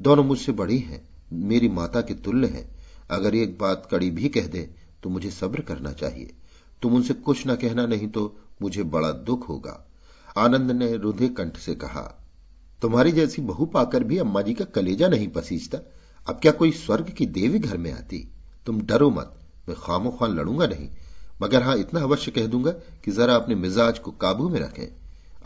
दोनों 0.02 0.24
मुझसे 0.24 0.52
बड़ी 0.52 0.78
हैं, 0.78 1.09
मेरी 1.32 1.68
माता 1.68 2.00
के 2.00 2.14
तुल्य 2.14 2.46
हैं। 2.46 2.77
अगर 3.10 3.35
एक 3.35 3.59
बात 3.59 3.89
कड़ी 3.90 4.10
भी 4.10 4.28
कह 4.28 4.47
दे 4.47 4.68
तो 5.02 5.10
मुझे 5.10 5.30
सब्र 5.30 5.60
करना 5.62 5.93
चाहिए। 5.93 6.35
तुम 6.82 6.94
उनसे 6.94 7.14
कुछ 7.14 7.47
न 7.47 7.55
कहना 7.56 7.86
नहीं 7.86 8.09
तो 8.09 8.35
मुझे 8.62 8.82
बड़ा 8.85 9.10
दुख 9.10 9.48
होगा। 9.48 9.85
आनंद 10.36 10.70
ने 10.72 10.97
रुधे 10.97 11.28
कंठ 11.28 11.56
से 11.56 11.74
कहा, 11.74 12.02
तुम्हारी 12.82 13.12
जैसी 13.12 13.43
बहू 13.43 13.66
पाकर 13.66 14.05
भी 14.05 14.18
अम्मा 14.18 14.43
जी 14.43 14.55
का 14.55 14.64
कलेजा 14.66 15.09
नहीं 15.09 15.28
पसीजता। 15.30 15.78
अब 16.26 16.39
क्या 16.43 16.52
कोई 16.52 16.70
स्वर्ग 16.72 17.10
की 17.10 17.26
देवी 17.28 17.59
घर 17.59 17.76
में 17.76 17.93
आती? 17.93 18.18
तुम 18.66 18.80
डरो 18.82 19.10
मत, 19.10 19.35
मैं 19.68 19.76
खामो 19.76 20.10
खान 20.10 20.35
लड़ूँगा 20.35 20.66
नहीं। 20.66 20.89
मगर 21.43 21.62
हाँ, 21.62 21.76
इतना 21.76 22.01
अवश्य 22.01 22.30
कह 22.30 22.47
दूँगा 22.47 22.70
कि 23.05 23.10
जरा 23.10 23.35
अपने 23.35 23.55
मिजाज 23.55 23.98
को 23.98 24.10
काबू 24.12 24.48
में 24.48 24.59
रखें। 24.60 24.86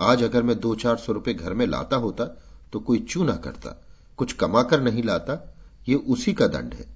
आज 0.01 0.23
अगर 0.23 0.43
मैं 0.43 0.59
दो 0.61 0.75
चार 0.75 0.97
सौ 0.97 1.13
रुपए 1.13 1.35
घर 1.35 1.55
में 1.55 1.67
लाता 1.67 1.97
होता 1.99 2.25
तो 2.73 2.81
कोई 2.81 2.99
चू 3.01 3.25
ना 3.25 3.37
करता। 3.37 3.71
कुछ 4.19 4.33
कमाकर 4.33 4.81
नहीं 4.83 5.03
लाता, 5.03 5.39
ये 5.87 5.95
उसी 5.95 6.33
का 6.33 6.47
दंड 6.49 6.75
है। 6.75 6.87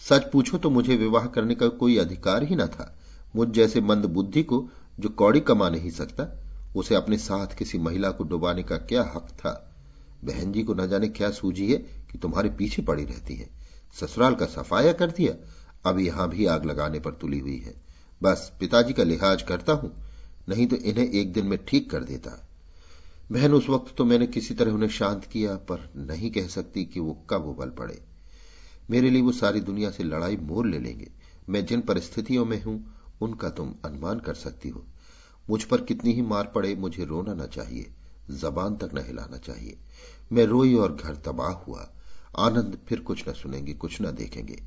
सच 0.00 0.30
पूछो 0.32 0.58
तो 0.58 0.70
मुझे 0.70 0.96
विवाह 0.96 1.26
करने 1.26 1.54
का 1.54 1.68
कोई 1.68 1.96
अधिकार 1.98 2.42
ही 2.42 2.56
न 2.56 2.66
था। 2.66 2.94
मुझ 3.36 3.48
जैसे 3.48 3.80
मंद 3.80 4.04
बुद्धि 4.04 4.42
को, 4.42 4.68
जो 5.00 5.08
कौड़ी 5.08 5.40
कमा 5.40 5.68
नहीं 5.68 5.90
सकता, 5.90 6.26
उसे 6.76 6.94
अपने 6.94 7.18
साथ 7.18 7.56
किसी 7.56 7.78
महिला 7.78 8.10
को 8.10 8.24
डुबाने 8.24 8.62
का 8.62 8.76
क्या 8.76 9.02
हक 9.14 9.28
था? 9.30 9.52
बहन 10.24 10.52
जी 10.52 10.62
को 10.62 10.74
न 10.74 10.86
जाने 10.88 11.08
क्या 11.08 11.30
सूझी 11.30 11.72
है 11.72 11.78
कि 12.12 12.18
तुम्हारे 12.18 12.50
पीछे 12.50 12.82
पड़ी 12.82 13.04
रहती 13.04 13.34
है। 13.34 13.48
ससुराल 13.96 14.34
का 14.34 14.46
सफाया 14.46 14.92
कर 14.92 15.10
दिया, 15.10 15.34
अब 15.84 15.98
यहाँ 15.98 16.28
भी 16.28 16.46
आग 16.46 16.64
लगाने 16.64 17.00
पर 17.00 17.10
तुली 17.10 17.38
हुई 17.38 17.58
है। 17.58 17.74
बस 18.22 18.52
पिताजी 18.60 18.92
का 18.92 19.02
लिहाज 19.02 19.42
करता 19.42 19.72
हूँ, 19.72 19.92
नहीं 20.48 20.66
तो 20.66 20.76
इन्हें 20.76 21.10
एक 21.10 21.32
दिन 21.32 21.46
में 21.46 21.58
ठीक 21.64 21.90
कर 21.90 22.04
देता। 22.04 22.46
बहन, 23.32 23.52
उस 23.52 23.68
वक्त 23.68 23.94
तो 23.96 24.04
मैंने 24.04 24.26
किसी 24.26 24.54
तरह 24.54 24.72
उन्हें 24.72 24.88
शांत 24.88 25.24
किया, 25.24 25.54
पर 25.54 25.90
नहीं 25.96 26.30
कह 26.30 26.46
सकती 26.46 26.84
कि 26.84 27.00
वो 27.00 27.12
कब 27.30 27.46
उबल 27.46 27.70
पड़े। 27.70 28.09
मेरे 28.90 29.10
लिए 29.10 29.22
वो 29.22 29.32
सारी 29.32 29.60
दुनिया 29.60 29.90
से 29.90 30.04
लड़ाई 30.04 30.36
मोल 30.36 30.70
ले 30.70 30.78
लेंगे। 30.78 31.10
मैं 31.48 31.66
जिन 31.66 31.80
परिस्थितियों 31.80 32.44
में 32.44 32.62
हूँ, 32.62 32.94
उनका 33.20 33.50
तुम 33.50 33.74
अनुमान 33.84 34.18
कर 34.18 34.34
सकती 34.34 34.68
हो। 34.68 34.84
मुझ 35.50 35.64
पर 35.64 35.80
कितनी 35.80 36.12
ही 36.12 36.22
मार 36.22 36.52
पड़े, 36.54 36.74
मुझे 36.74 37.04
रोना 37.04 37.34
न 37.34 37.46
चाहिए, 37.46 37.90
जबान 38.30 38.76
तक 38.76 38.90
न 38.94 39.04
हिलाना 39.06 39.36
चाहिए। 39.36 39.78
मैं 40.32 40.44
रोई 40.44 40.74
और 40.74 40.94
घर 40.94 41.16
तबाह 41.16 41.52
हुआ। 41.52 41.88
आनंद 42.38 42.78
फिर 42.88 43.00
कुछ 43.00 43.28
न 43.28 43.32
सुनेंगे, 43.32 43.72
कुछ 43.72 44.02
न 44.02 44.12
देखेंगे। 44.12 44.62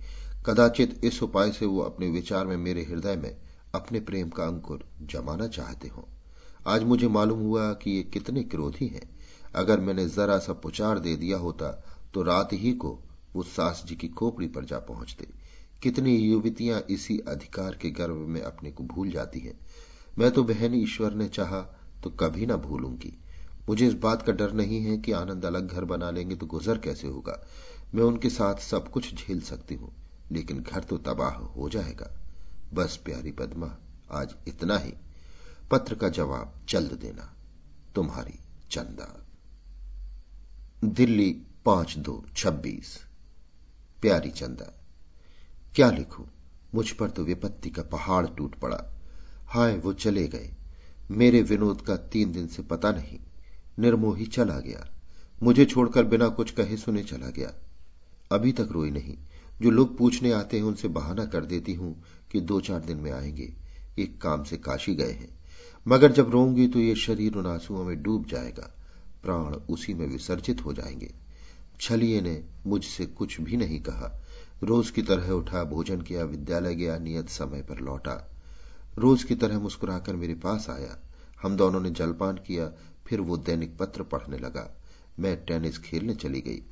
कदाचित 0.45 0.99
इस 1.03 1.23
उपाय 1.23 1.51
से 1.51 1.65
वो 1.65 1.79
अपने 1.79 2.07
विचार 2.07 2.45
में, 2.45 2.57
मेरे 2.57 2.83
हृदय 2.83 3.15
में 3.15 3.37
अपने 3.75 3.99
प्रेम 3.99 4.29
का 4.29 4.43
अंकुर 4.43 4.85
जमाना 5.01 5.47
चाहते 5.47 5.87
हो। 5.87 6.07
आज 6.67 6.83
मुझे 6.83 7.07
मालूम 7.07 7.39
हुआ 7.39 7.73
कि 7.73 7.91
ये 7.91 8.03
कितने 8.03 8.43
क्रोधी 8.43 8.87
हैं। 8.87 9.09
अगर 9.55 9.79
मैंने 9.79 10.05
जरा 10.07 10.37
सा 10.37 10.53
पुचार 10.53 10.99
दे 10.99 11.15
दिया 11.15 11.37
होता 11.37 11.83
तो 12.13 12.23
रात 12.23 12.49
ही 12.53 12.71
को 12.73 12.99
वो 13.35 13.43
सास 13.43 13.83
जी 13.85 13.95
की 13.95 14.07
खोपड़ी 14.07 14.47
पर 14.47 14.65
जा 14.65 14.79
पहुँचते। 14.79 15.27
कितनी 15.81 16.15
युवतियाँ 16.17 16.81
इसी 16.89 17.17
अधिकार 17.27 17.75
के 17.75 17.89
गर्व 17.91 18.15
में 18.15 18.41
अपने 18.41 18.71
को 18.71 18.83
भूल 18.83 19.09
जाती 19.11 19.39
हैं। 19.39 19.59
मैं 20.17 20.31
तो 20.31 20.43
बहन 20.43 20.73
ईश्वर 20.73 21.13
ने 21.13 21.27
चाहा 21.27 21.59
तो 22.03 22.09
कभी 22.09 22.45
ना 22.45 22.55
भूलूँगी। 22.57 23.13
मुझे 23.69 23.87
इस 23.87 23.93
बात 23.93 24.21
का 24.21 24.31
डर 24.31 24.53
नहीं 24.53 24.83
है 24.83 24.97
कि 24.97 25.11
आनंद 25.11 25.45
अलग 25.45 25.67
घर 25.67 25.85
बना 25.85 26.09
लेंगे 26.11 26.35
तो 26.35 26.45
गुजर 26.45 26.77
कैसे 26.77 27.07
होगा। 27.07 27.39
मैं 27.95 28.03
उनके 28.03 28.29
साथ 28.29 28.61
सब 28.61 28.89
कुछ 28.91 29.13
झेल 29.15 29.41
सकती 29.41 29.75
हूँ, 29.75 29.91
लेकिन 30.31 30.61
घर 30.61 30.83
तो 30.83 30.97
तबाह 30.97 31.35
हो 31.35 31.69
जाएगा। 31.69 32.09
बस 32.73 32.97
प्यारी 32.97 33.31
पदमा, 33.31 33.75
आज 34.11 34.35
इतना 34.47 34.77
ही। 34.77 34.93
पत्र 35.71 35.95
का 35.95 36.09
जवाब 36.09 36.53
जल्द 36.69 36.93
देना, 36.93 37.33
तुम्हारी 37.95 38.39
चंदा। 38.71 39.07
दिल्ली 40.83 41.31
पाँच 41.65 41.97
दो 41.97 42.23
छब्बीस। 42.35 42.97
प्यारी 44.03 44.29
चंदा, 44.29 44.83
क्या 45.75 45.91
लिखूं? 45.91 46.23
मुझ 46.75 46.91
पर 46.91 47.09
तो 47.09 47.23
विपत्ति 47.23 47.69
का 47.69 47.81
पहाड़ 47.81 48.27
टूट 48.27 48.55
पड़ा। 48.55 48.83
हाय, 49.45 49.77
वो 49.77 49.93
चले 49.93 50.27
गए। 50.27 50.51
मेरे 51.11 51.41
विनोद 51.41 51.81
का 51.81 51.95
तीन 51.95 52.31
दिन 52.31 52.47
से 52.47 52.61
पता 52.61 52.91
नहीं। 52.91 53.19
निर्मोही 53.79 54.25
चला 54.25 54.59
गया। 54.59 54.89
मुझे 55.43 55.65
छोड़कर 55.65 56.03
बिना 56.03 56.27
कुछ 56.27 56.51
कहे 56.51 56.77
सुने 56.77 57.03
चला 57.03 57.29
गया। 57.29 57.53
अभी 58.31 58.51
तक 58.51 58.67
रोई 58.71 58.91
नहीं। 58.91 59.17
जो 59.61 59.69
लोग 59.69 59.97
पूछने 59.97 60.31
आते 60.31 60.57
हैं, 60.57 60.63
उनसे 60.63 60.87
बहाना 60.87 61.25
कर 61.25 61.45
देती 61.45 61.73
हूँ 61.73 62.03
कि 62.31 62.41
दो 62.41 62.61
चार 62.61 62.81
दिन 62.81 62.97
में 62.97 63.11
आएँगे। 63.11 63.53
एक 63.99 64.21
काम 64.21 64.43
से 64.43 64.57
काशी 64.57 64.95
गए 64.95 65.11
हैं। 65.11 65.39
मगर 65.87 66.11
जब 66.11 66.29
रोऊँगी 66.29 66.67
तो 66.67 66.79
ये 66.79 66.95
शरीर 66.95 67.35
उन 67.35 67.45
आंसुओं 67.45 67.83
में 67.83 68.03
डूब 68.03 68.25
जाएगा। 68.25 68.75
प्राण 69.23 69.53
उसी 69.53 69.93
में 69.93 70.07
विसर्जित 70.07 70.65
हो 70.65 70.73
जाएँगे। 70.73 71.22
छलिए 71.83 72.21
ने 72.21 72.43
मुझसे 72.65 73.05
कुछ 73.05 73.41
भी 73.41 73.57
नहीं 73.57 73.79
कहा। 73.79 74.21
रोज 74.63 74.89
की 74.89 75.01
तरह 75.01 75.31
उठा 75.31 75.63
भोजन 75.63 76.01
किया, 76.01 76.23
विद्यालय 76.23 76.75
गया, 76.75 76.99
नियत 76.99 77.29
समय 77.29 77.61
पर 77.61 77.79
लौटा। 77.79 78.31
रोज 78.97 79.23
की 79.23 79.35
तरह 79.35 79.59
मुस्कुराकर 79.59 80.15
मेरे 80.15 80.35
पास 80.35 80.69
आया। 80.69 80.99
हम 81.41 81.57
दोनों 81.57 81.81
ने 81.81 81.89
जलपान 81.89 82.35
किया, 82.35 82.73
फिर 83.07 83.21
वो 83.21 83.37
दैनिक 83.37 83.77
पत्र 83.77 84.03
पढ़ने 84.03 84.37
लगा। 84.37 84.81
मैं 85.19 85.45
टेनिस 85.45 85.77
खेलने 85.77 86.15
चली 86.15 86.41
गई। 86.41 86.63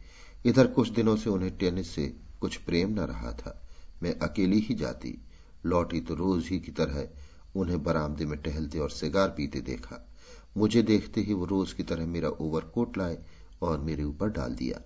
इधर 0.45 0.67
कुछ 0.67 0.89
दिनों 0.89 1.15
से 1.15 1.29
उन्हें 1.29 1.57
टेनिस 1.57 1.89
से 1.89 2.13
कुछ 2.41 2.57
प्रेम 2.57 2.89
न 2.89 2.99
रहा 2.99 3.31
था। 3.31 3.67
मैं 4.03 4.19
अकेली 4.19 4.59
ही 4.59 4.75
जाती। 4.75 5.21
लौटी 5.65 6.01
तो 6.01 6.15
रोज 6.15 6.47
ही 6.47 6.59
की 6.59 6.71
तरह 6.71 7.09
उन्हें 7.55 7.83
बरामदे 7.83 8.25
में 8.25 8.41
टहलते 8.41 8.79
और 8.79 8.89
सिगार 8.89 9.29
पीते 9.29 9.61
देखा। 9.61 10.09
मुझे 10.57 10.81
देखते 10.81 11.21
ही 11.21 11.33
वो 11.33 11.45
रोज 11.45 11.73
की 11.73 11.83
तरह 11.83 12.05
मेरा 12.05 12.29
ओवरकोट 12.29 12.97
लाए 12.97 13.25
और 13.61 13.79
मेरे 13.79 14.03
ऊपर 14.03 14.29
डाल 14.29 14.55
दिया। 14.55 14.81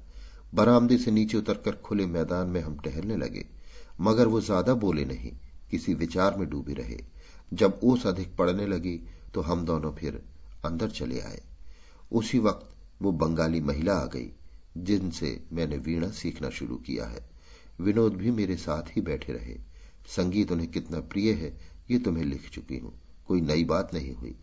बरामदे 0.56 0.98
से 0.98 1.12
नीचे 1.12 1.38
उतरकर 1.38 1.76
खुले 1.86 2.06
मैदान 2.08 2.48
में 2.48 2.62
हम 2.62 2.78
टहलने 2.78 3.16
लगे, 3.18 3.46
मगर 4.02 4.28
वो 4.28 4.42
ज़्यादा 4.42 4.74
बोले 4.76 5.06
नहीं, 5.06 5.32
किसी 5.72 5.94
विचार 5.96 6.38
में 6.38 6.48
डूबे 6.50 6.74
रहे। 6.74 6.98
जब 7.52 7.80
ओस 7.84 8.06
अधिक 8.08 8.36
पड़ने 8.36 8.66
लगी 8.68 9.00
तो 9.34 9.42
हम 9.42 9.66
दोनों 9.66 9.92
फिर 9.94 10.22
अंदर 10.66 10.90
चले 10.92 11.20
आए। 11.22 11.42
उसी 12.12 12.40
वक्त 12.40 12.70
वो 13.02 13.12
बंगाली 13.14 13.62
महिला 13.62 13.94
आ 13.94 14.06
गई, 14.08 14.32
जिनसे 14.78 15.40
मैंने 15.54 15.78
वीणा 15.78 16.10
सीखना 16.12 16.50
शुरू 16.52 16.76
किया 16.78 17.06
है। 17.06 17.26
विनोद 17.80 18.16
भी 18.16 18.32
मेरे 18.32 18.56
साथ 18.58 18.96
ही 18.96 19.02
बैठे 19.02 19.34
रहे। 19.34 19.58
संगीत 20.08 20.52
उन्हें 20.52 20.70
कितना 20.72 21.00
प्रिय 21.02 21.32
है, 21.34 21.58
ये 21.92 22.00
तुम्हें 22.00 22.24
लिख 22.24 22.50
चुकी 22.50 22.78
हूँ, 22.78 22.94
कोई 23.28 23.42
नई 23.42 23.64
बात 23.66 23.94
नहीं 23.94 24.14
हुई। 24.16 24.36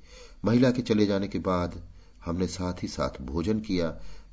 महिला 0.44 0.70
के 0.70 0.82
चले 0.82 1.06
जाने 1.06 1.28
के 1.28 1.38
बाद 1.40 1.82
हमने 2.24 2.46
साथ 2.48 2.82
ही 2.82 2.88
साथ 2.88 3.20
भोजन 3.22 3.60
किया 3.60 3.88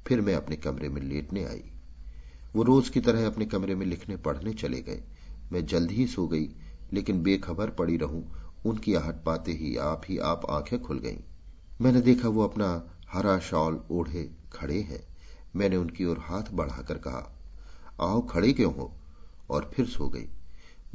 फिर 0.10 0.22
मैं 0.22 0.36
अपने 0.36 0.56
कमरे 0.56 0.90
में 0.90 1.02
लेटने 1.02 1.44
आई। 1.44 1.64
वो 2.56 2.64
रोज 2.64 2.90
की 2.90 3.00
तरह 3.00 3.28
अपने 3.28 3.46
कमरे 3.46 3.76
में 3.76 3.86
लिखने 3.86 4.18
पढ़ने 4.18 4.54
चले 4.54 4.82
गए। 4.82 5.04
मैं 5.52 5.66
जल्द 5.66 5.92
ही 5.92 6.08
सो 6.08 6.28
गई, 6.28 6.50
लेकिन 6.94 7.24
बेखबर 7.24 7.70
पड़ी 7.70 7.98
रहूँ, 7.98 8.32
उनकी 8.66 8.94
आहट 8.94 9.24
पाते 9.24 9.52
ही 9.52 9.78
आप 9.78 10.02
ही 10.10 10.18
आप 10.18 10.42
आँखें 10.50 10.82
खुल 10.82 11.00
गईं। 11.00 11.18
मैंने 11.82 12.02
देखा 12.02 12.28
वो 12.28 12.44
अपना 12.44 12.98
हरा 13.12 13.40
शॉल 13.40 13.84
ओढ़े 13.92 14.32
खड़े 14.54 14.82
हैं। 14.82 15.08
मैंने 15.56 15.76
उनकी 15.76 16.06
ओर 16.06 16.18
हाथ 16.20 16.44
बढ़ाकर 16.54 16.98
कहा, 16.98 17.40
आओ 18.02 18.28
खड़े 18.28 18.54
क्यों 18.54 18.76
हो? 18.76 18.98
और 19.50 19.72
फिर 19.74 19.86
सो 19.86 20.10
गई। 20.10 20.28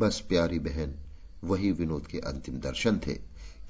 बस 0.01 0.25
प्यारी 0.29 0.59
बहन, 0.59 0.95
वही 1.45 1.73
विनोद 1.73 2.07
के 2.07 2.19
अंतिम 2.19 2.61
दर्शन 2.61 2.99
थे। 2.99 3.15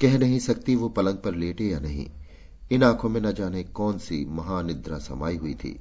कह 0.01 0.19
नहीं 0.19 0.39
सकती 0.39 0.77
वो 0.77 0.89
पलंग 0.89 1.19
पर 1.19 1.35
लेटे 1.35 1.65
या 1.65 1.81
नहीं। 1.81 2.11
इन 2.74 2.82
आँखों 2.82 3.09
में 3.09 3.20
न 3.20 3.32
जाने 3.32 3.64
कौन 3.64 3.98
सी 3.98 4.24
महानिद्रा 4.24 4.98
समाई 4.98 5.36
हुई 5.36 5.55
थी। 5.55 5.80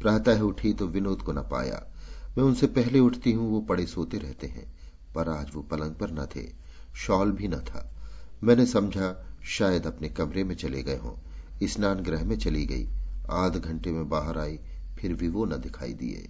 प्रातः 0.00 0.40
उठी 0.40 0.72
तो 0.72 0.86
विनोद 0.86 1.22
को 1.22 1.32
न 1.32 1.36
पाया। 1.36 1.86
मैं 2.38 2.44
उनसे 2.44 2.66
पहले 2.66 2.98
उठती 2.98 3.32
हूँ, 3.32 3.50
वो 3.50 3.60
पड़े 3.60 3.86
सोते 3.86 4.18
रहते 4.18 4.46
हैं, 4.46 4.72
पर 5.14 5.28
आज 5.28 5.50
वो 5.54 5.62
पलंग 5.62 5.94
पर 5.94 6.10
न 6.10 6.26
थे, 6.36 6.48
शॉल 6.96 7.32
भी 7.32 7.48
न 7.48 7.56
था। 7.56 7.94
मैंने 8.44 8.66
समझा, 8.66 9.36
शायद 9.44 9.86
अपने 9.86 10.08
कमरे 10.08 10.44
में 10.44 10.54
चले 10.54 10.82
गए 10.82 10.96
हों। 10.96 11.16
स्नान 11.66 12.00
गृह 12.00 12.24
में 12.24 12.38
चली 12.38 12.66
गई। 12.66 12.88
आध 13.30 13.56
घंटे 13.56 13.92
में 13.92 14.08
बाहर 14.08 14.38
आई, 14.38 14.58
फिर 14.98 15.14
भी 15.14 15.28
वो 15.28 15.44
न 15.44 15.56
दिखाई 15.56 15.92
दिए। 15.92 16.28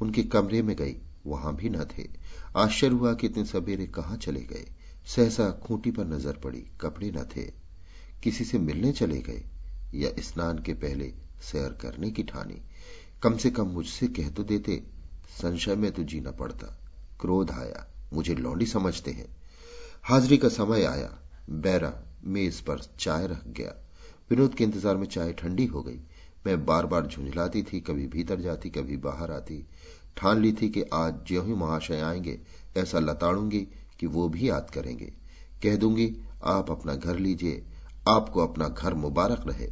उनके 0.00 0.22
कमरे 0.22 0.62
में 0.62 0.76
गई, 0.76 0.96
वहाँ 1.26 1.56
भी 1.56 1.68
न 1.68 1.84
थे। 1.84 2.08
आश्चर्य 2.56 2.94
हुआ 2.94 3.14
कि 3.14 3.26
इतने 3.26 3.44
सवेरे 3.44 3.86
कहाँ 3.86 4.16
चले 4.16 4.40
गए। 4.40 4.72
सहसा 5.06 5.50
खूंटी 5.50 5.90
पर 5.90 6.04
नज़र 6.04 6.32
पड़ी, 6.32 6.66
कपड़े 6.80 7.10
न 7.10 7.24
थे। 7.24 7.59
किसी 8.22 8.44
से 8.44 8.58
मिलने 8.58 8.92
चले 8.92 9.20
गए 9.20 9.42
या 9.94 10.10
स्नान 10.18 10.58
के 10.58 10.72
पहले 10.72 11.12
सैर 11.42 11.72
करने 11.72 12.10
की 12.10 12.22
ठानी। 12.22 12.62
कम 13.22 13.36
से 13.36 13.50
कम 13.50 13.66
मुझसे 13.66 14.06
कह 14.06 14.28
तो 14.28 14.42
देते, 14.42 14.82
संशय 15.42 15.74
में 15.74 15.92
तो 15.92 16.02
जीना 16.02 16.30
पड़ता। 16.30 16.66
क्रोध 17.20 17.50
आया, 17.50 17.86
मुझे 18.12 18.34
लौंडी 18.34 18.66
समझते 18.66 19.10
हैं। 19.10 19.36
हाजिरी 20.02 20.36
का 20.36 20.48
समय 20.48 20.84
आया, 20.84 21.18
बैरा 21.50 22.02
मेज 22.24 22.60
पर 22.60 22.80
चाय 22.98 23.26
रख 23.26 23.48
गया। 23.48 23.74
विनोद 24.30 24.54
के 24.54 24.64
इंतज़ार 24.64 24.96
में 24.96 25.06
चाय 25.06 25.32
ठंडी 25.32 25.66
हो 25.66 25.82
गई। 25.82 26.00
मैं 26.46 26.66
बार 26.66 26.86
बार 26.86 27.06
झुंझलाती 27.06 27.62
थी, 27.62 27.80
कभी 27.80 28.06
भीतर 28.06 28.40
जाती, 28.40 28.70
कभी 28.70 28.96
बाहर 28.96 29.30
आती। 29.30 29.66
ठान 30.16 30.40
ली 30.40 30.52
थी 30.52 30.68
कि 30.68 30.82
आज 30.82 31.14
ज्यो 31.26 31.42
ही 31.42 31.54
महाशय 31.54 32.00
आएँगे, 32.00 32.40
ऐसा 32.76 32.98
लताड़ूँगी 32.98 33.66
कि 34.00 34.06
वो 34.06 34.28
भी 34.28 34.48
याद 34.48 34.70
करेंगे। 34.70 35.12
कह 35.62 35.76
दूँगी, 35.76 36.16
आप 36.44 36.70
अपना 36.70 36.94
घर 36.94 37.18
लीजिए 37.18 37.64
आपको 38.08 38.40
अपना 38.40 38.68
घर 38.68 38.94
मुबारक 38.94 39.44
रहे। 39.46 39.70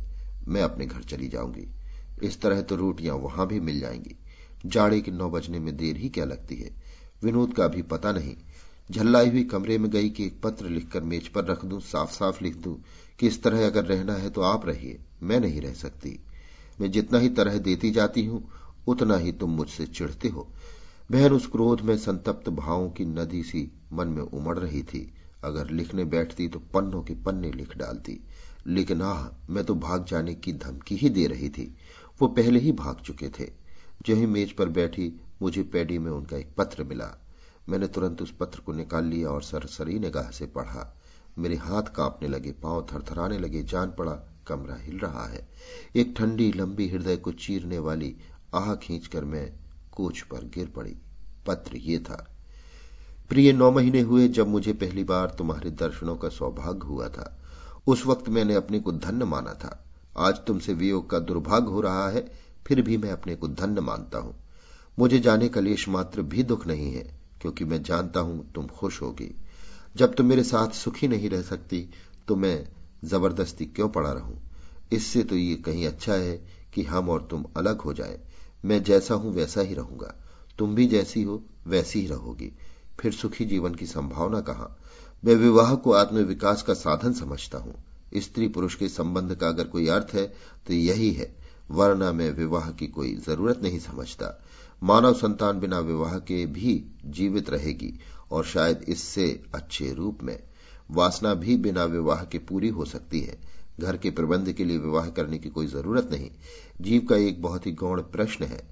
मैं 0.49 0.63
अपने 0.63 0.87
घर 0.87 1.03
चली 1.03 1.29
जाऊँगी। 1.29 1.69
इस 2.23 2.41
तरह 2.41 2.61
तो 2.61 2.77
रोटियाँ 2.77 3.17
वहाँ 3.17 3.47
भी 3.47 3.61
मिल 3.61 3.81
जाएँगी। 3.81 4.17
जाड़े 4.67 5.01
के 5.01 5.11
नौ 5.11 5.31
बजने 5.31 5.59
में 5.59 5.77
देर 5.77 5.97
ही 5.97 6.09
क्या 6.09 6.25
लगती 6.25 6.57
है? 6.57 6.71
विनोद 7.23 7.55
का 7.55 7.65
अभी 7.65 7.83
पता 7.83 8.13
नहीं। 8.13 8.37
झल्लाई 8.91 9.31
हुई 9.31 9.45
कमरे 9.45 9.79
में 9.79 9.91
गई 9.91 10.11
कि 10.11 10.27
एक 10.27 10.41
पत्र 10.43 10.67
लिखकर 10.69 11.01
मेज 11.01 11.29
पर 11.29 11.45
रख 11.45 11.65
दूँ 11.65 11.81
साफ़ 11.81 12.11
साफ़ 12.11 12.45
लिख 12.45 12.57
दूँ 12.57 12.85
कि 13.19 13.27
इस 13.27 13.43
तरह 13.43 13.67
अगर 13.67 13.85
रहना 13.85 14.15
है 14.15 14.31
तो 14.31 14.41
आप 14.41 14.67
रहिए, 14.67 14.99
मैं 15.23 15.41
नहीं 15.41 15.61
रह 15.61 15.73
सकती। 15.73 16.25
मैं 16.81 16.91
जितना 16.91 17.19
ही 17.19 17.29
तरह 17.29 17.59
देती 17.59 17.91
जाती 17.91 18.25
हूँ, 18.25 18.49
उतना 18.87 19.17
ही 19.17 19.33
तुम 19.33 19.51
मुझसे 19.51 19.87
चिढ़ते 19.87 20.29
हो। 20.29 20.49
बहन 21.11 21.33
उस 21.33 21.47
क्रोध 21.47 21.81
में 21.81 21.97
संतप्त 21.97 22.49
भावों 22.49 22.91
की 22.91 23.05
नदी 23.05 23.43
सी 23.43 23.73
मन 23.93 24.09
में 24.09 24.23
उमड़ 24.23 24.59
रही 24.59 24.83
थी। 24.83 25.15
अगर 25.45 25.71
लिखने 25.71 26.05
बैठती 26.05 26.49
तो 26.49 26.59
पन्नों 26.59 27.03
के 27.03 27.15
पन्ने 27.15 27.53
लिख 27.53 27.77
डालती। 27.77 28.21
लेकिन 28.67 29.03
आह, 29.03 29.53
मैं 29.53 29.65
तो 29.65 29.75
भाग 29.75 30.05
जाने 30.05 30.35
की 30.35 30.53
धमकी 30.53 30.97
ही 30.97 31.09
दे 31.09 31.27
रही 31.27 31.49
थी। 31.49 31.77
वो 32.21 32.29
पहले 32.29 32.61
ही 32.61 32.73
भाग 32.73 32.97
चुके 32.97 33.29
थे। 33.29 33.51
जो 34.07 34.15
ही 34.15 34.27
मेज 34.27 34.53
पर 34.53 34.69
बैठी, 34.69 35.21
मुझे 35.43 35.63
पैडी 35.63 35.99
में 35.99 36.11
उनका 36.11 36.37
एक 36.37 36.55
पत्र 36.59 36.85
मिला। 36.85 37.27
मैंने 37.69 37.87
तुरंत 37.87 38.23
उस 38.23 38.35
पत्र 38.41 38.61
को 38.61 38.73
निकाल 38.73 39.05
लिया 39.05 39.29
और 39.29 39.43
सरसरी 39.43 39.99
निगाह 39.99 40.31
से 40.31 40.47
पढ़ा। 40.47 41.01
मेरे 41.39 41.57
हाथ 41.57 41.83
कांपने 41.83 42.29
लगे, 42.29 42.53
पाँव 42.53 42.87
थरथराने 42.93 43.39
लगे, 43.39 43.63
जान 43.63 43.93
पड़ा, 43.99 44.13
कमरा 44.47 44.75
हिल 44.75 44.99
रहा 44.99 45.27
है। 45.27 45.49
एक 45.97 46.15
ठंडी, 46.19 46.53
लंबी 46.53 46.89
हृदय 46.89 47.17
को 47.17 47.33
चीरने 47.33 47.79
वाली 47.79 48.17
आह 48.55 48.75
खींचकर 48.75 49.25
मैं 49.25 49.53
कोच 49.93 50.21
पर 50.21 50.39
गिर 50.39 50.67
पड़ी। 50.67 50.97
पत्र 51.47 51.77
ये 51.77 51.99
था। 51.99 52.38
प्रिय, 53.31 53.53
नौ 53.53 53.71
महीने 53.71 54.01
हुए 54.01 54.29
जब 54.29 54.49
मुझे 54.49 54.73
पहली 54.73 55.05
बार 55.05 55.35
तुम्हारे 55.39 55.71
दर्शनों 55.71 56.17
का 56.17 56.29
सौभाग्य 56.29 56.87
हुआ 56.87 57.09
था। 57.09 57.39
उस 57.87 58.07
वक्त 58.07 58.29
मैंने 58.29 58.55
अपने 58.55 58.79
को 58.81 58.93
धन्य 58.93 59.25
माना 59.25 59.53
था। 59.55 59.85
आज 60.17 60.39
तुमसे 60.47 60.73
वियोग 60.73 61.11
का 61.11 61.19
दुर्भाग्य 61.19 61.71
हो 61.71 61.81
रहा 61.81 62.09
है, 62.09 62.25
फिर 62.67 62.83
भी 62.83 62.97
मैं 62.97 63.11
अपने 63.11 63.35
को 63.35 63.49
धन्य 63.49 63.81
मानता 63.81 64.19
हूँ। 64.19 64.35
मुझे 64.99 65.19
जाने 65.19 65.49
का 65.49 65.61
लेश 65.61 65.89
मात्र 65.89 66.23
भी 66.23 66.43
दुख 66.43 66.67
नहीं 66.67 66.93
है, 66.93 67.05
क्योंकि 67.41 67.65
मैं 67.65 67.83
जानता 67.83 68.21
हूँ 68.21 68.53
तुम 68.53 68.67
खुश 68.67 69.03
होगी। 69.03 69.31
जब 69.97 70.15
तुम 70.15 70.27
मेरे 70.27 70.43
साथ 70.43 70.69
सुखी 70.69 71.09
नहीं 71.09 71.31
रह 71.31 71.43
सकती 71.43 71.89
तो 72.29 72.37
मैं 72.37 72.69
ज़बरदस्ती 73.05 73.67
क्यों 73.67 73.89
पड़ा 73.89 74.13
रहूँ? 74.13 74.39
इससे 74.93 75.23
तो 75.23 75.37
ये 75.37 75.55
कहीं 75.57 75.87
अच्छा 75.87 76.15
है 76.15 76.37
कि 76.75 76.83
हम 76.83 77.09
और 77.09 77.27
तुम 77.31 77.45
अलग 77.57 77.81
हो 77.81 77.95
जाए। 77.95 78.19
मैं 78.65 78.83
जैसा 78.83 79.15
हूँ 79.15 79.35
वैसा 79.35 79.61
ही 79.61 79.75
रहूँगा। 79.75 80.15
तुम 80.59 80.75
भी 80.75 80.87
जैसी 80.87 81.23
हो, 81.23 81.43
वैसी 81.67 82.01
ही 82.01 82.07
रहोगी। 82.07 82.53
फिर 83.01 83.13
सुखी 83.13 83.45
जीवन 83.45 83.75
की 83.75 83.87
संभावना 83.87 84.41
कहा, 84.41 84.77
मैं 85.25 85.35
विवाह 85.35 85.75
को 85.75 85.93
आत्मविकास 85.93 86.63
का 86.63 86.75
साधन 86.75 87.13
समझता 87.13 87.59
हूँ। 87.59 87.75
स्त्री 88.17 88.49
पुरुष 88.49 88.75
के 88.75 88.89
संबंध 88.89 89.35
का 89.35 89.49
अगर 89.49 89.67
कोई 89.67 89.87
अर्थ 89.89 90.15
है 90.15 90.27
तो 90.67 90.75
यही 90.75 91.11
है, 91.13 91.35
वरना 91.71 92.13
मैं 92.13 92.31
विवाह 92.31 92.71
की 92.71 92.87
कोई 92.87 93.15
ज़रूरत 93.27 93.63
नहीं 93.63 93.79
समझता। 93.79 94.39
मानव 94.83 95.15
संतान 95.15 95.61
बिना 95.61 95.79
विवाह 95.79 96.19
के 96.19 96.45
भी 96.47 96.85
जीवित 97.07 97.51
रहेगी, 97.51 97.93
और 98.33 98.45
शायद 98.45 98.85
इससे 98.89 99.43
अच्छे 99.55 99.93
रूप 99.93 100.23
में। 100.23 100.39
वासना 100.91 101.35
भी 101.35 101.57
बिना 101.57 101.85
विवाह 101.85 102.25
के 102.25 102.39
पूरी 102.39 102.69
हो 102.69 102.85
सकती 102.85 103.21
है। 103.21 103.39
घर 103.81 103.97
के 103.97 104.11
प्रबंध 104.11 104.53
के 104.53 104.65
लिए 104.65 104.79
विवाह 104.79 105.09
करने 105.09 105.39
की 105.39 105.49
कोई 105.49 105.67
ज़रूरत 105.67 106.09
नहीं। 106.13 106.31
जीव 106.81 107.07
का 107.11 107.17
एक 107.17 107.43
बहुत 107.43 107.67
ही 107.67 107.73
गौण 107.73 108.01
प्रश्न 108.03 108.45
है, 108.45 108.63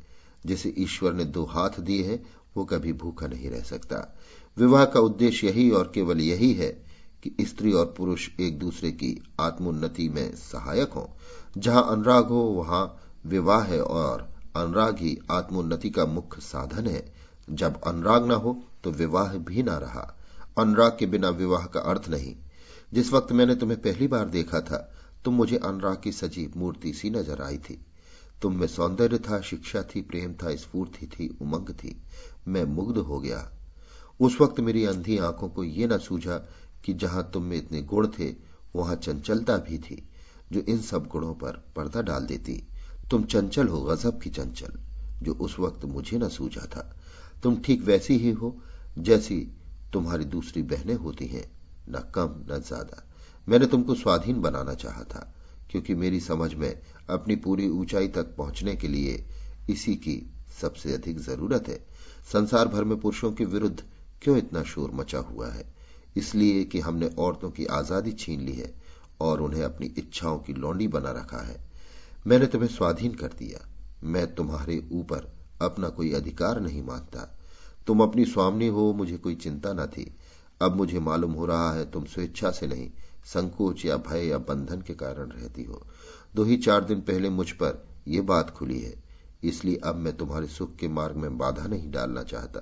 जिसे 0.46 0.74
ईश्वर 0.78 1.12
ने 1.12 1.24
दो 1.24 1.44
हाथ 1.44 1.80
दिए 1.80 2.04
हैं 2.04 2.22
वो 2.56 2.64
कभी 2.64 2.92
भूखा 2.92 3.26
नहीं 3.26 3.50
रह 3.50 3.60
सकता। 3.60 4.16
विवाह 4.58 4.84
का 4.84 5.00
उद्देश्य 5.00 5.46
यही 5.46 5.70
और 5.70 5.92
केवल 5.94 6.20
यही 6.20 6.52
है 6.52 6.68
कि 7.22 7.34
स्त्री 7.40 7.72
और 7.72 7.94
पुरुष 7.96 8.28
एक 8.40 8.58
दूसरे 8.58 8.90
की 8.90 9.22
आत्मोन्नति 9.40 10.08
में 10.08 10.34
सहायक 10.36 10.92
हों। 10.92 11.06
जहाँ 11.60 11.86
अनुराग 11.90 12.26
हो, 12.26 12.40
वहाँ 12.40 13.02
विवाह 13.26 13.62
है 13.62 13.80
और 13.82 14.28
अनुराग 14.56 14.98
ही 14.98 15.18
आत्मोन्नति 15.30 15.90
का 15.90 16.06
मुख्य 16.06 16.40
साधन 16.40 16.86
है। 16.86 17.12
जब 17.50 17.80
अनुराग 17.82 18.26
न 18.26 18.32
हो 18.32 18.62
तो 18.84 18.90
विवाह 18.90 19.34
भी 19.34 19.62
न 19.62 19.68
रहा। 19.68 20.16
अनुराग 20.58 20.96
के 20.98 21.06
बिना 21.06 21.28
विवाह 21.28 21.66
का 21.66 21.80
अर्थ 21.80 22.08
नहीं। 22.08 22.36
जिस 22.92 23.12
वक्त 23.12 23.32
मैंने 23.32 23.54
तुम्हें 23.54 23.80
पहली 23.80 24.06
बार 24.06 24.28
देखा 24.28 24.60
था, 24.60 24.92
तुम 25.24 25.34
मुझे 25.34 25.56
अनुराग 25.56 26.00
की 26.04 26.12
सजीव 26.12 26.52
मूर्ति 26.56 26.92
सी 26.92 27.10
नज़र 27.10 27.42
आई 27.42 27.58
थी। 27.58 27.86
तुम 28.42 28.56
में 28.56 28.66
सौंदर्य 28.66 29.18
था, 29.18 29.40
शिक्षा 29.40 29.82
थी, 29.82 30.00
प्रेम 30.02 30.34
था, 30.34 30.54
स्फूर्ति 30.56 31.06
थी, 31.06 31.28
उमंग 31.40 31.68
थी। 31.68 31.96
मैं 32.48 32.64
मुग्ध 32.64 32.98
हो 32.98 33.20
गया। 33.20 33.50
उस 34.20 34.40
वक्त 34.40 34.60
मेरी 34.60 34.84
अंधी 34.84 35.18
आँखों 35.18 35.48
को 35.48 35.64
यह 35.64 35.88
न 35.88 35.98
सूझा 35.98 36.36
कि 36.84 36.92
जहाँ 36.94 37.30
तुम 37.34 37.42
में 37.42 37.56
इतने 37.56 37.82
गुण 37.82 38.06
थे, 38.08 38.34
वहाँ 38.76 38.96
चंचलता 38.96 39.56
भी 39.56 39.78
थी, 39.78 40.08
जो 40.52 40.60
इन 40.60 40.80
सब 40.80 41.06
गुणों 41.06 41.34
पर 41.34 41.72
पर्दा 41.76 42.02
डाल 42.02 42.26
देती। 42.26 42.62
तुम 43.10 43.24
चंचल 43.24 43.68
हो, 43.68 43.80
गजब 43.80 44.20
की 44.20 44.30
चंचल, 44.30 44.72
जो 45.22 45.32
उस 45.32 45.58
वक्त 45.58 45.84
मुझे 45.84 46.18
न 46.18 46.28
सूझा 46.28 46.66
था। 46.66 46.96
तुम 47.42 47.56
ठीक 47.56 47.82
वैसी 47.82 48.16
ही 48.16 48.30
हो, 48.30 48.56
जैसी 48.98 49.52
तुम्हारी 49.92 50.24
दूसरी 50.24 50.62
बहनें 50.62 50.94
होती 50.94 51.26
हैं, 51.26 51.50
न 51.88 52.00
कम, 52.14 52.44
न 52.50 52.60
ज़्यादा। 52.60 53.02
मैंने 53.48 53.66
तुमको 53.66 53.94
स्वाधीन 53.94 54.40
बनाना 54.40 54.74
चाहा 54.74 55.02
था, 55.04 55.34
क्योंकि 55.70 55.94
मेरी 55.94 56.20
समझ 56.20 56.54
में 56.54 56.82
अपनी 57.08 57.36
पूरी 57.36 57.68
ऊंचाई 57.68 58.08
तक 58.08 58.34
पहुँचने 58.36 58.76
के 58.76 58.88
लिए 58.88 59.24
इसी 59.70 59.94
की 59.96 60.34
सबसे 60.60 60.92
अधिक 60.94 61.18
ज़रूरत 61.18 61.68
है। 61.68 61.86
संसार 62.32 62.68
भर 62.68 62.84
में 62.84 63.00
पुरुषों 63.00 63.32
के 63.32 63.44
विरुद्ध 63.44 63.82
क्यों 64.22 64.36
इतना 64.38 64.62
शोर 64.62 64.90
मचा 64.90 65.18
हुआ 65.18 65.48
है? 65.48 65.74
इसलिए 66.16 66.64
कि 66.64 66.80
हमने 66.80 67.10
औरतों 67.18 67.50
की 67.50 67.66
आज़ादी 67.66 68.12
छीन 68.12 68.40
ली 68.40 68.52
है 68.52 68.74
और 69.20 69.42
उन्हें 69.42 69.62
अपनी 69.62 69.86
इच्छाओं 69.86 70.38
की 70.38 70.52
लौंडी 70.52 70.88
बना 70.88 71.10
रखा 71.10 71.38
है। 71.38 71.64
मैंने 72.26 72.46
तुम्हें 72.46 72.68
स्वाधीन 72.68 73.14
कर 73.14 73.26
दिया। 73.26 73.68
मैं 74.04 74.34
तुम्हारे 74.34 74.88
ऊपर 74.92 75.32
अपना 75.62 75.88
कोई 75.88 76.12
अधिकार 76.12 76.60
नहीं 76.60 76.82
मानता। 76.82 77.38
तुम 77.86 78.02
अपनी 78.02 78.24
स्वामी 78.24 78.66
हो, 78.66 78.92
मुझे 78.92 79.16
कोई 79.16 79.34
चिंता 79.34 79.72
न 79.72 79.86
थी। 79.86 80.14
अब 80.62 80.76
मुझे 80.76 80.98
मालूम 80.98 81.32
हो 81.32 81.46
रहा 81.46 81.72
है 81.72 81.90
तुम 81.90 82.04
स्वेच्छा 82.04 82.50
से 82.50 82.66
नहीं, 82.66 82.90
संकोच 83.24 83.84
या 83.84 83.96
भय 83.96 84.26
या 84.26 84.38
बंधन 84.38 84.80
के 84.80 84.94
कारण 84.94 85.28
रहती 85.28 85.64
हो। 85.64 85.86
दो 86.36 86.44
ही 86.44 86.56
चार 86.56 86.84
दिन 86.84 87.00
पहले 87.00 87.30
मुझ 87.30 87.50
पर 87.50 87.88
यह 88.08 88.22
बात 88.22 88.50
खुली 88.50 88.80
है। 88.80 89.05
इसलिए 89.46 89.76
अब 89.84 89.96
मैं 89.96 90.16
तुम्हारे 90.16 90.46
सुख 90.48 90.74
के 90.76 90.88
मार्ग 90.88 91.16
में 91.16 91.36
बाधा 91.38 91.66
नहीं 91.66 91.90
डालना 91.90 92.22
चाहता। 92.24 92.60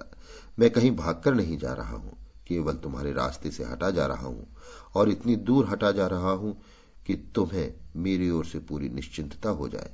मैं 0.59 0.71
कहीं 0.71 0.91
भागकर 0.97 1.35
नहीं 1.35 1.59
जा 1.59 1.73
रहा 1.73 1.97
हूँ, 1.97 2.17
केवल 2.47 2.75
तुम्हारे 2.75 3.13
रास्ते 3.13 3.51
से 3.51 3.65
हटा 3.65 3.91
जा 3.91 4.07
रहा 4.07 4.27
हूँ 4.27 4.47
और 4.95 5.11
इतनी 5.11 5.37
दूर 5.39 5.69
हटा 5.69 5.91
जा 5.93 6.07
रहा 6.07 6.31
हूँ 6.33 6.57
कि 7.07 7.15
तुम्हें 7.35 7.75
मेरी 7.97 8.31
ओर 8.31 8.45
से 8.45 8.59
पूरी 8.61 8.89
निश्चिंतता 8.89 9.51
हो 9.51 9.69
जाए। 9.69 9.91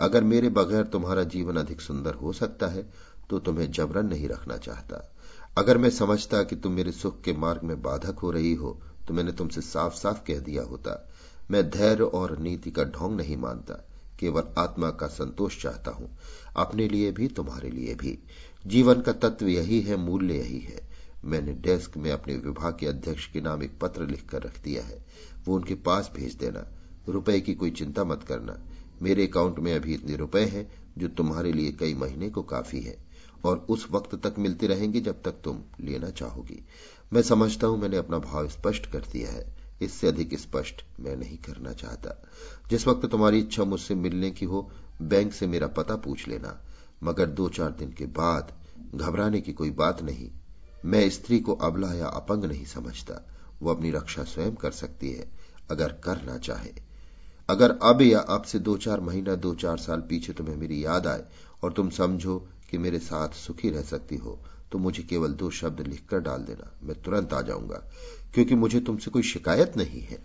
अगर 0.00 0.24
मेरे 0.24 0.48
बगैर 0.50 0.84
तुम्हारा 0.84 1.22
जीवन 1.24 1.56
अधिक 1.56 1.80
सुंदर 1.80 2.14
हो 2.14 2.32
सकता 2.32 2.66
है 2.66 2.82
तो 3.30 3.38
तुम्हें 3.38 3.70
जबरन 3.70 4.06
नहीं 4.06 4.28
रखना 4.28 4.56
चाहता। 4.58 5.08
अगर 5.56 5.78
मैं 5.78 5.90
समझता 5.90 6.42
कि 6.42 6.56
तुम 6.56 6.72
मेरे 6.72 6.92
सुख 6.92 7.20
के 7.22 7.32
मार्ग 7.34 7.62
में 7.62 7.80
बाधक 7.82 8.18
हो 8.18 8.30
रही 8.30 8.54
हो 8.54 8.80
तो 9.08 9.14
मैंने 9.14 9.32
तुमसे 9.32 9.60
साफ़ 9.60 9.94
साफ़ 9.94 10.22
कह 10.26 10.38
दिया 10.40 10.62
होता। 10.62 10.98
मैं 11.50 11.68
धैर्य 11.70 12.04
और 12.04 12.38
नीति 12.38 12.70
का 12.70 12.84
ढोंग 12.90 13.16
नहीं 13.16 13.36
मानता। 13.36 13.82
केवल 14.22 14.42
आत्मा 14.58 14.90
का 14.90 15.06
संतोष 15.06 15.62
चाहता 15.62 15.90
हूँ। 15.90 16.18
अपने 16.56 16.88
लिए 16.88 17.12
भी, 17.12 17.28
तुम्हारे 17.28 17.70
लिए 17.70 17.94
भी। 17.94 18.18
जीवन 18.66 19.00
का 19.00 19.12
तत्व 19.12 19.48
यही 19.48 19.80
है, 19.80 19.96
मूल्य 19.96 20.34
यही 20.34 20.60
है। 20.60 20.88
मैंने 21.24 21.52
डेस्क 21.52 21.96
में 21.96 22.10
अपने 22.12 22.36
विभाग 22.36 22.76
के 22.80 22.86
अध्यक्ष 22.86 23.32
के 23.32 23.40
नाम 23.40 23.62
एक 23.62 23.78
पत्र 23.80 24.06
लिखकर 24.06 24.42
रख 24.42 24.62
दिया 24.62 24.82
है। 24.82 25.04
वो 25.44 25.56
उनके 25.56 25.74
पास 25.74 26.10
भेज 26.14 26.34
देना। 26.34 26.66
रुपए 27.08 27.40
की 27.40 27.54
कोई 27.54 27.70
चिंता 27.70 28.04
मत 28.04 28.22
करना। 28.22 28.60
मेरे 29.02 29.26
अकाउंट 29.26 29.58
में 29.58 29.74
अभी 29.74 29.94
इतने 29.94 30.16
रुपए 30.16 30.44
हैं, 30.44 30.72
जो 30.98 31.08
तुम्हारे 31.08 31.52
लिए 31.52 31.72
कई 31.72 31.94
महीने 31.94 32.30
को 32.30 32.42
काफ़ी 32.42 32.80
है। 32.80 32.96
और 33.44 33.66
उस 33.68 33.88
वक्त 33.90 34.26
तक 34.26 34.34
मिलते 34.38 34.66
रहेंगे 34.66 35.00
जब 35.00 35.22
तक 35.22 35.32
तुम 35.44 35.58
लेना 35.80 36.10
चाहोगी। 36.10 36.66
मैं 37.12 37.22
समझता 37.22 37.66
हूँ 37.66 37.78
मैंने 37.78 37.96
अपना 37.96 38.18
भाव 38.18 38.48
स्पष्ट 38.48 38.86
कर 38.86 39.00
दिया 39.00 39.30
है। 39.30 39.61
इससे 39.82 40.08
अधिक 40.08 40.38
स्पष्ट 40.38 40.84
मैं 41.00 41.16
नहीं 41.16 41.38
करना 41.38 41.72
चाहता। 41.72 42.22
जिस 42.70 42.86
वक्त 42.86 43.06
तुम्हारी 43.06 43.38
इच्छा 43.38 43.64
मुझसे 43.64 43.94
मिलने 43.94 44.30
की 44.30 44.44
हो, 44.44 44.70
बैंक 45.02 45.32
से 45.32 45.46
मेरा 45.46 45.66
पता 45.66 45.96
पूछ 45.96 46.28
लेना। 46.28 46.60
मगर 47.02 47.26
दो 47.26 47.48
चार 47.48 47.70
दिन 47.70 47.92
के 47.92 48.06
बाद 48.06 48.52
घबराने 48.94 49.40
की 49.40 49.52
कोई 49.52 49.70
बात 49.70 50.02
नहीं। 50.02 50.30
मैं 50.84 51.10
स्त्री 51.10 51.40
को 51.40 51.52
अबला 51.52 51.94
या 51.94 52.06
अपंग 52.06 52.44
नहीं 52.44 52.64
समझता। 52.64 53.28
वो 53.62 53.74
अपनी 53.74 53.90
रक्षा 53.90 54.24
स्वयं 54.24 54.54
कर 54.54 54.70
सकती 54.70 55.12
है, 55.12 55.32
अगर 55.70 55.92
करना 55.92 56.38
चाहे। 56.38 56.72
अगर 57.48 57.78
अब 57.82 58.02
या 58.02 58.20
अब 58.20 58.42
से 58.42 58.58
दो 58.58 58.76
चार 58.76 59.00
महीना 59.00 59.34
दो 59.34 59.54
चार 59.54 59.78
साल 59.78 60.00
पीछे 60.00 60.32
तुम्हें 60.32 60.56
मेरी 60.56 60.84
याद 60.84 61.06
आए 61.06 61.24
और 61.62 61.72
तुम 61.72 61.90
समझो 61.90 62.48
कि 62.70 62.78
मेरे 62.78 62.98
साथ 62.98 63.28
सुखी 63.28 63.70
रह 63.70 63.82
सकती 63.82 64.16
हो 64.16 64.40
तो 64.72 64.78
मुझे 64.78 65.02
केवल 65.02 65.32
दो 65.32 65.50
शब्द 65.50 65.80
लिखकर 65.80 66.20
डाल 66.20 66.42
देना। 66.42 66.78
मैं 66.82 67.02
तुरंत 67.02 67.32
आ 67.32 67.42
जाऊँगा, 67.42 67.90
क्योंकि 68.34 68.54
मुझे 68.54 68.80
तुमसे 68.80 69.10
कोई 69.10 69.22
शिकायत 69.22 69.76
नहीं 69.76 70.00
है। 70.00 70.18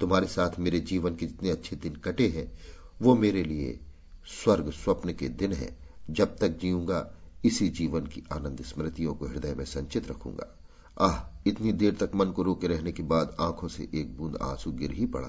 तुम्हारे 0.00 0.26
साथ 0.26 0.58
मेरे 0.58 0.80
जीवन 0.80 1.16
के 1.16 1.26
जितने 1.26 1.50
अच्छे 1.50 1.76
दिन 1.76 1.94
कटे 1.94 2.28
हैं, 2.28 2.58
वो 3.02 3.14
मेरे 3.16 3.44
लिए 3.44 3.80
स्वर्ग 4.26 4.70
स्वप्न 4.70 5.12
के 5.12 5.28
दिन 5.28 5.52
हैं। 5.52 5.78
जब 6.10 6.36
तक 6.38 6.48
जीऊँगा, 6.48 7.14
इसी 7.44 7.68
जीवन 7.68 8.00
की 8.00 8.22
आनंद 8.32 8.62
स्मृतियों 8.62 9.14
को 9.14 9.26
हृदय 9.26 9.54
में 9.54 9.64
संचित 9.64 10.10
रखूँगा। 10.10 10.58
आह, 11.00 11.40
इतनी 11.46 11.72
देर 11.72 11.94
तक 11.94 12.10
मन 12.14 12.30
को 12.30 12.42
रोके 12.42 12.66
रहने 12.66 12.92
के 12.92 13.02
बाद 13.02 13.36
आँखों 13.40 13.68
से 13.68 13.88
एक 13.94 14.16
बूंद 14.16 14.38
आँसू 14.42 14.72
गिर 14.72 14.92
ही 14.92 15.06
पड़ा। 15.06 15.28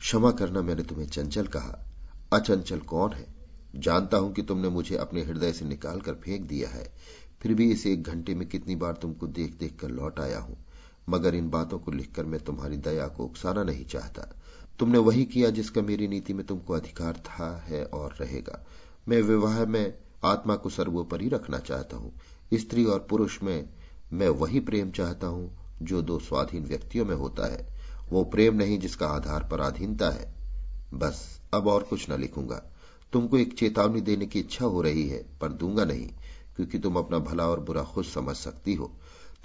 क्षमा 0.00 0.30
करना 0.30 0.62
मैंने 0.62 0.82
तुम्हें 0.82 1.06
चंचल 1.06 1.46
कहा। 1.46 1.84
अचंचल 2.32 2.78
कौन 2.78 3.12
है? 3.12 3.26
जानता 3.76 4.16
हूँ 4.16 4.32
कि 4.32 4.42
तुमने 4.42 4.68
मुझे 4.68 4.96
अपने 4.96 5.22
हृदय 5.22 5.52
से 5.52 5.64
निकाल 5.64 6.00
कर 6.00 6.14
फेंक 6.14 6.42
दिया 6.42 6.68
है। 6.68 6.92
फिर 7.42 7.54
भी 7.54 7.72
इस 7.72 7.86
एक 7.86 8.02
घंटे 8.02 8.34
में 8.34 8.48
कितनी 8.48 8.76
बार 8.76 8.92
तुमको 8.92 9.26
देख 9.26 9.54
देख 9.58 9.78
कर 9.80 9.88
लौट 9.88 10.20
आया 10.20 10.38
हूँ। 10.38 10.56
मगर 11.08 11.34
इन 11.34 11.50
बातों 11.50 11.78
को 11.78 11.90
लिखकर 11.90 12.24
मैं 12.24 12.40
तुम्हारी 12.40 12.76
दया 12.76 13.08
को 13.08 13.24
उकसाना 13.24 13.62
नहीं 13.62 13.84
चाहता। 13.84 14.34
तुमने 14.78 14.98
वही 14.98 15.24
किया 15.24 15.50
जिसका 15.50 15.82
मेरी 15.82 16.08
नीति 16.08 16.32
में 16.32 16.46
तुमको 16.46 16.74
अधिकार 16.74 17.12
था, 17.12 17.64
है 17.66 17.84
और 17.84 18.12
रहेगा। 18.12 18.66
मैं 19.08 19.22
विवाह 19.22 19.64
में 19.64 19.94
आत्मा 20.24 20.56
को 20.56 20.70
सर्वोपरि 20.70 21.28
रखना 21.28 21.58
चाहता 21.58 21.96
हूँ। 21.96 22.12
स्त्री 22.54 22.84
और 22.84 23.06
पुरुष 23.10 23.42
में 23.42 23.68
मैं 24.12 24.28
वही 24.28 24.60
प्रेम 24.60 24.90
चाहता 24.90 25.26
हूँ 25.26 25.58
जो 25.82 26.02
दो 26.02 26.18
स्वाधीन 26.18 26.64
व्यक्तियों 26.64 27.04
में 27.04 27.14
होता 27.14 27.52
है। 27.52 27.68
वो 28.10 28.24
प्रेम 28.24 28.54
नहीं 28.54 28.78
जिसका 28.78 29.06
आधार 29.06 29.48
पराधीनता 29.50 30.10
है। 30.10 30.34
बस, 30.94 31.40
अब 31.54 31.66
और 31.66 31.82
कुछ 31.82 32.10
न 32.10 32.20
लिखूँगा। 32.20 32.62
तुमको 33.12 33.38
एक 33.38 33.58
चेतावनी 33.58 34.00
देने 34.00 34.26
की 34.26 34.38
इच्छा 34.38 34.64
हो 34.64 34.82
रही 34.82 35.08
है, 35.08 35.26
पर 35.40 35.52
दूँगा 35.52 35.84
नहीं। 35.84 36.10
क्योंकि 36.56 36.78
तुम 36.78 36.96
अपना 36.96 37.18
भला 37.18 37.46
और 37.46 37.60
बुरा 37.60 37.82
खुद 37.82 38.04
समझ 38.04 38.36
सकती 38.36 38.74
हो। 38.74 38.92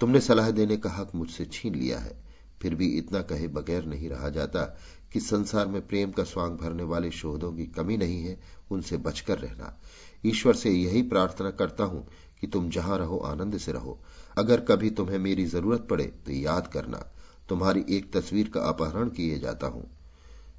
तुमने 0.00 0.20
सलाह 0.20 0.50
देने 0.50 0.76
का 0.76 0.90
हक 0.90 1.14
मुझसे 1.14 1.44
छीन 1.44 1.74
लिया 1.74 1.98
है। 1.98 2.24
फिर 2.62 2.74
भी 2.74 2.86
इतना 2.88 3.22
कहे 3.22 3.48
बगैर 3.48 3.84
नहीं 3.84 4.08
रहा 4.08 4.28
जाता 4.28 4.78
कि 5.12 5.20
संसार 5.20 5.66
में 5.66 5.86
प्रेम 5.86 6.10
का 6.10 6.24
स्वांग 6.24 6.58
भरने 6.58 6.82
वाले 6.82 7.10
शोधों 7.10 7.52
की 7.52 7.66
कमी 7.66 7.96
नहीं 7.96 8.24
है, 8.24 8.40
उनसे 8.70 8.96
बचकर 8.96 9.38
रहना। 9.38 9.80
ईश्वर 10.26 10.54
से 10.54 10.70
यही 10.70 11.02
प्रार्थना 11.02 11.50
करता 11.50 11.84
हूँ 11.84 12.08
कि 12.40 12.46
तुम 12.46 12.70
जहाँ 12.70 12.98
रहो, 12.98 13.18
आनंद 13.18 13.58
से 13.58 13.72
रहो। 13.72 13.98
अगर 14.38 14.60
कभी 14.60 14.90
तुम्हें 14.90 15.18
मेरी 15.18 15.44
ज़रूरत 15.44 15.86
पड़े 15.90 16.04
तो 16.04 16.32
याद 16.32 16.66
करना। 16.66 17.06
तुम्हारी 17.48 17.84
एक 17.90 18.12
तस्वीर 18.16 18.48
का 18.48 18.60
अपहरण 18.60 19.08
किए 19.08 19.38
जाता 19.38 19.66
हूँ। 19.66 19.90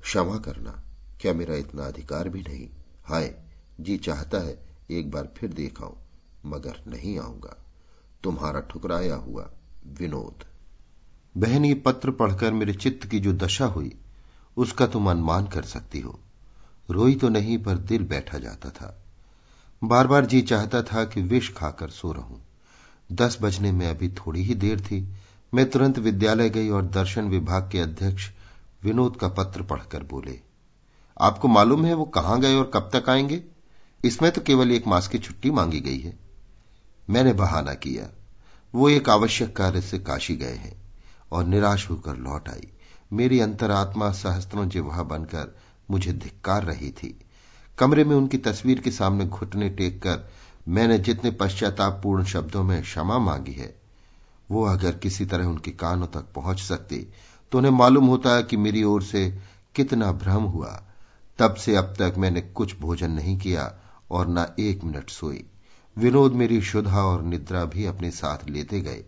क्षमा 0.02 0.38
करना। 0.38 0.84
क्या 1.22 1.34
मेरा 1.34 1.56
इतना 1.56 1.84
अधिकार 1.84 2.30
भी 2.30 2.42
नहीं? 2.42 2.70
हाय, 3.04 3.36
जी 3.80 3.98
चाहता 3.98 4.40
है 4.40 4.68
एक 4.92 5.12
बार 5.12 5.34
फिर 5.38 5.54
देख 5.54 5.82
आऊँ 5.82 5.98
मगर 6.46 6.84
नहीं 6.88 7.20
आऊँगा। 7.20 7.56
तुम्हारा 8.24 8.60
ठुकराया 8.60 9.16
हुआ 9.16 9.50
विनोद। 10.00 10.46
बहन 11.36 11.66
ये 11.66 11.74
पत्र 11.74 12.12
पढ़कर 12.12 12.54
मेरे 12.54 12.74
चित्त 12.74 13.08
की 13.08 13.20
जो 13.20 13.34
दशा 13.34 13.66
हुई, 13.66 13.96
उसका 14.58 14.88
तुम 14.88 15.10
अनुमान 15.12 15.48
कर 15.48 15.64
सकती 15.64 16.00
हो। 16.00 16.20
रोई 16.90 17.16
तो 17.16 17.30
नहीं, 17.30 17.58
पर 17.64 17.78
दिल 17.78 18.04
बैठा 18.04 18.38
जाता 18.38 18.70
था। 18.70 19.04
बार 19.84 20.08
बार 20.08 20.26
जी 20.26 20.42
चाहता 20.42 20.82
था 20.84 21.04
कि 21.04 21.22
विष 21.22 21.54
खाकर 21.54 21.90
सो 21.90 22.12
रहूँ। 22.12 22.42
दस 23.12 23.38
बजने 23.42 23.72
में 23.72 23.88
अभी 23.88 24.10
थोड़ी 24.10 24.44
ही 24.44 24.56
देर 24.56 24.82
थी। 24.82 25.08
मैं 25.54 25.70
तुरंत 25.70 26.00
विद्यालय 26.00 26.50
गई 26.50 26.70
और 26.70 26.86
दर्शन 26.86 27.28
विभाग 27.28 27.70
के 27.72 27.80
अध्यक्ष 27.80 28.30
विनोद 28.84 29.16
का 29.16 29.28
पत्र 29.28 29.64
पढ़कर 29.64 30.04
बोले, 30.04 30.40
आपको 31.22 31.48
मालूम 31.48 31.86
है 31.86 31.94
वो 31.94 32.06
कहाँ 32.06 32.40
गए 32.40 32.56
और 32.56 32.70
कब 32.74 32.90
तक 32.94 33.10
आएँगे? 33.10 33.44
इसमें 34.06 34.32
तो 34.32 34.42
केवल 34.42 34.72
एक 34.72 34.88
मास 34.88 35.08
की 35.08 35.20
छुट्टी 35.20 35.52
मांगी 35.52 35.80
गई 35.80 36.00
है। 36.00 36.18
मैंने 37.10 37.34
बहाना 37.34 37.74
किया। 37.76 38.10
वो 38.74 38.90
एक 38.90 39.10
आवश्यक 39.10 39.56
कार्य 39.56 39.82
से 39.82 40.00
काशी 40.00 40.36
गए 40.36 40.56
हैं 40.56 40.76
और 41.32 41.46
निराश 41.46 41.90
होकर 41.90 42.18
लौट 42.18 42.50
आई। 42.50 42.68
मेरी 43.12 43.40
अंतरात्मा 43.40 44.12
सहस्त्रों 44.14 44.68
जिहा 44.70 45.04
बनकर 45.06 45.56
मुझे 45.90 46.14
धिक्कार 46.14 46.64
रही 46.64 46.90
थी। 46.94 47.20
कमरे 47.78 48.04
में 48.04 48.16
उनकी 48.16 48.38
तस्वीर 48.40 48.80
के 48.80 48.92
सामने 48.92 49.26
घुटने 49.26 49.70
टेक 49.72 50.02
कर 50.02 50.30
मैंने 50.68 50.98
जितने 51.00 51.32
पश्चातापूर्ण 51.32 52.24
शब्दों 52.26 52.64
में 52.64 52.82
क्षमा 52.82 53.18
मांगी 53.20 53.52
है, 53.52 53.74
वो 54.50 54.66
अगर 54.66 54.96
किसी 54.98 55.26
तरह 55.26 55.46
उनके 55.46 55.72
कानों 55.74 56.08
तक 56.08 56.26
पहुँच 56.36 56.60
सकती 56.60 56.98
तो 57.52 57.58
उन्हें 57.58 57.72
मालूम 57.72 58.06
होता 58.06 58.40
कि 58.42 58.58
मेरी 58.58 58.84
ओर 58.84 59.04
से 59.04 59.30
कितना 59.76 60.12
भ्रम 60.14 60.44
हुआ। 60.46 60.82
तब 61.40 61.56
से 61.56 61.76
अब 61.76 61.94
तक 62.00 62.16
मैंने 62.18 62.42
कुछ 62.42 62.80
भोजन 62.80 63.12
नहीं 63.12 63.38
किया 63.38 63.72
और 64.12 64.28
न 64.30 64.46
एक 64.60 64.84
मिनट 64.84 65.10
सोई। 65.10 65.44
विनोद 66.00 66.34
मेरी 66.34 66.62
शुद्धा 66.62 67.04
और 67.04 67.24
निद्रा 67.24 67.66
भी 67.66 67.86
अपने 67.86 68.12
साथ 68.12 68.50
लेते 68.50 68.82
गए 68.82 69.04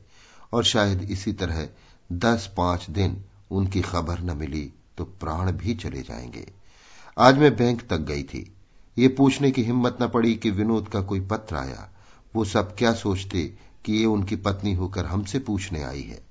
और 0.53 0.63
शायद 0.63 1.01
इसी 1.01 1.33
तरह 1.33 1.67
दस 2.11 2.53
पाँच 2.57 2.89
दिन 2.89 3.23
उनकी 3.51 3.81
खबर 3.81 4.19
न 4.19 4.37
मिली 4.37 4.73
तो 4.97 5.03
प्राण 5.03 5.51
भी 5.51 5.75
चले 5.75 6.01
जाएँगे। 6.01 6.51
आज 7.19 7.37
मैं 7.37 7.55
बैंक 7.55 7.87
तक 7.87 7.97
गई 7.97 8.23
थी। 8.23 8.53
ये 8.97 9.07
पूछने 9.07 9.51
की 9.51 9.63
हिम्मत 9.63 9.97
न 10.01 10.07
पड़ी 10.07 10.35
कि 10.35 10.51
विनोद 10.51 10.87
का 10.87 11.01
कोई 11.01 11.19
पत्र 11.19 11.55
आया। 11.55 11.89
वो 12.35 12.45
सब 12.45 12.75
क्या 12.75 12.93
सोचते 12.93 13.53
कि 13.85 13.93
ये 13.93 14.05
उनकी 14.05 14.35
पत्नी 14.35 14.73
होकर 14.73 15.05
हमसे 15.05 15.39
पूछने 15.39 15.83
आई 15.83 16.01
है। 16.01 16.25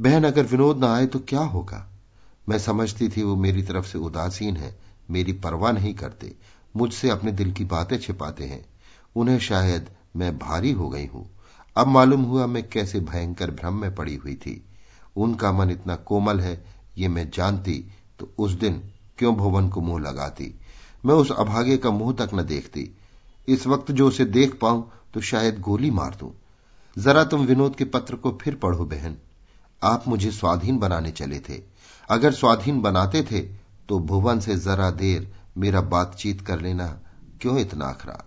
बहन, 0.00 0.24
अगर 0.24 0.42
विनोद 0.42 0.84
न 0.84 0.84
आए 0.84 1.06
तो 1.06 1.18
क्या 1.18 1.40
होगा? 1.40 1.90
मैं 2.48 2.58
समझती 2.58 3.08
थी 3.08 3.22
वो 3.22 3.36
मेरी 3.36 3.62
तरफ़ 3.62 3.86
से 3.86 3.98
उदासीन 3.98 4.56
है, 4.56 4.78
मेरी 5.10 5.32
परवाह 5.32 5.72
नहीं 5.72 5.94
करते, 5.94 6.34
मुझसे 6.76 7.10
अपने 7.10 7.32
दिल 7.32 7.52
की 7.52 7.64
बातें 7.64 7.98
छिपाते 7.98 8.44
हैं। 8.44 8.66
उन्हें 9.16 9.38
शायद 9.38 9.88
मैं 10.16 10.36
भारी 10.38 10.72
हो 10.72 10.88
गई 10.88 11.06
हूँ। 11.06 11.28
अब 11.76 11.86
मालूम 11.86 12.22
हुआ 12.22 12.46
मैं 12.46 12.68
कैसे 12.68 13.00
भयंकर 13.00 13.50
भ्रम 13.50 13.74
में 13.74 13.94
पड़ी 13.94 14.14
हुई 14.16 14.34
थी। 14.36 14.62
उनका 15.16 15.52
मन 15.52 15.70
इतना 15.70 15.96
कोमल 15.96 16.40
है, 16.40 16.64
ये 16.98 17.08
मैं 17.08 17.28
जानती 17.30 17.84
तो 18.18 18.30
उस 18.38 18.52
दिन 18.52 18.82
क्यों 19.18 19.34
भुवन 19.36 19.68
को 19.68 19.80
मुँह 19.80 20.00
लगाती? 20.00 20.54
मैं 21.06 21.14
उस 21.14 21.30
अभागे 21.32 21.76
का 21.76 21.90
मुँह 21.90 22.14
तक 22.16 22.34
न 22.34 22.44
देखती। 22.44 22.90
इस 23.48 23.66
वक्त 23.66 23.90
जो 23.92 24.08
उसे 24.08 24.24
देख 24.26 24.58
पाऊँ 24.60 24.90
तो 25.14 25.20
शायद 25.20 25.60
गोली 25.60 25.90
मार 25.90 26.14
दूँ। 26.14 26.32
जरा 26.96 27.24
तुम 27.24 27.44
विनोद 27.46 27.76
के 27.76 27.84
पत्र 27.84 28.16
को 28.16 28.38
फिर 28.42 28.54
पढ़ो 28.54 28.84
बहन। 28.84 29.16
आप 29.82 30.08
मुझे 30.08 30.30
स्वाधीन 30.30 30.78
बनाने 30.78 31.10
चले 31.10 31.38
थे। 31.40 31.60
अगर 32.10 32.32
स्वाधीन 32.32 32.80
बनाते 32.80 33.22
थे 33.22 33.40
तो 33.88 33.98
भुवन 33.98 34.40
से 34.40 34.56
जरा 34.56 34.90
देर 34.92 35.32
मेरा 35.56 35.80
बातचीत 35.86 36.40
कर 36.40 36.60
लेना 36.60 36.86
क्यों 37.40 37.58
इतना 37.58 37.86
अखरा 37.86 38.24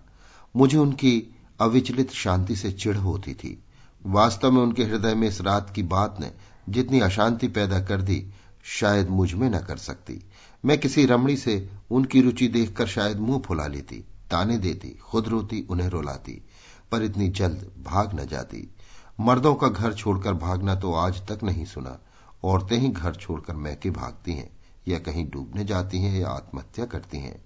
मुझे 0.55 0.77
उनकी 0.77 1.35
अविचलित 1.61 2.11
शांति 2.11 2.55
से 2.55 2.71
चिढ़ 2.71 2.97
होती 2.97 3.33
थी। 3.33 3.63
वास्तव 4.05 4.51
में 4.51 4.61
उनके 4.61 4.83
हृदय 4.83 5.15
में 5.15 5.27
इस 5.27 5.41
रात 5.41 5.69
की 5.69 5.83
बात 5.83 6.17
ने 6.19 6.31
जितनी 6.69 6.99
अशांति 6.99 7.47
पैदा 7.47 7.79
कर 7.79 8.01
दी, 8.01 8.33
शायद 8.63 9.09
मुझमें 9.09 9.49
न 9.49 9.59
कर 9.59 9.77
सकती। 9.77 10.25
मैं 10.65 10.77
किसी 10.77 11.05
रमणी 11.05 11.37
से 11.37 11.69
उनकी 11.91 12.21
रुचि 12.21 12.47
देखकर 12.47 12.87
शायद 12.87 13.17
मुँह 13.17 13.39
फुला 13.39 13.67
लेती, 13.67 13.95
ताने 14.31 14.57
देती, 14.57 14.89
खुद 14.89 15.27
रोती, 15.27 15.67
उन्हें 15.69 15.87
रोलाती, 15.87 16.45
पर 16.91 17.03
इतनी 17.03 17.29
जल्द 17.29 17.71
भाग 17.83 18.21
न 18.21 18.25
जाती। 18.25 18.75
मर्दों 19.19 19.55
का 19.55 19.67
घर 19.67 19.93
छोड़कर 19.93 20.33
भागना 20.33 20.75
तो 20.75 20.93
आज 20.93 21.27
तक 21.27 21.39
नहीं 21.43 21.65
सुना। 21.65 21.99
औरतें 22.43 22.77
ही 22.77 22.89
घर 22.89 23.15
छोड़कर 23.15 23.55
मैके 23.55 23.89
भागती 23.89 24.33
हैं 24.33 24.57
या 24.87 24.99
कहीं 24.99 25.29
डूबने 25.29 25.65
जाती 25.65 25.99
हैं 25.99 26.19
या 26.19 26.27
आत्महत्या 26.27 26.85
करती 26.85 27.17
हैं। 27.17 27.45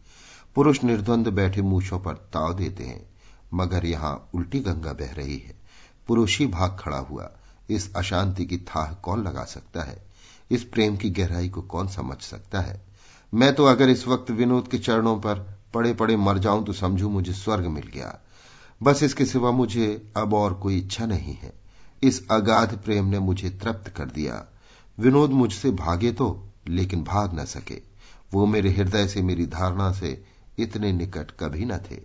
पुरुष 0.55 0.83
निर्द्वंद 0.83 1.27
बैठे 1.27 1.61
मूछों 1.61 1.99
पर 1.99 2.13
ताव 2.13 2.53
देते 2.53 2.83
हैं, 2.83 3.09
मगर 3.53 3.85
यहाँ 3.85 4.29
उल्टी 4.35 4.59
गंगा 4.59 4.93
बह 4.93 5.11
रही 5.11 5.37
है। 5.37 5.55
पुरुष 6.07 6.39
ही 6.39 6.47
भाग 6.47 6.77
खड़ा 6.79 6.97
हुआ, 6.97 7.31
इस 7.69 7.95
अशांति 7.95 8.45
की 8.45 8.57
थाह 8.57 8.93
कौन 8.93 9.23
लगा 9.23 9.43
सकता 9.43 9.83
है? 9.83 10.05
इस 10.51 10.63
प्रेम 10.63 10.97
की 10.97 11.09
गहराई 11.09 11.49
को 11.49 11.61
कौन 11.61 11.87
समझ 11.87 12.17
सकता 12.17 12.59
है? 12.59 12.81
मैं 13.33 13.55
तो 13.55 13.65
अगर 13.65 13.89
इस 13.89 14.07
वक्त 14.07 14.31
विनोद 14.31 14.67
के 14.67 14.77
चरणों 14.77 15.19
पर 15.19 15.59
पड़े 15.73 15.93
पड़े 15.93 16.15
मर 16.17 16.37
जाऊँ 16.37 16.65
तो 16.65 16.73
समझू 16.73 17.09
मुझे 17.09 17.33
स्वर्ग 17.33 17.65
मिल 17.65 17.87
गया। 17.93 18.19
बस 18.83 19.03
इसके 19.03 19.25
सिवा 19.25 19.51
मुझे 19.51 20.13
अब 20.17 20.33
और 20.33 20.53
कोई 20.53 20.77
इच्छा 20.77 21.05
नहीं 21.05 21.33
है। 21.33 21.53
इस 22.03 22.27
अगाध 22.31 22.77
प्रेम 22.77 23.05
ने 23.05 23.19
मुझे 23.19 23.49
तृप्त 23.49 23.89
कर 23.89 24.05
दिया। 24.05 24.45
विनोद 24.99 25.29
मुझसे 25.29 25.71
भागे 25.71 26.11
तो 26.11 26.47
लेकिन 26.67 27.03
भाग 27.03 27.39
न 27.39 27.45
सके। 27.45 27.81
वो 28.33 28.45
मेरे 28.45 28.69
हृदय 28.69 29.07
से 29.07 29.21
मेरी 29.21 29.45
धारणा 29.45 29.91
से 29.91 30.25
इतने 30.59 30.91
निकट 30.91 31.31
कभी 31.31 31.65
न 31.65 31.77
थे। 31.77 32.01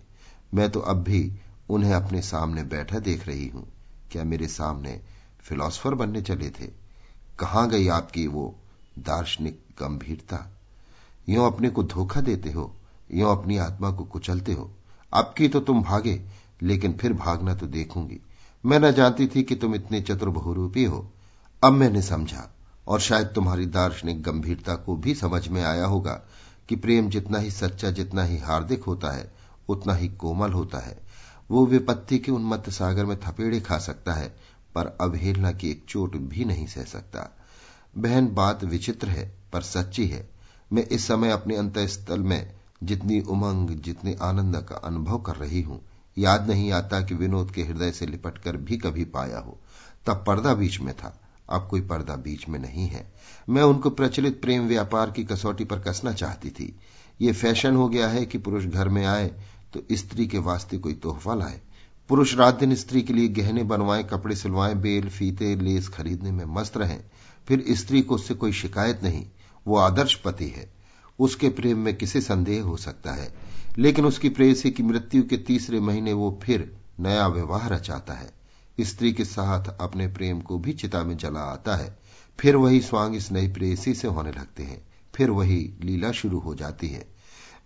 मैं 0.53 0.69
तो 0.69 0.79
अब 0.79 1.03
भी 1.03 1.31
उन्हें 1.69 1.93
अपने 1.93 2.21
सामने 2.21 2.63
बैठा 2.63 2.99
देख 2.99 3.27
रही 3.27 3.47
हूँ। 3.47 3.67
क्या 4.11 4.23
मेरे 4.23 4.47
सामने 4.47 5.01
फिलोसफर 5.39 5.93
बनने 5.93 6.21
चले 6.21 6.49
थे? 6.49 6.67
कहाँ 7.39 7.69
गई 7.69 7.87
आपकी 7.87 8.27
वो 8.27 8.55
दार्शनिक 8.99 9.59
गंभीरता? 9.79 10.51
यो 11.29 11.43
अपने 11.43 11.69
को 11.69 11.83
धोखा 11.83 12.21
देते 12.21 12.51
हो, 12.51 12.75
यो 13.13 13.27
अपनी 13.27 13.57
आत्मा 13.57 13.91
को 13.91 14.03
कुचलते 14.03 14.53
हो। 14.53 14.71
अब 15.13 15.33
की 15.37 15.47
तो 15.47 15.59
तुम 15.59 15.81
भागे, 15.83 16.21
लेकिन 16.61 16.93
फिर 16.93 17.13
भागना 17.13 17.55
तो 17.55 17.67
देखूँगी। 17.67 18.19
मैं 18.65 18.79
न 18.79 18.91
जानती 18.91 19.27
थी 19.27 19.43
कि 19.43 19.55
तुम 19.55 19.75
इतने 19.75 20.01
चतुर 20.01 20.29
बहुरूपी 20.29 20.83
हो। 20.83 21.11
अब 21.63 21.73
मैंने 21.73 22.01
समझा, 22.01 22.55
और 22.87 22.99
शायद 22.99 23.27
तुम्हारी 23.27 23.65
दार्शनिक 23.65 24.21
गंभीरता 24.21 24.75
को 24.75 24.95
भी 24.95 25.15
समझ 25.15 25.47
में 25.47 25.63
आया 25.63 25.85
होगा। 25.85 26.21
कि 26.71 26.77
प्रेम 26.77 27.09
जितना 27.09 27.37
ही 27.37 27.51
सच्चा, 27.51 27.91
जितना 27.91 28.23
ही 28.23 28.37
हार्दिक 28.37 28.83
होता 28.83 29.11
है, 29.11 29.33
उतना 29.69 29.93
ही 29.93 30.07
कोमल 30.07 30.51
होता 30.51 30.77
है। 30.77 30.99
वो 31.51 31.65
विपत्ति 31.65 32.19
के 32.19 32.31
उन्मत्त 32.31 32.69
सागर 32.69 33.05
में 33.05 33.19
थपेड़े 33.19 33.59
खा 33.59 33.77
सकता 33.77 34.13
है, 34.13 34.35
पर 34.75 34.97
अवहेलना 35.01 35.51
की 35.51 35.71
एक 35.71 35.85
चोट 35.87 36.15
भी 36.15 36.45
नहीं 36.45 36.67
सह 36.67 36.83
सकता। 36.83 37.37
बहन, 37.97 38.33
बात 38.33 38.63
विचित्र 38.63 39.07
है, 39.07 39.35
पर 39.53 39.61
सच्ची 39.61 40.07
है। 40.07 40.29
मैं 40.73 40.87
इस 40.87 41.07
समय 41.07 41.31
अपने 41.31 41.55
अंत 41.55 41.79
स्थल 41.79 42.19
में 42.19 42.53
जितनी 42.83 43.21
उमंग, 43.21 43.69
जितने 43.69 44.17
आनंद 44.21 44.65
का 44.69 44.75
अनुभव 44.75 45.21
कर 45.21 45.35
रही 45.35 45.61
हूँ, 45.61 45.81
याद 46.17 46.47
नहीं 46.47 46.71
आता 46.71 47.01
कि 47.01 47.15
विनोद 47.15 47.51
के 47.51 47.63
हृदय 47.63 47.91
से 47.91 48.05
लिपट 48.05 48.37
कर 48.37 48.57
भी 48.57 48.77
कभी 48.77 49.05
पाया 49.05 49.39
हो। 49.39 49.57
तब 50.05 50.23
पर्दा 50.27 50.53
बीच 50.53 50.79
में 50.79 50.93
था। 50.93 51.20
अब 51.51 51.67
कोई 51.71 51.81
पर्दा 51.81 52.15
बीच 52.15 52.49
में 52.49 52.59
नहीं 52.59 52.87
है। 52.87 53.13
मैं 53.49 53.63
उनको 53.63 53.89
प्रचलित 53.89 54.41
प्रेम 54.41 54.67
व्यापार 54.67 55.11
की 55.11 55.23
कसौटी 55.23 55.65
पर 55.65 55.79
कसना 55.79 56.13
चाहती 56.13 56.49
थी। 56.49 56.75
ये 57.21 57.31
फ़ैशन 57.31 57.75
हो 57.75 57.89
गया 57.89 58.07
है 58.07 58.25
कि 58.25 58.37
पुरुष 58.37 58.65
घर 58.65 58.89
में 58.89 59.05
आए 59.05 59.31
तो 59.73 59.81
स्त्री 59.91 60.27
के 60.27 60.37
वास्ते 60.37 60.77
कोई 60.77 60.93
तोहफा 60.93 61.33
लाए। 61.33 61.61
पुरुष 62.09 62.35
रात 62.35 62.59
दिन 62.59 62.75
स्त्री 62.75 63.01
के 63.01 63.13
लिए 63.13 63.27
गहने 63.27 63.63
बनवाएँ, 63.63 64.03
कपड़े 64.03 64.35
सिलवाएँ, 64.35 64.75
बेल, 64.75 65.09
फीते, 65.09 65.55
लेस 65.55 65.87
खरीदने 65.87 66.31
में 66.31 66.45
मस्त 66.45 66.77
रहें। 66.77 66.99
फिर 67.47 67.65
स्त्री 67.69 68.01
को 68.01 68.15
उससे 68.15 68.33
कोई 68.33 68.53
शिकायत 68.53 69.03
नहीं। 69.03 69.25
वो 69.67 69.77
आदर्श 69.77 70.15
पति 70.15 70.47
है। 70.47 70.73
उसके 71.19 71.49
प्रेम 71.49 71.77
में 71.77 71.95
किसे 71.95 72.21
संदेह 72.21 72.63
हो 72.63 72.77
सकता 72.77 73.11
है? 73.11 73.33
लेकिन 73.77 74.05
उसकी 74.05 74.29
प्रेयसी 74.29 74.71
की 74.71 74.83
मृत्यु 74.83 75.23
के 75.23 75.37
तीसरे 75.37 75.79
महीने 75.79 76.13
वो 76.13 76.39
फिर 76.43 76.77
नया 76.99 77.27
विवाह 77.27 77.67
रचाता 77.67 78.13
है। 78.13 78.40
स्त्री 78.79 79.13
के 79.13 79.25
साथ 79.25 79.77
अपने 79.81 80.07
प्रेम 80.07 80.41
को 80.41 80.59
भी 80.59 80.73
चिता 80.73 81.03
में 81.03 81.17
जला 81.17 81.39
आता 81.39 81.75
है। 81.75 81.99
फिर 82.39 82.55
वही 82.55 82.81
स्वांग 82.81 83.15
इस 83.15 83.31
नई 83.31 83.47
प्रेसी 83.47 83.93
से 83.93 84.07
होने 84.07 84.31
लगते 84.31 84.63
हैं। 84.63 84.87
फिर 85.15 85.29
वही 85.29 85.73
लीला 85.81 86.11
शुरू 86.11 86.39
हो 86.39 86.55
जाती 86.55 86.87
है। 86.87 87.07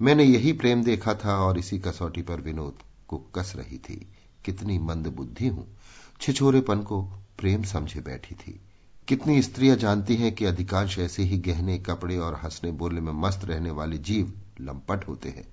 मैंने 0.02 0.24
यही 0.24 0.54
प्रेम 0.54 0.84
देखा 0.84 1.14
था 1.14 1.38
और 1.38 1.60
इसी 1.60 1.80
कसौटी 1.80 2.22
पर 2.22 2.42
विनोद 2.42 2.76
को 3.08 3.18
कस 3.18 3.54
रही 3.56 3.78
थी। 3.78 4.08
कितनी 4.46 4.80
मंद 4.80 5.08
बुद्धि 5.08 5.48
हूँ। 5.48 5.78
छिछोरेपन 6.22 6.80
को 6.80 7.02
प्रेम 7.40 7.64
समझे 7.64 8.02
बैठी 8.02 8.36
थी। 8.36 8.62
कितनी 9.08 9.42
स्त्रियाँ 9.42 9.78
जानती 9.78 10.16
हैं 10.16 10.36
कि 10.36 10.46
अधिकांश 10.46 11.00
ऐसे 11.00 11.24
ही 11.24 11.38
गहने, 11.38 11.78
कपड़े 11.78 12.18
और 12.18 12.36
हंसने 12.36 12.72
बोलने 12.72 13.02
में 13.02 13.14
मस्त 13.14 13.46
रहने 13.46 13.72
वाले 13.72 13.98
जीव 13.98 14.34
लंपट 14.62 15.08
होते 15.08 15.30
हैं। 15.30 15.48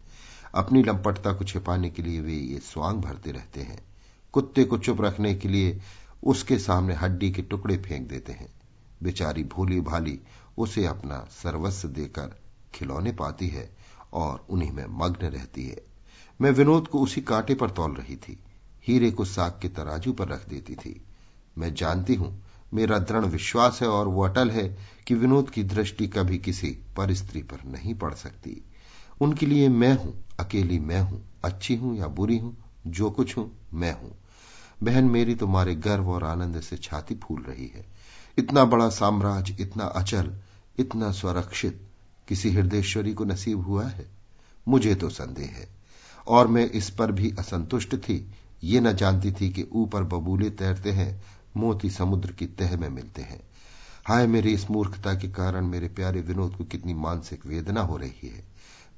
अपनी 0.55 0.83
लंपटता 0.83 1.33
को 1.33 1.45
छिपाने 1.45 1.91
के 1.91 2.03
लिए 2.03 2.21
वे 2.21 2.35
ये 2.35 2.59
स्वांग 2.59 3.03
भरते 3.03 3.33
रहते 3.33 3.61
हैं। 3.61 3.92
कुत्ते 4.33 4.65
को 4.65 4.79
चुप 4.79 5.01
रखने 5.01 5.35
के 5.35 5.49
लिए 5.49 5.81
उसके 6.25 6.59
सामने 6.59 6.95
हड्डी 6.95 7.31
के 7.31 7.43
टुकड़े 7.43 7.77
फेंक 7.77 8.09
देते 8.09 8.33
हैं। 8.33 8.53
बेचारी 9.03 9.45
भोली 9.45 9.81
भाली 9.81 10.19
उसे 10.59 10.87
अपना 10.87 11.29
सर्वस्व 11.31 11.89
देकर 11.89 12.37
खिलौने 12.75 13.13
पाती 13.13 13.49
है 13.49 13.77
और 14.13 14.47
उन्हीं 14.51 14.73
में 14.73 14.85
मग्न 14.89 15.27
रहती 15.27 15.67
है। 15.67 15.83
मैं 16.41 16.51
विनोद 16.51 16.89
को 16.89 17.01
उसी 17.01 17.21
कांटे 17.21 17.55
पर 17.55 17.71
तोल 17.71 17.95
रही 17.95 18.17
थी। 18.17 18.39
हीरे 18.87 19.11
को 19.11 19.25
साग 19.25 19.59
के 19.63 19.69
तराजू 19.69 20.13
पर 20.13 20.29
रख 20.29 20.49
देती 20.49 20.75
थी। 20.75 21.01
मैं 21.59 21.75
जानती 21.75 22.15
हूँ, 22.15 22.43
मेरा 22.75 22.99
दृढ़ 22.99 23.25
विश्वास 23.25 23.79
है 23.83 23.89
और 23.89 24.09
वो 24.09 24.23
अटल 24.23 24.51
है 24.51 24.79
कि 25.07 25.15
विनोद 25.15 25.51
की 25.51 25.63
दृष्टि 25.63 26.07
कभी 26.09 26.39
किसी 26.39 26.71
पर 26.97 27.15
स्त्री 27.15 27.43
पर 27.43 27.65
नहीं 27.65 27.95
पड़ 27.95 28.15
सकती। 28.15 28.63
उनके 29.21 29.47
लिए 29.47 29.69
मैं 29.69 29.95
हूँ, 29.95 30.25
अकेली 30.41 30.79
मैं 30.79 31.01
हूँ, 31.01 31.23
अच्छी 31.45 31.77
हूँ 31.77 31.97
या 31.97 32.07
बुरी 32.07 32.39
हूँ, 32.39 32.57
जो 32.87 33.11
कुछ 33.11 33.37
हूँ, 33.37 33.51
मैं 33.75 33.93
हूँ। 33.93 34.17
बहन 34.83 35.05
मेरी 35.05 35.35
तुम्हारे 35.35 35.75
गर्व 35.75 36.09
और 36.09 36.25
आनंद 36.25 36.61
से 36.61 36.77
छाती 36.77 37.15
फूल 37.15 37.43
रही 37.43 37.67
है। 37.67 37.87
इतना 38.39 38.65
बड़ा 38.65 38.89
साम्राज्य, 38.89 39.57
इतना 39.61 39.85
अचल, 39.85 40.35
इतना 40.79 41.13
स्वरक्षित, 41.13 41.89
किसी 42.29 42.51
हृदयश्वरी 42.51 43.15
को 43.15 43.25
नसीब 43.25 43.61
हुआ 43.61 43.85
है? 43.85 44.07
मुझे 44.69 44.95
तो 44.95 45.09
संदेह 45.09 45.47
है। 45.47 45.69
और 46.29 46.47
मैं 46.49 46.71
इस 46.71 46.91
पर 46.91 47.13
भी 47.13 47.35
असंतुष्ट 47.39 47.97
थी। 47.97 48.31
ये 48.65 48.81
न 48.81 48.93
जानती 48.93 49.33
थी 49.33 49.51
कि 49.51 49.67
ऊपर 49.73 50.03
बबूले 50.03 50.51
तैरते 50.51 50.93
हैं, 50.93 51.23
मोती 51.57 51.91
समुद्र 51.91 52.33
की 52.33 52.47
तह 52.47 52.77
में 52.77 52.89
मिलते 52.89 53.23
हैं। 53.23 53.43
हाय 54.05 54.27
मेरी 54.27 54.53
इस 54.53 54.71
मूर्खता 54.71 55.15
के 55.15 55.29
कारण 55.29 55.67
मेरे 55.67 55.89
प्यारे 55.89 56.21
विनोद 56.21 56.57
को 56.57 56.65
कितनी 56.65 56.95
मानसिक 56.95 57.47
वेदना 57.47 57.81
हो 57.81 57.97
रही 57.97 58.29
है। 58.29 58.45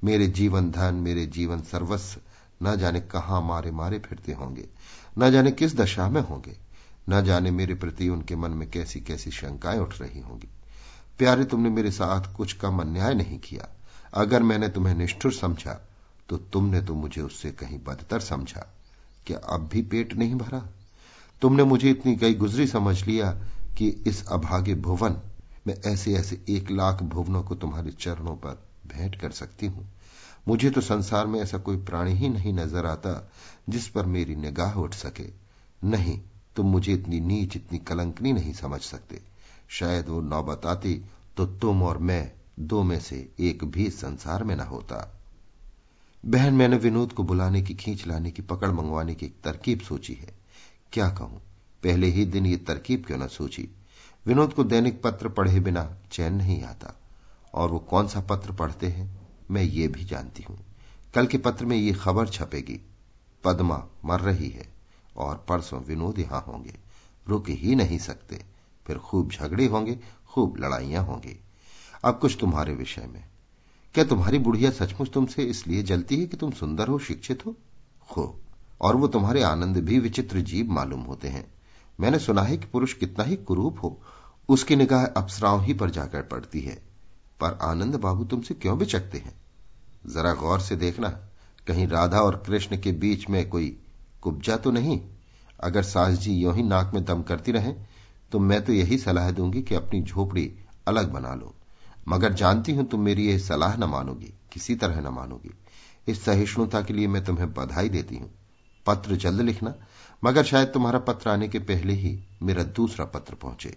मेरे 0.03 0.27
जीवन 0.27 0.71
धन, 0.71 0.95
मेरे 0.95 1.25
जीवन 1.25 1.61
सर्वस्व, 1.61 2.21
न 2.63 2.75
जाने 2.75 3.01
कहाँ 3.01 3.41
मारे 3.41 3.71
मारे 3.71 3.99
फिरते 3.99 4.33
होंगे। 4.33 4.69
न 5.17 5.31
जाने 5.31 5.51
किस 5.51 5.75
दशा 5.75 6.09
में 6.09 6.21
होंगे, 6.21 6.57
न 7.09 7.23
जाने 7.23 7.51
मेरे 7.51 7.75
प्रति 7.75 8.09
उनके 8.09 8.35
मन 8.35 8.51
में 8.51 8.69
कैसी 8.69 8.99
कैसी 9.01 9.31
शंकाएँ 9.31 9.79
उठ 9.79 10.01
रही 10.01 10.19
होंगी। 10.19 10.47
प्यारे, 11.17 11.45
तुमने 11.45 11.69
मेरे 11.69 11.91
साथ 11.91 12.33
कुछ 12.35 12.53
कम 12.53 12.79
अन्याय 12.79 13.13
नहीं 13.13 13.39
किया। 13.39 13.67
अगर 14.13 14.43
मैंने 14.43 14.69
तुम्हें 14.69 14.95
निष्ठुर 14.95 15.33
समझा 15.33 15.87
तो 16.29 16.37
तुमने 16.37 16.81
तो 16.81 16.93
मुझे 16.95 17.21
उससे 17.21 17.51
कहीं 17.51 17.79
बदतर 17.79 18.19
समझा। 18.19 18.73
क्या 19.27 19.37
अब 19.37 19.67
भी 19.67 19.81
पेट 19.81 20.13
नहीं 20.13 20.35
भरा? 20.35 20.69
तुमने 21.41 21.63
मुझे 21.63 21.89
इतनी 21.89 22.15
गई 22.15 22.33
गुजरी 22.33 22.67
समझ 22.67 23.03
लिया 23.03 23.31
कि 23.77 23.89
इस 24.07 24.27
अभागे 24.27 24.75
भुवन 24.75 25.17
में 25.67 25.81
ऐसे 25.85 26.13
ऐसे 26.13 26.41
एक 26.49 26.71
लाख 26.71 27.03
भुवनों 27.03 27.43
को 27.43 27.55
तुम्हारे 27.55 27.91
चरणों 27.91 28.35
पर 28.35 28.63
भेंट 28.87 29.15
कर 29.15 29.31
सकती 29.31 29.67
हूँ। 29.67 29.87
मुझे 30.47 30.69
तो 30.69 30.81
संसार 30.81 31.27
में 31.27 31.39
ऐसा 31.39 31.57
कोई 31.57 31.77
प्राणी 31.77 32.11
ही 32.11 32.29
नहीं 32.29 32.53
नज़र 32.53 32.85
आता 32.85 33.31
जिस 33.69 33.87
पर 33.87 34.05
मेरी 34.05 34.35
निगाह 34.35 34.73
उठ 34.73 34.93
सके। 34.93 35.29
नहीं, 35.83 36.21
तुम 36.55 36.65
मुझे 36.65 36.93
इतनी 36.93 37.19
नीच, 37.19 37.55
इतनी 37.55 37.79
कलंकनी 37.79 38.33
नहीं 38.33 38.53
समझ 38.53 38.81
सकते। 38.81 39.21
शायद 39.69 40.09
वो 40.09 40.21
नौबत 40.21 40.65
आती 40.65 41.05
तो 41.37 41.45
तुम 41.45 41.83
और 41.83 41.97
मैं 41.97 42.31
दो 42.59 42.83
में 42.83 42.99
से 42.99 43.29
एक 43.39 43.63
भी 43.63 43.89
संसार 43.89 44.43
में 44.43 44.55
न 44.55 44.59
होता। 44.59 45.19
बहन, 46.25 46.53
मैंने 46.53 46.77
विनोद 46.77 47.13
को 47.13 47.23
बुलाने 47.23 47.61
की, 47.61 47.75
खींच 47.75 48.07
लाने 48.07 48.31
की, 48.31 48.41
पकड़ 48.41 48.71
मंगवाने 48.71 49.15
की 49.15 49.25
एक 49.25 49.35
तरकीब 49.43 49.79
सोची 49.79 50.13
है। 50.13 50.33
क्या 50.93 51.09
कहूँ? 51.09 51.41
पहले 51.83 52.07
ही 52.07 52.25
दिन 52.25 52.45
ये 52.45 52.57
तरकीब 52.57 53.03
क्यों 53.05 53.17
न 53.17 53.27
सोची? 53.27 53.69
विनोद 54.25 54.53
को 54.53 54.63
दैनिक 54.63 55.01
पत्र 55.01 55.29
पढ़े 55.29 55.59
बिना 55.59 55.97
चैन 56.11 56.33
नहीं 56.33 56.63
आता। 56.63 56.95
और 57.53 57.71
वो 57.71 57.79
कौन 57.79 58.07
सा 58.07 58.21
पत्र 58.21 58.51
पढ़ते 58.51 58.87
हैं? 58.87 59.24
मैं 59.51 59.63
ये 59.63 59.87
भी 59.87 60.03
जानती 60.03 60.43
हूँ। 60.43 60.59
कल 61.15 61.27
के 61.27 61.37
पत्र 61.37 61.65
में 61.65 61.77
ये 61.77 61.93
खबर 61.93 62.27
छपेगी। 62.27 62.81
पद्मा 63.43 63.87
मर 64.05 64.19
रही 64.19 64.49
है 64.49 64.73
और 65.17 65.45
परसों 65.49 65.83
विनोद 65.83 66.19
यहाँ 66.19 66.43
होंगे। 66.47 66.77
रुक 67.27 67.49
ही 67.49 67.75
नहीं 67.75 67.97
सकते। 67.97 68.45
फिर 68.87 68.97
खूब 68.97 69.31
झगड़े 69.31 69.65
होंगे, 69.65 69.99
खूब 70.27 70.57
लड़ाइयाँ 70.57 71.03
होंगी। 71.03 71.39
अब 72.03 72.19
कुछ 72.19 72.37
तुम्हारे 72.39 72.73
विषय 72.73 73.05
में। 73.07 73.23
क्या 73.93 74.03
तुम्हारी 74.03 74.39
बुढ़िया 74.39 74.71
सचमुच 74.71 75.09
तुमसे 75.09 75.43
इसलिए 75.43 75.83
जलती 75.83 76.19
है 76.19 76.25
कि 76.25 76.37
तुम 76.37 76.51
सुंदर 76.51 76.87
हो, 76.87 76.99
शिक्षित 76.99 77.45
हो? 77.45 77.55
खूब। 78.09 78.41
और 78.81 78.95
वो 78.95 79.07
तुम्हारे 79.07 79.43
आनंद 79.43 79.77
भी 79.77 79.99
विचित्र 79.99 80.39
जीव 80.39 80.71
मालूम 80.71 81.01
होते 81.01 81.27
हैं। 81.27 81.53
मैंने 81.99 82.19
सुना 82.19 82.41
है 82.41 82.57
कि 82.57 82.65
पुरुष 82.65 82.93
कितना 82.93 83.23
ही 83.23 83.35
कुरूप 83.35 83.83
हो, 83.83 84.01
उसकी 84.49 84.75
निगाह 84.75 85.05
अप्सराओं 85.05 85.63
ही 85.63 85.73
पर 85.73 85.89
जाकर 85.89 86.21
पड़ती 86.21 86.61
है। 86.61 86.94
पर 87.39 87.57
आनंद 87.61 87.95
बाबू 87.95 88.23
तुमसे 88.25 88.53
क्यों 88.53 88.77
बिचकते 88.77 89.17
हैं? 89.17 89.33
जरा 90.07 90.33
गौर 90.33 90.61
से 90.61 90.75
देखना, 90.75 91.09
कहीं 91.67 91.87
राधा 91.87 92.19
और 92.19 92.43
कृष्ण 92.47 92.77
के 92.77 92.91
बीच 92.93 93.29
में 93.29 93.47
कोई 93.49 93.75
कुब्जा 94.21 94.57
तो 94.57 94.71
नहीं? 94.71 94.99
अगर 95.59 95.83
सास 95.83 96.17
जी 96.17 96.33
यो 96.33 96.51
ही 96.51 96.63
नाक 96.63 96.91
में 96.93 97.03
दम 97.05 97.21
करती 97.23 97.51
रहे 97.51 97.73
तो 98.31 98.39
मैं 98.39 98.63
तो 98.65 98.73
यही 98.73 98.97
सलाह 98.97 99.29
दूँगी 99.31 99.61
कि 99.61 99.75
अपनी 99.75 100.01
झोपड़ी 100.01 100.51
अलग 100.87 101.11
बना 101.11 101.33
लो। 101.35 101.53
मगर 102.07 102.33
जानती 102.33 102.73
हूँ 102.75 102.85
तुम 102.85 103.01
मेरी 103.01 103.27
यह 103.27 103.37
सलाह 103.39 103.75
न 103.77 103.83
मानोगी, 103.83 104.33
किसी 104.51 104.75
तरह 104.75 104.99
न 105.01 105.07
मानोगी। 105.07 105.53
इस 106.07 106.23
सहिष्णुता 106.25 106.81
के 106.81 106.93
लिए 106.93 107.07
मैं 107.07 107.23
तुम्हें 107.23 107.53
बधाई 107.53 107.89
देती 107.89 108.15
हूँ। 108.15 108.29
पत्र 108.85 109.15
जल्द 109.15 109.41
लिखना, 109.41 109.73
मगर 110.23 110.43
शायद 110.43 110.67
तुम्हारा 110.67 110.99
पत्र 110.99 111.29
आने 111.29 111.47
के 111.47 111.59
पहले 111.61 111.93
ही 111.93 112.19
मेरा 112.43 112.63
दूसरा 112.63 113.05
पत्र 113.05 113.35
पहुँचे। 113.35 113.75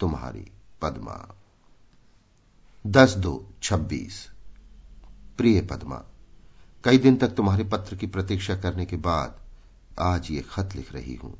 तुम्हारी 0.00 0.46
पद्मा। 0.82 1.16
दस 2.84 3.14
दो 3.16 3.30
छब्बीस। 3.62 4.16
प्रिय 5.38 5.60
पद्मा, 5.60 5.96
कई 6.84 6.98
दिन 6.98 7.16
तक 7.16 7.28
तुम्हारे 7.28 7.64
पत्र 7.64 7.96
की 7.96 8.06
प्रतीक्षा 8.06 8.54
करने 8.56 8.84
के 8.86 8.96
बाद 8.96 9.34
आज 10.00 10.30
ये 10.30 10.44
खत 10.50 10.76
लिख 10.76 10.92
रही 10.92 11.14
हूँ। 11.14 11.32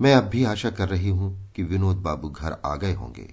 मैं 0.00 0.14
अब 0.14 0.24
भी 0.24 0.44
आशा 0.44 0.70
कर 0.70 0.88
रही 0.88 1.08
हूँ 1.08 1.52
कि 1.56 1.62
विनोद 1.62 1.96
बाबू 1.96 2.28
घर 2.28 2.56
आ 2.64 2.74
गए 2.76 2.92
होंगे, 2.94 3.28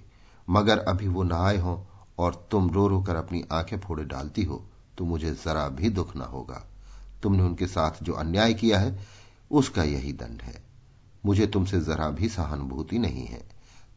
मगर 0.48 0.78
अभी 0.78 1.08
वो 1.08 1.22
न 1.22 1.32
आए 1.32 1.58
हों 1.58 1.76
और 2.18 2.46
तुम 2.50 2.70
रो 2.70 2.86
रो 2.88 3.00
कर 3.02 3.16
अपनी 3.16 3.44
आँखें 3.52 3.78
फोड़े 3.80 4.04
डालती 4.04 4.42
हो 4.42 4.62
तो 4.98 5.04
मुझे 5.04 5.30
जरा 5.34 5.68
भी 5.68 5.90
दुख 5.90 6.16
ना 6.16 6.24
होगा। 6.24 6.64
तुमने 7.22 7.42
उनके 7.42 7.66
साथ 7.66 8.02
जो 8.02 8.12
अन्याय 8.12 8.54
किया 8.54 8.78
है, 8.78 8.98
उसका 9.50 9.82
यही 9.82 10.12
दंड 10.12 10.42
है। 10.42 10.62
मुझे 11.26 11.46
तुमसे 11.46 11.80
जरा 11.80 12.10
भी 12.10 12.28
सहानुभूति 12.28 12.98
नहीं 12.98 13.26
है। 13.26 13.42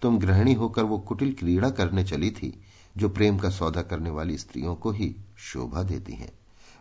तुम 0.01 0.19
गृहिणी 0.19 0.53
होकर 0.53 0.83
वो 0.83 0.97
कुटिल 0.99 1.33
क्रीड़ा 1.33 1.69
करने 1.69 2.03
चली 2.03 2.31
थी 2.31 2.57
जो 2.95 3.09
प्रेम 3.09 3.37
का 3.37 3.49
सौदा 3.49 3.81
करने 3.81 4.09
वाली 4.09 4.37
स्त्रियों 4.37 4.75
को 4.75 4.91
ही 4.91 5.15
शोभा 5.43 5.83
देती 5.83 6.13
हैं। 6.13 6.31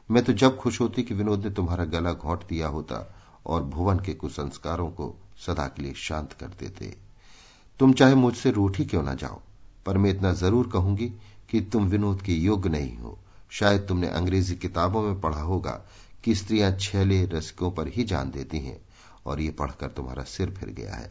मैं 0.09 0.23
तो 0.25 0.33
जब 0.33 0.57
खुश 0.57 0.81
होती 0.81 1.03
कि 1.03 1.15
विनोद 1.15 1.45
ने 1.45 1.51
तुम्हारा 1.51 1.85
गला 1.85 2.13
घोंट 2.13 2.47
दिया 2.49 2.69
होता 2.69 3.05
और 3.47 3.65
भुवन 3.65 3.99
के 3.99 4.15
कुसंस्कारों 4.15 4.89
को 4.91 5.15
सदा 5.47 5.67
के 5.67 5.83
लिए 5.83 5.95
शांत 5.99 6.33
कर 6.33 6.49
देते। 6.61 6.97
तुम 7.81 7.93
चाहे 7.93 8.15
मुझसे 8.15 8.51
रूठी 8.51 8.85
क्यों 8.85 9.03
ना 9.03 9.15
जाओ, 9.15 9.41
पर 9.87 9.99
मैं 9.99 10.11
इतना 10.11 10.33
ज़रूर 10.35 10.69
कहूँगी 10.69 11.09
कि 11.51 11.61
तुम 11.63 11.87
विनोद 11.87 12.23
के 12.23 12.33
योग्य 12.33 12.69
नहीं 12.69 12.97
हो। 12.99 13.19
शायद 13.53 13.87
तुमने 13.89 14.09
अंग्रेज़ी 14.11 14.57
किताबों 14.57 15.03
में 15.03 15.21
पढ़ा 15.21 15.41
होगा 15.41 15.81
कि 16.25 16.35
स्त्रियाँ 16.35 16.71
छेले 16.81 17.25
रसिकों 17.27 17.71
पर 17.71 17.89
ही 17.89 18.05
जान 18.05 18.31
देती 18.31 18.59
हैं 18.59 18.79
और 19.27 19.41
ये 19.41 19.51
पढ़कर 19.51 19.89
तुम्हारा 19.89 20.23
सिर 20.25 20.51
फिर 20.51 20.69
गया 20.71 20.95
है। 20.95 21.11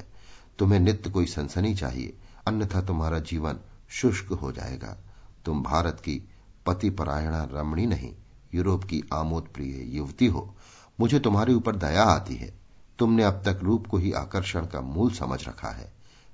तुम्हें 0.60 0.80
नित्य 0.80 1.10
कोई 1.10 1.26
सनसनी 1.26 1.74
चाहिए, 1.76 2.14
अन्यथा 2.48 2.82
तुम्हारा 2.82 3.20
जीवन 3.22 3.60
शुष्क 3.94 4.28
हो 4.28 4.52
जाएगा। 4.52 4.98
तुम 5.46 5.64
भारत 5.64 6.00
की 6.00 6.30
पति 6.66 6.90
परायणा 6.90 7.48
रमणी 7.52 7.86
नहीं, 7.86 8.14
यूरोप 8.54 8.84
की 8.84 9.04
आमोद 9.14 9.48
प्रिय 9.54 9.98
युवती 9.98 10.28
हो। 10.28 10.56
मुझे 11.00 11.20
तुम्हारे 11.20 11.54
ऊपर 11.54 11.76
दया 11.76 12.04
आती 12.04 12.36
है। 12.36 12.54
तुमने 13.00 13.24
अब 13.24 13.42
तक 13.46 13.60
रूप 13.64 13.88
को 13.88 13.98
ही 13.98 14.12
आकर्षण 14.12 14.66
का 14.66 14.82
मूल 14.82 15.12
समझ 15.12 15.48
रखा 15.48 15.70
है। 15.70 15.94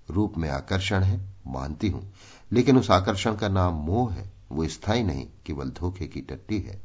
रूप 0.10 0.38
में 0.38 0.49
आकर्षण 0.49 1.03
है, 1.03 1.30
मानती 1.48 1.90
हूँ, 1.90 2.14
लेकिन 2.52 2.77
उस 2.77 2.91
आकर्षण 2.91 3.36
का 3.36 3.48
नाम 3.49 3.73
मोह 3.73 4.14
है। 4.14 4.31
वो 4.52 4.68
स्थायी 4.68 5.03
नहीं, 5.03 5.27
केवल 5.45 5.69
धोखे 5.69 6.07
की 6.07 6.22
टट्टी 6.22 6.60
है। 6.60 6.81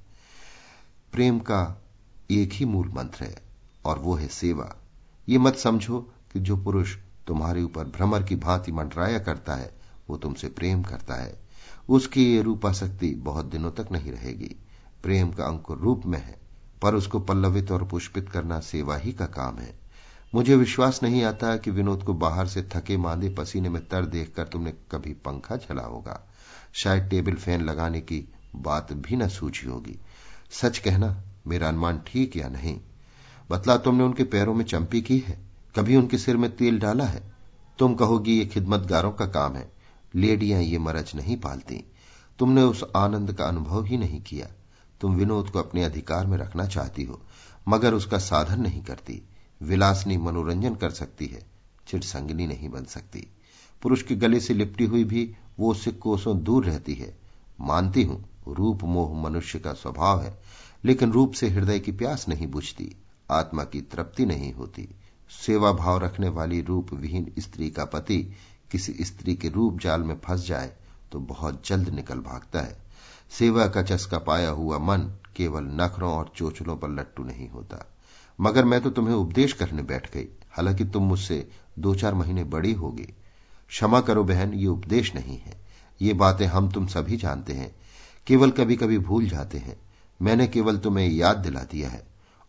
प्रेम 1.13 1.39
का 1.39 1.83
एक 2.31 2.53
ही 2.53 2.65
मूल 2.65 2.89
मंत्र 2.89 3.25
है, 3.25 3.37
और 3.85 3.99
वो 3.99 4.15
है 4.15 4.29
सेवा। 4.29 4.77
ये 5.29 5.39
मत 5.39 5.57
समझो 5.57 6.13
कि 6.33 6.41
जो 6.41 6.57
पुरुष 6.57 6.97
तुम्हारे 7.27 7.63
ऊपर 7.63 7.85
भ्रमर 7.85 8.23
की 8.23 8.37
भांति 8.37 8.73
मंडराया 8.73 9.19
करता 9.19 9.55
है 9.55 9.84
वो 10.11 10.17
तुमसे 10.17 10.49
प्रेम 10.49 10.83
करता 10.83 11.15
है। 11.15 11.41
उसकी 11.89 12.35
ये 12.35 12.43
रूपाशक्ति 12.43 13.11
बहुत 13.11 13.47
दिनों 13.47 13.71
तक 13.71 13.89
नहीं 13.93 14.13
रहेगी। 14.13 14.57
प्रेम 15.03 15.31
का 15.31 15.45
अंकुर 15.45 15.79
रूप 15.79 16.03
में 16.07 16.19
है, 16.19 16.37
पर 16.83 16.95
उसको 16.95 17.21
पल्लवित 17.21 17.71
और 17.71 17.85
पुष्पित 17.85 18.29
करना 18.29 18.61
सेवा 18.61 18.97
ही 18.97 19.13
का 19.13 19.27
काम 19.27 19.59
है। 19.59 19.79
मुझे 20.35 20.57
विश्वास 20.57 21.01
नहीं 21.03 21.25
आता 21.25 21.57
कि 21.57 21.71
विनोद 21.71 22.03
को 22.03 22.15
बाहर 22.15 22.47
से 22.47 22.63
थके 22.63 22.97
मांदे 22.97 23.29
पसीने 23.29 23.69
में 23.69 23.89
तर 23.89 24.05
देखकर 24.05 24.45
तुमने 24.45 24.73
कभी 24.91 25.13
पंखा 25.13 25.57
चला 25.57 25.83
होगा। 25.83 26.29
शायद 26.73 27.03
टेबल 27.03 27.35
फ़ैन 27.35 27.61
लगाने 27.63 28.01
की 28.01 28.33
बात 28.57 28.93
भी 28.93 29.17
न 29.17 29.29
सूझी 29.29 29.67
होगी। 29.67 29.99
सच 30.51 30.79
कहना, 30.79 31.23
मेरा 31.47 31.69
अनुमान 31.69 32.01
ठीक 32.07 32.37
या 32.37 32.49
नहीं? 32.49 32.81
बतला 33.51 33.77
तुमने 33.77 34.05
उनके 34.05 34.25
पैरों 34.25 34.55
में 34.55 34.65
चंपी 34.65 35.03
की 35.03 35.19
है? 35.19 35.39
कभी 35.77 35.97
उनके 35.97 36.19
सिर 36.19 36.37
में 36.37 36.57
तेल 36.57 36.79
डाला 36.79 37.05
है? 37.05 37.33
तुम 37.79 37.95
कहोगी 37.95 38.39
ये 38.39 38.47
खिदमतगारों 38.47 39.13
का 39.13 39.27
काम 39.27 39.55
है। 39.55 39.73
लेडियाँ 40.15 40.63
ये 40.63 40.79
मरज 40.79 41.13
नहीं 41.15 41.37
पालती। 41.37 41.85
तुमने 42.39 42.63
उस 42.63 42.85
आनंद 42.97 43.33
का 43.33 43.45
अनुभव 43.45 43.85
ही 43.85 43.97
नहीं 43.97 44.23
किया। 44.23 44.47
तुम 45.01 45.15
विनोद 45.15 45.51
को 45.51 45.59
अपने 45.59 45.85
अधिकार 45.85 46.27
में 46.27 46.39
रखना 46.39 46.67
चाहती 46.67 47.05
हो, 47.05 47.21
मगर 47.69 47.95
उसका 47.95 48.19
साधन 48.19 48.61
नहीं 48.61 48.83
करती। 48.83 49.23
विलासनी 49.63 50.17
मनोरंजन 50.17 50.75
कर 50.75 50.91
सकती 50.91 51.27
है 51.27 51.47
चिड़संगनी 51.89 52.47
नहीं 52.47 52.69
बन 52.69 52.85
सकती। 52.85 53.27
पुरुष 53.83 54.03
के 54.03 54.15
गले 54.15 54.41
से 54.41 54.55
लिपटी 54.55 54.85
हुई 54.85 55.05
भी 55.05 55.37
वो 55.59 55.71
उससे 55.71 55.91
कोसों 55.93 56.43
दूर 56.43 56.65
रहती 56.65 56.95
है। 56.95 57.17
मानती 57.61 58.03
हूँ, 58.03 58.25
रूप, 58.49 58.85
मोह 58.85 59.23
मनुष्य 59.23 59.59
का 59.59 59.73
स्वभाव 59.73 60.23
है, 60.23 60.39
लेकिन 60.85 61.13
रूप 61.13 61.33
से 61.33 61.49
हृदय 61.49 61.79
की 61.79 61.93
प्यास 61.93 62.29
नहीं 62.29 62.47
बुझती, 62.47 62.97
आत्मा 63.31 63.65
की 63.65 63.81
तृप्ति 63.81 64.27
नहीं 64.27 64.53
होती। 64.53 64.89
सेवा 65.47 65.73
भाव 65.73 65.99
रखने 65.99 66.29
वाली 66.29 66.61
रूप 66.61 66.93
विहीन 66.93 67.33
स्त्री 67.39 67.71
का 67.71 67.85
पति 67.85 68.33
किसी 68.75 68.93
स्त्री 69.01 69.35
के 69.35 69.49
रूप 69.49 69.79
जाल 69.81 70.03
में 70.03 70.15
फंस 70.25 70.47
जाए 70.47 70.73
तो 71.13 71.19
बहुत 71.21 71.63
जल्द 71.67 71.89
निकल 71.89 72.19
भागता 72.21 72.61
है। 72.61 72.77
सेवा 73.31 73.67
का 73.67 73.83
चस्का 73.83 74.19
पाया 74.19 74.49
हुआ 74.51 74.79
मन 74.79 74.99
केवल 75.37 75.65
नखरों 75.65 76.13
और 76.13 76.33
चोचलों 76.37 76.77
पर 76.77 76.89
लट्टू 76.91 77.25
नहीं 77.25 77.49
होता। 77.49 77.95
मगर 78.41 78.65
मैं 78.65 78.81
तो 78.81 78.91
तुम्हें 78.91 79.15
उपदेश 79.15 79.53
करने 79.53 79.83
बैठ 79.83 80.13
गई। 80.15 80.27
हालाँकि 80.51 80.85
तुम 80.85 81.03
मुझसे 81.03 81.49
दो 81.79 81.95
चार 81.95 82.15
महीने 82.15 82.45
बड़ी 82.45 82.73
होगी। 82.73 83.07
क्षमा 83.69 84.01
करो 84.01 84.25
बहन, 84.25 84.55
ये 84.55 84.67
उपदेश 84.67 85.15
नहीं 85.15 85.39
है। 85.39 85.61
ये 86.03 86.13
बातें 86.13 86.47
हम 86.47 86.71
तुम 86.71 86.87
सभी 86.87 87.17
जानते 87.17 87.53
हैं। 87.53 87.75
केवल 88.27 88.51
कभी 88.51 88.77
कभी 88.77 88.99
भूल 88.99 89.29
जाते 89.29 89.59
हैं। 89.59 89.77
मैंने 90.23 90.47
केवल 90.47 90.79
तुम्हें 90.79 91.09
याद 91.09 91.37
दिला 91.37 91.61
दिया 91.61 91.91
है। 91.91 92.07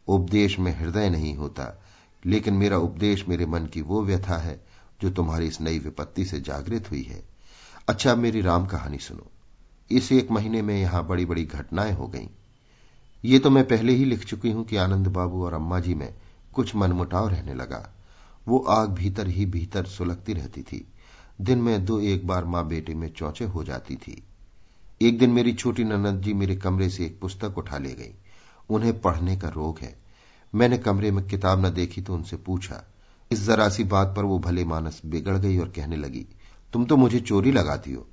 उपदेश 0.08 0.60
में 0.60 0.80
हृदय 0.80 1.10
नहीं 1.10 1.36
होता, 1.36 1.84
लेकिन 2.26 2.54
मेरा 2.54 2.78
उपदेश 2.78 3.28
मेरे 3.28 3.46
मन 3.46 3.66
की 3.66 3.82
वो 3.82 4.04
व्यथा 4.04 4.38
है 4.38 4.75
जो 5.02 5.10
तुम्हारी 5.10 5.48
इस 5.48 5.62
नई 5.62 5.80
विपत्ति 5.80 6.26
से 6.26 6.40
जागृत 6.42 6.92
हुई 6.92 7.02
है। 7.02 7.24
अच्छा 7.90 8.16
मेरी 8.16 8.42
राम 8.42 8.66
कहानी 8.66 8.98
सुनो। 8.98 9.32
इस 9.92 10.12
एक 10.12 10.32
महीने 10.32 10.62
में 10.62 10.82
यहाँ 10.82 11.08
बड़ी 11.08 11.26
बड़ी 11.26 11.46
घटनाएँ 11.46 11.94
हो 11.94 12.08
गईं। 12.08 12.28
ये 13.26 13.40
तो 13.40 13.50
मैं 13.50 13.68
पहले 13.68 13.94
ही 13.94 14.06
लिख 14.06 14.26
चुकी 14.26 14.52
हूँ 14.52 14.66
कि 14.66 14.76
आनंद 14.76 15.08
बाबू 15.08 15.46
और 15.46 15.54
अम्मा 15.54 15.80
जी 15.80 15.94
में 15.94 16.14
कुछ 16.54 16.76
मनमुटाव 16.76 17.30
रहने 17.30 17.54
लगा। 17.54 17.94
वो 18.48 18.60
आग 18.60 18.90
भीतर 18.90 19.28
ही 19.28 19.46
भीतर 19.46 19.86
सुलगती 19.86 20.34
रहती 20.34 20.62
थी। 20.62 20.88
दिन 21.42 21.60
में 21.60 21.86
दो 21.86 22.00
एक 22.00 22.28
बार 22.28 22.46
माँ 22.46 22.68
बेटे 22.68 22.94
में 22.94 23.14
चौचे 23.14 23.46
हो 23.46 23.64
जाती 23.64 23.96
थी। 23.96 24.24
एक 25.02 25.20
दिन 25.20 25.30
मेरी 25.30 25.54
छोटी 25.54 25.84
ननद 25.84 26.22
जी 26.22 26.34
मेरे 26.34 26.56
कमरे 26.56 26.90
से 26.90 27.06
एक 27.06 27.20
पुस्तक 27.20 27.58
उठा 27.58 27.78
ले 27.78 27.94
गई। 27.94 28.14
उन्हें 28.70 29.02
पढ़ने 29.02 29.38
का 29.38 29.50
रोग 29.50 29.80
है। 29.80 29.96
मैंने 30.56 30.78
कमरे 30.78 31.12
में 31.12 31.28
किताब 31.28 31.66
न 31.66 31.70
देखी 31.70 32.02
तो 32.02 32.14
उनसे 32.14 32.38
पूछा 32.38 32.84
इस 33.32 33.46
जरा 33.46 33.68
सी 33.70 33.84
बात 33.84 34.14
पर 34.16 34.24
वो 34.24 34.40
भले 34.40 34.64
मानस 34.66 35.02
बिगड़ 35.06 35.38
गई 35.38 35.58
और 35.58 35.70
कहने 35.70 35.96
लगी, 35.96 36.26
तुम 36.74 36.86
तो 36.86 36.98
मुझे 36.98 37.20
चोरी 37.20 37.52
लगाती 37.52 37.94
हो। 37.94 38.06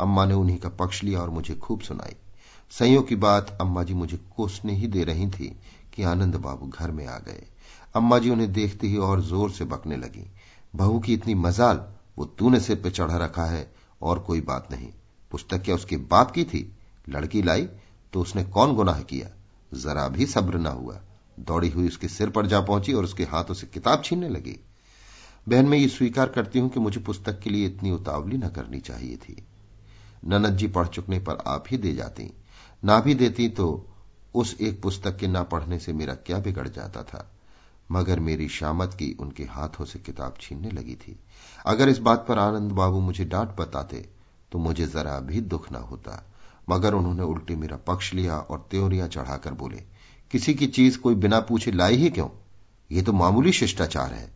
अम्मा 0.00 0.24
ने 0.24 0.34
उन्हीं 0.34 0.58
का 0.58 0.68
पक्ष 0.68 1.02
लिया 1.02 1.20
और 1.20 1.30
मुझे 1.30 1.54
खूब 1.54 1.80
सुनाई। 1.80 2.16
संयोग 2.72 3.08
की 3.08 3.16
बात 3.16 3.56
अम्मा 3.60 3.82
जी 3.82 3.94
मुझे 3.94 4.16
कोसने 4.36 4.74
ही 4.74 4.86
दे 4.86 5.04
रही 5.04 5.28
थी 5.30 5.56
कि 5.94 6.02
आनंद 6.02 6.36
बाबू 6.36 6.66
घर 6.68 6.90
में 6.90 7.06
आ 7.06 7.18
गए। 7.18 7.46
अम्मा 7.94 8.18
जी 8.18 8.30
उन्हें 8.30 8.52
देखते 8.52 8.86
ही 8.86 8.96
और 8.96 9.20
ज़ोर 9.20 9.50
से 9.50 9.64
बकने 9.64 9.96
लगी, 9.96 10.26
बहू 10.76 10.98
की 10.98 11.14
इतनी 11.14 11.34
मजाल, 11.34 11.84
वो 12.18 12.24
तूने 12.38 12.60
सिर 12.60 12.76
पे 12.76 12.90
चढ़ा 12.90 13.16
रखा 13.16 13.44
है, 13.44 13.70
और 14.02 14.18
कोई 14.18 14.40
बात 14.40 14.68
नहीं। 14.72 14.88
पुस्तक 15.32 15.62
क्या 15.62 15.74
उसके 15.74 15.96
बाप 15.96 16.30
की 16.30 16.44
थी? 16.44 16.70
लड़की 17.08 17.42
लाई 17.42 17.68
तो 18.12 18.20
उसने 18.20 18.44
कौन 18.44 18.74
गुनाह 18.74 19.00
किया? 19.02 19.28
जरा 19.72 20.08
भी 20.08 20.26
सब्र 20.26 20.58
ना 20.58 20.70
हुआ। 20.70 21.00
दौड़ी 21.38 21.68
हुई 21.68 21.86
उसके 21.86 22.08
सिर 22.08 22.30
पर 22.30 22.46
जा 22.46 22.60
पहुँची 22.60 22.92
और 22.92 23.04
उसके 23.04 23.24
हाथों 23.24 23.54
से 23.54 23.66
किताब 23.66 24.02
छीनने 24.04 24.28
लगी। 24.28 24.58
बहन, 25.48 25.66
मैं 25.66 25.78
ये 25.78 25.88
स्वीकार 25.88 26.28
करती 26.28 26.58
हूँ 26.58 26.70
कि 26.70 26.80
मुझे 26.80 27.00
पुस्तक 27.00 27.40
के 27.40 27.50
लिए 27.50 27.66
इतनी 27.66 27.90
उतावली 27.90 28.36
न 28.36 28.48
करनी 28.48 28.80
चाहिए 28.80 29.16
थी। 29.16 29.36
ननद 30.24 30.56
जी 30.56 30.68
पढ़ 30.68 30.86
चुकने 30.86 31.18
पर 31.18 31.38
आप 31.46 31.64
ही 31.70 31.76
दे 31.76 31.92
जाती। 31.92 32.30
ना 32.82 32.98
भी 33.00 33.14
देती 33.14 33.48
तो 33.48 33.86
उस 34.34 34.56
एक 34.60 34.80
पुस्तक 34.82 35.16
के 35.16 35.26
ना 35.26 35.42
पढ़ने 35.42 35.78
से 35.78 35.92
मेरा 35.92 36.14
क्या 36.16 36.38
बिगड़ 36.38 36.68
जाता 36.68 37.02
था। 37.02 37.30
मगर 37.90 38.20
मेरी 38.20 38.48
शामत 38.48 38.94
की 38.94 39.10
उनके 39.20 39.44
हाथों 39.44 39.84
से 39.84 39.98
किताब 39.98 40.34
छीनने 40.40 40.70
लगी 40.70 40.94
थी। 40.94 41.18
अगर 41.66 41.88
इस 41.88 41.98
बात 41.98 42.24
पर 42.28 42.38
आनंद 42.38 42.72
बाबू 42.72 43.00
मुझे 43.00 43.24
डांट 43.24 43.56
बताते 43.56 44.08
तो 44.52 44.58
मुझे 44.58 44.86
जरा 44.86 45.18
भी 45.20 45.40
दुख 45.40 45.70
ना 45.72 45.78
होता। 45.80 46.22
मगर 46.70 46.94
उन्होंने 46.94 47.22
उल्टे 47.22 47.56
मेरा 47.56 47.76
पक्ष 47.86 48.12
लिया 48.14 48.38
और 48.38 48.66
त्योरियाँ 48.70 49.08
चढ़ाकर 49.08 49.54
बोले 49.54 49.82
किसी 50.30 50.54
की 50.54 50.66
चीज़ 50.66 50.98
कोई 50.98 51.14
बिना 51.14 51.40
पूछे 51.40 51.72
लाई 51.72 51.96
ही 51.96 52.10
क्यों? 52.10 52.28
ये 52.92 53.02
तो 53.02 53.12
मामूली 53.12 53.52
शिष्टाचार 53.52 54.12
है। 54.12 54.30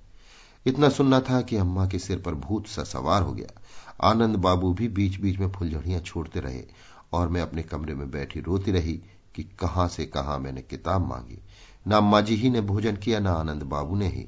इतना 0.66 0.88
सुनना 0.88 1.20
था 1.20 1.40
कि 1.40 1.56
अम्मा 1.56 1.86
के 1.86 1.98
सिर 1.98 2.18
पर 2.18 2.34
भूत 2.34 2.66
सा 2.66 2.84
सवार 2.84 3.22
हो 3.22 3.32
गया। 3.32 3.60
आनंद 4.02 4.36
बाबू 4.36 4.72
भी 4.72 4.88
बीच 4.88 5.20
बीच 5.20 5.38
में 5.38 5.52
फुलझड़ियाँ 5.52 6.00
छोड़ते 6.00 6.40
रहे 6.40 6.62
और 7.12 7.28
मैं 7.28 7.40
अपने 7.40 7.62
कमरे 7.62 7.94
में 7.94 8.10
बैठी 8.10 8.40
रोती 8.40 8.70
रही 8.72 9.00
कि 9.34 9.42
कहाँ 9.42 9.88
से 9.88 10.04
कहाँ 10.04 10.38
मैंने 10.38 10.62
किताब 10.62 11.06
मांगी। 11.06 11.38
न 11.88 11.92
अम्मा 11.92 12.20
जी 12.20 12.34
ही 12.34 12.50
ने 12.50 12.60
भोजन 12.60 12.96
किया, 12.96 13.18
न 13.18 13.26
आनंद 13.26 13.62
बाबू 13.62 13.96
ने 13.96 14.06
ही। 14.06 14.26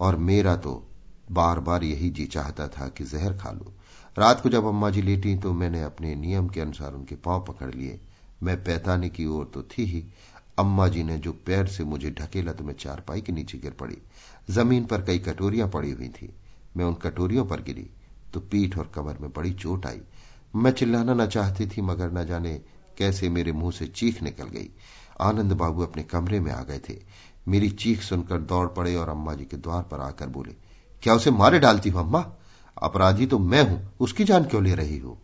और 0.00 0.16
मेरा 0.16 0.56
तो 0.56 0.88
बार 1.32 1.60
बार 1.60 1.84
यही 1.84 2.10
जी 2.10 2.26
चाहता 2.26 2.68
था 2.68 2.88
कि 2.88 3.04
जहर 3.04 3.32
खा 3.32 3.50
लू। 3.50 3.72
रात 4.18 4.40
को 4.40 4.48
जब 4.48 4.64
अम्मा 4.64 4.90
जी 4.90 5.02
लेटी 5.02 5.36
तो 5.36 5.52
मैंने 5.52 5.82
अपने 5.82 6.14
नियम 6.14 6.48
के 6.48 6.60
अनुसार 6.60 6.94
उनके 6.94 7.14
पाँव 7.14 7.44
पकड़ 7.44 7.74
लिए। 7.74 8.00
मैं 8.42 8.64
पैताने 8.64 9.08
की 9.08 9.26
ओर 9.26 9.50
तो 9.54 9.62
थी 9.62 9.84
ही। 9.84 10.04
अम्मा 10.58 10.86
जी 10.88 11.02
ने 11.02 11.16
जो 11.18 11.32
पैर 11.46 11.66
से 11.66 11.84
मुझे 11.84 12.10
ढकेला 12.10 12.52
तो 12.52 12.64
मैं 12.64 12.74
चारपाई 12.74 13.20
के 13.20 13.32
नीचे 13.32 13.58
गिर 13.58 13.72
पड़ी, 13.72 13.96
ज़मीन 14.50 14.84
पर 14.84 15.02
कई 15.02 15.18
कटोरियाँ 15.20 15.68
पड़ी 15.68 15.90
हुई 15.90 16.08
थी। 16.10 16.32
मैं 16.76 16.84
उन 16.84 16.94
कटोरियों 16.94 17.44
पर 17.46 17.62
गिरी 17.62 17.86
तो 18.34 18.40
पीठ 18.42 18.76
और 18.78 18.90
कमर 18.94 19.18
में 19.20 19.30
बड़ी 19.32 19.52
चोट 19.54 19.86
आई। 19.86 20.00
मैं 20.54 20.70
चिल्लाना 20.72 21.14
न 21.14 21.26
चाहती 21.26 21.66
थी, 21.66 21.80
मगर 21.82 22.12
न 22.12 22.24
जाने 22.26 22.54
कैसे 22.98 23.28
मेरे 23.28 23.52
मुँह 23.52 23.72
से 23.72 23.86
चीख 23.88 24.22
निकल 24.22 24.48
गई। 24.48 24.68
आनंद 25.20 25.52
बाबू 25.52 25.82
अपने 25.82 26.02
कमरे 26.04 26.40
में 26.40 26.50
आ 26.52 26.62
गए 26.62 26.78
थे। 26.88 26.96
मेरी 27.48 27.68
चीख 27.72 28.02
सुनकर 28.02 28.38
दौड़ 28.42 28.66
पड़े 28.68 28.94
और 28.94 29.08
अम्मा 29.08 29.34
जी 29.34 29.44
के 29.44 29.56
द्वार 29.56 29.82
पर 29.82 30.00
आकर 30.00 30.28
बोले, 30.28 30.54
क्या 31.02 31.14
उसे 31.14 31.30
मारे 31.32 31.58
डालती 31.58 31.90
हूँ 31.90 32.00
अम्मा? 32.00 32.20
अपराधी 32.76 33.26
तो 33.26 33.38
मैं 33.38 33.62
हूँ, 33.62 33.80
उसकी 34.00 34.24
जान 34.24 34.44
क्यों 34.44 34.62
ले 34.64 34.74
रही 34.74 34.98
हो? 34.98 35.18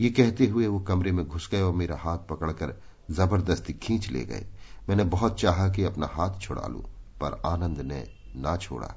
ये 0.00 0.10
कहते 0.10 0.46
हुए 0.46 0.66
वो 0.66 0.80
कमरे 0.80 1.12
में 1.12 1.26
घुस 1.26 1.48
गए 1.52 1.60
और 1.60 1.72
मेरा 1.72 1.96
हाथ 1.96 2.18
पकड़कर 2.28 2.74
ज़बरदस्ती 3.10 3.72
खींच 3.72 4.10
ले 4.10 4.24
गए। 4.24 4.44
मैंने 4.88 5.04
बहुत 5.04 5.40
चाहा 5.40 5.68
कि 5.68 5.84
अपना 5.84 6.06
हाथ 6.06 6.38
छुड़ा 6.40 6.68
लू, 6.68 6.78
पर 7.20 7.42
आनंद 7.46 7.80
ने 7.80 8.10
ना 8.36 8.56
छोड़ा। 8.56 8.94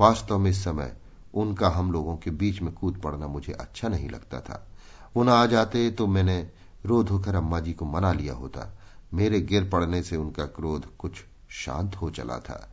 वास्तव 0.00 0.38
में 0.38 0.50
इस 0.50 0.64
समय 0.64 0.96
उनका 1.34 1.68
हम 1.68 1.92
लोगों 1.92 2.16
के 2.16 2.30
बीच 2.30 2.62
में 2.62 2.74
कूद 2.74 2.96
पड़ना 2.96 3.26
मुझे 3.26 3.52
अच्छा 3.52 3.88
नहीं 3.88 4.10
लगता 4.10 4.40
था। 4.40 4.66
पुनः 5.14 5.32
आ 5.32 5.46
जाते 5.46 5.90
तो 5.90 6.06
मैंने 6.06 6.50
रो 6.86 7.02
धोकर 7.02 7.34
अम्मा 7.34 7.60
जी 7.60 7.72
को 7.72 7.84
मना 7.84 8.12
लिया 8.12 8.34
होता। 8.34 8.78
मेरे 9.14 9.40
गिर 9.40 9.68
पड़ने 9.68 10.02
से 10.02 10.16
उनका 10.16 10.44
क्रोध 10.44 10.96
कुछ 10.96 11.12
शांत 11.50 11.96
हो 11.96 12.10
चला 12.10 12.38
था। 12.38 12.68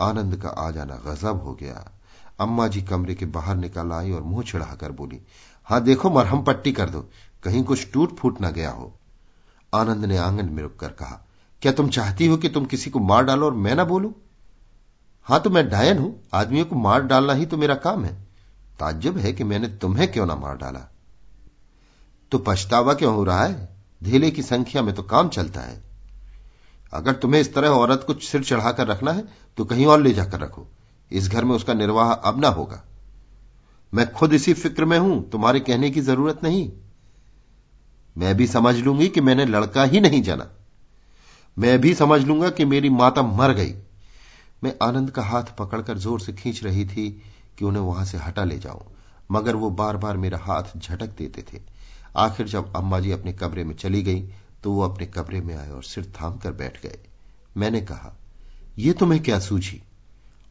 आनंद 0.00 0.36
का 0.36 0.48
आ 0.48 0.70
जाना 0.70 0.96
गजब 0.96 1.42
हो 1.44 1.54
गया। 1.54 1.90
अम्मा 2.40 2.68
जी 2.68 2.82
कमरे 2.82 3.14
के 3.14 3.26
बाहर 3.26 3.56
निकल 3.56 3.92
आई 3.92 4.12
और 4.12 4.22
मुँह 4.22 4.42
छिड़ाकर 4.42 4.92
बोली, 4.92 5.20
हाँ, 5.64 5.80
देखो, 5.80 6.10
मरहम 6.10 6.42
पट्टी 6.42 6.72
कर 6.72 6.90
दो। 6.90 7.08
कहीं 7.42 7.64
कुछ 7.64 7.92
टूट 7.92 8.16
फूट 8.16 8.40
ना 8.40 8.50
गया 8.50 8.70
हो। 8.70 8.92
आनंद 9.74 10.04
ने 10.04 10.16
आँगन 10.16 10.48
में 10.48 10.62
रुककर 10.62 10.88
कहा 10.88 11.26
क्या 11.64 11.72
तुम 11.72 11.88
चाहती 11.88 12.26
हो 12.26 12.36
कि 12.36 12.48
तुम 12.48 12.64
किसी 12.64 12.90
को 12.90 13.00
मार 13.00 13.24
डालो 13.24 13.46
और 13.46 13.54
मैं 13.54 13.74
ना 13.74 13.84
बोलू? 13.84 14.14
हाँ 15.22 15.40
तो 15.40 15.50
मैं 15.50 15.68
डायन 15.68 15.98
हूँ। 15.98 16.28
आदमियों 16.34 16.64
को 16.64 16.76
मार 16.76 17.02
डालना 17.02 17.32
ही 17.32 17.46
तो 17.46 17.56
मेरा 17.56 17.74
काम 17.74 18.04
है। 18.04 18.12
ताज्जुब 18.80 19.18
है 19.18 19.32
कि 19.32 19.44
मैंने 19.44 19.68
तुम्हें 19.68 20.12
क्यों 20.12 20.26
ना 20.26 20.34
मार 20.34 20.56
डाला? 20.56 20.92
तो 22.30 22.38
पछतावा 22.38 22.94
क्यों 22.94 23.14
हो 23.14 23.24
रहा 23.24 23.44
है? 23.44 23.78
धेले 24.02 24.30
की 24.30 24.42
संख्या 24.42 24.82
में 24.82 24.94
तो 24.94 25.02
काम 25.02 25.28
चलता 25.28 25.60
है। 25.60 25.82
अगर 26.92 27.12
तुम्हें 27.12 27.40
इस 27.40 27.54
तरह 27.54 27.68
औरत 27.68 28.04
को 28.06 28.14
सिर 28.14 28.44
चढ़ाकर 28.44 28.86
रखना 28.86 29.12
है 29.12 29.24
तो 29.58 29.64
कहीं 29.64 29.86
और 29.86 30.00
ले 30.00 30.12
जाकर 30.12 30.40
रखो। 30.40 30.66
इस 31.12 31.28
घर 31.28 31.44
में 31.44 31.54
उसका 31.56 31.74
निर्वाह 31.74 32.12
अब 32.12 32.40
ना 32.40 32.48
होगा। 32.48 32.84
मैं 33.94 34.12
खुद 34.12 34.32
इसी 34.32 34.54
फ़िक्र 34.54 34.84
में 34.84 34.98
हूँ, 34.98 35.30
तुम्हारे 35.30 35.60
कहने 35.60 35.90
की 35.90 36.00
ज़रूरत 36.00 36.40
नहीं। 36.44 36.72
मैं 38.18 38.36
भी 38.36 38.46
समझ 38.46 38.76
लूँगी 38.76 39.08
कि 39.08 39.20
मैंने 39.20 39.44
लड़का 39.44 39.84
ही 39.84 40.00
नहीं 40.00 40.22
जाना। 40.22 40.50
मैं 41.56 41.78
भी 41.80 41.94
समझ 41.94 42.20
लूँगा 42.22 42.50
कि 42.50 42.64
मेरी 42.64 42.90
माता 42.90 43.22
मर 43.22 43.52
गई। 43.52 43.74
मैं 44.64 44.74
आनंद 44.82 45.10
का 45.10 45.22
हाथ 45.22 45.56
पकड़कर 45.58 45.98
ज़ोर 45.98 46.20
से 46.20 46.32
खींच 46.32 46.62
रही 46.64 46.84
थी 46.86 47.08
कि 47.58 47.64
उन्हें 47.64 47.82
वहाँ 47.82 48.04
से 48.04 48.18
हटा 48.18 48.44
ले 48.44 48.58
जाऊँ, 48.58 48.84
मगर 49.30 49.56
वो 49.56 49.70
बार 49.72 49.96
बार 49.96 50.16
मेरा 50.16 50.38
हाथ 50.38 50.76
झटक 50.76 51.16
देते 51.18 51.44
थे। 51.52 51.60
आखिर 52.16 52.46
जब 52.48 52.72
अम्मा 52.76 53.00
जी 53.00 53.10
अपने 53.10 53.32
कमरे 53.32 53.64
में 53.64 53.74
चली 53.74 54.02
गई 54.02 54.22
तो 54.62 54.72
वो 54.72 54.82
अपने 54.82 55.06
कमरे 55.06 55.40
में 55.40 55.54
आए 55.56 55.70
और 55.70 55.82
सिर 55.84 56.12
थाम 56.14 56.36
कर 56.36 56.52
बैठ 56.52 56.80
गए। 56.82 56.98
मैंने 57.56 57.80
कहा 57.82 58.14
यह 58.78 58.92
तुम्हें 58.92 59.22
क्या 59.22 59.38
सूझी? 59.40 59.80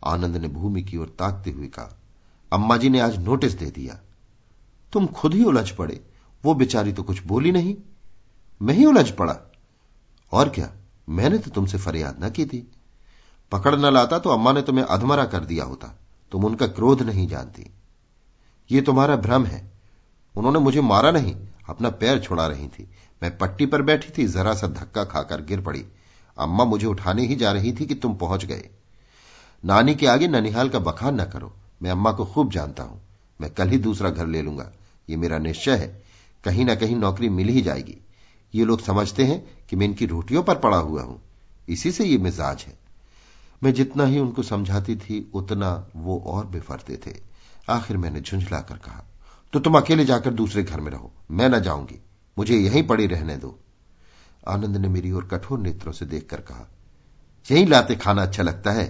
आनंद 0.05 0.37
ने 0.37 0.47
भूमि 0.49 0.81
की 0.83 0.97
ओर 0.97 1.15
ताकते 1.19 1.51
हुए 1.51 1.67
कहा, 1.67 1.97
अम्मा 2.51 2.77
जी 2.77 2.89
ने 2.89 2.99
आज 2.99 3.17
नोटिस 3.19 3.53
दे 3.53 3.69
दिया। 3.71 3.99
तुम 4.93 5.05
खुद 5.09 5.33
ही 5.33 5.43
उलझ 5.43 5.69
पड़े, 5.71 5.99
वो 6.43 6.53
बेचारी 6.53 6.93
तो 6.93 7.03
कुछ 7.03 7.23
बोली 7.23 7.51
नहीं। 7.51 7.75
मैं 8.61 8.73
ही 8.73 8.85
उलझ 8.85 9.09
पड़ा। 9.11 9.37
और 10.31 10.49
क्या? 10.49 10.69
मैंने 11.09 11.37
तो 11.37 11.51
तुमसे 11.51 11.77
फरियाद 11.77 12.23
न 12.23 12.29
की 12.29 12.45
थी। 12.45 12.71
पकड़ 13.51 13.75
न 13.75 13.85
लाता 13.85 14.19
तो 14.19 14.29
अम्मा 14.29 14.51
ने 14.51 14.61
तुम्हें 14.61 14.85
अधमरा 14.85 15.25
कर 15.25 15.39
दिया 15.39 15.63
होता। 15.63 15.99
तुम 16.31 16.45
उनका 16.45 16.67
क्रोध 16.67 17.01
नहीं 17.01 17.27
जानती। 17.27 17.71
ये 18.71 18.81
तुम्हारा 18.81 19.15
भ्रम 19.15 19.45
है। 19.45 19.71
उन्होंने 20.37 20.59
मुझे 20.59 20.81
मारा 20.81 21.11
नहीं, 21.11 21.35
अपना 21.69 21.89
पैर 21.89 22.19
छुड़ा 22.19 22.47
रही 22.47 22.67
थी। 22.67 22.89
मैं 23.23 23.37
पट्टी 23.37 23.65
पर 23.65 23.81
बैठी 23.81 24.09
थी, 24.17 24.27
जरा 24.27 24.53
सा 24.53 24.67
धक्का 24.67 25.03
खाकर 25.03 25.41
गिर 25.41 25.61
पड़ी। 25.61 25.85
अम्मा 26.37 26.63
मुझे 26.63 26.87
उठाने 26.87 27.25
ही 27.25 27.35
जा 27.35 27.51
रही 27.51 27.73
थी 27.73 27.85
कि 27.85 27.95
तुम 27.95 28.15
पहुँच 28.15 28.45
गए। 28.45 28.69
नानी 29.65 29.95
के 29.95 30.07
आगे 30.07 30.27
ननिहाल 30.27 30.69
का 30.69 30.79
बखान 30.79 31.21
न 31.21 31.25
करो। 31.25 31.53
मैं 31.81 31.91
अम्मा 31.91 32.11
को 32.11 32.25
खूब 32.25 32.51
जानता 32.51 32.83
हूँ। 32.83 33.01
मैं 33.41 33.53
कल 33.53 33.69
ही 33.69 33.77
दूसरा 33.77 34.09
घर 34.09 34.27
ले 34.27 34.41
लूँगा। 34.41 34.71
ये 35.09 35.17
मेरा 35.17 35.37
निश्चय 35.37 35.75
है। 35.75 36.03
कहीं 36.43 36.65
ना 36.65 36.75
कहीं 36.75 36.95
नौकरी 36.95 37.29
मिल 37.29 37.47
ही 37.47 37.61
जाएगी। 37.61 37.97
ये 38.55 38.65
लोग 38.65 38.81
समझते 38.81 39.23
हैं 39.23 39.62
कि 39.73 39.77
मैं 39.77 39.85
इनकी 39.87 40.05
रोटियों 40.05 40.41
पर 40.43 40.55
पड़ा 40.55 40.77
हुआ 40.77 41.01
हूँ। 41.01 41.19
इसी 41.67 41.91
से 41.91 42.05
ये 42.05 42.17
मिजाज 42.17 42.63
है। 42.63 42.77
मैं 43.61 43.73
जितना 43.73 44.05
ही 44.05 44.19
उनको 44.19 44.43
समझाती 44.43 44.95
थी, 44.95 45.31
उतना 45.33 45.69
वो 45.95 46.17
और 46.27 46.45
बेफरते 46.45 46.97
थे। 46.97 47.13
आखिर 47.69 47.97
मैंने 47.97 48.21
झुंझला 48.21 48.59
कर 48.59 48.77
कहा 48.77 49.03
तो 49.53 49.59
तुम 49.59 49.77
अकेले 49.77 50.05
जाकर 50.05 50.33
दूसरे 50.33 50.63
घर 50.63 50.81
में 50.81 50.91
रहो। 50.91 51.11
मैं 51.31 51.49
न 51.49 51.59
जाऊँगी। 51.59 51.99
मुझे 52.37 52.57
यहीं 52.57 52.83
पड़ी 52.87 53.07
रहने 53.07 53.37
दो। 53.37 53.57
आनंद 54.47 54.77
ने 54.77 54.87
मेरी 54.87 55.11
ओर 55.11 55.25
कठोर 55.25 55.59
नेत्रों 55.59 55.93
से 55.93 56.05
देखकर 56.05 56.41
कहा, 56.41 56.67
यहीं 57.51 57.65
लाते 57.65 57.95
खाना 57.95 58.23
अच्छा 58.23 58.43
लगता 58.43 58.71
है? 58.71 58.85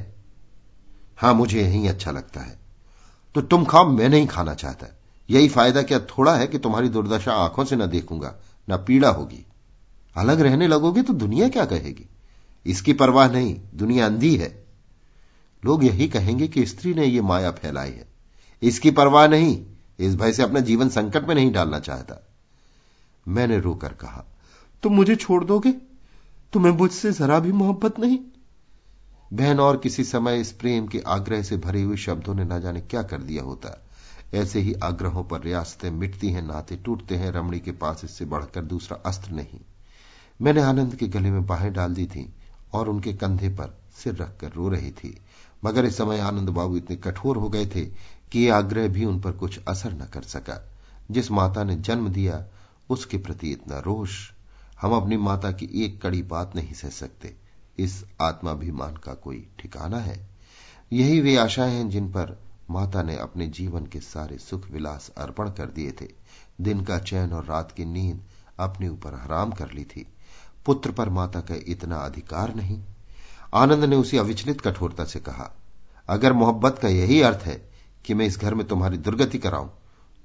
हाँ, 1.17 1.33
मुझे 1.33 1.61
यहीं 1.61 1.87
अच्छा 1.89 2.11
लगता 2.11 2.41
है। 2.41 2.59
तो 3.35 3.41
तुम 3.41 3.65
खाओ, 3.65 3.89
मैं 3.89 4.09
नहीं 4.09 4.27
खाना 4.27 4.53
चाहता। 4.53 4.93
यही 5.29 5.49
फ़ायदा 5.49 5.83
क्या 5.83 5.99
थोड़ा 6.09 6.35
है 6.35 6.47
कि 6.47 6.59
तुम्हारी 6.59 6.89
दुर्दशा 6.89 7.33
आँखों 7.35 7.65
से 7.65 7.75
न 7.75 7.87
देखूँगा, 7.87 8.35
न 8.69 8.77
पीड़ा 8.77 9.09
होगी? 9.09 9.45
अलग 10.15 10.41
रहने 10.41 10.67
लगोगे 10.67 11.01
तो 11.01 11.13
दुनिया 11.13 11.49
क्या 11.49 11.65
कहेगी? 11.65 12.09
इसकी 12.65 12.93
परवाह 12.93 13.31
नहीं, 13.31 13.61
दुनिया 13.75 14.05
अंधी 14.05 14.35
है। 14.35 14.65
लोग 15.65 15.83
यही 15.83 16.07
कहेंगे 16.07 16.47
कि 16.47 16.65
स्त्री 16.65 16.93
ने 16.93 17.05
यह 17.05 17.21
माया 17.21 17.51
फैलाई 17.51 17.91
है। 17.91 18.07
इसकी 18.61 18.91
परवाह 18.91 19.27
नहीं, 19.27 19.65
इस 19.99 20.15
भय 20.15 20.33
से 20.33 20.43
अपना 20.43 20.59
जीवन 20.59 20.89
संकट 20.89 21.27
में 21.27 21.35
नहीं 21.35 21.51
डालना 21.51 21.79
चाहता। 21.79 22.27
मैंने 23.27 23.59
रोकर 23.59 23.93
कहा, 23.93 24.25
तुम 24.83 24.93
मुझे 24.93 25.15
छोड़ 25.15 25.45
दोगे? 25.45 25.71
तुम्हें 26.53 26.73
मुझसे 26.73 27.11
जरा 27.11 27.39
भी 27.39 27.51
मोहब्बत 27.51 27.99
नहीं? 27.99 28.19
बहन, 29.33 29.59
और 29.59 29.77
किसी 29.77 30.03
समय 30.03 30.39
इस 30.39 30.51
प्रेम 30.51 30.87
के 30.87 30.99
आग्रह 30.99 31.41
से 31.41 31.57
भरे 31.57 31.81
हुए 31.81 31.97
शब्दों 31.97 32.33
ने 32.33 32.43
ना 32.43 32.59
जाने 32.59 32.81
क्या 32.81 33.03
कर 33.03 33.21
दिया 33.21 33.43
होता। 33.43 33.85
ऐसे 34.33 34.59
ही 34.59 34.73
आग्रहों 34.73 35.23
पर 35.23 35.41
रियासतें 35.41 35.91
मिटती 35.91 36.29
हैं, 36.29 36.41
नाते 36.41 36.75
टूटते 36.75 37.15
हैं, 37.15 37.31
रमणी 37.31 37.59
के 37.59 37.71
पास 37.71 38.01
इससे 38.03 38.25
बढ़कर 38.25 38.61
दूसरा 38.61 38.97
अस्त्र 39.05 39.31
नहीं। 39.31 39.59
मैंने 40.41 40.61
आनंद 40.61 40.95
के 40.95 41.07
गले 41.07 41.31
में 41.31 41.45
बाहें 41.45 41.73
डाल 41.73 41.93
दी 41.93 42.05
थी 42.05 42.33
और 42.73 42.89
उनके 42.89 43.13
कंधे 43.13 43.49
पर 43.49 43.81
सिर 44.03 44.15
रखकर 44.15 44.51
रो 44.51 44.69
रही 44.69 44.91
थी। 44.91 45.21
मगर 45.65 45.85
इस 45.85 45.97
समय 45.97 46.19
आनंद 46.19 46.49
बाबू 46.49 46.77
इतने 46.77 46.95
कठोर 46.95 47.37
हो 47.37 47.49
गए 47.49 47.65
थे 47.65 47.85
कि 48.31 48.39
ये 48.39 48.49
आग्रह 48.49 48.87
भी 48.87 49.05
उन 49.05 49.19
पर 49.19 49.31
कुछ 49.31 49.59
असर 49.67 49.93
न 49.93 50.05
कर 50.05 50.21
सका। 50.21 50.71
जिस 51.11 51.31
माता 51.31 51.63
ने 51.63 51.75
जन्म 51.75 52.09
दिया, 52.09 52.45
उसके 52.89 53.17
प्रति 53.17 53.51
इतना 53.51 53.79
रोष। 53.79 54.31
हम 54.81 54.93
अपनी 54.93 55.17
माता 55.17 55.51
की 55.51 55.69
एक 55.85 56.01
कड़ी 56.01 56.23
बात 56.23 56.55
नहीं 56.55 56.73
सह 56.73 56.89
सकते। 56.89 57.35
इस 57.77 58.05
आत्माभिमान 58.21 58.95
का 58.95 59.13
कोई 59.13 59.47
ठिकाना 59.59 59.97
है। 59.97 60.29
यही 60.93 61.19
वे 61.19 61.37
आशाएँ 61.37 61.75
हैं 61.75 61.89
जिन 61.89 62.09
पर 62.09 62.41
माता 62.69 63.03
ने 63.03 63.17
अपने 63.17 63.47
जीवन 63.47 63.85
के 63.85 63.99
सारे 63.99 64.37
सुख 64.37 64.69
विलास 64.69 65.11
अर्पण 65.17 65.49
कर 65.49 65.65
दिए 65.65 65.91
थे। 65.91 66.07
दिन 66.61 66.83
का 66.83 66.99
चैन 66.99 67.33
और 67.33 67.45
रात 67.45 67.71
की 67.71 67.85
नींद 67.85 68.23
अपने 68.59 68.87
ऊपर 68.89 69.13
हराम 69.13 69.51
कर 69.51 69.71
ली 69.71 69.83
थी। 69.83 70.07
पुत्र 70.65 70.91
पर 70.91 71.09
माता 71.09 71.39
का 71.41 71.55
इतना 71.67 71.97
अधिकार 71.97 72.53
नहीं। 72.55 72.79
आनंद 73.53 73.83
ने 73.83 73.95
उसी 73.95 74.17
अविचलित 74.17 74.61
कठोरता 74.61 75.05
से 75.05 75.19
कहा, 75.19 75.51
अगर 76.09 76.33
मोहब्बत 76.33 76.79
का 76.81 76.87
यही 76.89 77.21
अर्थ 77.21 77.45
है 77.45 77.55
कि 78.05 78.13
मैं 78.13 78.25
इस 78.25 78.39
घर 78.39 78.53
में 78.53 78.65
तुम्हारी 78.67 78.97
दुर्गति 78.99 79.37
कराऊं 79.37 79.69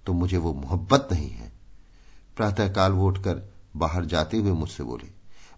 तो 0.06 0.12
मुझे 0.12 0.36
वो 0.36 0.52
मोहब्बत 0.55 1.09
नहीं 1.12 1.31
है। 1.31 1.52
प्रातःकाल 2.36 2.93
वो 2.93 3.06
उठकर 3.06 3.43
बाहर 3.77 4.05
जाते 4.05 4.36
हुए 4.36 4.52
मुझसे 4.52 4.85
बोले, 4.85 5.09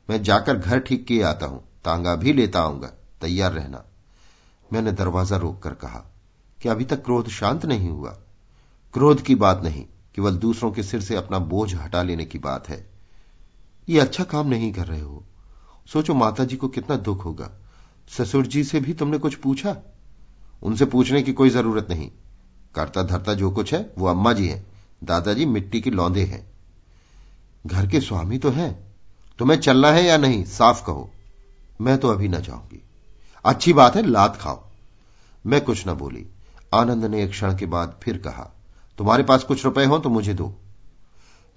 मैं 0.08 0.22
जाकर 0.22 0.56
घर 0.56 0.78
ठीक 0.78 1.06
किए 1.06 1.22
आता 1.22 1.46
हूँ, 1.46 1.62
तांगा 1.84 2.14
भी 2.16 2.32
लेता 2.32 2.60
आऊँगा, 2.60 2.88
तैयार 3.20 3.52
रहना। 3.52 3.84
मैंने 4.70 4.92
दरवाज़ा 4.92 5.36
रोककर 5.36 5.74
कहा, 5.74 6.04
कि 6.58 6.68
अभी 6.68 6.84
तक 6.84 7.04
क्रोध 7.04 7.28
शांत 7.30 7.64
नहीं 7.66 7.88
हुआ। 7.88 8.10
क्रोध 8.94 9.22
की 9.22 9.34
बात 9.34 9.62
नहीं, 9.62 9.84
केवल 10.14 10.36
दूसरों 10.36 10.70
के 10.72 10.82
सिर 10.82 11.00
से 11.00 11.16
अपना 11.16 11.38
बोझ 11.40 11.74
हटा 11.74 12.02
लेने 12.02 12.24
की 12.24 12.38
बात 12.38 12.68
है। 12.68 12.89
ये 13.90 14.00
अच्छा 14.00 14.24
काम 14.24 14.48
नहीं 14.48 14.72
कर 14.72 14.86
रहे 14.86 15.00
हो। 15.00 15.24
सोचो 15.92 16.14
माता 16.14 16.44
जी 16.44 16.56
को 16.56 16.68
कितना 16.68 16.96
दुख 16.96 17.24
होगा। 17.24 17.50
ससुर 18.08 18.46
जी 18.46 18.64
से 18.64 18.80
भी 18.80 18.94
तुमने 18.94 19.18
कुछ 19.18 19.34
पूछा? 19.34 19.76
उनसे 20.62 20.84
पूछने 20.84 21.22
की 21.22 21.32
कोई 21.32 21.50
ज़रूरत 21.50 21.86
नहीं। 21.90 22.10
करता 22.74 23.02
धरता 23.02 23.34
जो 23.34 23.50
कुछ 23.50 23.74
है, 23.74 23.92
वो 23.98 24.06
अम्मा 24.06 24.32
जी 24.32 24.48
हैं। 24.48 24.66
दादाजी 25.04 25.46
मिट्टी 25.46 25.80
के 25.80 25.90
लौंदे 25.90 26.24
हैं। 26.24 26.52
घर 27.66 27.86
के 27.86 28.00
स्वामी 28.00 28.38
तो 28.38 28.50
हैं। 28.50 28.92
तुम्हें 29.38 29.60
चलना 29.60 29.88
है 29.88 30.04
या 30.04 30.16
नहीं, 30.16 30.44
साफ़ 30.44 30.86
कहो। 30.86 31.10
मैं 31.80 31.98
तो 31.98 32.08
अभी 32.08 32.28
ना 32.28 32.38
जाऊँगी। 32.38 32.82
अच्छी 33.44 33.72
बात 33.72 33.96
है 33.96 34.06
लात 34.06 34.36
खाओ। 34.36 34.64
मैं 35.46 35.60
कुछ 35.60 35.86
ना 35.86 35.94
बोली। 35.94 36.26
आनंद 36.74 37.04
ने 37.04 37.24
एक 37.24 37.30
क्षण 37.30 37.56
के 37.56 37.66
बाद 37.66 38.00
फिर 38.02 38.18
कहा, 38.18 38.50
तुम्हारे 38.98 39.22
पास 39.22 39.44
कुछ 39.44 39.64
रुपए 39.64 39.84
हो 39.84 39.98
तो 39.98 40.08
मुझे 40.08 40.34
दो। 40.34 40.54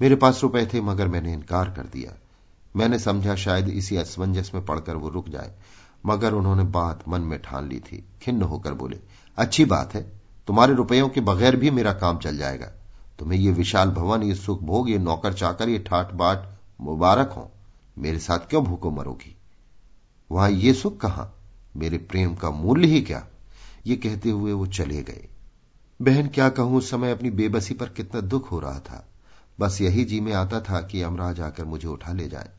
मेरे 0.01 0.15
पास 0.15 0.39
रुपए 0.43 0.65
थे 0.73 0.81
मगर 0.81 1.07
मैंने 1.07 1.33
इनकार 1.33 1.69
कर 1.69 1.83
दिया। 1.83 2.13
मैंने 2.75 2.99
समझा 2.99 3.35
शायद 3.35 3.69
इसी 3.69 3.97
असमंजस 3.97 4.51
में 4.55 4.65
पड़कर 4.65 4.95
वो 4.95 5.09
रुक 5.09 5.29
जाए। 5.29 5.53
मगर 6.05 6.33
उन्होंने 6.33 6.63
बात 6.63 7.03
मन 7.07 7.21
में 7.21 7.41
ठान 7.41 7.67
ली 7.69 7.79
थी। 7.79 8.05
खिन्न 8.21 8.41
होकर 8.41 8.73
बोले, 8.73 8.99
अच्छी 9.37 9.65
बात 9.65 9.93
है, 9.93 10.11
तुम्हारे 10.47 10.73
रुपयों 10.73 11.09
के 11.09 11.21
बगैर 11.21 11.55
भी 11.55 11.71
मेरा 11.71 11.93
काम 11.93 12.17
चल 12.17 12.37
जाएगा। 12.37 12.71
तुम्हें 13.19 13.39
ये 13.39 13.51
विशाल 13.51 13.89
भवन, 13.89 14.23
ये 14.23 14.35
सुख 14.35 14.61
भोग, 14.61 14.89
ये 14.89 14.97
नौकर 14.97 15.33
चाकर, 15.33 15.69
ये 15.69 15.79
ठाट 15.79 16.11
बाट 16.11 16.49
मुबारक 16.81 17.31
हो। 17.31 17.51
मेरे 17.97 18.19
साथ 18.19 18.39
क्यों 18.39 18.63
भूखो 18.63 18.91
मरोगी? 18.91 19.35
वहाँ 20.31 20.49
ये 20.49 20.73
सुख 20.73 20.99
कहाँ? 20.99 21.35
मेरे 21.75 21.97
प्रेम 21.97 22.35
का 22.35 22.49
मूल्य 22.49 22.87
ही 22.87 23.01
क्या? 23.01 23.27
ये 23.87 23.95
कहते 23.95 24.29
हुए 24.29 24.51
वो 24.51 24.65
चले 24.65 25.03
गए। 25.03 25.27
बहन, 26.01 26.27
क्या 26.27 26.49
कहूँ, 26.49 26.77
उस 26.77 26.91
समय 26.91 27.11
अपनी 27.11 27.29
बेबसी 27.29 27.73
पर 27.73 27.89
कितना 27.89 28.21
दुख 28.21 28.51
हो 28.51 28.59
रहा 28.59 28.79
था। 28.79 29.07
बस 29.59 29.81
यही 29.81 30.05
जी 30.05 30.19
में 30.19 30.33
आता 30.33 30.59
था 30.59 30.81
कि 30.81 31.01
अमराज 31.01 31.41
आकर 31.41 31.65
मुझे 31.65 31.87
उठा 31.87 32.13
ले 32.13 32.27
जाए। 32.27 32.49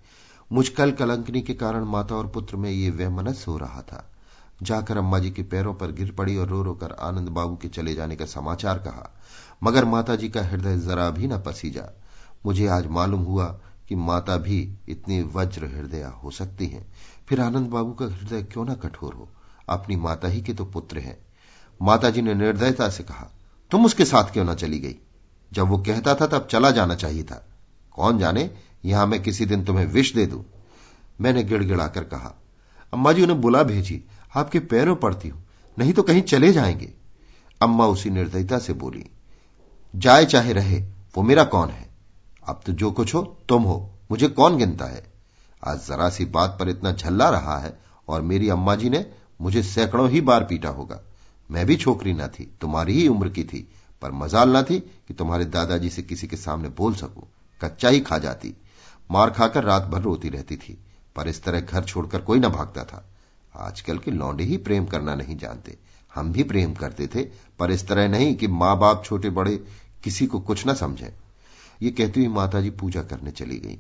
मुझकल 0.53 0.91
कलंकनी 0.93 1.43
के 1.43 1.55
कारण 1.55 1.85
माता 1.85 2.15
और 2.15 2.29
पुत्र 2.29 2.57
में 2.57 2.71
ये 2.71 2.91
वह 2.91 3.35
हो 3.49 3.59
रहा 3.59 3.83
था। 3.83 4.11
जाकर 4.63 4.97
अम्मा 4.97 5.19
जी 5.19 5.31
के 5.31 5.43
पैरों 5.43 5.75
पर 5.75 5.93
गिर 5.93 6.13
पड़ी 6.13 6.37
और 6.37 6.49
रो 6.49 6.63
रो 6.63 6.75
कर 6.75 6.93
आनंद 6.93 7.29
बाबू 7.29 7.57
के 7.57 7.69
चले 7.69 7.95
जाने 7.95 8.17
का 8.17 8.25
समाचार 8.25 8.79
कहा। 8.79 9.17
मगर 9.63 9.85
माता 9.85 10.17
जी 10.17 10.29
का 10.29 10.43
हृदय 10.43 10.77
जरा 10.77 11.11
भी 11.11 11.27
न 11.27 11.39
पसीजा। 11.39 11.89
मुझे 12.47 12.67
आज 12.67 12.87
मालूम 12.87 13.23
हुआ 13.23 13.61
कि 13.89 13.95
माता 13.95 14.37
भी 14.37 14.79
इतनी 14.89 15.23
वज्र 15.23 15.65
हृदय 15.65 16.03
हो 16.03 16.31
सकती 16.31 16.67
हैं। 16.67 16.93
फिर 17.29 17.41
आनंद 17.41 17.69
बाबू 17.69 17.93
का 17.93 18.05
हृदय 18.05 18.43
क्यों 18.43 18.65
ना 18.65 18.75
कठोर 18.75 19.15
हो? 19.15 19.29
अपनी 19.69 19.97
माता 19.97 20.29
ही 20.29 20.41
के 20.41 20.55
तो 20.55 20.65
पुत्र 20.65 20.99
हैं। 20.99 21.27
माता 21.83 22.11
जी 22.11 22.23
ने 22.23 22.35
निर्दयता 22.35 22.89
से 22.89 23.03
कहा, 23.03 23.31
तुम 23.71 23.85
उसके 23.85 24.05
साथ 24.05 24.25
क्यों 24.25 24.45
ना 24.45 24.55
चली 24.55 24.79
गई? 24.79 24.97
जब 25.53 25.69
वो 25.69 25.79
कहता 25.79 26.15
था 26.15 26.27
तब 26.27 26.47
चला 26.47 26.71
जाना 26.71 26.95
चाहिए 26.95 27.23
था। 27.23 27.47
कौन 27.93 28.19
जाने 28.19 28.51
यहाँ 28.85 29.07
मैं 29.07 29.23
किसी 29.23 29.47
दिन 29.47 29.65
तुम्हें 29.65 29.87
विष 29.87 30.15
दे 30.15 30.27
दूँ। 30.27 30.45
मैंने 31.21 31.43
गिड़गिड़ाकर 31.45 32.05
कहा, 32.05 32.35
अम्मा 32.93 33.13
जी, 33.13 33.23
उन्हें 33.23 33.41
बुला 33.41 33.63
भेजी 33.63 34.03
आपके 34.37 34.59
पैरों 34.61 34.97
पड़ती 34.97 35.29
हूँ, 35.29 35.43
नहीं 35.79 35.93
तो 35.93 36.03
कहीं 36.03 36.23
चले 36.23 36.53
जाएँगे। 36.53 36.93
अम्मा 37.61 37.87
उसी 37.87 38.11
निर्दयता 38.11 38.59
से 38.59 38.73
बोली, 38.73 39.05
जाए 39.95 40.25
चाहे 40.25 40.53
रहे, 40.53 40.79
वो 41.17 41.23
मेरा 41.23 41.45
कौन 41.45 41.69
है? 41.69 41.89
अब 42.49 42.61
तो 42.67 42.73
जो 42.73 42.91
कुछ 42.91 43.15
हो, 43.15 43.23
तुम 43.49 43.63
हो, 43.63 43.91
मुझे 44.11 44.29
कौन 44.29 44.57
गिनता 44.57 44.85
है? 44.85 45.03
आज 45.63 45.87
जरा 45.89 46.09
सी 46.09 46.25
बात 46.25 46.57
पर 46.61 46.69
इतना 46.69 46.93
झल्ला 46.93 47.29
रहा 47.29 47.59
है, 47.59 47.79
और 48.09 48.23
मेरी 48.23 48.49
अम्मा 48.49 48.75
जी 48.75 48.91
ने 48.91 49.07
मुझे 49.41 49.63
सैकड़ों 49.63 50.11
ही 50.11 50.21
बार 50.21 50.45
पीटा 50.45 50.69
होगा। 50.69 51.01
मैं 51.51 51.67
भी 51.67 51.77
छोकरी 51.77 52.13
ना 52.13 52.29
थी, 52.29 52.55
तुम्हारी 52.61 52.93
ही 52.93 53.09
उम्र 53.09 53.29
की 53.29 53.45
थी, 53.45 53.69
पर 54.03 54.13
मजाल 54.13 54.51
ना 54.51 54.63
थी 54.63 54.79
कि 54.81 55.15
तुम्हारे 55.15 55.45
दादाजी 55.45 55.91
से 55.91 56.03
किसी 56.03 56.27
के 56.27 56.37
सामने 56.37 56.69
बोल 56.69 56.95
सकूँ, 56.95 57.29
कच्चा 57.61 57.89
ही 57.89 58.01
खा 58.01 58.19
जाती। 58.19 58.55
मार 59.11 59.31
खाकर 59.31 59.65
रात 59.65 59.83
भर 59.83 60.01
रोती 60.01 60.29
रहती 60.29 60.57
थी, 60.57 60.79
पर 61.17 61.29
इस 61.29 61.43
तरह 61.43 61.61
घर 61.61 61.85
छोड़कर 61.85 62.21
कोई 62.21 62.39
न 62.39 62.49
भागता 62.49 62.85
था। 62.85 63.11
आजकल 63.57 63.99
के 63.99 64.11
लौंडे 64.11 64.45
ही 64.45 64.57
प्रेम 64.57 64.87
करना 64.87 65.15
नहीं 65.15 65.37
जानते। 65.37 65.79
हम 66.15 66.33
भी 66.33 66.43
प्रेम 66.43 66.75
करते 66.75 67.07
थे, 67.07 67.23
पर 67.59 67.71
इस 67.71 67.89
तरह 67.89 68.09
नहीं 68.09 68.35
कि 68.35 68.47
माँ 68.47 68.79
बाप 68.79 69.05
छोटे 69.05 69.31
बड़े 69.31 69.65
किसी 70.05 70.27
को 70.27 70.41
कुछ 70.41 70.69
न 70.69 70.75
समझे। 70.75 71.15
ये 71.83 71.91
कहती 71.91 72.25
हुई 72.25 72.35
माताजी 72.35 72.71
पूजा 72.71 73.03
करने 73.03 73.31
चली 73.31 73.59
गई। 73.59 73.79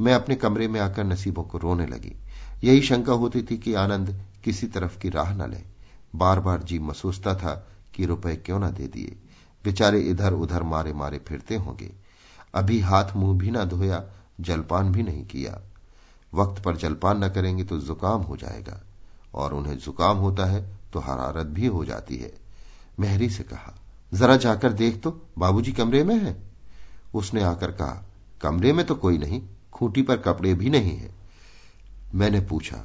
मैं 0.00 0.14
अपने 0.14 0.34
कमरे 0.34 0.68
में 0.68 0.80
आकर 0.80 1.04
नसीबों 1.04 1.42
को 1.42 1.58
रोने 1.58 1.86
लगी। 1.86 2.16
यही 2.64 2.80
शंका 2.80 3.12
होती 3.12 3.42
थी 3.42 3.58
कि 3.58 3.74
आनंद 3.74 4.20
किसी 4.44 4.66
तरफ़ 4.66 4.98
की 4.98 5.08
राह 5.08 5.34
न 5.34 5.50
ले। 5.50 5.58
बार 6.14 6.40
बार 6.40 6.62
जी 6.62 6.78
महसूसता 6.78 7.34
था 7.34 7.68
कि 7.94 8.06
रुपए 8.06 8.36
क्यों 8.36 8.60
न 8.60 8.70
दे 8.70 8.86
दिए। 8.86 9.16
बेचारे 9.64 10.00
इधर 10.00 10.32
उधर 10.32 10.62
मारे 10.62 10.92
मारे 10.92 11.18
फिरते 11.18 11.56
होंगे। 11.56 11.92
अभी 12.54 12.80
हाथ 12.80 13.16
मुँह 13.16 13.38
भी 13.38 13.50
ना 13.50 13.64
धोया 13.64 14.04
जलपान 14.38 14.92
भी 14.92 15.02
नहीं 15.02 15.24
किया। 15.26 15.60
वक्त 16.32 16.62
पर 16.62 16.76
जलपान 16.76 17.24
न 17.24 17.28
करेंगे 17.28 17.64
तो 17.64 17.78
जुकाम 17.80 18.22
हो 18.22 18.36
जाएगा, 18.36 18.80
और 19.34 19.54
उन्हें 19.54 19.76
जुकाम 19.78 20.16
होता 20.16 20.44
है 20.44 20.64
तो 20.92 21.00
हरारत 21.00 21.46
भी 21.46 21.66
हो 21.66 21.84
जाती 21.84 22.16
है। 22.16 22.32
मेहरी 23.00 23.28
से 23.30 23.42
कहा, 23.42 23.74
जरा 24.12 24.36
जाकर 24.36 24.72
देख 24.72 25.00
तो 25.02 25.10
बाबूजी 25.38 25.72
कमरे 25.72 26.02
में 26.04 26.14
है? 26.16 26.36
उसने 27.14 27.42
आकर 27.42 27.70
कहा, 27.70 28.04
कमरे 28.40 28.72
में 28.72 28.84
तो 28.86 28.94
कोई 28.94 29.18
नहीं, 29.18 29.42
खूंटी 29.72 30.02
पर 30.02 30.16
कपड़े 30.16 30.54
भी 30.54 30.70
नहीं 30.70 30.96
है। 30.96 31.14
मैंने 32.14 32.40
पूछा, 32.40 32.84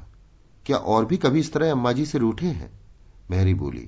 क्या 0.66 0.78
और 0.78 1.06
भी 1.06 1.18
कभी 1.18 1.40
इस 1.40 1.54
तरह 1.54 1.72
अम्मा 1.72 1.92
जी 1.92 2.06
से 2.06 2.18
रूठे 2.18 2.48
हैं? 2.48 2.72
मेहरी 3.32 3.54
बोली, 3.54 3.88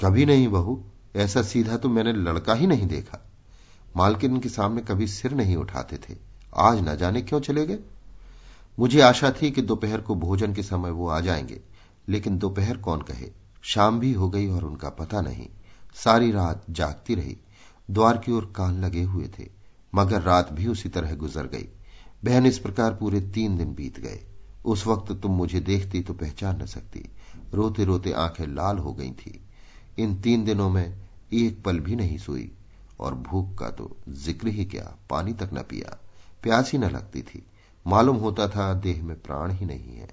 कभी 0.00 0.26
नहीं 0.26 0.48
बहू, 0.48 0.82
ऐसा 1.16 1.42
सीधा 1.42 1.76
तो 1.76 1.88
मैंने 1.88 2.12
लड़का 2.12 2.54
ही 2.54 2.66
नहीं 2.66 2.86
देखा। 2.86 3.26
मालकिन 3.96 4.38
के 4.40 4.48
सामने 4.48 4.82
कभी 4.82 5.06
सिर 5.06 5.32
नहीं 5.32 5.56
उठाते 5.56 5.96
थे। 5.98 6.16
आज 6.56 6.80
न 6.80 6.96
जाने 6.96 7.22
क्यों 7.22 7.40
चले 7.40 7.66
गए? 7.66 7.78
मुझे 8.78 9.00
आशा 9.00 9.30
थी 9.30 9.50
कि 9.50 9.62
दोपहर 9.62 10.00
को 10.00 10.14
भोजन 10.14 10.54
के 10.54 10.62
समय 10.62 10.90
वो 10.90 11.08
आ 11.08 11.20
जाएँगे, 11.20 11.60
लेकिन 12.08 12.38
दोपहर 12.38 12.76
कौन 12.76 13.02
कहे? 13.02 13.30
शाम 13.62 14.00
भी 14.00 14.12
हो 14.12 14.30
गई 14.30 14.48
और 14.48 14.64
उनका 14.64 14.88
पता 14.88 15.20
नहीं। 15.20 15.48
सारी 15.94 16.32
रात 16.32 16.64
जागती 16.70 17.14
रही, 17.14 17.36
द्वार 17.90 18.18
की 18.18 18.32
ओर 18.32 18.52
कान 18.56 18.84
लगे 18.84 19.02
हुए 19.02 19.30
थे, 19.38 19.48
मगर 19.94 20.22
रात 20.22 20.52
भी 20.52 20.66
उसी 20.66 20.88
तरह 20.88 21.14
गुजर 21.14 21.46
गई। 21.46 21.68
बहन, 22.24 22.46
इस 22.46 22.58
प्रकार 22.58 22.94
पूरे 22.94 23.20
तीन 23.20 23.58
दिन 23.58 23.74
बीत 23.74 24.00
गए। 24.00 24.20
उस 24.64 24.86
वक्त 24.86 25.12
तुम 25.12 25.32
मुझे 25.32 25.60
देखती 25.60 26.00
तो 26.00 26.14
पहचान 26.14 26.62
न 26.62 26.66
सकती। 26.66 27.08
रोते 27.54 27.84
रोते 27.84 28.12
आँखें 28.12 28.46
लाल 28.46 28.78
हो 28.78 28.92
गई 28.92 29.10
थी। 29.10 29.40
इन 29.98 30.20
तीन 30.20 30.44
दिनों 30.44 30.70
में 30.70 30.98
एक 31.32 31.62
पल 31.64 31.80
भी 31.80 31.96
नहीं 31.96 32.18
सोई, 32.18 32.52
और 33.00 33.14
भूख 33.14 33.58
का 33.58 33.70
तो 33.70 33.96
ज़िक्र 34.08 34.48
ही 34.48 34.64
क्या, 34.64 34.96
पानी 35.10 35.32
तक 35.32 35.50
न 35.54 35.62
पिया। 35.62 35.98
प्यास 36.42 36.72
ही 36.72 36.78
न 36.78 36.84
लगती 36.84 37.22
थी। 37.22 37.46
मालूम 37.86 38.16
होता 38.16 38.48
था, 38.48 38.72
देह 38.74 39.02
में 39.02 39.20
प्राण 39.20 39.50
ही 39.50 39.66
नहीं 39.66 39.96
है। 39.96 40.08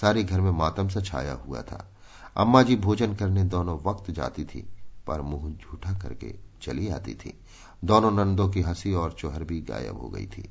सारे 0.00 0.22
घर 0.24 0.40
में 0.40 0.50
मातम 0.50 0.88
सा 0.88 1.00
छाया 1.00 1.32
हुआ 1.32 1.62
था। 1.62 1.90
अम्मा 2.36 2.62
जी 2.62 2.76
भोजन 2.76 3.14
करने 3.14 3.44
दोनों 3.44 3.78
वक्त 3.82 4.10
जाती 4.10 4.44
थी, 4.44 4.68
पर 5.06 5.20
मुँह 5.20 5.50
झूठा 5.50 5.92
करके 5.92 6.34
चली 6.62 6.88
आती 6.88 7.14
थी। 7.14 7.38
दोनों 7.84 8.10
नंदों 8.10 8.48
की 8.48 8.60
हँसी 8.60 8.92
और 8.92 9.12
चोहर 9.12 9.44
भी 9.44 9.60
गायब 9.60 10.00
हो 10.00 10.08
गई 10.08 10.26
थी। 10.26 10.48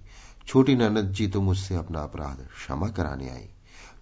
छोटी 0.48 0.76
ननद 0.76 1.12
जी 1.12 1.28
तो 1.28 1.42
मुझसे 1.42 1.76
अपना 1.76 2.00
अपराध 2.00 2.48
क्षमा 2.56 2.88
कराने 2.88 3.30
आई। 3.30 3.50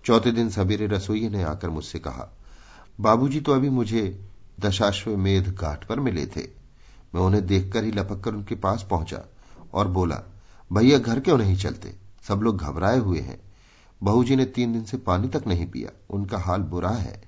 चौथे 0.06 0.32
दिन 0.32 0.50
सवेरे 0.50 0.88
रसोई 0.88 1.30
ने 1.30 1.44
आकर 1.44 1.70
मुझसे 1.70 2.00
कहा, 2.00 2.30
बाबूजी 3.00 3.42
तो 3.42 3.54
अभी 3.54 3.70
मुझे 3.70 4.26
दशाश्वमेध 4.60 5.54
घाट 5.56 5.84
पर 5.84 6.00
मिले 6.00 6.26
थे। 6.26 6.48
मैं 7.16 7.22
उन्हें 7.22 7.46
देखकर 7.48 7.84
ही 7.84 7.92
लपक 7.92 8.24
कर 8.24 8.34
उनके 8.34 8.56
पास 8.56 8.88
पहुँचा 8.90 9.24
और 9.74 9.88
बोला 9.88 10.22
भैया 10.74 10.98
घर 10.98 11.20
क्यों 11.20 11.38
नहीं 11.38 11.58
चलते? 11.58 11.96
सब 12.28 12.40
लोग 12.40 12.58
घबराए 12.58 12.98
हुए 12.98 13.20
हैं। 13.20 13.40
बहू 14.04 14.24
जी 14.24 14.36
ने 14.36 14.46
तीन 14.46 14.74
दिन 14.74 14.84
से 14.84 14.98
पानी 14.98 15.28
तक 15.28 15.44
नहीं 15.48 15.66
पिया। 15.66 15.90
उनका 16.10 16.38
हाल 16.38 16.62
बुरा 16.62 16.90
है। 16.90 17.24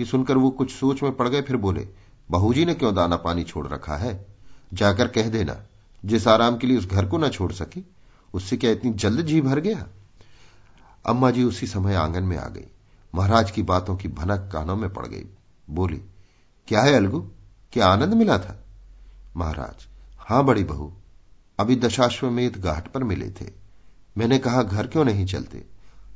ये 0.00 0.06
सुनकर 0.06 0.36
वो 0.36 0.50
कुछ 0.50 0.70
सोच 0.70 1.02
में 1.02 1.16
पड़ 1.16 1.28
गए, 1.28 1.42
फिर 1.42 1.56
बोले 1.56 1.88
बहू 2.30 2.54
जी 2.54 2.64
ने 2.64 2.74
क्यों 2.74 2.94
दाना 2.94 3.16
पानी 3.16 3.44
छोड़ 3.44 3.68
रखा 3.68 3.96
है? 3.96 4.26
जाकर 4.74 5.08
कह 5.08 5.28
देना, 5.28 5.66
जिस 6.04 6.28
आराम 6.28 6.56
के 6.56 6.66
लिए 6.66 6.78
उस 6.78 6.86
घर 6.86 7.06
को 7.06 7.18
न 7.18 7.28
छोड़ 7.28 7.52
सकी, 7.52 7.94
उससे 8.34 8.56
क्या 8.56 8.70
इतनी 8.70 8.90
जल्द 8.92 9.20
जी 9.20 9.40
भर 9.40 9.60
गया? 9.60 9.86
अम्मा 11.06 11.30
जी 11.30 11.44
उसी 11.44 11.66
समय 11.66 11.94
आँगन 11.94 12.22
में 12.22 12.36
आ 12.36 12.48
गई। 12.48 12.66
महाराज 13.14 13.50
की 13.50 13.62
बातों 13.62 13.96
की 13.96 14.08
भनक 14.08 14.50
कानों 14.52 14.76
में 14.76 14.92
पड़ 14.92 15.06
गई। 15.06 15.24
बोली, 15.70 16.02
क्या 16.68 16.82
है 16.82 16.94
अलगू? 16.94 17.30
क्या 17.72 17.86
आनंद 17.86 18.14
मिला 18.14 18.38
था? 18.38 18.64
महाराज, 19.36 19.86
हाँ 20.18 20.44
बड़ी 20.44 20.64
बहू 20.64 20.92
अभी 21.58 21.76
दशाश्वमेध 21.76 22.56
घाट 22.56 22.88
पर 22.88 23.04
मिले 23.04 23.30
थे। 23.30 23.50
मैंने 24.18 24.38
कहा, 24.38 24.62
घर 24.62 24.86
क्यों 24.86 25.04
नहीं 25.04 25.26
चलते? 25.26 25.64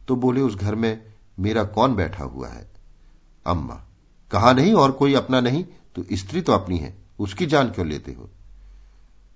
तो 0.08 0.16
बोले, 0.16 0.40
उस 0.40 0.54
घर 0.54 0.74
में 0.74 1.02
मेरा 1.38 1.64
कौन 1.64 1.94
बैठा 1.94 2.24
हुआ 2.24 2.48
है? 2.48 2.70
अम्मा, 3.46 3.82
कहा 4.30 4.52
नहीं 4.52 4.74
और 4.74 4.92
कोई 4.92 5.14
अपना 5.14 5.40
नहीं? 5.40 5.64
तो 5.64 6.04
स्त्री 6.12 6.40
तो 6.40 6.52
अपनी 6.52 6.78
है, 6.78 6.98
उसकी 7.18 7.46
जान 7.46 7.70
क्यों 7.70 7.86
लेते 7.86 8.12
हो? 8.12 8.30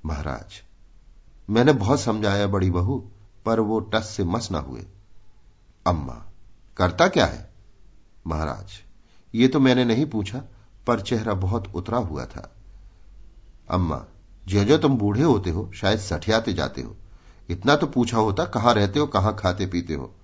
महाराज, 0.06 0.62
मैंने 1.51 1.72
बहुत 1.72 2.01
समझाया 2.01 2.47
बड़ी 2.47 2.70
बहू, 2.70 3.10
पर 3.47 3.60
वो 3.60 3.81
टस 3.81 4.09
से 4.09 4.24
मस 4.24 4.51
ना 4.51 4.59
हुए। 4.59 4.86
अम्मा, 5.86 6.24
करता 6.76 7.09
क्या 7.09 7.26
है? 7.26 7.51
महाराज, 8.26 8.70
ये 9.35 9.48
तो 9.48 9.60
मैंने 9.60 9.85
नहीं 9.85 10.06
पूछा, 10.06 10.43
पर 10.86 11.01
चेहरा 11.01 11.35
बहुत 11.35 11.74
उतरा 11.74 11.98
हुआ 11.98 12.26
था। 12.26 12.56
अम्मा 13.70 14.05
जो 14.49 14.65
जो 14.65 14.79
तुम 14.79 14.97
बूढ़े 14.97 15.23
होते 15.23 15.51
हो, 15.51 15.71
शायद 15.75 15.99
सठियाते 15.99 16.53
जाते 16.53 16.83
हो। 16.83 16.97
इतना 17.51 17.77
तो 17.77 17.87
पूछा 17.87 18.19
होता, 18.19 18.45
कहाँ 18.45 18.75
रहते 18.75 18.99
हो, 18.99 19.07
कहाँ 19.07 19.37
खाते 19.39 19.66
पीते 19.66 19.95
हो। 19.95 20.15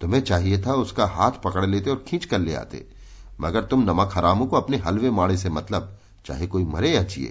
तुम्हें 0.00 0.20
चाहिए 0.20 0.62
था 0.66 0.74
उसका 0.74 1.06
हाथ 1.06 1.30
पकड़ 1.30 1.66
लेते 1.66 1.90
और 1.90 2.04
खींच 2.08 2.24
कर 2.24 2.38
ले 2.38 2.54
आते। 2.54 2.86
मगर 3.40 3.64
तुम 3.64 3.82
नमक 3.82 4.10
हरामों 4.14 4.46
को 4.46 4.56
अपने 4.56 4.76
हलवे 4.76 5.10
माड़े 5.10 5.36
से 5.36 5.48
मतलब 5.48 5.98
चाहे 6.26 6.46
कोई 6.46 6.64
मरे 6.64 6.90
या 6.90 7.02
जिए, 7.02 7.28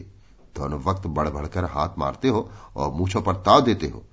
दोनों 0.57 0.79
वक्त 0.79 1.07
बढ़ 1.07 1.27
हाथ 1.57 1.89
मारते 1.97 2.27
हो 2.27 2.51
और 2.75 2.91
मूछों 2.91 3.21
पर 3.21 3.35
ताव 3.35 3.61
देते 3.61 3.87
हो। 3.87 4.03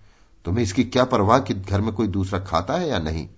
तुम्हें 0.45 0.63
इसकी 0.63 0.85
क्या 0.85 1.05
परवाह 1.05 1.39
कि 1.39 1.55
घर 1.55 1.81
में 1.81 1.95
कोई 1.95 2.07
दूसरा 2.07 2.39
खाता 2.39 2.75
है 2.75 2.89
या 2.89 2.99
नहीं? 2.99 3.29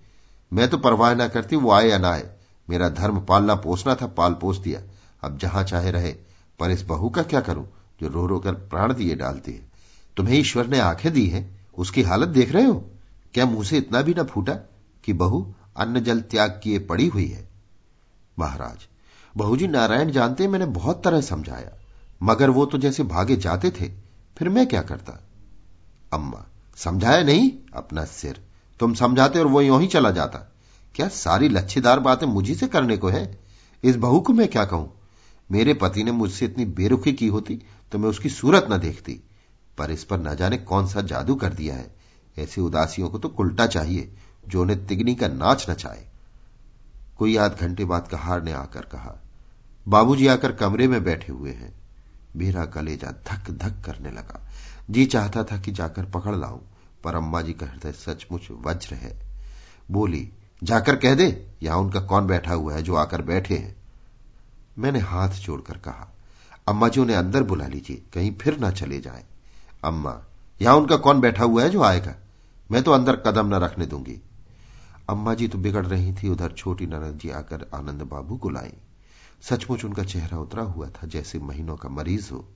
मैं 0.53 0.69
तो 0.69 0.79
परवाह 0.79 1.15
ना 1.15 1.29
करती, 1.29 1.57
वो 1.57 1.71
आए 1.71 1.89
या 1.89 1.99
ना 1.99 2.11
आए। 2.11 2.31
मेरा 2.71 2.89
धर्म 2.89 3.21
पालना 3.21 3.55
पोसना 3.55 3.95
था 3.95 4.07
पाल 4.07 4.35
पोस 4.35 4.59
दिया। 4.59 4.81
अब 5.23 5.39
जहाँ 5.39 5.65
चाहे 5.65 5.91
रहे, 5.91 6.13
पर 6.59 6.71
इस 6.71 6.83
बहू 6.83 7.11
का 7.11 7.23
क्या 7.23 7.41
करूँ? 7.41 7.69
जो 8.01 8.27
रो 8.27 8.39
कर 8.39 8.53
प्राण 8.53 8.95
दिए 8.95 9.15
डालती 9.15 9.53
है। 9.53 9.71
तुम्हें 10.17 10.39
ईश्वर 10.39 10.67
ने 10.67 10.79
आँखें 10.79 11.13
दी 11.13 11.27
है, 11.27 11.61
उसकी 11.79 12.03
हालत 12.03 12.29
देख 12.29 12.53
रहे 12.53 12.65
हो? 12.65 12.91
क्या 13.35 13.47
मुँह 13.47 13.65
से 13.65 13.79
इतना 13.79 14.03
भी 14.03 14.15
ना 14.15 14.23
फूटा 14.23 14.55
कि 15.05 15.13
बहू 15.13 15.55
अन्न 15.77 16.01
जल 16.01 16.21
त्याग 16.21 16.61
किए 16.63 16.79
पड़ी 16.79 17.07
हुई 17.07 17.27
है? 17.27 17.49
महाराज, 18.39 18.87
बहुजी 19.37 19.67
नारायण 19.67 20.11
जानते 20.11 20.49
मैंने 20.49 20.67
बहुत 20.67 21.05
तरह 21.05 21.21
समझाया, 21.21 21.73
मगर 22.23 22.51
वो 22.51 22.67
तो 22.67 22.79
जैसे 22.79 23.03
भागे 23.03 23.37
जाते 23.37 23.71
थे, 23.71 23.93
फिर 24.39 24.49
मैं 24.49 24.67
क्या 24.67 24.83
करता? 24.83 25.25
अम्मा, 26.13 26.47
समझाया 26.77 27.23
नहीं? 27.23 27.53
अपना 27.75 28.05
सिर। 28.05 28.41
तुम 28.81 28.95
समझाते 28.95 29.39
और 29.39 29.47
वो 29.47 29.61
यूँ 29.61 29.81
ही 29.81 29.87
चला 29.87 30.11
जाता। 30.11 30.39
क्या 30.95 31.09
सारी 31.09 31.49
लच्छेदार 31.49 32.01
बातें 32.01 32.27
मुझी 32.27 32.55
से 32.55 32.67
करने 32.67 32.97
को 32.97 33.09
है? 33.09 33.39
इस 33.85 33.97
बहू 33.97 34.21
को 34.21 34.33
मैं 34.33 34.49
क्या 34.49 34.65
कहूँ? 34.65 34.95
मेरे 35.51 35.75
पति 35.75 36.05
ने 36.05 36.13
मुझसे 36.13 36.45
इतनी 36.45 36.65
बेरुखी 36.65 37.13
की 37.13 37.27
होती 37.27 37.63
तो 37.93 37.99
मैं 37.99 38.09
उसकी 38.09 38.29
सूरत 38.29 38.67
न 38.71 38.79
देखती, 38.79 39.21
पर 39.79 39.91
इस 39.91 40.05
पर 40.05 40.19
न 40.19 40.35
जाने 40.35 40.59
कौन 40.59 40.87
सा 40.87 41.01
जादू 41.01 41.35
कर 41.35 41.53
दिया 41.53 41.75
है। 41.75 41.95
ऐसी 42.39 42.61
उदासियों 42.61 43.09
को 43.09 43.19
तो 43.19 43.29
उल्टा 43.29 43.67
चाहिए, 43.67 44.13
जो 44.49 44.63
उन्हें 44.63 44.87
तिगनी 44.87 45.15
का 45.15 45.29
नाच 45.29 45.71
नचाए 45.71 46.07
कोई 47.19 47.37
आध 47.37 47.57
घंटे 47.61 47.85
बाद 47.85 48.09
कहार 48.09 48.43
ने 48.43 48.53
आकर 48.53 48.81
कहा, 48.81 49.21
बाबूजी 49.89 50.27
आकर 50.27 50.53
कमरे 50.53 50.89
में 50.89 51.05
बैठे 51.05 51.33
हुए 51.33 51.51
हैं। 51.51 51.81
मेरा 52.37 52.65
कलेजा 52.67 53.11
धक 53.11 53.51
धक 53.51 53.85
करने 53.85 54.11
लगा। 54.11 54.49
जी 54.91 55.07
चाहता 55.07 55.45
था 55.45 55.59
कि 55.59 55.73
जाकर 55.73 56.05
पकड़ 56.05 56.37
लाऊं, 56.37 56.61
पर 57.05 57.15
अम्मा 57.15 57.43
जी 57.43 57.53
का 57.53 57.67
हृदय 57.67 57.93
सचमुच 57.93 58.49
वज्र 58.51 58.95
है। 58.95 59.27
बोली, 59.91 60.33
जाकर 60.63 60.97
कह 60.97 61.15
दे, 61.15 61.47
यहाँ 61.63 61.79
उनका 61.79 62.01
कौन 62.01 62.27
बैठा 62.27 62.53
हुआ 62.53 62.75
है 62.75 62.83
जो 62.83 62.95
आकर 62.95 63.23
बैठे 63.23 63.57
हैं? 63.57 63.77
मैंने 64.79 64.99
हाथ 64.99 65.29
जोड़कर 65.29 65.79
कहा 65.79 66.13
अम्मा 66.71 66.89
जी 66.89 67.01
उन्हें 67.01 67.17
अंदर 67.17 67.43
बुला 67.43 67.67
लीजिए, 67.67 68.03
कहीं 68.15 68.35
फिर 68.35 68.59
ना 68.59 68.71
चले 68.71 69.01
जाए। 69.01 69.25
अम्मा, 69.85 70.27
यहाँ 70.63 70.77
उनका 70.77 70.97
कौन 70.97 71.21
बैठा 71.21 71.45
हुआ 71.45 71.63
है 71.63 71.71
जो 71.71 71.83
आएगा? 71.83 72.15
मैं 72.71 72.83
तो 72.83 72.93
अंदर 72.93 73.17
कदम 73.17 73.47
न 73.47 73.55
रखने 73.55 73.87
दूँगी। 73.87 74.21
अम्मा 75.09 75.35
जी 75.35 75.49
तो 75.49 75.59
बिगड़ 75.59 75.87
रही 75.87 76.13
थी, 76.13 76.29
उधर 76.29 76.53
छोटी 76.53 76.87
ननद 76.87 77.19
जी 77.19 77.31
आकर 77.31 77.71
आनंद 77.75 78.03
बाबू 78.03 78.37
को 78.37 78.51
लाई। 78.51 78.73
सचमुच 79.43 79.85
उनका 79.85 80.05
चेहरा 80.05 80.39
उतरा 80.39 80.63
हुआ 80.63 80.89
था, 80.89 81.07
जैसे 81.07 81.39
महीनों 81.39 81.77
का 81.77 81.89
मरीज़ 81.89 82.31
हो। 82.33 82.49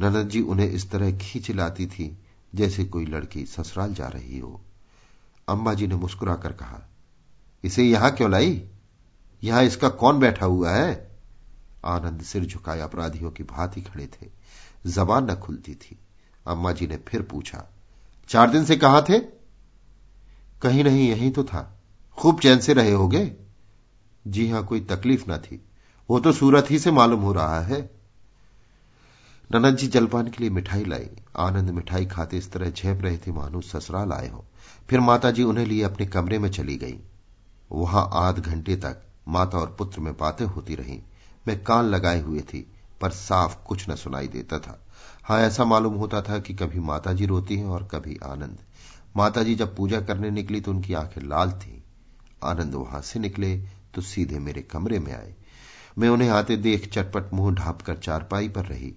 ननद 0.00 0.28
जी 0.28 0.40
उन्हें 0.40 0.70
इस 0.70 0.90
तरह 0.90 1.18
खींच 1.18 1.50
लाती 1.50 1.86
थी, 1.86 2.18
जैसे 2.54 2.84
कोई 2.84 3.06
लड़की 3.06 3.46
ससुराल 3.46 3.94
जा 3.94 4.06
रही 4.06 4.38
हो। 4.38 4.60
अम्मा 5.48 5.74
जी 5.74 5.86
ने 5.86 5.94
मुस्कुराकर 5.94 6.52
कहा, 6.52 6.88
इसे 7.64 7.84
यहाँ 7.84 8.10
क्यों 8.10 8.30
लाई? 8.30 8.62
यहाँ 9.44 9.62
इसका 9.62 9.88
कौन 9.88 10.18
बैठा 10.18 10.46
हुआ 10.46 10.70
है? 10.70 11.09
आनंद 11.84 12.22
सिर 12.22 12.44
झुकाए 12.44 12.80
अपराधियों 12.80 13.30
की 13.30 13.42
भांति 13.42 13.80
खड़े 13.80 14.06
थे। 14.06 14.26
जबान 14.86 15.30
न 15.30 15.34
खुलती 15.34 15.74
थी। 15.74 15.98
अम्मा 16.46 16.72
जी 16.72 16.86
ने 16.86 16.96
फिर 16.96 17.22
पूछा, 17.22 17.64
चार 18.28 18.50
दिन 18.50 18.64
से 18.64 18.76
कहा 18.76 19.00
थे? 19.00 19.18
कहीं 20.62 20.84
नहीं, 20.84 21.08
यही 21.08 21.30
तो 21.30 21.44
था। 21.44 21.80
खूब 22.16 22.40
चैन 22.40 22.58
से 22.58 22.72
रहे 22.72 22.92
होगे? 22.92 23.32
जी 24.26 24.48
हाँ, 24.50 24.64
कोई 24.64 24.80
तकलीफ़ 24.80 25.24
ना 25.28 25.38
थी। 25.38 25.64
वो 26.10 26.20
तो 26.20 26.32
सूरत 26.32 26.70
ही 26.70 26.78
से 26.78 26.90
मालूम 26.90 27.20
हो 27.20 27.32
रहा 27.32 27.60
है। 27.60 27.90
ननद 29.54 29.76
जी 29.76 29.86
जलपान 29.86 30.28
के 30.28 30.36
लिए 30.40 30.50
मिठाई 30.50 30.84
लाई। 30.84 31.08
आनंद 31.36 31.70
मिठाई 31.70 32.06
खाते 32.06 32.38
इस 32.38 32.52
तरह 32.52 32.70
झेप 32.70 33.02
रहे 33.02 33.18
थे, 33.18 33.32
मानो 33.32 33.60
ससुराल 33.60 34.12
आए 34.12 34.28
हो। 34.28 34.44
फिर 34.88 35.00
माता 35.00 35.30
जी 35.30 35.42
उन्हें 35.42 35.66
लिए 35.66 35.82
अपने 35.82 36.06
कमरे 36.06 36.38
में 36.38 36.50
चली 36.50 36.76
गई। 36.76 36.98
वहाँ 37.72 38.10
आध 38.12 38.38
घंटे 38.38 38.76
तक 38.76 39.02
माता 39.28 39.58
और 39.58 39.74
पुत्र 39.78 40.00
में 40.00 40.16
बातें 40.16 40.44
होती 40.46 40.74
रही। 40.74 41.02
मैं 41.48 41.64
कान 41.64 41.84
लगाए 41.84 42.20
हुए 42.20 42.40
थी, 42.40 42.72
पर 43.00 43.10
साफ़ 43.10 43.56
कुछ 43.66 43.90
न 43.90 43.94
सुनाई 43.94 44.28
देता 44.28 44.58
था। 44.58 44.86
हाँ 45.22 45.40
ऐसा 45.40 45.64
मालूम 45.64 45.94
होता 45.94 46.22
था 46.22 46.38
कि 46.38 46.54
कभी 46.54 46.80
माताजी 46.80 47.26
रोती 47.26 47.56
हैं 47.56 47.66
और 47.66 47.84
कभी 47.84 48.18
आनंद। 48.24 48.58
माता 49.16 49.42
जी 49.42 49.54
जब 49.54 49.76
पूजा 49.76 50.00
करने 50.00 50.30
निकली 50.30 50.60
तो 50.60 50.70
उनकी 50.70 50.94
आँखें 50.94 51.22
लाल 51.22 51.52
थी। 51.52 51.84
आनंद 52.44 52.74
वहाँ 52.74 53.00
से 53.00 53.18
निकले 53.18 53.62
तो 53.94 54.02
सीधे 54.02 54.38
मेरे 54.38 54.62
कमरे 54.62 54.98
में 54.98 55.12
आए। 55.12 55.34
मैं 55.98 56.08
उन्हें 56.08 56.28
आते 56.28 56.56
देख 56.56 56.92
चटपट 56.92 57.34
मुँह 57.34 57.54
ढाप 57.54 57.82
कर 57.82 57.96
चारपाई 57.96 58.48
पर 58.48 58.64
रही। 58.64 58.94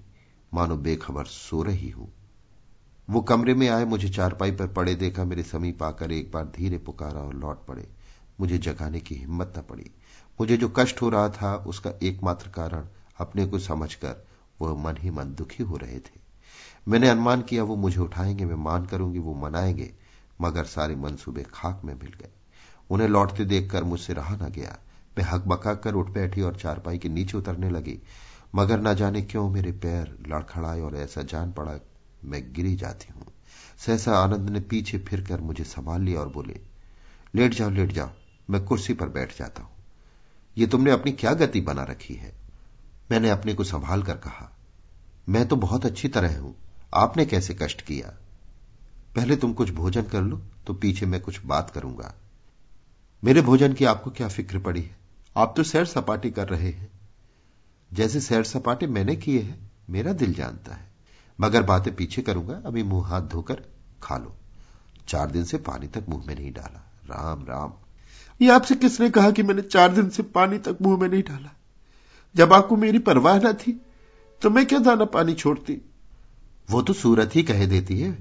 मानो 0.53 0.75
बेखबर 0.77 1.25
सो 1.25 1.63
रही 1.63 1.89
हूँ। 1.89 2.13
वो 3.09 3.21
कमरे 3.21 3.53
में 3.53 3.69
आए, 3.69 3.85
मुझे 3.85 4.09
चारपाई 4.09 4.51
पर 4.51 4.67
पड़े, 4.67 4.95
देखा 4.95 5.23
मेरे 5.23 5.43
समीप 5.43 5.83
आकर 5.83 6.11
एक 6.11 6.31
बार 6.31 6.45
धीरे 6.45 6.77
पुकारा 6.77 7.19
और 7.19 7.33
लौट 7.33 7.65
पड़े। 7.65 7.87
मुझे 8.39 8.57
जगाने 8.57 8.99
की 8.99 9.15
हिम्मत 9.15 9.53
न 9.57 9.61
पड़ी। 9.61 9.91
मुझे 10.39 10.57
जो 10.57 10.69
कष्ट 10.69 11.01
हो 11.01 11.09
रहा 11.09 11.29
था 11.29 11.55
उसका 11.55 11.91
एकमात्र 12.03 12.49
कारण 12.49 12.87
अपने 13.17 13.45
को 13.45 13.59
समझकर 13.59 14.27
वह 14.61 14.83
मन 14.83 14.97
ही 14.97 15.09
मन 15.09 15.23
दुखी 15.23 15.63
हो 15.63 15.77
रहे 15.77 15.99
थे। 15.99 16.21
मैंने 16.87 17.09
अनुमान 17.09 17.41
किया, 17.41 17.63
वो 17.63 17.75
मुझे 17.75 17.99
उठाएँगे, 17.99 18.45
मैं 18.45 18.55
मान 18.55 18.85
करूँगी, 18.85 19.19
वो 19.19 19.33
मनाएँगे, 19.33 19.93
मगर 20.41 20.63
सारे 20.63 20.95
मंसूबे 20.95 21.45
खाक 21.53 21.81
में 21.85 21.93
मिल 21.93 22.13
गए 22.21 22.29
उन्हें 22.89 23.07
लौटते 23.07 23.45
देखकर 23.45 23.83
मुझसे 23.83 24.13
रहा 24.13 24.35
न 24.35 24.49
गया। 24.49 24.77
मैं 25.17 25.25
हक 25.25 25.47
बका 25.47 25.73
कर 25.73 25.93
उठ 25.93 26.09
बैठी 26.09 26.41
और 26.41 26.55
चारपाई 26.55 26.97
के 26.97 27.09
नीचे 27.09 27.37
उतरने 27.37 27.69
लगी। 27.69 27.99
मगर 28.55 28.81
न 28.81 28.93
जाने 28.95 29.21
क्यों 29.21 29.49
मेरे 29.49 29.71
पैर 29.71 30.25
लड़खड़ाए 30.27 30.81
और 30.81 30.95
ऐसा 30.95 31.21
जान 31.21 31.51
पड़ा, 31.51 31.73
मैं 32.25 32.53
गिरी 32.53 32.75
जाती 32.75 33.13
हूँ। 33.13 33.25
सहसा 33.77 34.17
आनंद 34.17 34.49
ने 34.49 34.59
पीछे 34.59 34.97
फिरकर 34.97 35.41
मुझे 35.41 35.63
संभाल 35.63 36.01
लिया 36.01 36.19
और 36.19 36.29
बोले, 36.29 36.59
लेट 37.35 37.53
जाओ 37.53 37.69
लेट 37.69 37.91
जाओ, 37.91 38.09
मैं 38.49 38.65
कुर्सी 38.65 38.93
पर 38.93 39.09
बैठ 39.09 39.37
जाता 39.39 39.63
हूँ। 39.63 39.72
ये 40.57 40.67
तुमने 40.67 40.91
अपनी 40.91 41.11
क्या 41.11 41.33
गति 41.33 41.61
बना 41.61 41.83
रखी 41.83 42.13
है? 42.13 42.33
मैंने 43.11 43.29
अपने 43.29 43.53
को 43.53 43.63
संभाल 43.63 44.03
कर 44.03 44.17
कहा, 44.17 44.49
मैं 45.29 45.47
तो 45.47 45.55
बहुत 45.55 45.85
अच्छी 45.85 46.07
तरह 46.07 46.39
हूँ। 46.39 46.55
आपने 46.93 47.25
कैसे 47.25 47.53
कष्ट 47.53 47.81
किया? 47.81 48.13
पहले 49.15 49.35
तुम 49.35 49.53
कुछ 49.53 49.69
भोजन 49.69 50.03
कर 50.03 50.21
लो 50.21 50.41
तो 50.67 50.73
पीछे 50.73 51.05
मैं 51.05 51.21
कुछ 51.21 51.39
बात 51.45 51.69
करूँगा। 51.69 52.13
मेरे 53.23 53.41
भोजन 53.41 53.73
की 53.73 53.85
आपको 53.85 54.11
क्या 54.11 54.27
फ़िक्र 54.27 54.59
पड़ी 54.59 54.81
है? 54.81 54.95
आप 55.35 55.53
तो 55.57 55.63
सैर 55.63 55.85
सपाटी 55.85 56.31
कर 56.31 56.49
रहे 56.49 56.69
हैं। 56.69 56.91
जैसे 57.91 58.21
सैर 58.21 58.43
सपाटे 58.43 58.87
मैंने 58.87 59.15
किए 59.15 59.41
हैं, 59.41 59.71
मेरा 59.89 60.13
दिल 60.13 60.33
जानता 60.33 60.75
है। 60.75 60.91
मगर 61.39 61.63
बातें 61.63 61.95
पीछे 61.95 62.21
करूँगा, 62.21 62.61
अभी 62.65 62.83
मुँह 62.83 63.07
हाथ 63.07 63.21
धोकर 63.21 63.63
खा 64.03 64.17
लो। 64.17 64.35
चार 65.07 65.31
दिन 65.31 65.43
से 65.43 65.57
पानी 65.57 65.87
तक 65.87 66.05
मुँह 66.09 66.25
में 66.27 66.35
नहीं 66.35 66.51
डाला। 66.53 66.89
राम 67.05 67.45
राम। 67.45 67.73
ये 68.43 68.49
आपसे 68.49 68.75
किसने 68.75 69.09
कहा 69.09 69.31
कि 69.31 69.43
मैंने 69.43 69.61
चार 69.61 69.93
दिन 69.93 70.09
से 70.09 70.23
पानी 70.23 70.57
तक 70.57 70.77
मुँह 70.81 70.99
में 71.01 71.07
नहीं 71.09 71.23
डाला? 71.23 71.51
जब 72.35 72.53
आपको 72.53 72.75
मेरी 72.77 72.99
परवाह 72.99 73.37
न 73.37 73.53
थी 73.53 73.71
तो 74.41 74.49
मैं 74.49 74.65
क्या 74.65 74.79
दाना 74.79 75.05
पानी 75.05 75.33
छोड़ती? 75.33 75.81
वो 76.71 76.81
तो 76.81 76.93
सूरत 76.93 77.35
ही 77.35 77.43
कह 77.43 77.65
देती 77.65 77.99
है 77.99 78.11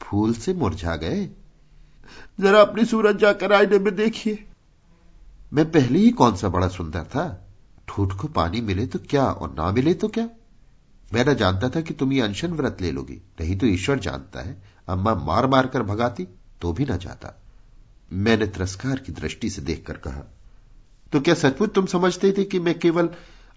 फूल 0.00 0.34
से 0.34 0.54
मुरझा 0.54 0.96
गए। 0.96 1.24
जरा 2.40 2.60
अपनी 2.60 2.84
सूरत 2.84 3.16
जाकर 3.16 3.52
आईने 3.52 3.78
में 3.78 3.94
देखिए। 3.96 4.44
मैं 5.52 5.70
पहले 5.70 5.98
ही 5.98 6.10
कौन 6.10 6.36
सा 6.36 6.48
बड़ा 6.48 6.68
सुंदर 6.68 7.04
था? 7.04 7.46
ठूठ 7.88 8.12
को 8.12 8.28
पानी 8.28 8.60
मिले 8.60 8.86
तो 8.86 8.98
क्या 8.98 9.24
और 9.24 9.54
ना 9.54 9.72
मिले 9.72 9.94
तो 9.94 10.08
क्या? 10.08 10.28
मैं 11.14 11.24
न 11.24 11.34
जानता 11.34 11.68
था 11.68 11.80
कि 11.80 11.94
तुम 11.94 12.12
ये 12.12 12.20
अनशन 12.20 12.52
व्रत 12.52 12.76
ले 12.80 12.90
लोगी 12.92 13.22
नहीं 13.40 13.58
तो 13.58 13.66
ईश्वर 13.66 13.98
जानता 13.98 14.40
है 14.40 14.62
अम्मा 14.88 15.14
मार 15.14 15.46
मार 15.46 15.66
कर 15.66 15.82
भगाती 15.82 16.28
तो 16.60 16.72
भी 16.72 16.84
ना 16.84 16.96
जाता। 16.96 17.39
मैंने 18.10 18.46
तिरस्कार 18.46 18.98
की 18.98 19.12
दृष्टि 19.12 19.50
से 19.50 19.62
देखकर 19.62 19.96
कहा 19.98 20.24
तो 21.12 21.20
क्या 21.20 21.34
सचमुच 21.34 21.72
तुम 21.74 21.86
समझते 21.86 22.32
थे 22.32 22.44
कि 22.44 22.58
मैं 22.58 22.78
केवल 22.78 23.08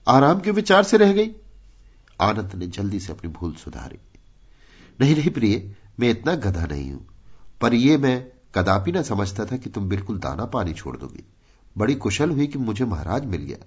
आराम 0.07 0.39
के 0.39 0.51
विचार 0.51 0.83
से 0.83 0.97
रह 0.97 1.13
गई? 1.13 1.29
आनंद 2.19 2.53
ने 2.55 2.67
जल्दी 2.67 2.99
से 2.99 3.11
अपनी 3.13 3.31
भूल 3.31 3.53
सुधारी। 3.55 3.99
नहीं 4.99 5.15
नहीं 5.15 5.29
प्रिय, 5.29 5.75
मैं 5.99 6.09
इतना 6.09 6.35
गधा 6.35 6.65
नहीं 6.65 6.91
हूँ, 6.91 7.05
पर 7.61 7.73
यह 7.73 7.97
मैं 7.97 8.25
कदापि 8.55 8.91
ना 8.91 9.01
समझता 9.01 9.45
था 9.45 9.57
कि 9.57 9.69
तुम 9.69 9.89
बिल्कुल 9.89 10.17
दाना 10.19 10.45
पानी 10.45 10.73
छोड़ 10.73 10.95
दोगी। 10.97 11.23
बड़ी 11.75 11.95
कुशल 11.95 12.31
हुई 12.31 12.47
कि 12.47 12.59
मुझे 12.59 12.85
महाराज 12.85 13.25
मिल 13.25 13.41
गया, 13.41 13.57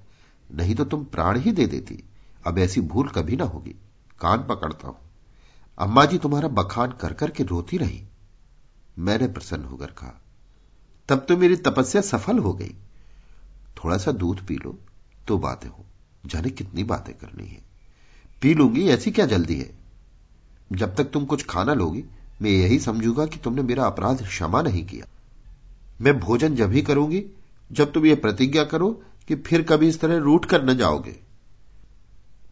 नहीं 0.51 0.75
तो 0.75 0.85
तुम 0.85 1.05
प्राण 1.05 1.39
ही 1.39 1.53
दे 1.53 1.67
देती। 1.67 2.03
अब 2.47 2.59
ऐसी 2.59 2.81
भूल 2.83 3.09
कभी 3.09 3.37
ना 3.37 3.45
होगी, 3.45 3.75
कान 4.21 4.47
पकड़ता 4.47 4.89
हूँ। 4.89 4.99
अम्मा 5.79 6.05
जी 6.05 6.19
तुम्हारा 6.19 6.49
बखान 6.51 6.93
कर 6.93 7.13
करके 7.13 7.45
रोती 7.45 7.79
रही। 7.79 8.03
मैंने 8.99 9.27
प्रसन्न 9.29 9.65
होकर 9.65 9.91
कहा 9.93 10.21
तब 11.09 11.27
तो 11.29 11.37
मेरी 11.37 11.57
तपस्या 11.57 12.03
सफल 12.03 12.39
हो 12.39 12.53
गई। 12.53 12.75
थोड़ा 13.85 13.99
सा 13.99 14.13
दूध 14.13 14.47
पी 14.47 14.57
लो 14.57 14.79
तो 15.29 15.39
बातें 15.39 15.69
हो। 15.69 15.85
जाने 16.27 16.51
कितनी 16.51 16.85
बातें 16.85 17.15
करनी 17.15 17.47
है। 17.47 17.63
पी 18.43 18.55
लूँगी, 18.55 18.89
ऐसी 18.89 19.11
क्या 19.11 19.27
जल्दी 19.27 19.57
है? 19.57 19.71
जब 20.73 20.95
तक 20.95 21.05
तुम 21.05 21.25
कुछ 21.25 21.47
खाना 21.47 21.75
लोगी, 21.75 22.05
मैं 22.43 22.51
यही 22.51 22.79
समझूँगा 22.79 23.27
कि 23.27 23.39
तुमने 23.39 23.63
मेरा 23.63 23.87
अपराध 23.87 24.23
क्षमा 24.23 24.63
नहीं 24.63 24.87
किया। 24.87 25.07
मैं 26.01 26.21
भोजन 26.21 26.55
जब 26.55 26.73
ही 26.73 26.83
करूँगी, 26.83 27.25
जब 27.73 27.93
तुम 27.93 28.07
ये 28.07 28.15
प्रतिज्ञा 28.15 28.65
करो 28.65 29.03
कि 29.29 29.35
फिर 29.35 29.63
कभी 29.63 29.89
इस 29.89 30.01
तरह 30.01 30.17
रूट 30.17 30.45
कर 30.45 30.65
न 30.65 30.77
जाओगे। 30.77 31.17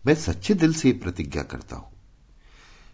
मैं 0.07 0.15
सच्चे 0.15 0.55
दिल 0.55 0.73
से 0.73 0.93
प्रतिज्ञा 0.93 1.43
करता 1.43 1.77
हूँ। 1.77 1.89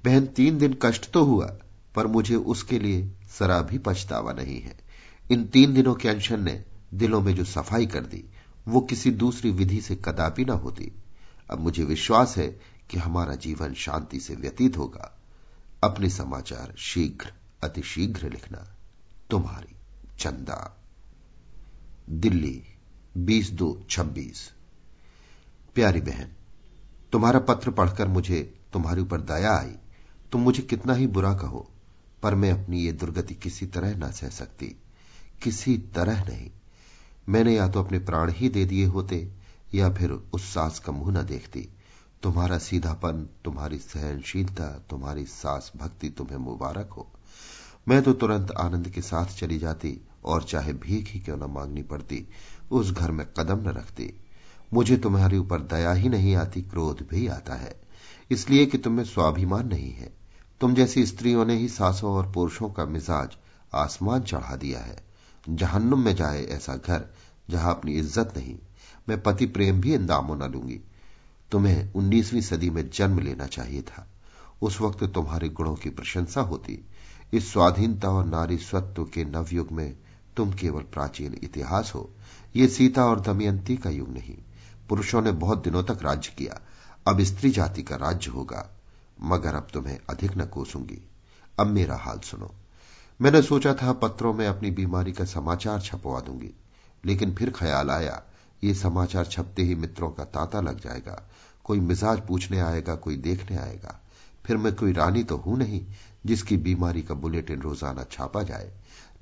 बहन, 0.05 0.27
तीन 0.27 0.59
दिन 0.59 0.77
कष्ट 0.83 1.11
तो 1.11 1.25
हुआ, 1.25 1.47
पर 1.95 2.07
मुझे 2.07 2.35
उसके 2.35 2.79
लिए 2.79 3.11
सरा 3.39 3.63
भी 3.63 3.79
पछतावा 3.79 4.33
नहीं 4.33 4.61
है। 4.61 4.90
इन 5.31 5.47
तीन 5.47 5.75
दिनों 5.75 5.95
के 5.95 6.09
अनशन 6.09 6.43
ने 6.43 6.65
दिलों 6.95 7.21
में 7.21 7.35
जो 7.35 7.45
सफ़ाई 7.45 7.87
कर 7.87 8.01
दी, 8.01 8.25
वो 8.69 8.81
किसी 8.81 9.11
दूसरी 9.11 9.51
विधि 9.51 9.81
से 9.81 9.97
कदापि 9.97 10.45
ना 10.45 10.53
होती। 10.53 10.93
अब 11.51 11.61
मुझे 11.61 11.85
विश्वास 11.85 12.37
है 12.37 12.61
कि 12.91 12.99
हमारा 12.99 13.35
जीवन 13.35 13.75
शांति 13.75 14.21
से 14.21 14.35
व्यतीत 14.35 14.77
होगा। 14.77 15.21
अपने 15.85 16.09
समाचार 16.09 16.75
शीघ्र, 16.79 17.33
अतिशीघ्र 17.65 18.31
लिखना। 18.31 18.77
तुम्हारी 19.31 19.77
चंदा। 20.19 20.83
दिल्ली, 22.11 22.63
बीस 23.17 23.51
दो 23.51 23.83
छब्बीस। 23.91 24.51
प्यारी 25.75 26.01
बहन, 26.01 26.29
तुम्हारा 27.13 27.39
पत्र 27.39 27.71
पढ़कर 27.71 28.09
मुझे 28.09 28.61
तुम्हारे 28.73 29.01
ऊपर 29.01 29.21
दया 29.21 29.53
आई। 29.53 29.75
तुम 30.33 30.41
मुझे 30.41 30.63
कितना 30.63 30.95
ही 30.95 31.07
बुरा 31.07 31.35
कहो, 31.35 31.71
पर 32.23 32.35
मैं 32.35 32.53
अपनी 32.53 32.81
ये 32.81 32.93
दुर्गति 32.93 33.35
किसी 33.35 33.67
तरह 33.67 33.97
न 33.97 34.11
सह 34.11 34.29
सकती। 34.29 34.80
किसी 35.43 35.79
तरह 35.79 36.25
नहीं। 36.25 36.51
मैंने 37.29 37.55
या 37.55 37.69
तो 37.69 37.85
अपने 37.85 37.99
प्राण 37.99 38.33
ही 38.33 38.49
दे 38.49 38.65
दिए 38.65 38.85
होते, 38.85 39.33
या 39.75 39.91
फिर 39.91 40.11
उस 40.11 40.55
सास 40.55 40.79
का 40.79 40.93
मुँह 40.93 41.23
न 41.23 41.27
देखती। 41.27 41.69
तुम्हारा 42.23 42.59
सीधापन, 42.59 43.29
तुम्हारी 43.45 43.79
सहनशीलता, 43.79 44.87
तुम्हारी 44.91 45.25
सास 45.25 45.73
भक्ति 45.77 46.11
तुम्हें 46.11 46.37
मुबारक 46.37 46.91
हो। 46.93 47.11
मैं 47.89 48.03
तो 48.03 48.13
तुरंत 48.13 48.51
आनंद 48.51 48.89
के 48.89 49.01
साथ 49.01 49.27
चली 49.27 49.59
जाती, 49.59 50.01
और 50.25 50.43
चाहे 50.43 50.73
भीख 50.73 51.11
ही 51.11 51.21
क्यों 51.21 51.37
न 51.37 51.45
मांगनी 51.45 51.83
पड़ती, 51.83 52.29
उस 52.71 52.91
घर 52.91 53.11
में 53.11 53.27
कदम 53.39 53.59
न 53.59 53.73
रखती। 53.73 54.21
मुझे 54.73 54.97
तुम्हारे 54.97 55.39
ऊपर 55.39 55.61
दया 55.61 55.93
ही 55.93 56.09
नहीं 56.09 56.37
आती, 56.37 56.63
क्रोध 56.63 57.07
भी 57.11 57.27
आता 57.27 57.55
है। 57.55 57.81
इसलिए 58.31 58.67
कि 58.67 58.79
तुम्हें 58.79 59.05
स्वाभिमान 59.05 59.69
नहीं 59.69 59.93
है। 59.93 60.13
तुम 60.61 60.75
जैसी 60.75 61.07
स्त्रियों 61.07 61.45
ने 61.45 61.57
ही 61.57 61.69
सासों 61.69 62.13
और 62.13 62.33
पुरुषों 62.33 62.71
का 62.71 62.85
मिजाज 62.85 63.29
आसमान 63.75 64.21
चढ़ा 64.21 64.57
दिया 64.57 64.81
है। 64.81 65.10
जहन्नुम 65.49 66.05
में 66.05 66.17
जाए 66.17 66.45
ऐसा 66.45 66.77
घर, 66.77 67.07
जहाँ 67.51 67.75
अपनी 67.75 67.93
इज़्ज़त 67.93 68.33
नहीं। 68.37 68.59
मैं 69.09 69.23
पति 69.23 69.47
प्रेम 69.47 69.81
भी 69.81 69.95
इन 69.95 70.07
दामों 70.07 70.37
न 70.37 70.43
लूँगी। 70.43 70.81
तुम्हें 71.51 71.93
उन्नीसवीं 71.93 72.41
सदी 72.41 72.71
में 72.71 72.91
जन्म 72.91 73.19
लेना 73.19 73.47
चाहिए 73.47 73.83
था। 73.83 74.07
उस 74.63 74.81
वक्त 74.81 75.05
तुम्हारे 75.05 75.49
गुणों 75.49 75.75
की 75.75 75.91
प्रशंसा 75.91 76.41
होती। 76.41 76.85
इस 77.33 77.53
स्वाधीनता 77.53 78.09
और 78.09 78.25
नारी 78.25 78.59
स्वत्व 78.59 79.05
के 79.05 79.25
नवयुग 79.25 79.73
में 79.73 79.97
तुम 80.37 80.53
केवल 80.53 80.83
प्राचीन 80.83 81.39
इतिहास 81.43 81.93
हो। 81.95 82.11
ये 82.57 82.69
सीता 82.69 83.05
और 83.05 83.21
दमयंती 83.21 83.77
का 83.77 83.91
युग 83.91 84.13
नहीं। 84.13 84.37
पुरुषों 84.89 85.23
ने 85.23 85.33
बहुत 85.33 85.65
दिनों 85.65 85.83
तक 85.85 85.99
राज्य 86.03 86.33
किया। 86.39 86.61
अब 87.09 87.21
स्त्री 87.21 87.51
जाति 87.51 87.83
का 87.83 87.97
राज्य 87.97 88.31
होगा। 88.31 88.71
मगर 89.23 89.55
अब 89.55 89.69
तुम्हें 89.73 89.99
अधिक 90.11 90.37
न 90.37 90.47
कोसूँगी। 90.47 91.03
अब 91.61 91.67
मेरा 91.67 91.97
हाल 91.97 92.19
सुनो। 92.19 92.55
मैंने 93.21 93.43
सोचा 93.43 93.73
था 93.75 93.93
पत्रों 93.93 94.33
में 94.35 94.47
अपनी 94.47 94.71
बीमारी 94.71 95.13
का 95.13 95.25
समाचार 95.25 95.81
छपवा 95.81 96.21
दूँगी, 96.21 96.51
लेकिन 97.05 97.35
फिर 97.35 97.51
ख्याल 97.51 97.91
आया, 97.91 98.23
ये 98.65 98.75
समाचार 98.75 99.25
छपते 99.25 99.63
ही 99.63 99.75
मित्रों 99.75 100.11
का 100.11 100.25
तांता 100.25 100.61
लग 100.61 100.81
जाएगा, 100.81 101.23
कोई 101.65 101.81
मिजाज 101.81 102.21
पूछने 102.21 102.61
आएगा, 102.61 102.95
कोई 102.95 103.17
देखने 103.17 103.57
आएगा। 103.57 104.01
फिर 104.47 104.57
मैं 104.57 104.75
कोई 104.75 104.93
रानी 104.93 105.23
तो 105.23 105.37
हूँ 105.37 105.59
नहीं, 105.59 105.85
जिसकी 106.27 106.57
बीमारी 106.57 107.03
का 107.03 107.15
बुलेटिन 107.15 107.61
रोज़ाना 107.61 108.05
छापा 108.11 108.43
जाए। 108.43 108.73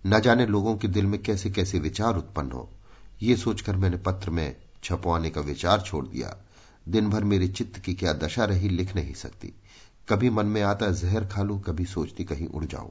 न 0.06 0.20
जाने 0.20 0.46
लोगों 0.46 0.76
के 0.76 0.88
दिल 0.88 1.06
में 1.06 1.22
कैसे 1.22 1.50
कैसे 1.50 1.78
विचार 1.78 2.16
उत्पन्न 2.16 2.50
हो। 2.50 2.68
ये 3.22 3.36
सोचकर 3.36 3.76
मैंने 3.76 3.96
पत्र 3.96 4.30
में 4.30 4.56
छपवाने 4.84 5.30
का 5.30 5.40
विचार 5.40 5.80
छोड़ 5.80 6.06
दिया। 6.06 6.36
दिन 6.88 7.10
भर 7.10 7.24
मेरे 7.24 7.48
चित्त 7.48 7.78
की 7.78 7.94
क्या 7.94 8.12
दशा 8.12 8.44
रही 8.44 8.68
लिख 8.68 8.94
नहीं 8.96 9.14
सकती। 9.14 9.52
कभी 10.08 10.30
मन 10.30 10.46
में 10.46 10.62
आता, 10.62 10.90
जहर 10.90 11.24
खा 11.24 11.42
लू, 11.42 11.58
कभी 11.58 11.84
सोचती 11.84 12.24
कहीं 12.24 12.46
उड़ 12.46 12.64
जाऊँ। 12.64 12.90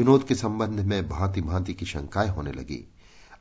विनोद 0.00 0.24
के 0.24 0.34
संबंध 0.34 0.80
में 0.80 1.08
भांति 1.08 1.40
भांति 1.40 1.74
की 1.74 1.86
शंकाएँ 1.86 2.28
होने 2.28 2.52
लगी। 2.52 2.92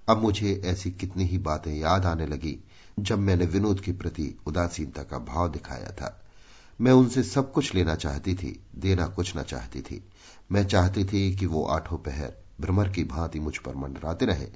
अब 0.09 0.21
मुझे 0.21 0.61
ऐसी 0.65 0.91
कितनी 0.91 1.23
ही 1.23 1.37
बातें 1.37 1.75
याद 1.75 2.05
आने 2.05 2.25
लगी, 2.25 2.63
जब 2.99 3.19
मैंने 3.19 3.45
विनोद 3.45 3.79
के 3.79 3.91
प्रति 3.91 4.37
उदासीनता 4.45 5.03
का 5.03 5.19
भाव 5.19 5.51
दिखाया 5.51 5.91
था। 5.91 6.25
मैं 6.81 6.91
उनसे 6.91 7.23
सब 7.23 7.51
कुछ 7.51 7.75
लेना 7.75 7.95
चाहती 7.95 8.35
थी, 8.35 8.63
देना 8.75 9.07
कुछ 9.07 9.37
न 9.37 9.41
चाहती 9.41 9.81
थी। 9.81 10.03
मैं 10.51 10.67
चाहती 10.67 11.05
थी 11.05 11.35
कि 11.35 11.45
वो 11.45 11.65
आठों 11.65 11.97
पहर 11.97 12.33
भ्रमर 12.61 12.89
की 12.89 13.03
भांति 13.03 13.39
मुझ 13.39 13.57
पर 13.57 13.75
मंडराते 13.75 14.25
रहे, 14.25 14.47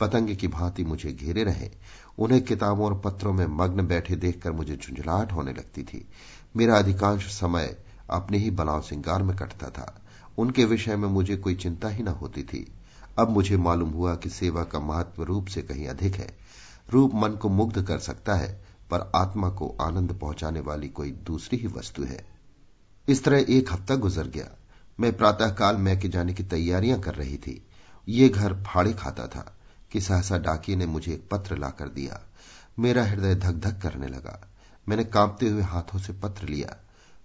पतंग 0.00 0.36
की 0.36 0.48
भांति 0.48 0.84
मुझे 0.84 1.12
घेरे 1.12 1.44
रहे। 1.44 1.70
उन्हें 2.18 2.42
किताबों 2.42 2.86
और 2.86 3.00
पत्रों 3.04 3.32
में 3.32 3.46
मग्न 3.46 3.86
बैठे 3.86 4.16
देखकर 4.16 4.52
मुझे 4.52 4.76
झुंझलाहट 4.76 5.32
होने 5.32 5.52
लगती 5.52 5.82
थी। 5.82 6.08
मेरा 6.56 6.76
अधिकांश 6.76 7.24
समय 7.24 7.76
अपने 8.10 8.38
ही 8.38 8.50
बनाव 8.50 8.80
सिंगार 8.80 9.22
में 9.22 9.36
कटता 9.36 9.70
था। 9.70 9.98
उनके 10.38 10.64
विषय 10.64 10.96
में 10.96 11.08
मुझे 11.08 11.36
कोई 11.36 11.54
चिंता 11.54 11.88
ही 11.88 12.02
न 12.02 12.08
होती 12.08 12.42
थी। 12.42 12.72
अब 13.18 13.30
मुझे 13.30 13.56
मालूम 13.56 13.90
हुआ 13.90 14.14
कि 14.14 14.28
सेवा 14.28 14.64
का 14.64 14.80
महत्व 14.80 15.22
रूप 15.22 15.46
से 15.46 15.62
कहीं 15.62 15.86
अधिक 15.86 16.14
है। 16.14 16.38
रूप 16.90 17.14
मन 17.14 17.30
को 17.30 17.48
मुग्ध 17.48 17.82
कर 17.82 17.98
सकता 17.98 18.34
है, 18.34 18.64
पर 18.90 19.12
आत्मा 19.14 19.48
को 19.48 19.76
आनंद 19.80 20.12
पहुँचाने 20.12 20.60
वाली 20.60 20.88
कोई 20.88 21.10
दूसरी 21.10 21.58
ही 21.58 21.66
वस्तु 21.66 22.04
है। 22.04 22.26
इस 23.08 23.24
तरह 23.24 23.46
एक 23.48 23.72
हफ़्ता 23.72 23.96
गुजर 23.96 24.26
गया। 24.26 24.50
मैं 25.00 25.16
प्रातःकाल 25.16 25.76
मैके 25.76 26.08
जाने 26.08 26.34
की 26.34 26.42
तैयारियाँ 26.42 27.00
कर 27.00 27.14
रही 27.14 27.36
थी। 27.36 27.66
ये 28.08 28.28
घर 28.28 28.62
फाड़े 28.62 28.92
खाता 28.92 29.26
था 29.26 29.56
कि 29.92 30.00
सहसा 30.00 30.38
डाकिए 30.38 30.76
ने 30.76 30.86
मुझे 30.86 31.12
एक 31.12 31.28
पत्र 31.30 31.58
लाकर 31.58 31.88
दिया। 31.88 32.20
मेरा 32.78 33.04
हृदय 33.04 33.34
धक 33.34 33.52
धक 33.52 33.82
करने 33.82 34.06
लगा। 34.06 34.48
मैंने 34.88 35.04
कांपते 35.04 35.48
हुए 35.48 35.62
हाथों 35.62 35.98
से 35.98 36.12
पत्र 36.12 36.48
लिया, 36.48 36.76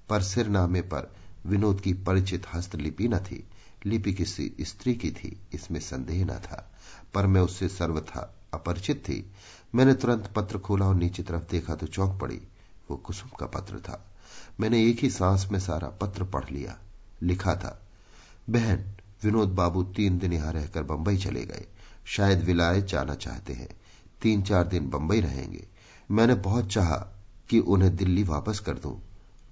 पर 0.09 0.21
सिर 0.21 0.47
नामे 0.47 0.81
पर 0.81 1.16
विनोद 1.47 1.81
की 1.81 1.93
परिचित 1.93 2.45
हस्तलिपि 2.53 3.07
न 3.07 3.19
थी। 3.19 3.47
लिपि 3.85 4.13
किसी 4.13 4.53
स्त्री 4.61 4.95
की 4.95 5.11
थी, 5.11 5.39
इसमें 5.53 5.79
संदेह 5.79 6.25
न 6.25 6.29
था। 6.29 6.71
पर 7.13 7.27
मैं 7.27 7.41
उससे 7.41 7.69
सर्वथा 7.69 8.35
अपरिचित 8.53 8.97
थी। 8.97 9.31
मैंने 9.75 9.93
तुरंत 9.93 10.33
पत्र 10.35 10.57
खोला 10.57 10.85
और 10.85 10.95
नीचे 10.95 11.23
तरफ़ 11.23 11.43
देखा 11.51 11.75
तो 11.75 11.87
चौंक 11.87 12.21
पड़ी। 12.21 12.41
वो 12.91 12.97
कुसुम 12.97 13.29
का 13.39 13.45
पत्र 13.45 13.79
था। 13.79 14.05
मैंने 14.59 14.85
एक 14.85 14.99
ही 14.99 15.09
सांस 15.09 15.47
में 15.51 15.59
सारा 15.59 15.87
पत्र 15.87 16.23
पढ़ 16.23 16.49
लिया। 16.51 16.79
लिखा 17.21 17.55
था, 17.55 17.87
बहन, 18.49 18.93
विनोद 19.23 19.49
बाबू 19.49 19.83
तीन 19.83 20.17
दिन 20.17 20.33
यहाँ 20.33 20.53
रहकर 20.53 20.83
बंबई 20.83 21.17
चले 21.17 21.45
गए। 21.45 21.65
शायद 22.05 22.43
विलायत 22.43 22.85
जाना 22.85 23.15
चाहते 23.15 23.53
हैं। 23.53 23.69
तीन 24.21 24.41
चार 24.41 24.67
दिन 24.67 24.89
बंबई 24.89 25.21
रहेंगे। 25.21 25.67
मैंने 26.11 26.35
बहुत 26.35 26.67
चाहा 26.67 27.23
कि 27.49 27.59
उन्हें 27.59 27.95
दिल्ली 27.95 28.23
वापस 28.23 28.59
कर 28.59 28.73
दूँ, 28.73 29.01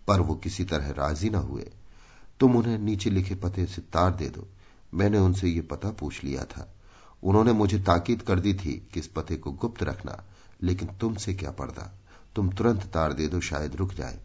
पर 0.07 0.21
वो 0.21 0.35
किसी 0.35 0.63
तरह 0.63 0.89
राज़ी 0.89 1.29
न 1.29 1.35
हुए। 1.35 1.71
तुम 2.39 2.55
उन्हें 2.55 2.77
नीचे 2.77 3.09
लिखे 3.09 3.35
पते 3.35 3.65
से 3.65 3.81
तार 3.81 4.15
दे 4.15 4.29
दो। 4.29 4.47
मैंने 4.93 5.17
उनसे 5.17 5.47
ये 5.47 5.61
पता 5.61 5.89
पूछ 5.89 6.23
लिया 6.23 6.43
था। 6.43 6.75
उन्होंने 7.23 7.51
मुझे 7.51 7.79
ताकीद 7.79 8.21
कर 8.21 8.39
दी 8.39 8.53
थी 8.53 8.87
कि 8.93 8.99
इस 8.99 9.07
पते 9.07 9.35
को 9.35 9.51
गुप्त 9.51 9.83
रखना, 9.83 10.23
लेकिन 10.63 10.87
तुमसे 10.87 11.33
क्या 11.33 11.51
पर्दा? 11.51 11.99
तुम 12.35 12.49
तुरंत 12.49 12.83
तार 12.83 13.13
दे 13.13 13.27
दो, 13.27 13.39
शायद 13.39 13.75
रुक 13.75 13.93
जाए। 13.93 14.19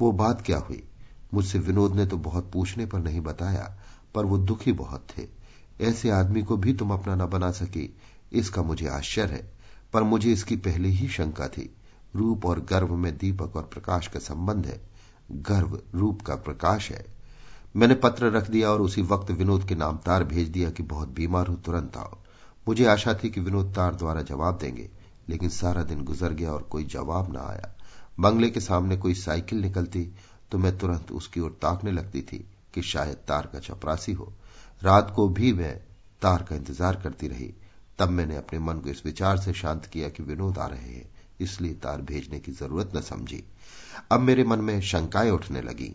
वो 0.00 0.12
बात 0.12 0.42
क्या 0.42 0.58
हुई? 0.58 0.88
मुझसे 1.34 1.58
विनोद 1.58 1.94
ने 1.94 2.06
तो 2.06 2.16
बहुत 2.16 2.50
पूछने 2.52 2.86
पर 2.86 2.98
नहीं 2.98 3.20
बताया, 3.20 3.78
पर 4.14 4.24
वो 4.24 4.38
दुखी 4.38 4.72
बहुत 4.72 5.06
थे। 5.18 5.28
ऐसे 5.80 6.10
आदमी 6.10 6.42
को 6.42 6.56
भी 6.56 6.74
तुम 6.74 6.90
अपना 6.90 7.14
न 7.14 7.26
बना 7.26 7.50
सकी, 7.50 7.96
इसका 8.32 8.62
मुझे 8.62 8.88
आश्चर्य 8.88 9.34
है, 9.34 9.52
पर 9.92 10.02
मुझे 10.02 10.32
इसकी 10.32 10.56
पहले 10.56 10.88
ही 10.88 11.08
शंका 11.08 11.48
थी। 11.48 11.76
रूप 12.16 12.46
और 12.46 12.60
गर्व 12.60 12.96
में 12.96 13.18
दीपक 13.18 13.56
और 13.56 13.62
प्रकाश 13.62 14.06
का 14.06 14.18
संबंध 14.18 14.66
है। 14.66 14.80
गर्व 15.32 15.82
रूप 15.94 16.22
का 16.22 16.34
प्रकाश 16.34 16.90
है। 16.90 17.15
मैंने 17.76 17.94
पत्र 17.94 18.30
रख 18.30 18.48
दिया 18.50 18.70
और 18.70 18.80
उसी 18.80 19.02
वक्त 19.04 19.30
विनोद 19.30 19.64
के 19.68 19.74
नाम 19.74 19.96
तार 19.96 20.24
भेज 20.24 20.48
दिया 20.48 20.70
कि 20.70 20.82
बहुत 20.84 21.08
बीमार 21.08 21.46
हूँ, 21.46 21.60
तुरंत 21.62 21.96
आओ। 21.96 22.18
मुझे 22.66 22.84
आशा 22.86 23.14
थी 23.14 23.30
कि 23.30 23.40
विनोद 23.40 23.74
तार 23.74 23.94
द्वारा 23.94 24.22
जवाब 24.22 24.58
देंगे, 24.58 24.88
लेकिन 25.28 25.48
सारा 25.48 25.82
दिन 25.82 26.04
गुजर 26.04 26.32
गया 26.32 26.52
और 26.52 26.62
कोई 26.62 26.84
जवाब 26.86 27.32
न 27.32 27.36
आया। 27.38 27.74
बंगले 28.20 28.50
के 28.50 28.60
सामने 28.60 28.96
कोई 28.96 29.14
साइकिल 29.16 29.60
निकलती 29.60 30.08
तो 30.52 30.58
मैं 30.58 30.76
तुरंत 30.78 31.10
उसकी 31.12 31.40
ओर 31.40 31.50
ताकने 31.62 31.92
लगती 31.92 32.20
थी 32.22 32.38
कि 32.74 32.82
शायद 32.84 33.16
तार 33.28 33.48
का 33.52 33.58
चपरासी 33.58 34.12
हो। 34.12 34.32
रात 34.82 35.12
को 35.16 35.28
भी 35.28 35.52
मैं 35.52 35.74
तार 36.22 36.42
का 36.42 36.56
इंतज़ार 36.56 36.96
करती 36.96 37.28
रही। 37.28 37.52
तब 37.98 38.08
मैंने 38.10 38.36
अपने 38.36 38.58
मन 38.58 38.78
को 38.78 38.90
इस 38.90 39.02
विचार 39.06 39.38
से 39.38 39.52
शांत 39.52 39.86
किया 39.86 40.08
कि 40.08 40.22
विनोद 40.22 40.58
आ 40.58 40.66
रहे 40.66 40.94
हैं, 40.94 41.08
इसलिए 41.40 41.74
तार 41.74 42.02
भेजने 42.02 42.38
की 42.38 42.52
ज़रूरत 42.52 42.92
न 42.96 43.00
समझी। 43.02 43.42
अब 44.12 44.20
मेरे 44.20 44.44
मन 44.44 44.60
में 44.60 44.80
शंकाएँ 44.82 45.30
उठने 45.30 45.62
लगी। 45.62 45.94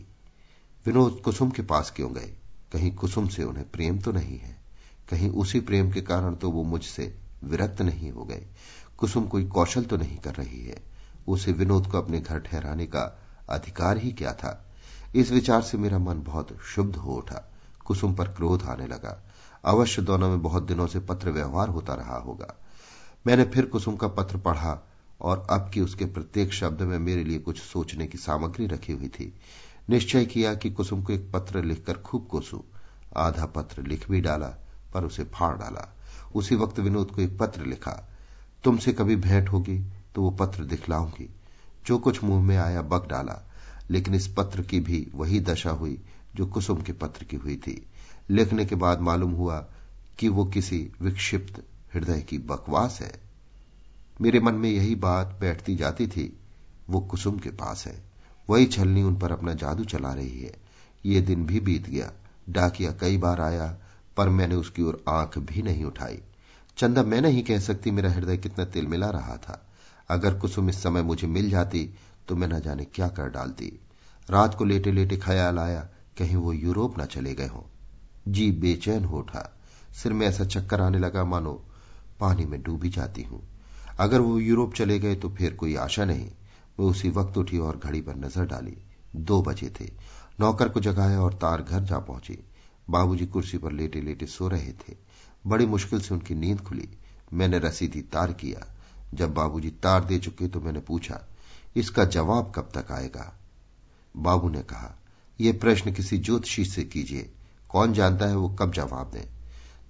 विनोद 0.85 1.21
कुसुम 1.25 1.49
के 1.49 1.61
पास 1.61 1.93
क्यों 1.95 2.15
गए? 2.15 2.33
कहीं 2.73 2.95
कुसुम 2.95 3.27
से 3.27 3.43
उन्हें 3.43 3.69
प्रेम 3.69 3.99
तो 3.99 4.11
नहीं 4.11 4.37
है। 4.37 4.61
कहीं 5.09 5.29
उसी 5.29 5.59
प्रेम 5.59 5.91
के 5.91 6.01
कारण 6.01 6.35
तो 6.35 6.51
वो 6.51 6.63
मुझसे 6.63 7.17
विरक्त 7.43 7.81
नहीं 7.81 8.11
हो 8.11 8.23
गए। 8.23 8.47
कुसुम 8.97 9.27
कोई 9.27 9.45
कौशल 9.45 9.83
तो 9.83 9.97
नहीं 9.97 10.17
कर 10.17 10.35
रही 10.35 10.65
है। 10.65 10.83
उसे 11.27 11.51
विनोद 11.51 11.87
को 11.87 11.97
अपने 11.97 12.19
घर 12.19 12.39
ठहराने 12.39 12.85
का 12.85 13.21
अधिकार 13.49 13.97
ही 13.97 14.11
क्या 14.11 14.33
था? 14.33 14.71
इस 15.15 15.31
विचार 15.31 15.61
से 15.61 15.77
मेरा 15.77 15.99
मन 15.99 16.21
बहुत 16.21 16.57
शुद्ध 16.63 16.95
हो 16.95 17.13
उठा। 17.13 17.51
कुसुम 17.85 18.15
पर 18.15 18.27
क्रोध 18.27 18.63
आने 18.63 18.87
लगा। 18.87 19.23
अवश्य 19.65 20.01
दोनों 20.01 20.29
में 20.29 20.41
बहुत 20.41 20.63
दिनों 20.63 20.87
से 20.87 20.99
पत्र 20.99 21.29
व्यवहार 21.29 21.67
होता 21.69 21.93
रहा 21.93 22.17
होगा। 22.17 22.55
मैंने 23.27 23.43
फिर 23.43 23.65
कुसुम 23.65 23.95
का 23.95 24.07
पत्र 24.07 24.37
पढ़ा 24.37 24.87
और 25.21 25.47
अब 25.49 25.71
की 25.73 25.81
उसके 25.81 26.05
प्रत्येक 26.05 26.53
शब्द 26.53 26.81
में 26.81 26.99
मेरे 26.99 27.23
लिए 27.23 27.39
कुछ 27.39 27.59
सोचने 27.59 28.07
की 28.07 28.17
सामग्री 28.17 28.67
रखी 28.67 28.93
हुई 28.93 29.07
थी। 29.07 29.33
निश्चय 29.91 30.25
किया 30.25 30.53
कि 30.55 30.71
कुसुम 30.71 31.03
को 31.03 31.13
एक 31.13 31.31
पत्र 31.31 31.63
लिखकर 31.63 31.93
खूब 31.93 32.27
कोसू। 32.27 32.63
आधा 33.17 33.45
पत्र 33.45 33.83
लिख 33.83 34.11
भी 34.11 34.21
डाला, 34.21 34.47
पर 34.93 35.03
उसे 35.03 35.23
फाड़ 35.23 35.57
डाला। 35.57 35.97
उसी 36.35 36.55
वक्त 36.55 36.79
विनोद 36.79 37.11
को 37.11 37.21
एक 37.21 37.37
पत्र 37.39 37.65
लिखा। 37.65 38.09
तुमसे 38.63 38.93
कभी 38.93 39.15
भेंट 39.15 39.49
होगी 39.49 39.91
तो 40.15 40.21
वो 40.21 40.31
पत्र 40.31 40.65
दिखलाऊँगी। 40.65 41.29
जो 41.85 41.97
कुछ 41.97 42.23
मुँह 42.23 42.43
में 42.43 42.57
आया 42.57 42.81
बक 42.81 43.07
डाला, 43.07 43.51
लेकिन 43.89 44.15
इस 44.15 44.27
पत्र 44.27 44.61
की 44.61 44.79
भी 44.79 45.11
वही 45.15 45.39
दशा 45.39 45.69
हुई 45.69 46.01
जो 46.35 46.45
कुसुम 46.45 46.81
के 46.81 46.93
पत्र 46.93 47.23
की 47.23 47.35
हुई 47.35 47.55
थी। 47.55 47.85
लिखने 48.29 48.65
के 48.65 48.75
बाद 48.75 49.01
मालूम 49.01 49.31
हुआ 49.31 49.67
कि 50.19 50.27
वो 50.27 50.45
किसी 50.45 50.91
विक्षिप्त 51.01 51.63
हृदय 51.93 52.21
की 52.21 52.37
बकवास 52.37 53.01
है। 53.01 53.21
मेरे 54.21 54.39
मन 54.39 54.53
में 54.53 54.69
यही 54.69 54.95
बात 54.95 55.37
बैठती 55.41 55.75
जाती 55.75 56.07
थी, 56.07 56.39
वो 56.89 56.99
कुसुम 56.99 57.39
के 57.39 57.49
पास 57.49 57.87
है। 57.87 58.10
वही 58.51 58.65
छलनी 58.65 59.03
उन 59.03 59.15
पर 59.15 59.31
अपना 59.31 59.53
जादू 59.53 59.83
चला 59.83 60.13
रही 60.13 60.41
है। 60.41 60.53
ये 61.05 61.21
दिन 61.21 61.45
भी 61.45 61.59
बीत 61.59 61.89
गया। 61.89 62.11
डाकिया 62.49 62.91
कई 62.91 63.17
बार 63.17 63.41
आया, 63.41 63.77
पर 64.17 64.29
मैंने 64.29 64.55
उसकी 64.55 64.81
ओर 64.81 65.03
आँख 65.09 65.37
भी 65.37 65.61
नहीं 65.61 65.83
उठाई। 65.85 66.19
चंदा, 66.77 67.03
मैं 67.03 67.21
नहीं 67.21 67.43
कह 67.43 67.59
सकती 67.59 67.91
मेरा 67.91 68.11
हृदय 68.11 68.37
कितना 68.37 68.65
तिल 68.65 68.87
मिला 68.87 69.09
रहा 69.09 69.37
था। 69.37 69.61
अगर 70.09 70.33
कुसुम 70.33 70.69
इस 70.69 70.83
समय 70.83 71.01
मुझे 71.01 71.27
मिल 71.27 71.49
जाती 71.49 71.89
तो 72.27 72.35
मैं 72.35 72.47
न 72.47 72.59
जाने 72.59 72.85
क्या 72.85 73.07
कर 73.07 73.29
डालती। 73.29 73.71
रात 74.29 74.55
को 74.55 74.65
लेटे 74.65 74.91
लेटे 74.91 75.17
ख्याल 75.17 75.59
आया, 75.59 75.87
कहीं 76.17 76.35
वो 76.35 76.53
यूरोप 76.53 76.99
न 76.99 77.05
चले 77.05 77.33
गए 77.35 77.47
हों। 77.47 77.63
जी 78.27 78.51
बेचैन 78.51 79.03
हो 79.03 79.17
उठा। 79.17 79.57
सिर 79.93 80.13
में 80.13 80.27
ऐसा 80.27 80.45
चक्कर 80.45 80.81
आने 80.81 80.99
लगा, 80.99 81.23
मानो 81.25 81.53
पानी 82.19 82.45
में 82.45 82.61
डूबी 82.63 82.89
जाती 82.89 83.21
हूँ। 83.21 83.41
अगर 83.99 84.21
वो 84.21 84.39
यूरोप 84.39 84.73
चले 84.73 84.99
गए 84.99 85.15
तो 85.15 85.29
फिर 85.29 85.53
कोई 85.53 85.75
आशा 85.75 86.05
नहीं। 86.05 86.29
मैं 86.81 86.87
उसी 86.87 87.09
वक्त 87.09 87.37
उठी 87.37 87.57
और 87.57 87.77
घड़ी 87.77 88.01
पर 88.01 88.15
नज़र 88.15 88.45
डाली। 88.45 88.77
दो 89.15 89.41
बजे 89.41 89.69
थे। 89.79 89.85
नौकर 90.39 90.69
को 90.69 90.79
जगाया 90.79 91.21
और 91.21 91.33
तार 91.33 91.61
घर 91.61 91.83
जा 91.83 91.99
पहुँची। 91.99 92.37
बाबूजी 92.89 93.25
कुर्सी 93.25 93.57
पर 93.57 93.71
लेटे 93.71 94.01
लेटे 94.01 94.25
सो 94.25 94.47
रहे 94.47 94.71
थे। 94.71 94.95
बड़ी 95.47 95.65
मुश्किल 95.65 96.01
से 96.01 96.13
उनकी 96.13 96.35
नींद 96.35 96.61
खुली। 96.61 96.89
मैंने 97.33 97.59
रसीदी 97.59 98.01
तार 98.01 98.33
किया। 98.33 98.65
जब 99.13 99.33
बाबूजी 99.33 99.69
तार 99.83 100.03
दे 100.05 100.19
चुके 100.19 100.47
तो 100.47 100.59
मैंने 100.59 100.79
पूछा, 100.79 101.19
इसका 101.75 102.05
जवाब 102.05 102.51
कब 102.55 102.71
तक 102.75 102.91
आएगा? 102.91 103.31
बाबू 104.15 104.49
ने 104.49 104.61
कहा 104.61 104.95
यह 105.39 105.57
प्रश्न 105.61 105.93
किसी 105.93 106.17
ज्योतिषी 106.17 106.65
से 106.65 106.83
कीजिए। 106.83 107.29
कौन 107.69 107.93
जानता 107.93 108.25
है 108.25 108.35
वो 108.35 108.49
कब 108.49 108.71
जवाब 108.71 109.11
दें? 109.11 109.25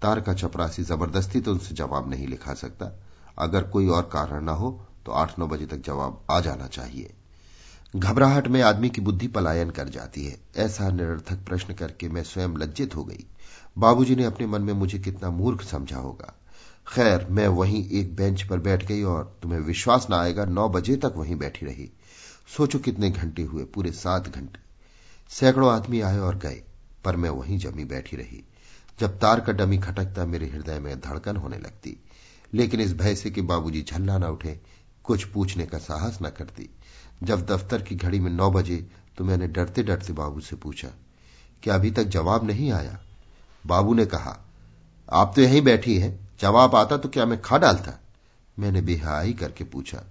तार 0.01 0.21
का 0.21 0.33
चपरासी 0.33 0.83
ज़बरदस्ती 0.83 1.41
तो 1.41 1.51
उनसे 1.51 1.75
जवाब 1.75 2.09
नहीं 2.09 2.27
लिखा 2.27 2.53
सकता। 2.53 2.91
अगर 3.39 3.63
कोई 3.63 3.87
और 3.87 4.09
कारण 4.13 4.43
न 4.43 4.49
हो 4.49 4.69
तो 5.05 5.11
आठ 5.11 5.39
नौ 5.39 5.47
बजे 5.47 5.65
तक 5.65 5.77
जवाब 5.77 6.23
आ 6.31 6.39
जाना 6.39 6.67
चाहिए। 6.67 7.13
घबराहट 7.95 8.47
में 8.47 8.61
आदमी 8.61 8.89
की 8.89 9.01
बुद्धि 9.01 9.27
पलायन 9.27 9.69
कर 9.69 9.89
जाती 9.89 10.25
है। 10.25 10.39
ऐसा 10.55 10.89
निरर्थक 10.89 11.35
प्रश्न 11.35 11.73
करके 11.73 12.09
मैं 12.09 12.23
स्वयं 12.23 12.49
लज्जित 12.49 12.95
हो 12.95 13.03
गई। 13.03 13.25
बाबूजी 13.77 14.15
ने 14.15 14.23
अपने 14.23 14.47
मन 14.47 14.61
में 14.61 14.73
मुझे 14.73 14.99
कितना 14.99 15.29
मूर्ख 15.29 15.63
समझा 15.63 15.97
होगा। 15.97 16.35
खैर, 16.87 17.27
मैं 17.29 17.47
वहीं 17.47 17.89
एक 17.89 18.15
बेंच 18.15 18.43
पर 18.43 18.59
बैठ 18.59 18.85
गई 18.85 19.03
और 19.03 19.37
तुम्हें 19.41 19.59
विश्वास 19.59 20.07
न 20.09 20.13
आएगा, 20.13 20.45
नौ 20.45 20.69
बजे 20.69 20.95
तक 20.95 21.13
वहीं 21.15 21.35
बैठी 21.35 21.65
रही। 21.65 21.91
सोचो 22.57 22.79
कितने 22.79 23.09
घंटे 23.09 23.43
हुए, 23.43 23.63
पूरे 23.63 23.91
सात 23.91 24.35
घंटे। 24.35 24.59
सैकड़ों 25.29 25.73
आदमी 25.73 26.01
आए 26.01 26.19
और 26.19 26.37
गए, 26.37 26.63
पर 27.05 27.15
मैं 27.15 27.29
वहीं 27.29 27.57
जमी 27.57 27.85
बैठी 27.85 28.17
रही। 28.17 28.43
जब 28.99 29.19
तार 29.19 29.39
का 29.39 29.53
डमी 29.53 29.77
खटकता 29.77 30.25
मेरे 30.25 30.47
हृदय 30.47 30.79
में 30.79 30.99
धड़कन 30.99 31.35
होने 31.35 31.57
लगती। 31.57 31.97
लेकिन 32.53 32.79
इस 32.79 32.93
भय 32.93 33.15
से 33.15 33.31
कि 33.31 33.41
बाबूजी 33.41 33.81
झल्ला 33.81 34.17
न 34.17 34.23
उठे 34.23 34.61
कुछ 35.05 35.23
पूछने 35.25 35.65
का 35.65 35.77
साहस 35.79 36.17
न 36.21 36.29
करती। 36.29 36.69
जब 37.23 37.45
दफ्तर 37.45 37.81
की 37.81 37.95
घड़ी 37.95 38.19
में 38.19 38.31
नौ 38.31 38.49
बजे 38.51 38.77
तो 39.17 39.23
मैंने 39.23 39.47
डरते 39.47 39.83
डरते 39.83 40.13
बाबू 40.13 40.41
से 40.41 40.55
पूछा, 40.55 40.87
क्या 41.63 41.75
अभी 41.75 41.91
तक 41.91 42.03
जवाब 42.05 42.45
नहीं 42.47 42.71
आया? 42.71 42.99
बाबू 43.63 43.93
ने 43.93 44.05
कहा, 44.05 44.37
आप 45.09 45.33
तो 45.35 45.41
यहीं 45.41 45.61
बैठी 45.61 45.97
हैं, 45.97 46.29
जवाब 46.41 46.75
आता 46.75 46.97
तो 46.97 47.09
क्या 47.09 47.25
मैं 47.25 47.41
खा 47.41 47.57
डालता? 47.57 47.97
मैंने 48.57 48.81
बेहाई 48.81 49.33
करके 49.33 49.63
पूछा 49.65 50.03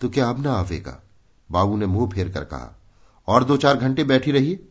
तो 0.00 0.08
क्या 0.08 0.28
अब 0.28 0.42
ना 0.42 0.52
आवेगा? 0.52 0.98
बाबू 1.50 1.76
ने 1.76 1.86
मुँह 1.86 2.10
फेर 2.10 2.28
कर 2.28 2.44
कहा, 2.44 2.74
और 3.28 3.44
दो 3.44 3.56
चार 3.56 3.76
घंटे 3.76 4.04
बैठी 4.04 4.32
रहिए। 4.32 4.64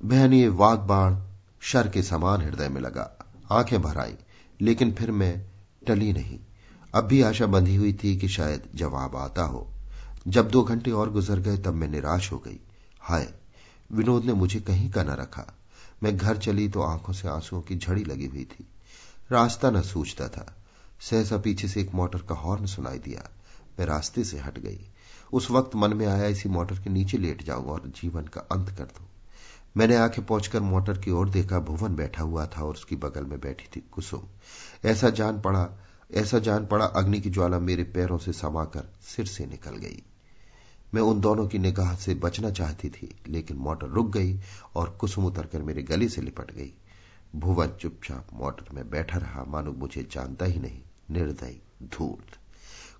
बहन, 0.00 0.32
ये 0.32 0.48
वाग 0.50 0.78
बाण 0.80 1.16
शर 1.62 1.88
के 1.88 2.02
समान 2.02 2.42
हृदय 2.42 2.68
में 2.68 2.80
लगा, 2.80 3.10
आँखें 3.52 3.80
भर 3.82 3.98
आई, 3.98 4.14
लेकिन 4.60 4.92
फिर 4.92 5.10
मैं 5.12 5.46
टली 5.86 6.12
नहीं। 6.12 6.38
अब 6.94 7.04
भी 7.04 7.22
आशा 7.22 7.46
बंधी 7.46 7.76
हुई 7.76 7.98
थी 8.04 8.16
कि 8.16 8.28
शायद 8.28 8.62
जवाब 8.74 9.16
आता 9.16 9.42
हो। 9.42 9.68
जब 10.28 10.48
दो 10.48 10.62
घंटे 10.62 10.90
और 10.90 11.10
गुजर 11.10 11.38
गए, 11.38 11.58
तब 11.58 11.74
मैं 11.74 11.88
निराश 11.88 12.32
हो 12.32 12.38
गई। 12.38 12.60
हाय, 13.00 13.34
विनोद 13.92 14.24
ने 14.24 14.32
मुझे 14.32 14.60
कहीं 14.60 14.90
का 14.90 15.02
न 15.02 15.08
रखा। 15.08 15.54
मैं 16.02 16.16
घर 16.16 16.36
चली 16.36 16.68
तो 16.68 16.82
आँखों 16.82 17.12
से 17.12 17.28
आंसुओं 17.28 17.60
की 17.60 17.76
झड़ी 17.76 18.04
लगी 18.04 18.26
हुई 18.26 18.44
थी। 18.44 18.66
रास्ता 19.32 19.70
न 19.70 19.82
सूझता 19.82 20.28
था। 20.28 20.56
सहसा 21.00 21.38
पीछे 21.38 21.68
से 21.68 21.80
एक 21.80 21.94
मोटर 21.94 22.18
का 22.18 22.34
हॉर्न 22.34 22.66
सुनाई 22.66 22.98
दिया। 22.98 23.30
मैं 23.78 23.86
रास्ते 23.86 24.24
से 24.24 24.38
हट 24.38 24.58
गई। 24.58 24.78
उस 25.32 25.50
वक्त 25.50 25.76
मन 25.76 25.96
में 25.96 26.06
आया, 26.06 26.26
इसी 26.26 26.48
मोटर 26.48 26.76
के 26.76 26.90
नीचे 26.90 27.18
लेट 27.18 27.44
जाऊँ 27.44 27.64
और 27.64 27.92
जीवन 28.02 28.22
का 28.22 28.40
अंत 28.40 28.70
कर 28.70 28.84
दू। 28.84 29.04
मैंने 29.76 29.96
आँखें 29.96 30.26
पहुंचकर 30.26 30.60
मोटर 30.60 30.98
की 30.98 31.10
ओर 31.10 31.28
देखा, 31.28 31.58
भुवन 31.58 31.94
बैठा 31.94 32.22
हुआ 32.22 32.46
था 32.46 32.62
और 32.62 32.72
उसकी 32.72 32.96
बगल 32.96 33.24
में 33.24 33.40
बैठी 33.40 33.64
थी 33.76 33.84
कुसुम। 33.92 34.20
ऐसा 34.84 35.10
जान 35.10 35.40
पड़ा 35.40 35.83
ऐसा 36.10 36.38
जान 36.38 36.66
पड़ा 36.66 36.84
अग्नि 36.84 37.20
की 37.20 37.30
ज्वाला 37.30 37.58
मेरे 37.58 37.84
पैरों 37.84 38.18
से 38.18 38.32
समाकर 38.32 38.92
सिर 39.02 39.26
से 39.26 39.46
निकल 39.46 39.76
गई। 39.76 40.02
मैं 40.94 41.02
उन 41.02 41.20
दोनों 41.20 41.46
की 41.48 41.58
निगाह 41.58 41.94
से 41.96 42.14
बचना 42.14 42.50
चाहती 42.50 42.88
थी, 42.88 43.14
लेकिन 43.28 43.56
मोटर 43.56 43.86
रुक 43.86 44.12
गई 44.12 44.40
और 44.74 44.90
कुसुम 44.90 45.26
उतरकर 45.26 45.62
मेरे 45.62 45.82
गली 45.82 46.08
से 46.08 46.22
लिपट 46.22 46.50
गई। 46.50 46.72
भुवन 47.36 47.68
चुपचाप 47.80 48.26
मोटर 48.34 48.74
में 48.74 48.90
बैठा 48.90 49.18
रहा, 49.18 49.44
मानो 49.44 49.72
मुझे 49.72 50.02
जानता 50.12 50.46
ही 50.46 50.60
नहीं, 50.60 50.80
निर्दयी 51.10 51.60
धूल 51.82 52.36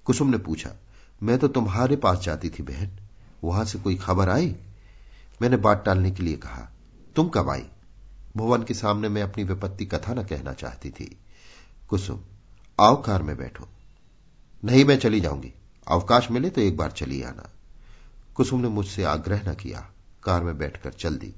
कुसुम 0.04 0.30
ने 0.30 0.38
पूछा, 0.38 0.70
मैं 1.22 1.38
तो 1.38 1.48
तुम्हारे 1.48 1.96
पास 1.96 2.18
जाती 2.18 2.50
थी 2.50 2.62
बहन, 2.62 2.98
वहाँ 3.44 3.64
से 3.64 3.78
कोई 3.78 3.96
खबर 3.96 4.28
आई? 4.28 4.56
मैंने 5.42 5.56
बात 5.56 5.84
टालने 5.84 6.10
के 6.10 6.22
लिए 6.22 6.36
कहा, 6.36 6.68
तुम 7.16 7.28
कब 7.28 7.50
आई? 7.50 7.64
भुवन 8.36 8.62
के 8.62 8.74
सामने 8.74 9.08
मैं 9.08 9.22
अपनी 9.22 9.44
विपत्ति 9.44 9.86
कथा 9.86 10.14
न 10.14 10.24
कहना 10.24 10.52
चाहती 10.52 10.90
थी। 10.90 11.16
कुसुम 11.88 12.20
आओ 12.80 13.02
कार 13.02 13.22
में 13.22 13.36
बैठो। 13.36 13.68
नहीं, 14.64 14.84
मैं 14.84 14.98
चली 14.98 15.20
जाऊँगी। 15.20 15.52
अवकाश 15.88 16.30
मिले 16.30 16.50
तो 16.50 16.60
एक 16.60 16.76
बार 16.76 16.90
चली 16.90 17.22
आना। 17.22 17.50
कुसुम 18.34 18.60
ने 18.60 18.68
मुझसे 18.68 19.04
आग्रह 19.04 19.40
न 19.48 19.54
किया। 19.54 19.90
कार 20.22 20.44
में 20.44 20.58
बैठकर 20.58 20.92
चल 20.92 21.16
दी। 21.16 21.34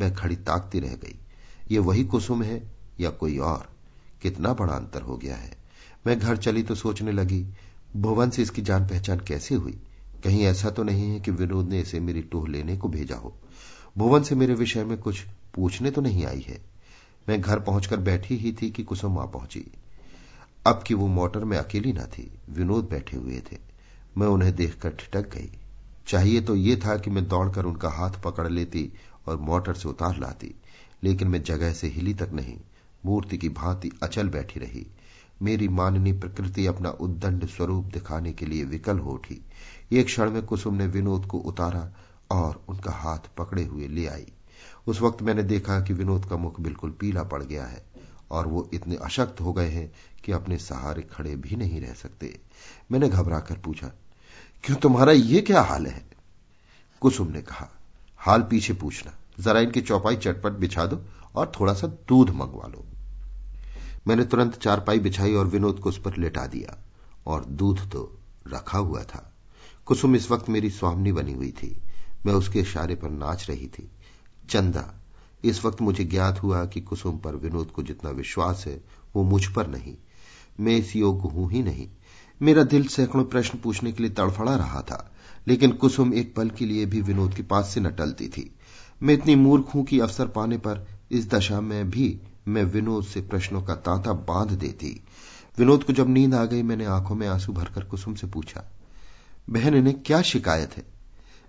मैं 0.00 0.14
खड़ी 0.14 0.36
ताकती 0.36 0.80
रह 0.80 0.88
गई। 0.88 1.18
ये 1.70 1.78
वही 1.78 2.04
कुसुम 2.04 2.42
है 2.42 2.70
या 3.00 3.10
कोई 3.10 3.38
और? 3.38 3.68
कितना 4.22 4.54
बड़ा 4.54 4.72
अंतर 4.72 5.02
हो 5.02 5.16
गया 5.16 5.36
है। 5.36 5.58
मैं 6.06 6.18
घर 6.18 6.36
चली 6.36 6.62
तो 6.62 6.74
सोचने 6.74 7.12
लगी, 7.12 7.46
भुवन 7.96 8.30
से 8.30 8.42
इसकी 8.42 8.62
जान 8.62 8.86
पहचान 8.86 9.20
कैसे 9.20 9.54
हुई? 9.54 9.80
कहीं 10.24 10.42
ऐसा 10.42 10.70
तो 10.70 10.82
नहीं 10.82 11.10
है 11.10 11.20
कि 11.20 11.30
विनोद 11.30 11.68
ने 11.68 11.80
इसे 11.80 12.00
मेरी 12.00 12.22
टोह 12.22 12.48
लेने 12.48 12.76
को 12.76 12.88
भेजा 12.88 13.16
हो। 13.16 13.34
भुवन 13.98 14.22
से 14.22 14.34
मेरे 14.34 14.54
विषय 14.54 14.84
में 14.84 14.98
कुछ 14.98 15.24
पूछने 15.54 15.90
तो 15.90 16.00
नहीं 16.00 16.26
आई 16.26 16.44
है। 16.48 16.64
मैं 17.28 17.40
घर 17.40 17.58
पहुंचकर 17.60 17.96
बैठी 17.96 18.36
ही 18.36 18.56
थी 18.62 18.70
कि 18.70 18.82
कुसुम 18.82 19.18
आ 19.18 19.24
पहुँची। 19.24 19.72
अब 20.66 20.82
कि 20.86 20.94
वो 20.94 21.06
मोटर 21.06 21.44
में 21.44 21.58
अकेली 21.58 21.92
ना 21.92 22.04
थी, 22.04 22.38
विनोद 22.50 22.88
बैठे 22.88 23.16
हुए 23.16 23.42
थे। 23.52 23.56
मैं 24.18 24.26
उन्हें 24.26 24.56
देखकर 24.56 24.90
ठिटक 24.90 25.34
गई। 25.34 25.50
चाहिए 26.06 26.40
तो 26.40 26.56
ये 26.56 26.76
था 26.76 26.96
कि 26.96 27.10
मैं 27.10 27.28
दौड़कर 27.28 27.64
उनका 27.64 27.88
हाथ 27.88 28.10
पकड़ 28.10 28.48
लेती 28.48 28.92
और 29.26 29.36
मोटर 29.36 29.74
से 29.74 29.88
उतार 29.88 30.18
लाती, 30.18 30.54
लेकिन 31.02 31.28
मैं 31.28 31.42
जगह 31.42 31.72
से 31.72 31.88
हिली 31.88 32.14
तक 32.14 32.30
नहीं। 32.32 32.58
मूर्ति 33.06 33.38
की 33.38 33.48
भांति 33.48 33.92
अचल 34.02 34.28
बैठी 34.28 34.60
रही। 34.60 34.86
मेरी 35.42 35.68
माननी 35.68 36.12
प्रकृति 36.12 36.66
अपना 36.66 36.90
उद्दंड 36.90 37.46
स्वरूप 37.46 37.84
दिखाने 37.84 38.32
के 38.32 38.46
लिए 38.46 38.64
विकल 38.64 38.98
हो 38.98 39.10
उठी। 39.10 39.42
एक 39.92 40.06
क्षण 40.06 40.30
में 40.30 40.42
कुसुम 40.42 40.74
ने 40.74 40.86
विनोद 40.86 41.26
को 41.26 41.38
उतारा 41.38 41.92
और 42.30 42.64
उनका 42.68 42.92
हाथ 42.92 43.18
पकड़े 43.38 43.64
हुए 43.64 43.88
ले 43.88 44.06
आई। 44.06 44.26
उस 44.86 45.00
वक्त 45.00 45.22
मैंने 45.22 45.42
देखा 45.42 45.80
कि 45.80 45.92
विनोद 45.92 46.24
का 46.24 46.36
मुख 46.36 46.60
बिल्कुल 46.60 46.90
पीला 46.90 47.22
पड़ 47.22 47.42
गया 47.42 47.64
है। 47.64 47.87
और 48.30 48.46
वो 48.46 48.68
इतने 48.74 48.96
अशक्त 48.96 49.40
हो 49.40 49.52
गए 49.52 49.68
हैं 49.68 49.90
कि 50.24 50.32
अपने 50.32 50.58
सहारे 50.58 51.02
खड़े 51.02 51.34
भी 51.36 51.56
नहीं 51.56 51.80
रह 51.80 51.92
सकते। 51.92 52.38
मैंने 52.92 53.08
घबरा 53.08 53.38
कर 53.40 53.58
पूछा, 53.58 53.90
क्यों 54.64 54.76
तुम्हारा 54.76 55.12
ये 55.12 55.40
क्या 55.40 55.62
हाल 55.62 55.86
है? 55.86 56.02
कुसुम 57.02 57.28
ने 57.28 57.42
कहा, 57.42 57.68
हाल 58.20 58.42
पीछे 58.42 58.72
पूछना। 58.72 59.14
जरा 59.40 59.60
इनकी 59.60 59.80
चौपाई 59.80 60.16
चटपट 60.16 60.52
बिछा 60.52 60.86
दो 60.86 61.00
और 61.34 61.52
थोड़ा 61.60 61.74
सा 61.74 61.86
दूध 62.08 62.30
मंगवा 62.30 62.66
लो। 62.66 62.84
मैंने 64.06 64.24
तुरंत 64.24 64.54
चारपाई 64.54 64.98
बिछाई 64.98 65.34
और 65.34 65.46
विनोद 65.46 65.78
को 65.78 65.88
उस 65.88 66.00
पर 66.00 66.16
लेटा 66.16 66.46
दिया 66.46 66.76
और 67.26 67.44
दूध 67.44 67.90
तो 67.90 68.02
रखा 68.48 68.78
हुआ 68.78 69.02
था। 69.04 69.32
कुसुम 69.86 70.16
इस 70.16 70.30
वक्त 70.30 70.48
मेरी 70.48 70.70
स्वामनी 70.70 71.12
बनी 71.12 71.32
हुई 71.32 71.50
थी। 71.52 71.76
मैं 72.26 72.32
उसके 72.32 72.60
इशारे 72.60 72.94
पर 72.94 73.10
नाच 73.10 73.48
रही 73.50 73.66
थी। 73.68 73.90
चंदा 74.50 74.97
इस 75.44 75.64
वक्त 75.64 75.80
मुझे 75.80 76.04
ज्ञात 76.04 76.42
हुआ 76.42 76.64
कि 76.64 76.80
कुसुम 76.80 77.18
पर 77.18 77.36
विनोद 77.36 77.70
को 77.70 77.82
जितना 77.82 78.10
विश्वास 78.10 78.64
है, 78.66 78.80
वो 79.16 79.22
मुझ 79.22 79.46
पर 79.46 79.66
नहीं। 79.66 79.96
मैं 80.60 80.76
इस 80.76 80.96
योग्य 80.96 81.28
हूँ 81.28 81.50
ही 81.52 81.62
नहीं। 81.62 81.88
मेरा 82.42 82.62
दिल 82.62 82.86
सैकड़ों 82.86 83.24
प्रश्न 83.24 83.58
पूछने 83.58 83.92
के 83.92 84.02
लिए 84.02 84.12
तड़फड़ा 84.12 84.56
रहा 84.56 84.80
था, 84.80 85.10
लेकिन 85.46 85.72
कुसुम 85.72 86.14
एक 86.14 86.34
पल 86.34 86.50
के 86.50 86.66
लिए 86.66 86.86
भी 86.86 87.00
विनोद 87.00 87.34
के 87.34 87.42
पास 87.42 87.68
से 87.68 87.80
न 87.80 87.90
टलती 87.90 88.28
थी। 88.28 88.50
मैं 89.02 89.14
इतनी 89.14 89.34
मूर्ख 89.34 89.74
हूँ 89.74 89.84
कि 89.84 90.00
अवसर 90.00 90.26
पाने 90.26 90.58
पर 90.58 90.86
इस 91.10 91.30
दशा 91.30 91.60
में 91.60 91.90
भी 91.90 92.20
मैं 92.48 92.64
विनोद 92.64 93.04
से 93.04 93.20
प्रश्नों 93.20 93.62
का 93.62 93.74
तांता 93.74 94.12
बाँध 94.12 94.50
देती। 94.50 95.00
विनोद 95.58 95.84
को 95.84 95.92
जब 95.92 96.08
नींद 96.08 96.34
आ 96.34 96.44
गई, 96.44 96.62
मैंने 96.62 96.84
आँखों 96.84 97.14
में 97.14 97.26
आँसू 97.28 97.52
भरकर 97.52 97.84
कुसुम 97.84 98.14
से 98.14 98.26
पूछा, 98.26 98.64
बहन, 99.50 99.74
इन्हें 99.74 100.02
क्या 100.02 100.22
शिकायत 100.22 100.76
है? 100.76 100.84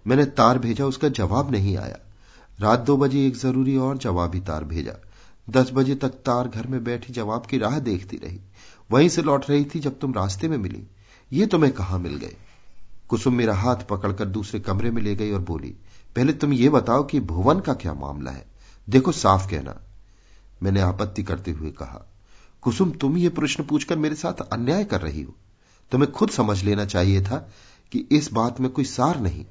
मैंने 0.08 0.26
तार 0.26 0.60
भेजा, 0.60 0.86
उसका 0.86 1.10
जवाब 1.10 1.52
नहीं 1.52 1.78
आया। 1.78 1.98
रात 2.60 2.80
दो 2.80 2.98
बजे 2.98 3.28
एक 3.28 3.36
ज़रूरी 3.36 3.78
और 3.78 3.98
जवाबी 3.98 4.40
तार 4.40 4.64
भेजा। 4.64 4.94
दस 5.50 5.70
बजे 5.74 5.96
तक 5.96 6.10
तार 6.10 6.48
घर 6.48 6.68
में 6.68 6.84
बैठी 6.84 7.14
जवाब 7.14 7.46
की 7.46 7.58
राह 7.58 7.80
देखती 7.80 8.18
रही। 8.18 8.40
वहीं 8.92 9.10
से 9.10 9.22
लौट 9.22 9.50
रही 9.50 9.66
थी 9.66 9.80
जब 9.80 10.00
तुम 10.00 10.14
रास्ते 10.14 10.48
में 10.48 10.58
मिली। 10.58 10.88
ये 11.34 11.46
तुम्हें 11.46 11.74
कहाँ 11.74 12.00
मिल 12.00 12.16
गए? 12.16 12.36
कुसुम 13.10 13.34
मेरा 13.34 13.56
हाथ 13.56 13.76
पकड़कर 13.76 14.26
दूसरे 14.26 14.60
कमरे 14.60 14.92
में 14.92 15.02
ले 15.02 15.16
गई 15.16 15.32
और 15.32 15.42
बोली, 15.42 15.76
पहले 16.16 16.34
तुम 16.34 16.54
ये 16.54 16.70
बताओ 16.70 17.04
कि 17.04 17.20
भुवन 17.20 17.60
का 17.60 17.74
क्या 17.74 17.94
मामला 17.94 18.32
है? 18.32 18.46
देखो 18.90 19.12
साफ़ 19.12 19.50
कहना। 19.52 19.82
मैंने 20.64 20.82
आपत्ति 20.82 21.24
करते 21.24 21.52
हुए 21.52 21.72
कहा, 21.72 22.06
कुसुम, 22.62 22.92
तुम 22.92 23.18
ये 23.18 23.30
प्रश्न 23.30 23.64
पूछकर 23.64 23.98
मेरे 23.98 24.16
साथ 24.16 24.34
अन्याय 24.34 24.84
कर 24.84 25.02
रही 25.02 25.22
हो। 25.22 25.34
तुम्हें 25.92 26.12
खुद 26.12 26.30
समझ 26.30 26.64
लेना 26.64 26.86
चाहिए 26.86 27.22
था 27.22 27.50
कि 27.92 28.08
इस 28.12 28.34
बात 28.34 28.60
में 28.62 28.72
कोई 28.72 28.86
सार 28.86 29.20
नहीं। 29.20 29.46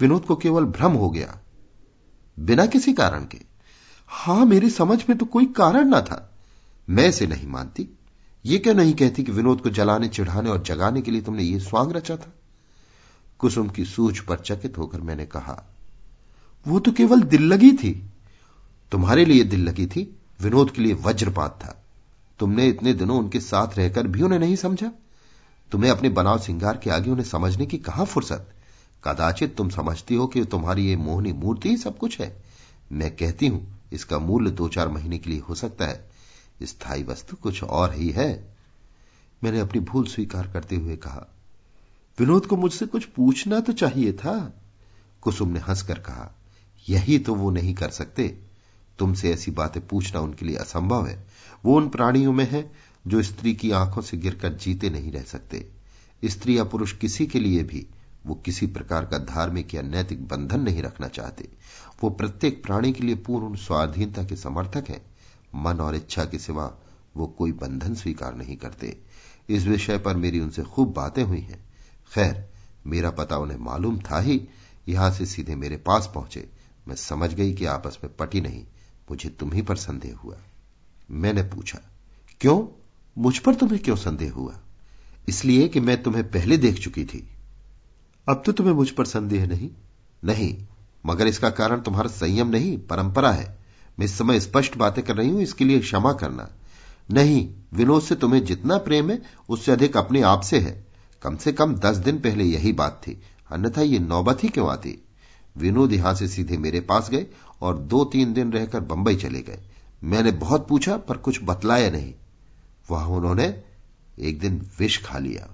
विनोद 0.00 0.24
को 0.24 0.36
केवल 0.36 0.64
भ्रम 0.64 0.92
हो 0.92 1.10
गया। 1.10 1.38
बिना 2.38 2.66
किसी 2.66 2.92
कारण 2.92 3.24
के। 3.24 3.40
हाँ, 4.08 4.44
मेरी 4.44 4.70
समझ 4.70 5.04
में 5.08 5.18
तो 5.18 5.26
कोई 5.26 5.46
कारण 5.46 5.88
ना 5.88 6.00
था। 6.00 6.30
मैं 6.90 7.08
इसे 7.08 7.26
नहीं 7.26 7.48
मानती। 7.48 7.88
ये 8.44 8.58
क्या 8.58 8.72
नहीं 8.72 8.92
कहती 8.92 9.22
कि 9.22 9.32
विनोद 9.32 9.60
को 9.60 9.70
जलाने, 9.70 10.08
चिढ़ाने 10.08 10.50
और 10.50 10.62
जगाने 10.62 11.02
के 11.02 11.10
लिए 11.10 11.22
तुमने 11.22 11.42
ये 11.42 11.60
स्वांग 11.60 11.92
रचा 11.92 12.16
था? 12.16 12.32
कुसुम 13.38 13.68
की 13.68 13.84
सूझ 13.84 14.18
पर 14.18 14.36
चकित 14.36 14.78
होकर 14.78 15.00
मैंने 15.00 15.26
कहा, 15.26 15.62
वो 16.66 16.78
तो 16.80 16.92
केवल 16.92 17.22
दिल 17.22 17.42
लगी 17.42 17.72
थी। 17.72 18.10
तुम्हारे 18.92 19.24
लिए 19.24 19.44
दिल 19.44 19.64
लगी 19.64 19.86
थी, 19.86 20.16
विनोद 20.40 20.70
के 20.70 20.82
लिए 20.82 20.94
वज्रपात 20.94 21.58
था। 21.64 21.84
तुमने 22.38 22.66
इतने 22.66 22.92
दिनों 22.92 23.18
उनके 23.18 23.40
साथ 23.40 23.78
रहकर 23.78 24.06
भी 24.06 24.22
उन्हें 24.22 24.38
नहीं 24.38 24.56
समझा। 24.56 24.90
तुम्हें 25.72 25.90
अपने 25.90 26.08
बनाव 26.08 26.38
सिंगार 26.38 26.76
के 26.76 26.90
आगे 26.90 27.10
उन्हें 27.10 27.26
समझने 27.26 27.66
की 27.66 27.78
कहा 27.78 28.04
फुर्सत? 28.04 28.50
कदाचित 29.04 29.56
तुम 29.56 29.68
समझती 29.68 30.14
हो 30.14 30.26
कि 30.26 30.44
तुम्हारी 30.44 30.86
ये 30.86 30.96
मोहनी 30.96 31.32
मूर्ति 31.32 31.68
ही 31.68 31.76
सब 31.76 31.98
कुछ 31.98 32.20
है। 32.20 32.36
मैं 32.92 33.14
कहती 33.16 33.46
हूँ, 33.46 33.66
इसका 33.92 34.18
मूल्य 34.18 34.50
दो 34.50 34.68
चार 34.68 34.88
महीने 34.88 35.18
के 35.18 35.30
लिए 35.30 35.40
हो 35.40 35.54
सकता 35.54 35.86
है। 35.86 36.10
स्थायी 36.62 37.02
वस्तु 37.02 37.36
कुछ 37.36 37.62
और 37.62 37.94
ही 37.94 38.10
है। 38.10 38.54
मैंने 39.44 39.60
अपनी 39.60 39.80
भूल 39.80 40.06
स्वीकार 40.06 40.46
करते 40.48 40.76
हुए 40.76 40.96
कहा, 40.96 41.26
विनोद 42.18 42.46
को 42.46 42.56
मुझसे 42.56 42.86
कुछ 42.86 43.04
पूछना 43.06 43.60
तो 43.60 43.72
चाहिए 43.72 44.12
था। 44.12 44.62
कुसुम 45.22 45.48
ने 45.48 45.60
हंसकर 45.60 45.98
कहा, 45.98 46.30
यही 46.88 47.18
तो 47.18 47.34
वो 47.34 47.50
नहीं 47.50 47.74
कर 47.74 47.90
सकते। 47.90 48.28
तुमसे 48.98 49.32
ऐसी 49.32 49.50
बातें 49.50 49.86
पूछना 49.86 50.20
उनके 50.20 50.46
लिए 50.46 50.56
असंभव 50.56 51.06
है। 51.06 51.26
वो 51.64 51.76
उन 51.76 51.88
प्राणियों 51.88 52.32
में 52.32 52.48
है 52.50 52.70
जो 53.06 53.22
स्त्री 53.22 53.54
की 53.54 53.70
आँखों 53.70 54.02
से 54.02 54.16
गिरकर 54.16 54.52
जीते 54.54 54.90
नहीं 54.90 55.12
रह 55.12 55.22
सकते। 55.22 55.66
स्त्री 56.24 56.58
या 56.58 56.64
पुरुष 56.64 56.92
किसी 56.92 57.26
के 57.26 57.40
लिए 57.40 57.62
भी 57.62 57.86
वो 58.26 58.34
किसी 58.34 58.66
प्रकार 58.66 59.04
का 59.04 59.18
धार्मिक 59.18 59.74
या 59.74 59.82
नैतिक 59.82 60.28
बंधन 60.28 60.60
नहीं 60.60 60.82
रखना 60.82 61.08
चाहते। 61.08 61.48
वो 62.02 62.10
प्रत्येक 62.10 62.62
प्राणी 62.64 62.92
के 62.92 63.04
लिए 63.04 63.14
पूर्ण 63.14 63.56
स्वाधीनता 63.56 64.24
के 64.24 64.36
समर्थक 64.36 64.84
है। 64.88 65.02
मन 65.54 65.76
और 65.76 65.96
इच्छा 65.96 66.24
के 66.24 66.38
सिवा 66.38 66.74
वो 67.16 67.26
कोई 67.26 67.52
बंधन 67.52 67.94
स्वीकार 67.94 68.34
नहीं 68.34 68.56
करते। 68.56 68.98
इस 69.48 69.66
विषय 69.66 69.98
पर 69.98 70.16
मेरी 70.16 70.40
उनसे 70.40 70.62
खूब 70.62 70.92
बातें 70.92 71.22
हुई 71.22 71.40
हैं। 71.40 71.64
खैर, 72.14 72.50
मेरा 72.86 73.10
पता 73.10 73.38
उन्हें 73.38 73.58
मालूम 73.58 73.98
था 74.00 74.20
ही, 74.20 74.48
यहाँ 74.88 75.10
से 75.10 75.26
सीधे 75.26 75.54
मेरे 75.54 75.76
पास 75.76 76.10
पहुँचे। 76.14 76.48
मैं 76.88 76.94
समझ 76.94 77.34
गई 77.34 77.54
कि 77.54 77.64
आपस 77.64 77.98
में 78.04 78.16
पटी 78.16 78.40
नहीं। 78.40 78.64
मुझे 79.10 79.28
तुम 79.28 79.52
ही 79.52 79.62
पर 79.62 79.76
संदेह 79.76 80.16
हुआ। 80.16 80.36
मैंने 81.10 81.42
पूछा, 81.42 81.80
क्यों? 82.40 82.80
मुझ 83.18 83.38
पर 83.38 83.54
तुम्हें 83.54 83.78
क्यों 83.78 83.96
संदेह 83.96 84.32
हुआ? 84.32 84.60
इसलिए 85.28 85.68
कि 85.68 85.80
मैं 85.80 86.02
तुम्हें 86.02 86.30
पहले 86.30 86.56
देख 86.56 86.78
चुकी 86.78 87.04
थी। 87.04 87.33
अब 88.26 88.42
तो 88.46 88.52
तुम्हें 88.52 88.74
मुझ 88.74 88.90
पर 88.90 89.04
संदेह 89.04 89.46
नहीं। 89.46 89.70
नहीं, 90.24 90.56
मगर 91.06 91.26
इसका 91.26 91.50
कारण 91.50 91.80
तुम्हारा 91.80 92.08
संयम 92.08 92.48
नहीं, 92.48 92.78
परंपरा 92.78 93.32
है। 93.32 93.58
मैं 93.98 94.06
इस 94.06 94.18
समय 94.18 94.40
स्पष्ट 94.40 94.76
बातें 94.76 95.04
कर 95.04 95.16
रही 95.16 95.30
हूँ, 95.30 95.40
इसके 95.40 95.64
लिए 95.64 95.80
क्षमा 95.80 96.12
करना। 96.12 96.48
नहीं, 97.10 97.48
विनोद 97.74 98.02
से 98.02 98.14
तुम्हें 98.14 98.44
जितना 98.44 98.78
प्रेम 98.78 99.10
है, 99.10 99.22
उससे 99.48 99.72
अधिक 99.72 99.96
अपने 99.96 100.22
आप 100.22 100.40
से 100.40 100.58
है। 100.58 100.86
कम 101.22 101.36
से 101.36 101.52
कम 101.52 101.74
दस 101.74 101.96
दिन 101.96 102.18
पहले 102.18 102.44
यही 102.44 102.72
बात 102.72 103.00
थी, 103.06 103.20
अन्यथा 103.50 103.82
ये 103.82 103.98
नौबत 103.98 104.44
ही 104.44 104.48
क्यों 104.48 104.70
आती? 104.70 104.98
विनोद 105.56 105.92
यहाँ 105.92 106.14
से 106.14 106.28
सीधे 106.28 106.56
मेरे 106.56 106.80
पास 106.80 107.10
गए 107.10 107.26
और 107.62 107.78
दो 107.78 108.04
तीन 108.04 108.32
दिन 108.32 108.52
रहकर 108.52 108.80
बंबई 108.80 109.16
चले 109.16 109.40
गए। 109.40 109.58
मैंने 110.04 110.30
बहुत 110.32 110.68
पूछा, 110.68 110.96
पर 110.96 111.16
कुछ 111.16 111.40
बतलाया 111.42 111.90
नहीं। 111.90 112.14
वहाँ 112.90 113.08
उन्होंने 113.08 113.62
एक 114.18 114.40
दिन 114.40 114.60
विष 114.78 115.04
खा 115.04 115.18
लिया। 115.18 115.48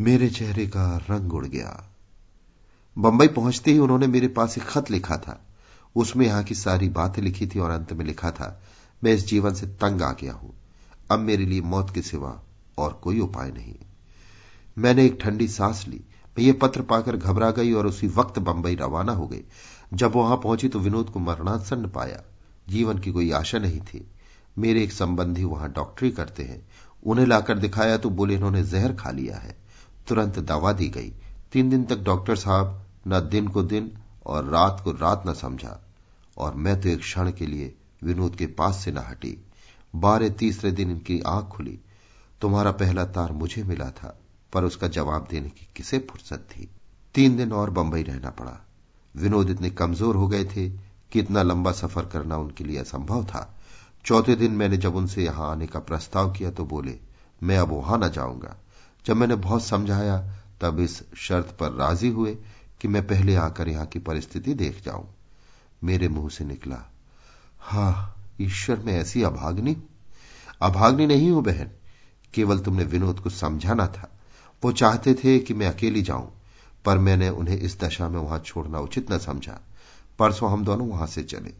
मेरे 0.00 0.28
चेहरे 0.30 0.66
का 0.66 0.96
रंग 1.10 1.32
उड़ 1.32 1.46
गया। 1.46 1.90
बंबई 2.98 3.28
पहुँचते 3.28 3.72
ही 3.72 3.78
उन्होंने 3.78 4.06
मेरे 4.06 4.28
पास 4.28 4.58
एक 4.58 4.64
खत 4.64 4.90
लिखा 4.90 5.16
था। 5.16 5.46
उसमें 5.96 6.26
यहाँ 6.26 6.42
की 6.42 6.54
सारी 6.54 6.88
बातें 6.88 7.22
लिखी 7.22 7.46
थी 7.46 7.58
और 7.58 7.70
अंत 7.70 7.92
में 7.92 8.04
लिखा 8.04 8.30
था, 8.30 8.62
मैं 9.04 9.12
इस 9.12 9.26
जीवन 9.26 9.54
से 9.54 9.66
तंग 9.66 10.02
आ 10.02 10.12
गया 10.12 10.32
हूँ। 10.32 10.54
अब 11.10 11.18
मेरे 11.18 11.46
लिए 11.46 11.60
मौत 11.60 11.90
के 11.94 12.02
सिवा 12.02 12.42
और 12.78 12.92
कोई 12.92 13.20
उपाय 13.20 13.50
नहीं। 13.50 13.74
मैंने 14.78 15.06
एक 15.06 15.18
ठंडी 15.20 15.48
सांस 15.48 15.84
ली। 15.88 16.04
मैं 16.38 16.44
ये 16.44 16.52
पत्र 16.52 16.82
पाकर 16.82 17.16
घबरा 17.16 17.50
गई 17.50 17.72
और 17.72 17.86
उसी 17.86 18.06
वक्त 18.06 18.38
बंबई 18.38 18.74
रवाना 18.74 19.12
हो 19.12 19.26
गई। 19.26 19.42
जब 19.94 20.12
वहाँ 20.16 20.36
पहुँची 20.36 20.68
तो 20.68 20.78
विनोद 20.78 21.10
को 21.10 21.20
मरणासन्न 21.20 21.88
पाया। 21.88 22.22
जीवन 22.68 22.98
की 22.98 23.12
कोई 23.12 23.30
आशा 23.30 23.58
नहीं 23.58 23.80
थी। 23.80 24.06
मेरे 24.58 24.82
एक 24.82 24.92
संबंधी 24.92 25.44
वहाँ 25.44 25.72
डॉक्टरी 25.72 26.10
करते 26.10 26.42
हैं। 26.42 26.68
उन्हें 27.06 27.26
लाकर 27.26 27.58
दिखाया 27.58 27.96
तो 27.96 28.10
बोले, 28.10 28.34
इन्होंने 28.34 28.62
जहर 28.62 28.92
खा 28.92 29.10
लिया 29.10 29.36
है। 29.36 29.63
तुरंत 30.08 30.38
दवा 30.38 30.72
दी 30.72 30.88
गई। 30.88 31.12
तीन 31.52 31.70
दिन 31.70 31.84
तक 31.84 31.98
डॉक्टर 32.02 32.36
साहब 32.36 32.80
न 33.08 33.20
दिन 33.28 33.48
को 33.48 33.62
दिन 33.62 33.90
और 34.26 34.44
रात 34.44 34.80
को 34.84 34.92
रात 34.92 35.22
न 35.26 35.34
समझा। 35.34 35.80
और 36.36 36.54
मैं 36.54 36.80
तो 36.80 36.88
एक 36.88 36.98
क्षण 36.98 37.30
के 37.32 37.46
लिए 37.46 37.74
विनोद 38.04 38.36
के 38.36 38.46
पास 38.46 38.84
से 38.84 38.92
न 38.92 38.98
हटी। 38.98 39.36
बारह 39.94 40.28
तीसरे 40.28 40.70
दिन 40.72 40.90
इनकी 40.90 41.20
आँख 41.20 41.48
खुली। 41.48 41.78
तुम्हारा 42.40 42.70
पहला 42.72 43.04
तार 43.04 43.32
मुझे 43.32 43.62
मिला 43.62 43.90
था, 43.90 44.16
पर 44.52 44.64
उसका 44.64 44.88
जवाब 44.88 45.26
देने 45.30 45.48
की 45.48 45.68
किसे 45.76 45.98
फुर्सत 46.10 46.46
थी? 46.50 46.68
तीन 47.14 47.36
दिन 47.36 47.52
और 47.52 47.70
बंबई 47.70 48.02
रहना 48.02 48.30
पड़ा। 48.30 48.58
विनोद 49.14 49.50
इतने 49.50 49.70
कमज़ोर 49.70 50.16
हो 50.16 50.28
गए 50.28 50.44
थे 50.44 50.68
कि 51.12 51.20
इतना 51.20 51.42
लंबा 51.42 51.72
सफ़र 51.72 52.04
करना 52.04 52.36
उनके 52.36 52.64
लिए 52.64 52.78
असंभव 52.78 53.24
था। 53.24 53.48
चौथे 54.04 54.34
दिन 54.36 54.52
मैंने 54.52 54.76
जब 54.76 54.96
उनसे 54.96 55.24
यहाँ 55.24 55.50
आने 55.50 55.66
का 55.66 55.80
प्रस्ताव 55.80 56.32
किया 56.32 56.50
तो 56.50 56.64
बोले, 56.64 56.98
मैं 57.42 57.58
अब 57.58 57.72
वहाँ 57.72 57.98
न 57.98 58.08
जाऊँगा। 58.08 58.56
जब 59.06 59.16
मैंने 59.16 59.34
बहुत 59.34 59.64
समझाया, 59.64 60.34
तब 60.60 60.80
इस 60.80 61.02
शर्त 61.16 61.56
पर 61.60 61.72
राज़ी 61.72 62.08
हुए 62.08 62.38
कि 62.80 62.88
मैं 62.88 63.06
पहले 63.06 63.34
आकर 63.34 63.68
यहाँ 63.68 63.86
की 63.86 63.98
परिस्थिति 63.98 64.54
देख 64.54 64.82
जाऊँ। 64.84 65.14
मेरे 65.84 66.08
मुँह 66.08 66.28
से 66.28 66.44
निकला, 66.44 66.92
हा, 67.60 68.16
ईश्वर 68.40 68.78
में 68.78 68.92
ऐसी 68.92 69.22
अभाग्नि? 69.22 69.76
अभाग्नि 70.62 71.06
नहीं 71.06 71.30
हूँ 71.30 71.42
बहन, 71.42 71.70
केवल 72.34 72.58
तुमने 72.58 72.84
विनोद 72.84 73.20
को 73.20 73.30
समझाना 73.30 73.86
था। 73.86 74.10
वो 74.64 74.72
चाहते 74.72 75.14
थे 75.14 75.38
कि 75.38 75.54
मैं 75.54 75.68
अकेली 75.68 76.02
जाऊँ, 76.02 76.32
पर 76.84 76.98
मैंने 76.98 77.28
उन्हें 77.28 77.58
इस 77.58 77.80
दशा 77.80 78.08
में 78.08 78.20
वहाँ 78.20 78.38
छोड़ना 78.38 78.78
उचित 78.78 79.12
न 79.12 79.18
समझा। 79.18 79.60
परसों 80.18 80.52
हम 80.52 80.64
दोनों 80.64 80.88
वहाँ 80.88 81.06
से 81.06 81.22
चले। 81.22 81.54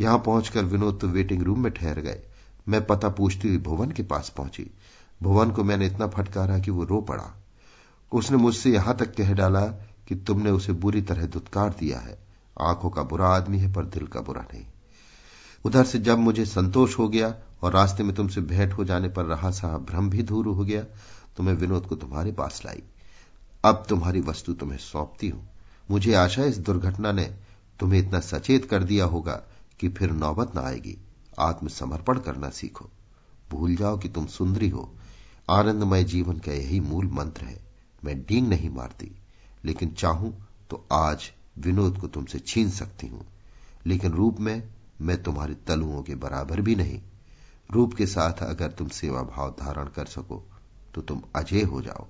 यहाँ 0.00 0.18
पहुंचकर 0.18 0.64
विनोद 0.64 0.98
तो 1.00 1.08
वेटिंग 1.08 1.42
रूम 1.42 1.62
में 1.62 1.72
ठहर 1.72 2.00
गए। 2.00 2.20
मैं 2.68 2.86
पता 2.86 3.08
पूछती 3.08 3.48
हुई 3.48 3.58
भुवन 3.58 3.90
के 3.90 4.02
पास 4.02 4.32
पहुँची। 4.36 4.70
भुवन 5.20 5.50
को 5.50 5.64
मैंने 5.64 5.86
इतना 5.86 6.06
फटकारा 6.06 6.58
कि 6.58 6.70
वो 6.70 6.84
रो 6.84 7.00
पड़ा। 7.00 7.30
उसने 8.12 8.36
मुझसे 8.36 8.70
यहाँ 8.70 8.96
तक 8.96 9.14
कह 9.14 9.32
डाला 9.32 9.60
कि 10.08 10.14
तुमने 10.16 10.50
उसे 10.50 10.72
बुरी 10.72 11.02
तरह 11.02 11.26
दुत्कार 11.26 11.74
दिया 11.80 11.98
है। 11.98 12.18
आँखों 12.60 12.90
का 12.90 13.02
बुरा 13.02 13.28
आदमी 13.28 13.58
है, 13.58 13.72
पर 13.72 13.84
दिल 13.84 14.06
का 14.06 14.20
बुरा 14.20 14.42
नहीं। 14.42 14.64
उधर 15.64 15.84
से 15.84 15.98
जब 15.98 16.18
मुझे 16.18 16.44
संतोष 16.44 16.98
हो 16.98 17.08
गया 17.08 17.34
और 17.62 17.72
रास्ते 17.72 18.02
में 18.02 18.14
तुमसे 18.14 18.40
भेंट 18.40 18.72
हो 18.72 18.84
जाने 18.84 19.08
पर 19.08 19.24
रहा 19.24 19.50
सा 19.50 19.76
भ्रम 19.80 20.10
भी 20.10 20.22
दूर 20.22 20.46
हो 20.46 20.64
गया 20.64 20.82
तो 21.36 21.42
मैं 21.42 21.54
विनोद 21.54 21.86
को 21.86 21.96
तुम्हारे 21.96 22.32
पास 22.32 22.60
लाई। 22.64 22.82
अब 23.64 23.84
तुम्हारी 23.88 24.20
वस्तु 24.20 24.52
तुम्हें 24.52 24.78
सौंपती 24.78 25.28
हूँ। 25.28 25.48
मुझे 25.90 26.14
आशा 26.14 26.44
इस 26.44 26.58
दुर्घटना 26.58 27.12
ने 27.12 27.24
तुम्हें 27.80 27.98
इतना 28.00 28.20
सचेत 28.20 28.64
कर 28.64 28.82
दिया 28.82 29.04
होगा 29.04 29.40
कि 29.80 29.88
फिर 29.88 30.10
नौबत 30.10 30.52
न 30.56 30.58
आएगी। 30.58 30.96
आत्मसमर्पण 31.38 32.18
करना 32.18 32.48
सीखो। 32.50 32.88
भूल 33.50 33.74
जाओ 33.76 33.98
कि 33.98 34.08
तुम 34.08 34.26
सुंदरी 34.26 34.68
हो। 34.68 34.88
आनंदमय 35.48 36.04
जीवन 36.04 36.38
का 36.38 36.52
यही 36.52 36.78
मूल 36.80 37.06
मंत्र 37.06 37.44
है। 37.44 37.58
मैं 38.02 38.18
डींग 38.20 38.48
नहीं 38.48 38.70
मारती, 38.70 39.10
लेकिन 39.64 39.90
चाहूँ 39.90 40.32
तो 40.70 40.84
आज 40.92 41.30
विनोद 41.58 41.98
को 41.98 42.08
तुमसे 42.08 42.38
छीन 42.38 42.70
सकती 42.70 43.06
हूँ। 43.06 43.26
लेकिन 43.86 44.12
रूप 44.12 44.40
में 44.40 44.62
मैं 45.00 45.22
तुम्हारे 45.22 45.54
तलुओं 45.66 46.02
के 46.02 46.14
बराबर 46.14 46.60
भी 46.60 46.74
नहीं। 46.74 47.00
रूप 47.70 47.94
के 47.94 48.06
साथ 48.06 48.42
अगर 48.42 48.70
तुम 48.70 48.88
सेवा 48.90 49.22
भाव 49.26 49.50
धारण 49.60 49.86
कर 49.86 50.06
सको 50.06 50.42
तो 50.94 51.02
तुम 51.02 51.22
अजय 51.36 51.62
हो 51.62 51.80
जाओ। 51.82 52.06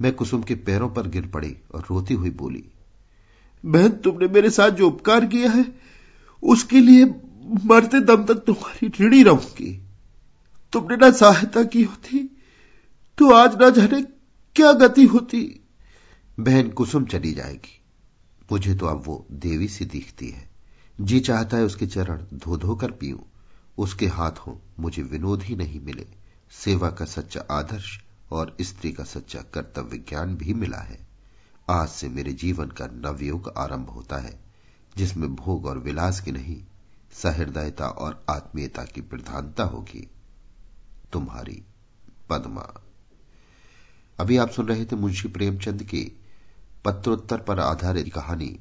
मैं 0.00 0.12
कुसुम 0.12 0.42
के 0.42 0.54
पैरों 0.56 0.88
पर 0.88 1.06
गिर 1.08 1.26
पड़ी 1.26 1.56
और 1.74 1.84
रोती 1.90 2.14
हुई 2.14 2.30
बोली, 2.32 2.64
बहन, 3.64 3.88
तुमने 3.90 4.28
मेरे 4.28 4.50
साथ 4.50 4.70
जो 4.70 4.86
उपकार 4.86 5.26
किया 5.26 5.50
है, 5.50 5.64
उसके 6.42 6.80
लिए 6.80 7.04
मरते 7.64 8.00
दम 8.00 8.24
तक 8.24 8.42
तुम्हारी 8.44 8.90
ऋणी 9.00 9.22
रहूँगी। 9.22 9.70
तुमने 10.72 10.96
ना 10.96 11.10
सहायता 11.12 11.62
की 11.64 11.82
होती 11.82 12.18
तो 13.18 13.32
आज 13.32 13.54
ना 13.54 13.70
जाने 13.70 14.02
क्या 14.54 14.72
गति 14.72 15.04
होती। 15.04 15.68
बहन 16.40 16.68
कुसुम 16.70 17.04
चली 17.04 17.32
जाएगी। 17.32 17.80
मुझे 18.52 18.74
तो 18.74 18.86
अब 18.86 19.02
वो 19.06 19.26
देवी 19.32 19.68
सी 19.68 19.84
दिखती 19.84 20.28
है। 20.30 20.50
जी 21.00 21.20
चाहता 21.20 21.56
है 21.56 21.62
उसके 21.62 21.86
चरण 21.86 22.26
धो 22.34 22.56
धो 22.56 22.76
कर 22.76 22.90
पीऊं। 22.90 23.18
उसके 23.78 24.06
हाथों 24.06 24.58
मुझे 24.80 25.02
विनोद 25.02 25.42
ही 25.42 25.56
नहीं 25.56 25.80
मिले। 25.80 26.06
सेवा 26.50 26.90
का 26.90 27.04
सच्चा 27.04 27.44
आदर्श 27.50 28.04
और 28.30 28.56
स्त्री 28.60 28.92
का 28.92 29.04
सच्चा 29.04 29.40
कर्तव्य 29.40 29.98
ज्ञान 29.98 30.36
भी 30.36 30.54
मिला 30.54 30.78
है। 30.78 31.08
आज 31.70 31.88
से 31.88 32.08
मेरे 32.08 32.32
जीवन 32.32 32.66
का 32.66 32.86
नवयुग 32.86 33.52
आरंभ 33.56 33.88
होता 33.88 34.16
है, 34.16 34.40
जिसमें 34.96 35.34
भोग 35.34 35.66
और 35.66 35.78
विलास 35.78 36.20
की 36.20 36.32
नहीं, 36.32 36.64
सहृदयता 37.12 37.86
और 37.86 38.26
आत्मीयता 38.30 38.84
की 38.84 39.00
प्रधानता 39.00 39.64
होगी। 39.64 40.10
तुम्हारी 41.12 41.62
पद्मा। 42.30 42.84
अभी 44.20 44.36
आप 44.36 44.50
सुन 44.50 44.66
रहे 44.66 44.84
थे 44.84 44.96
मुंशी 44.96 45.28
प्रेमचंद 45.28 45.82
की 45.82 46.20
पत्रोत्तर 46.84 47.38
पर 47.38 47.60
आधारित 47.60 48.14
कहानी 48.14 48.60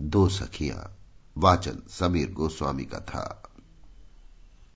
दो 0.00 0.28
सखियाँ, 0.28 0.98
वाचन 1.38 1.82
समीर 1.90 2.32
गोस्वामी 2.32 2.84
का 2.84 2.98
था। 2.98 3.41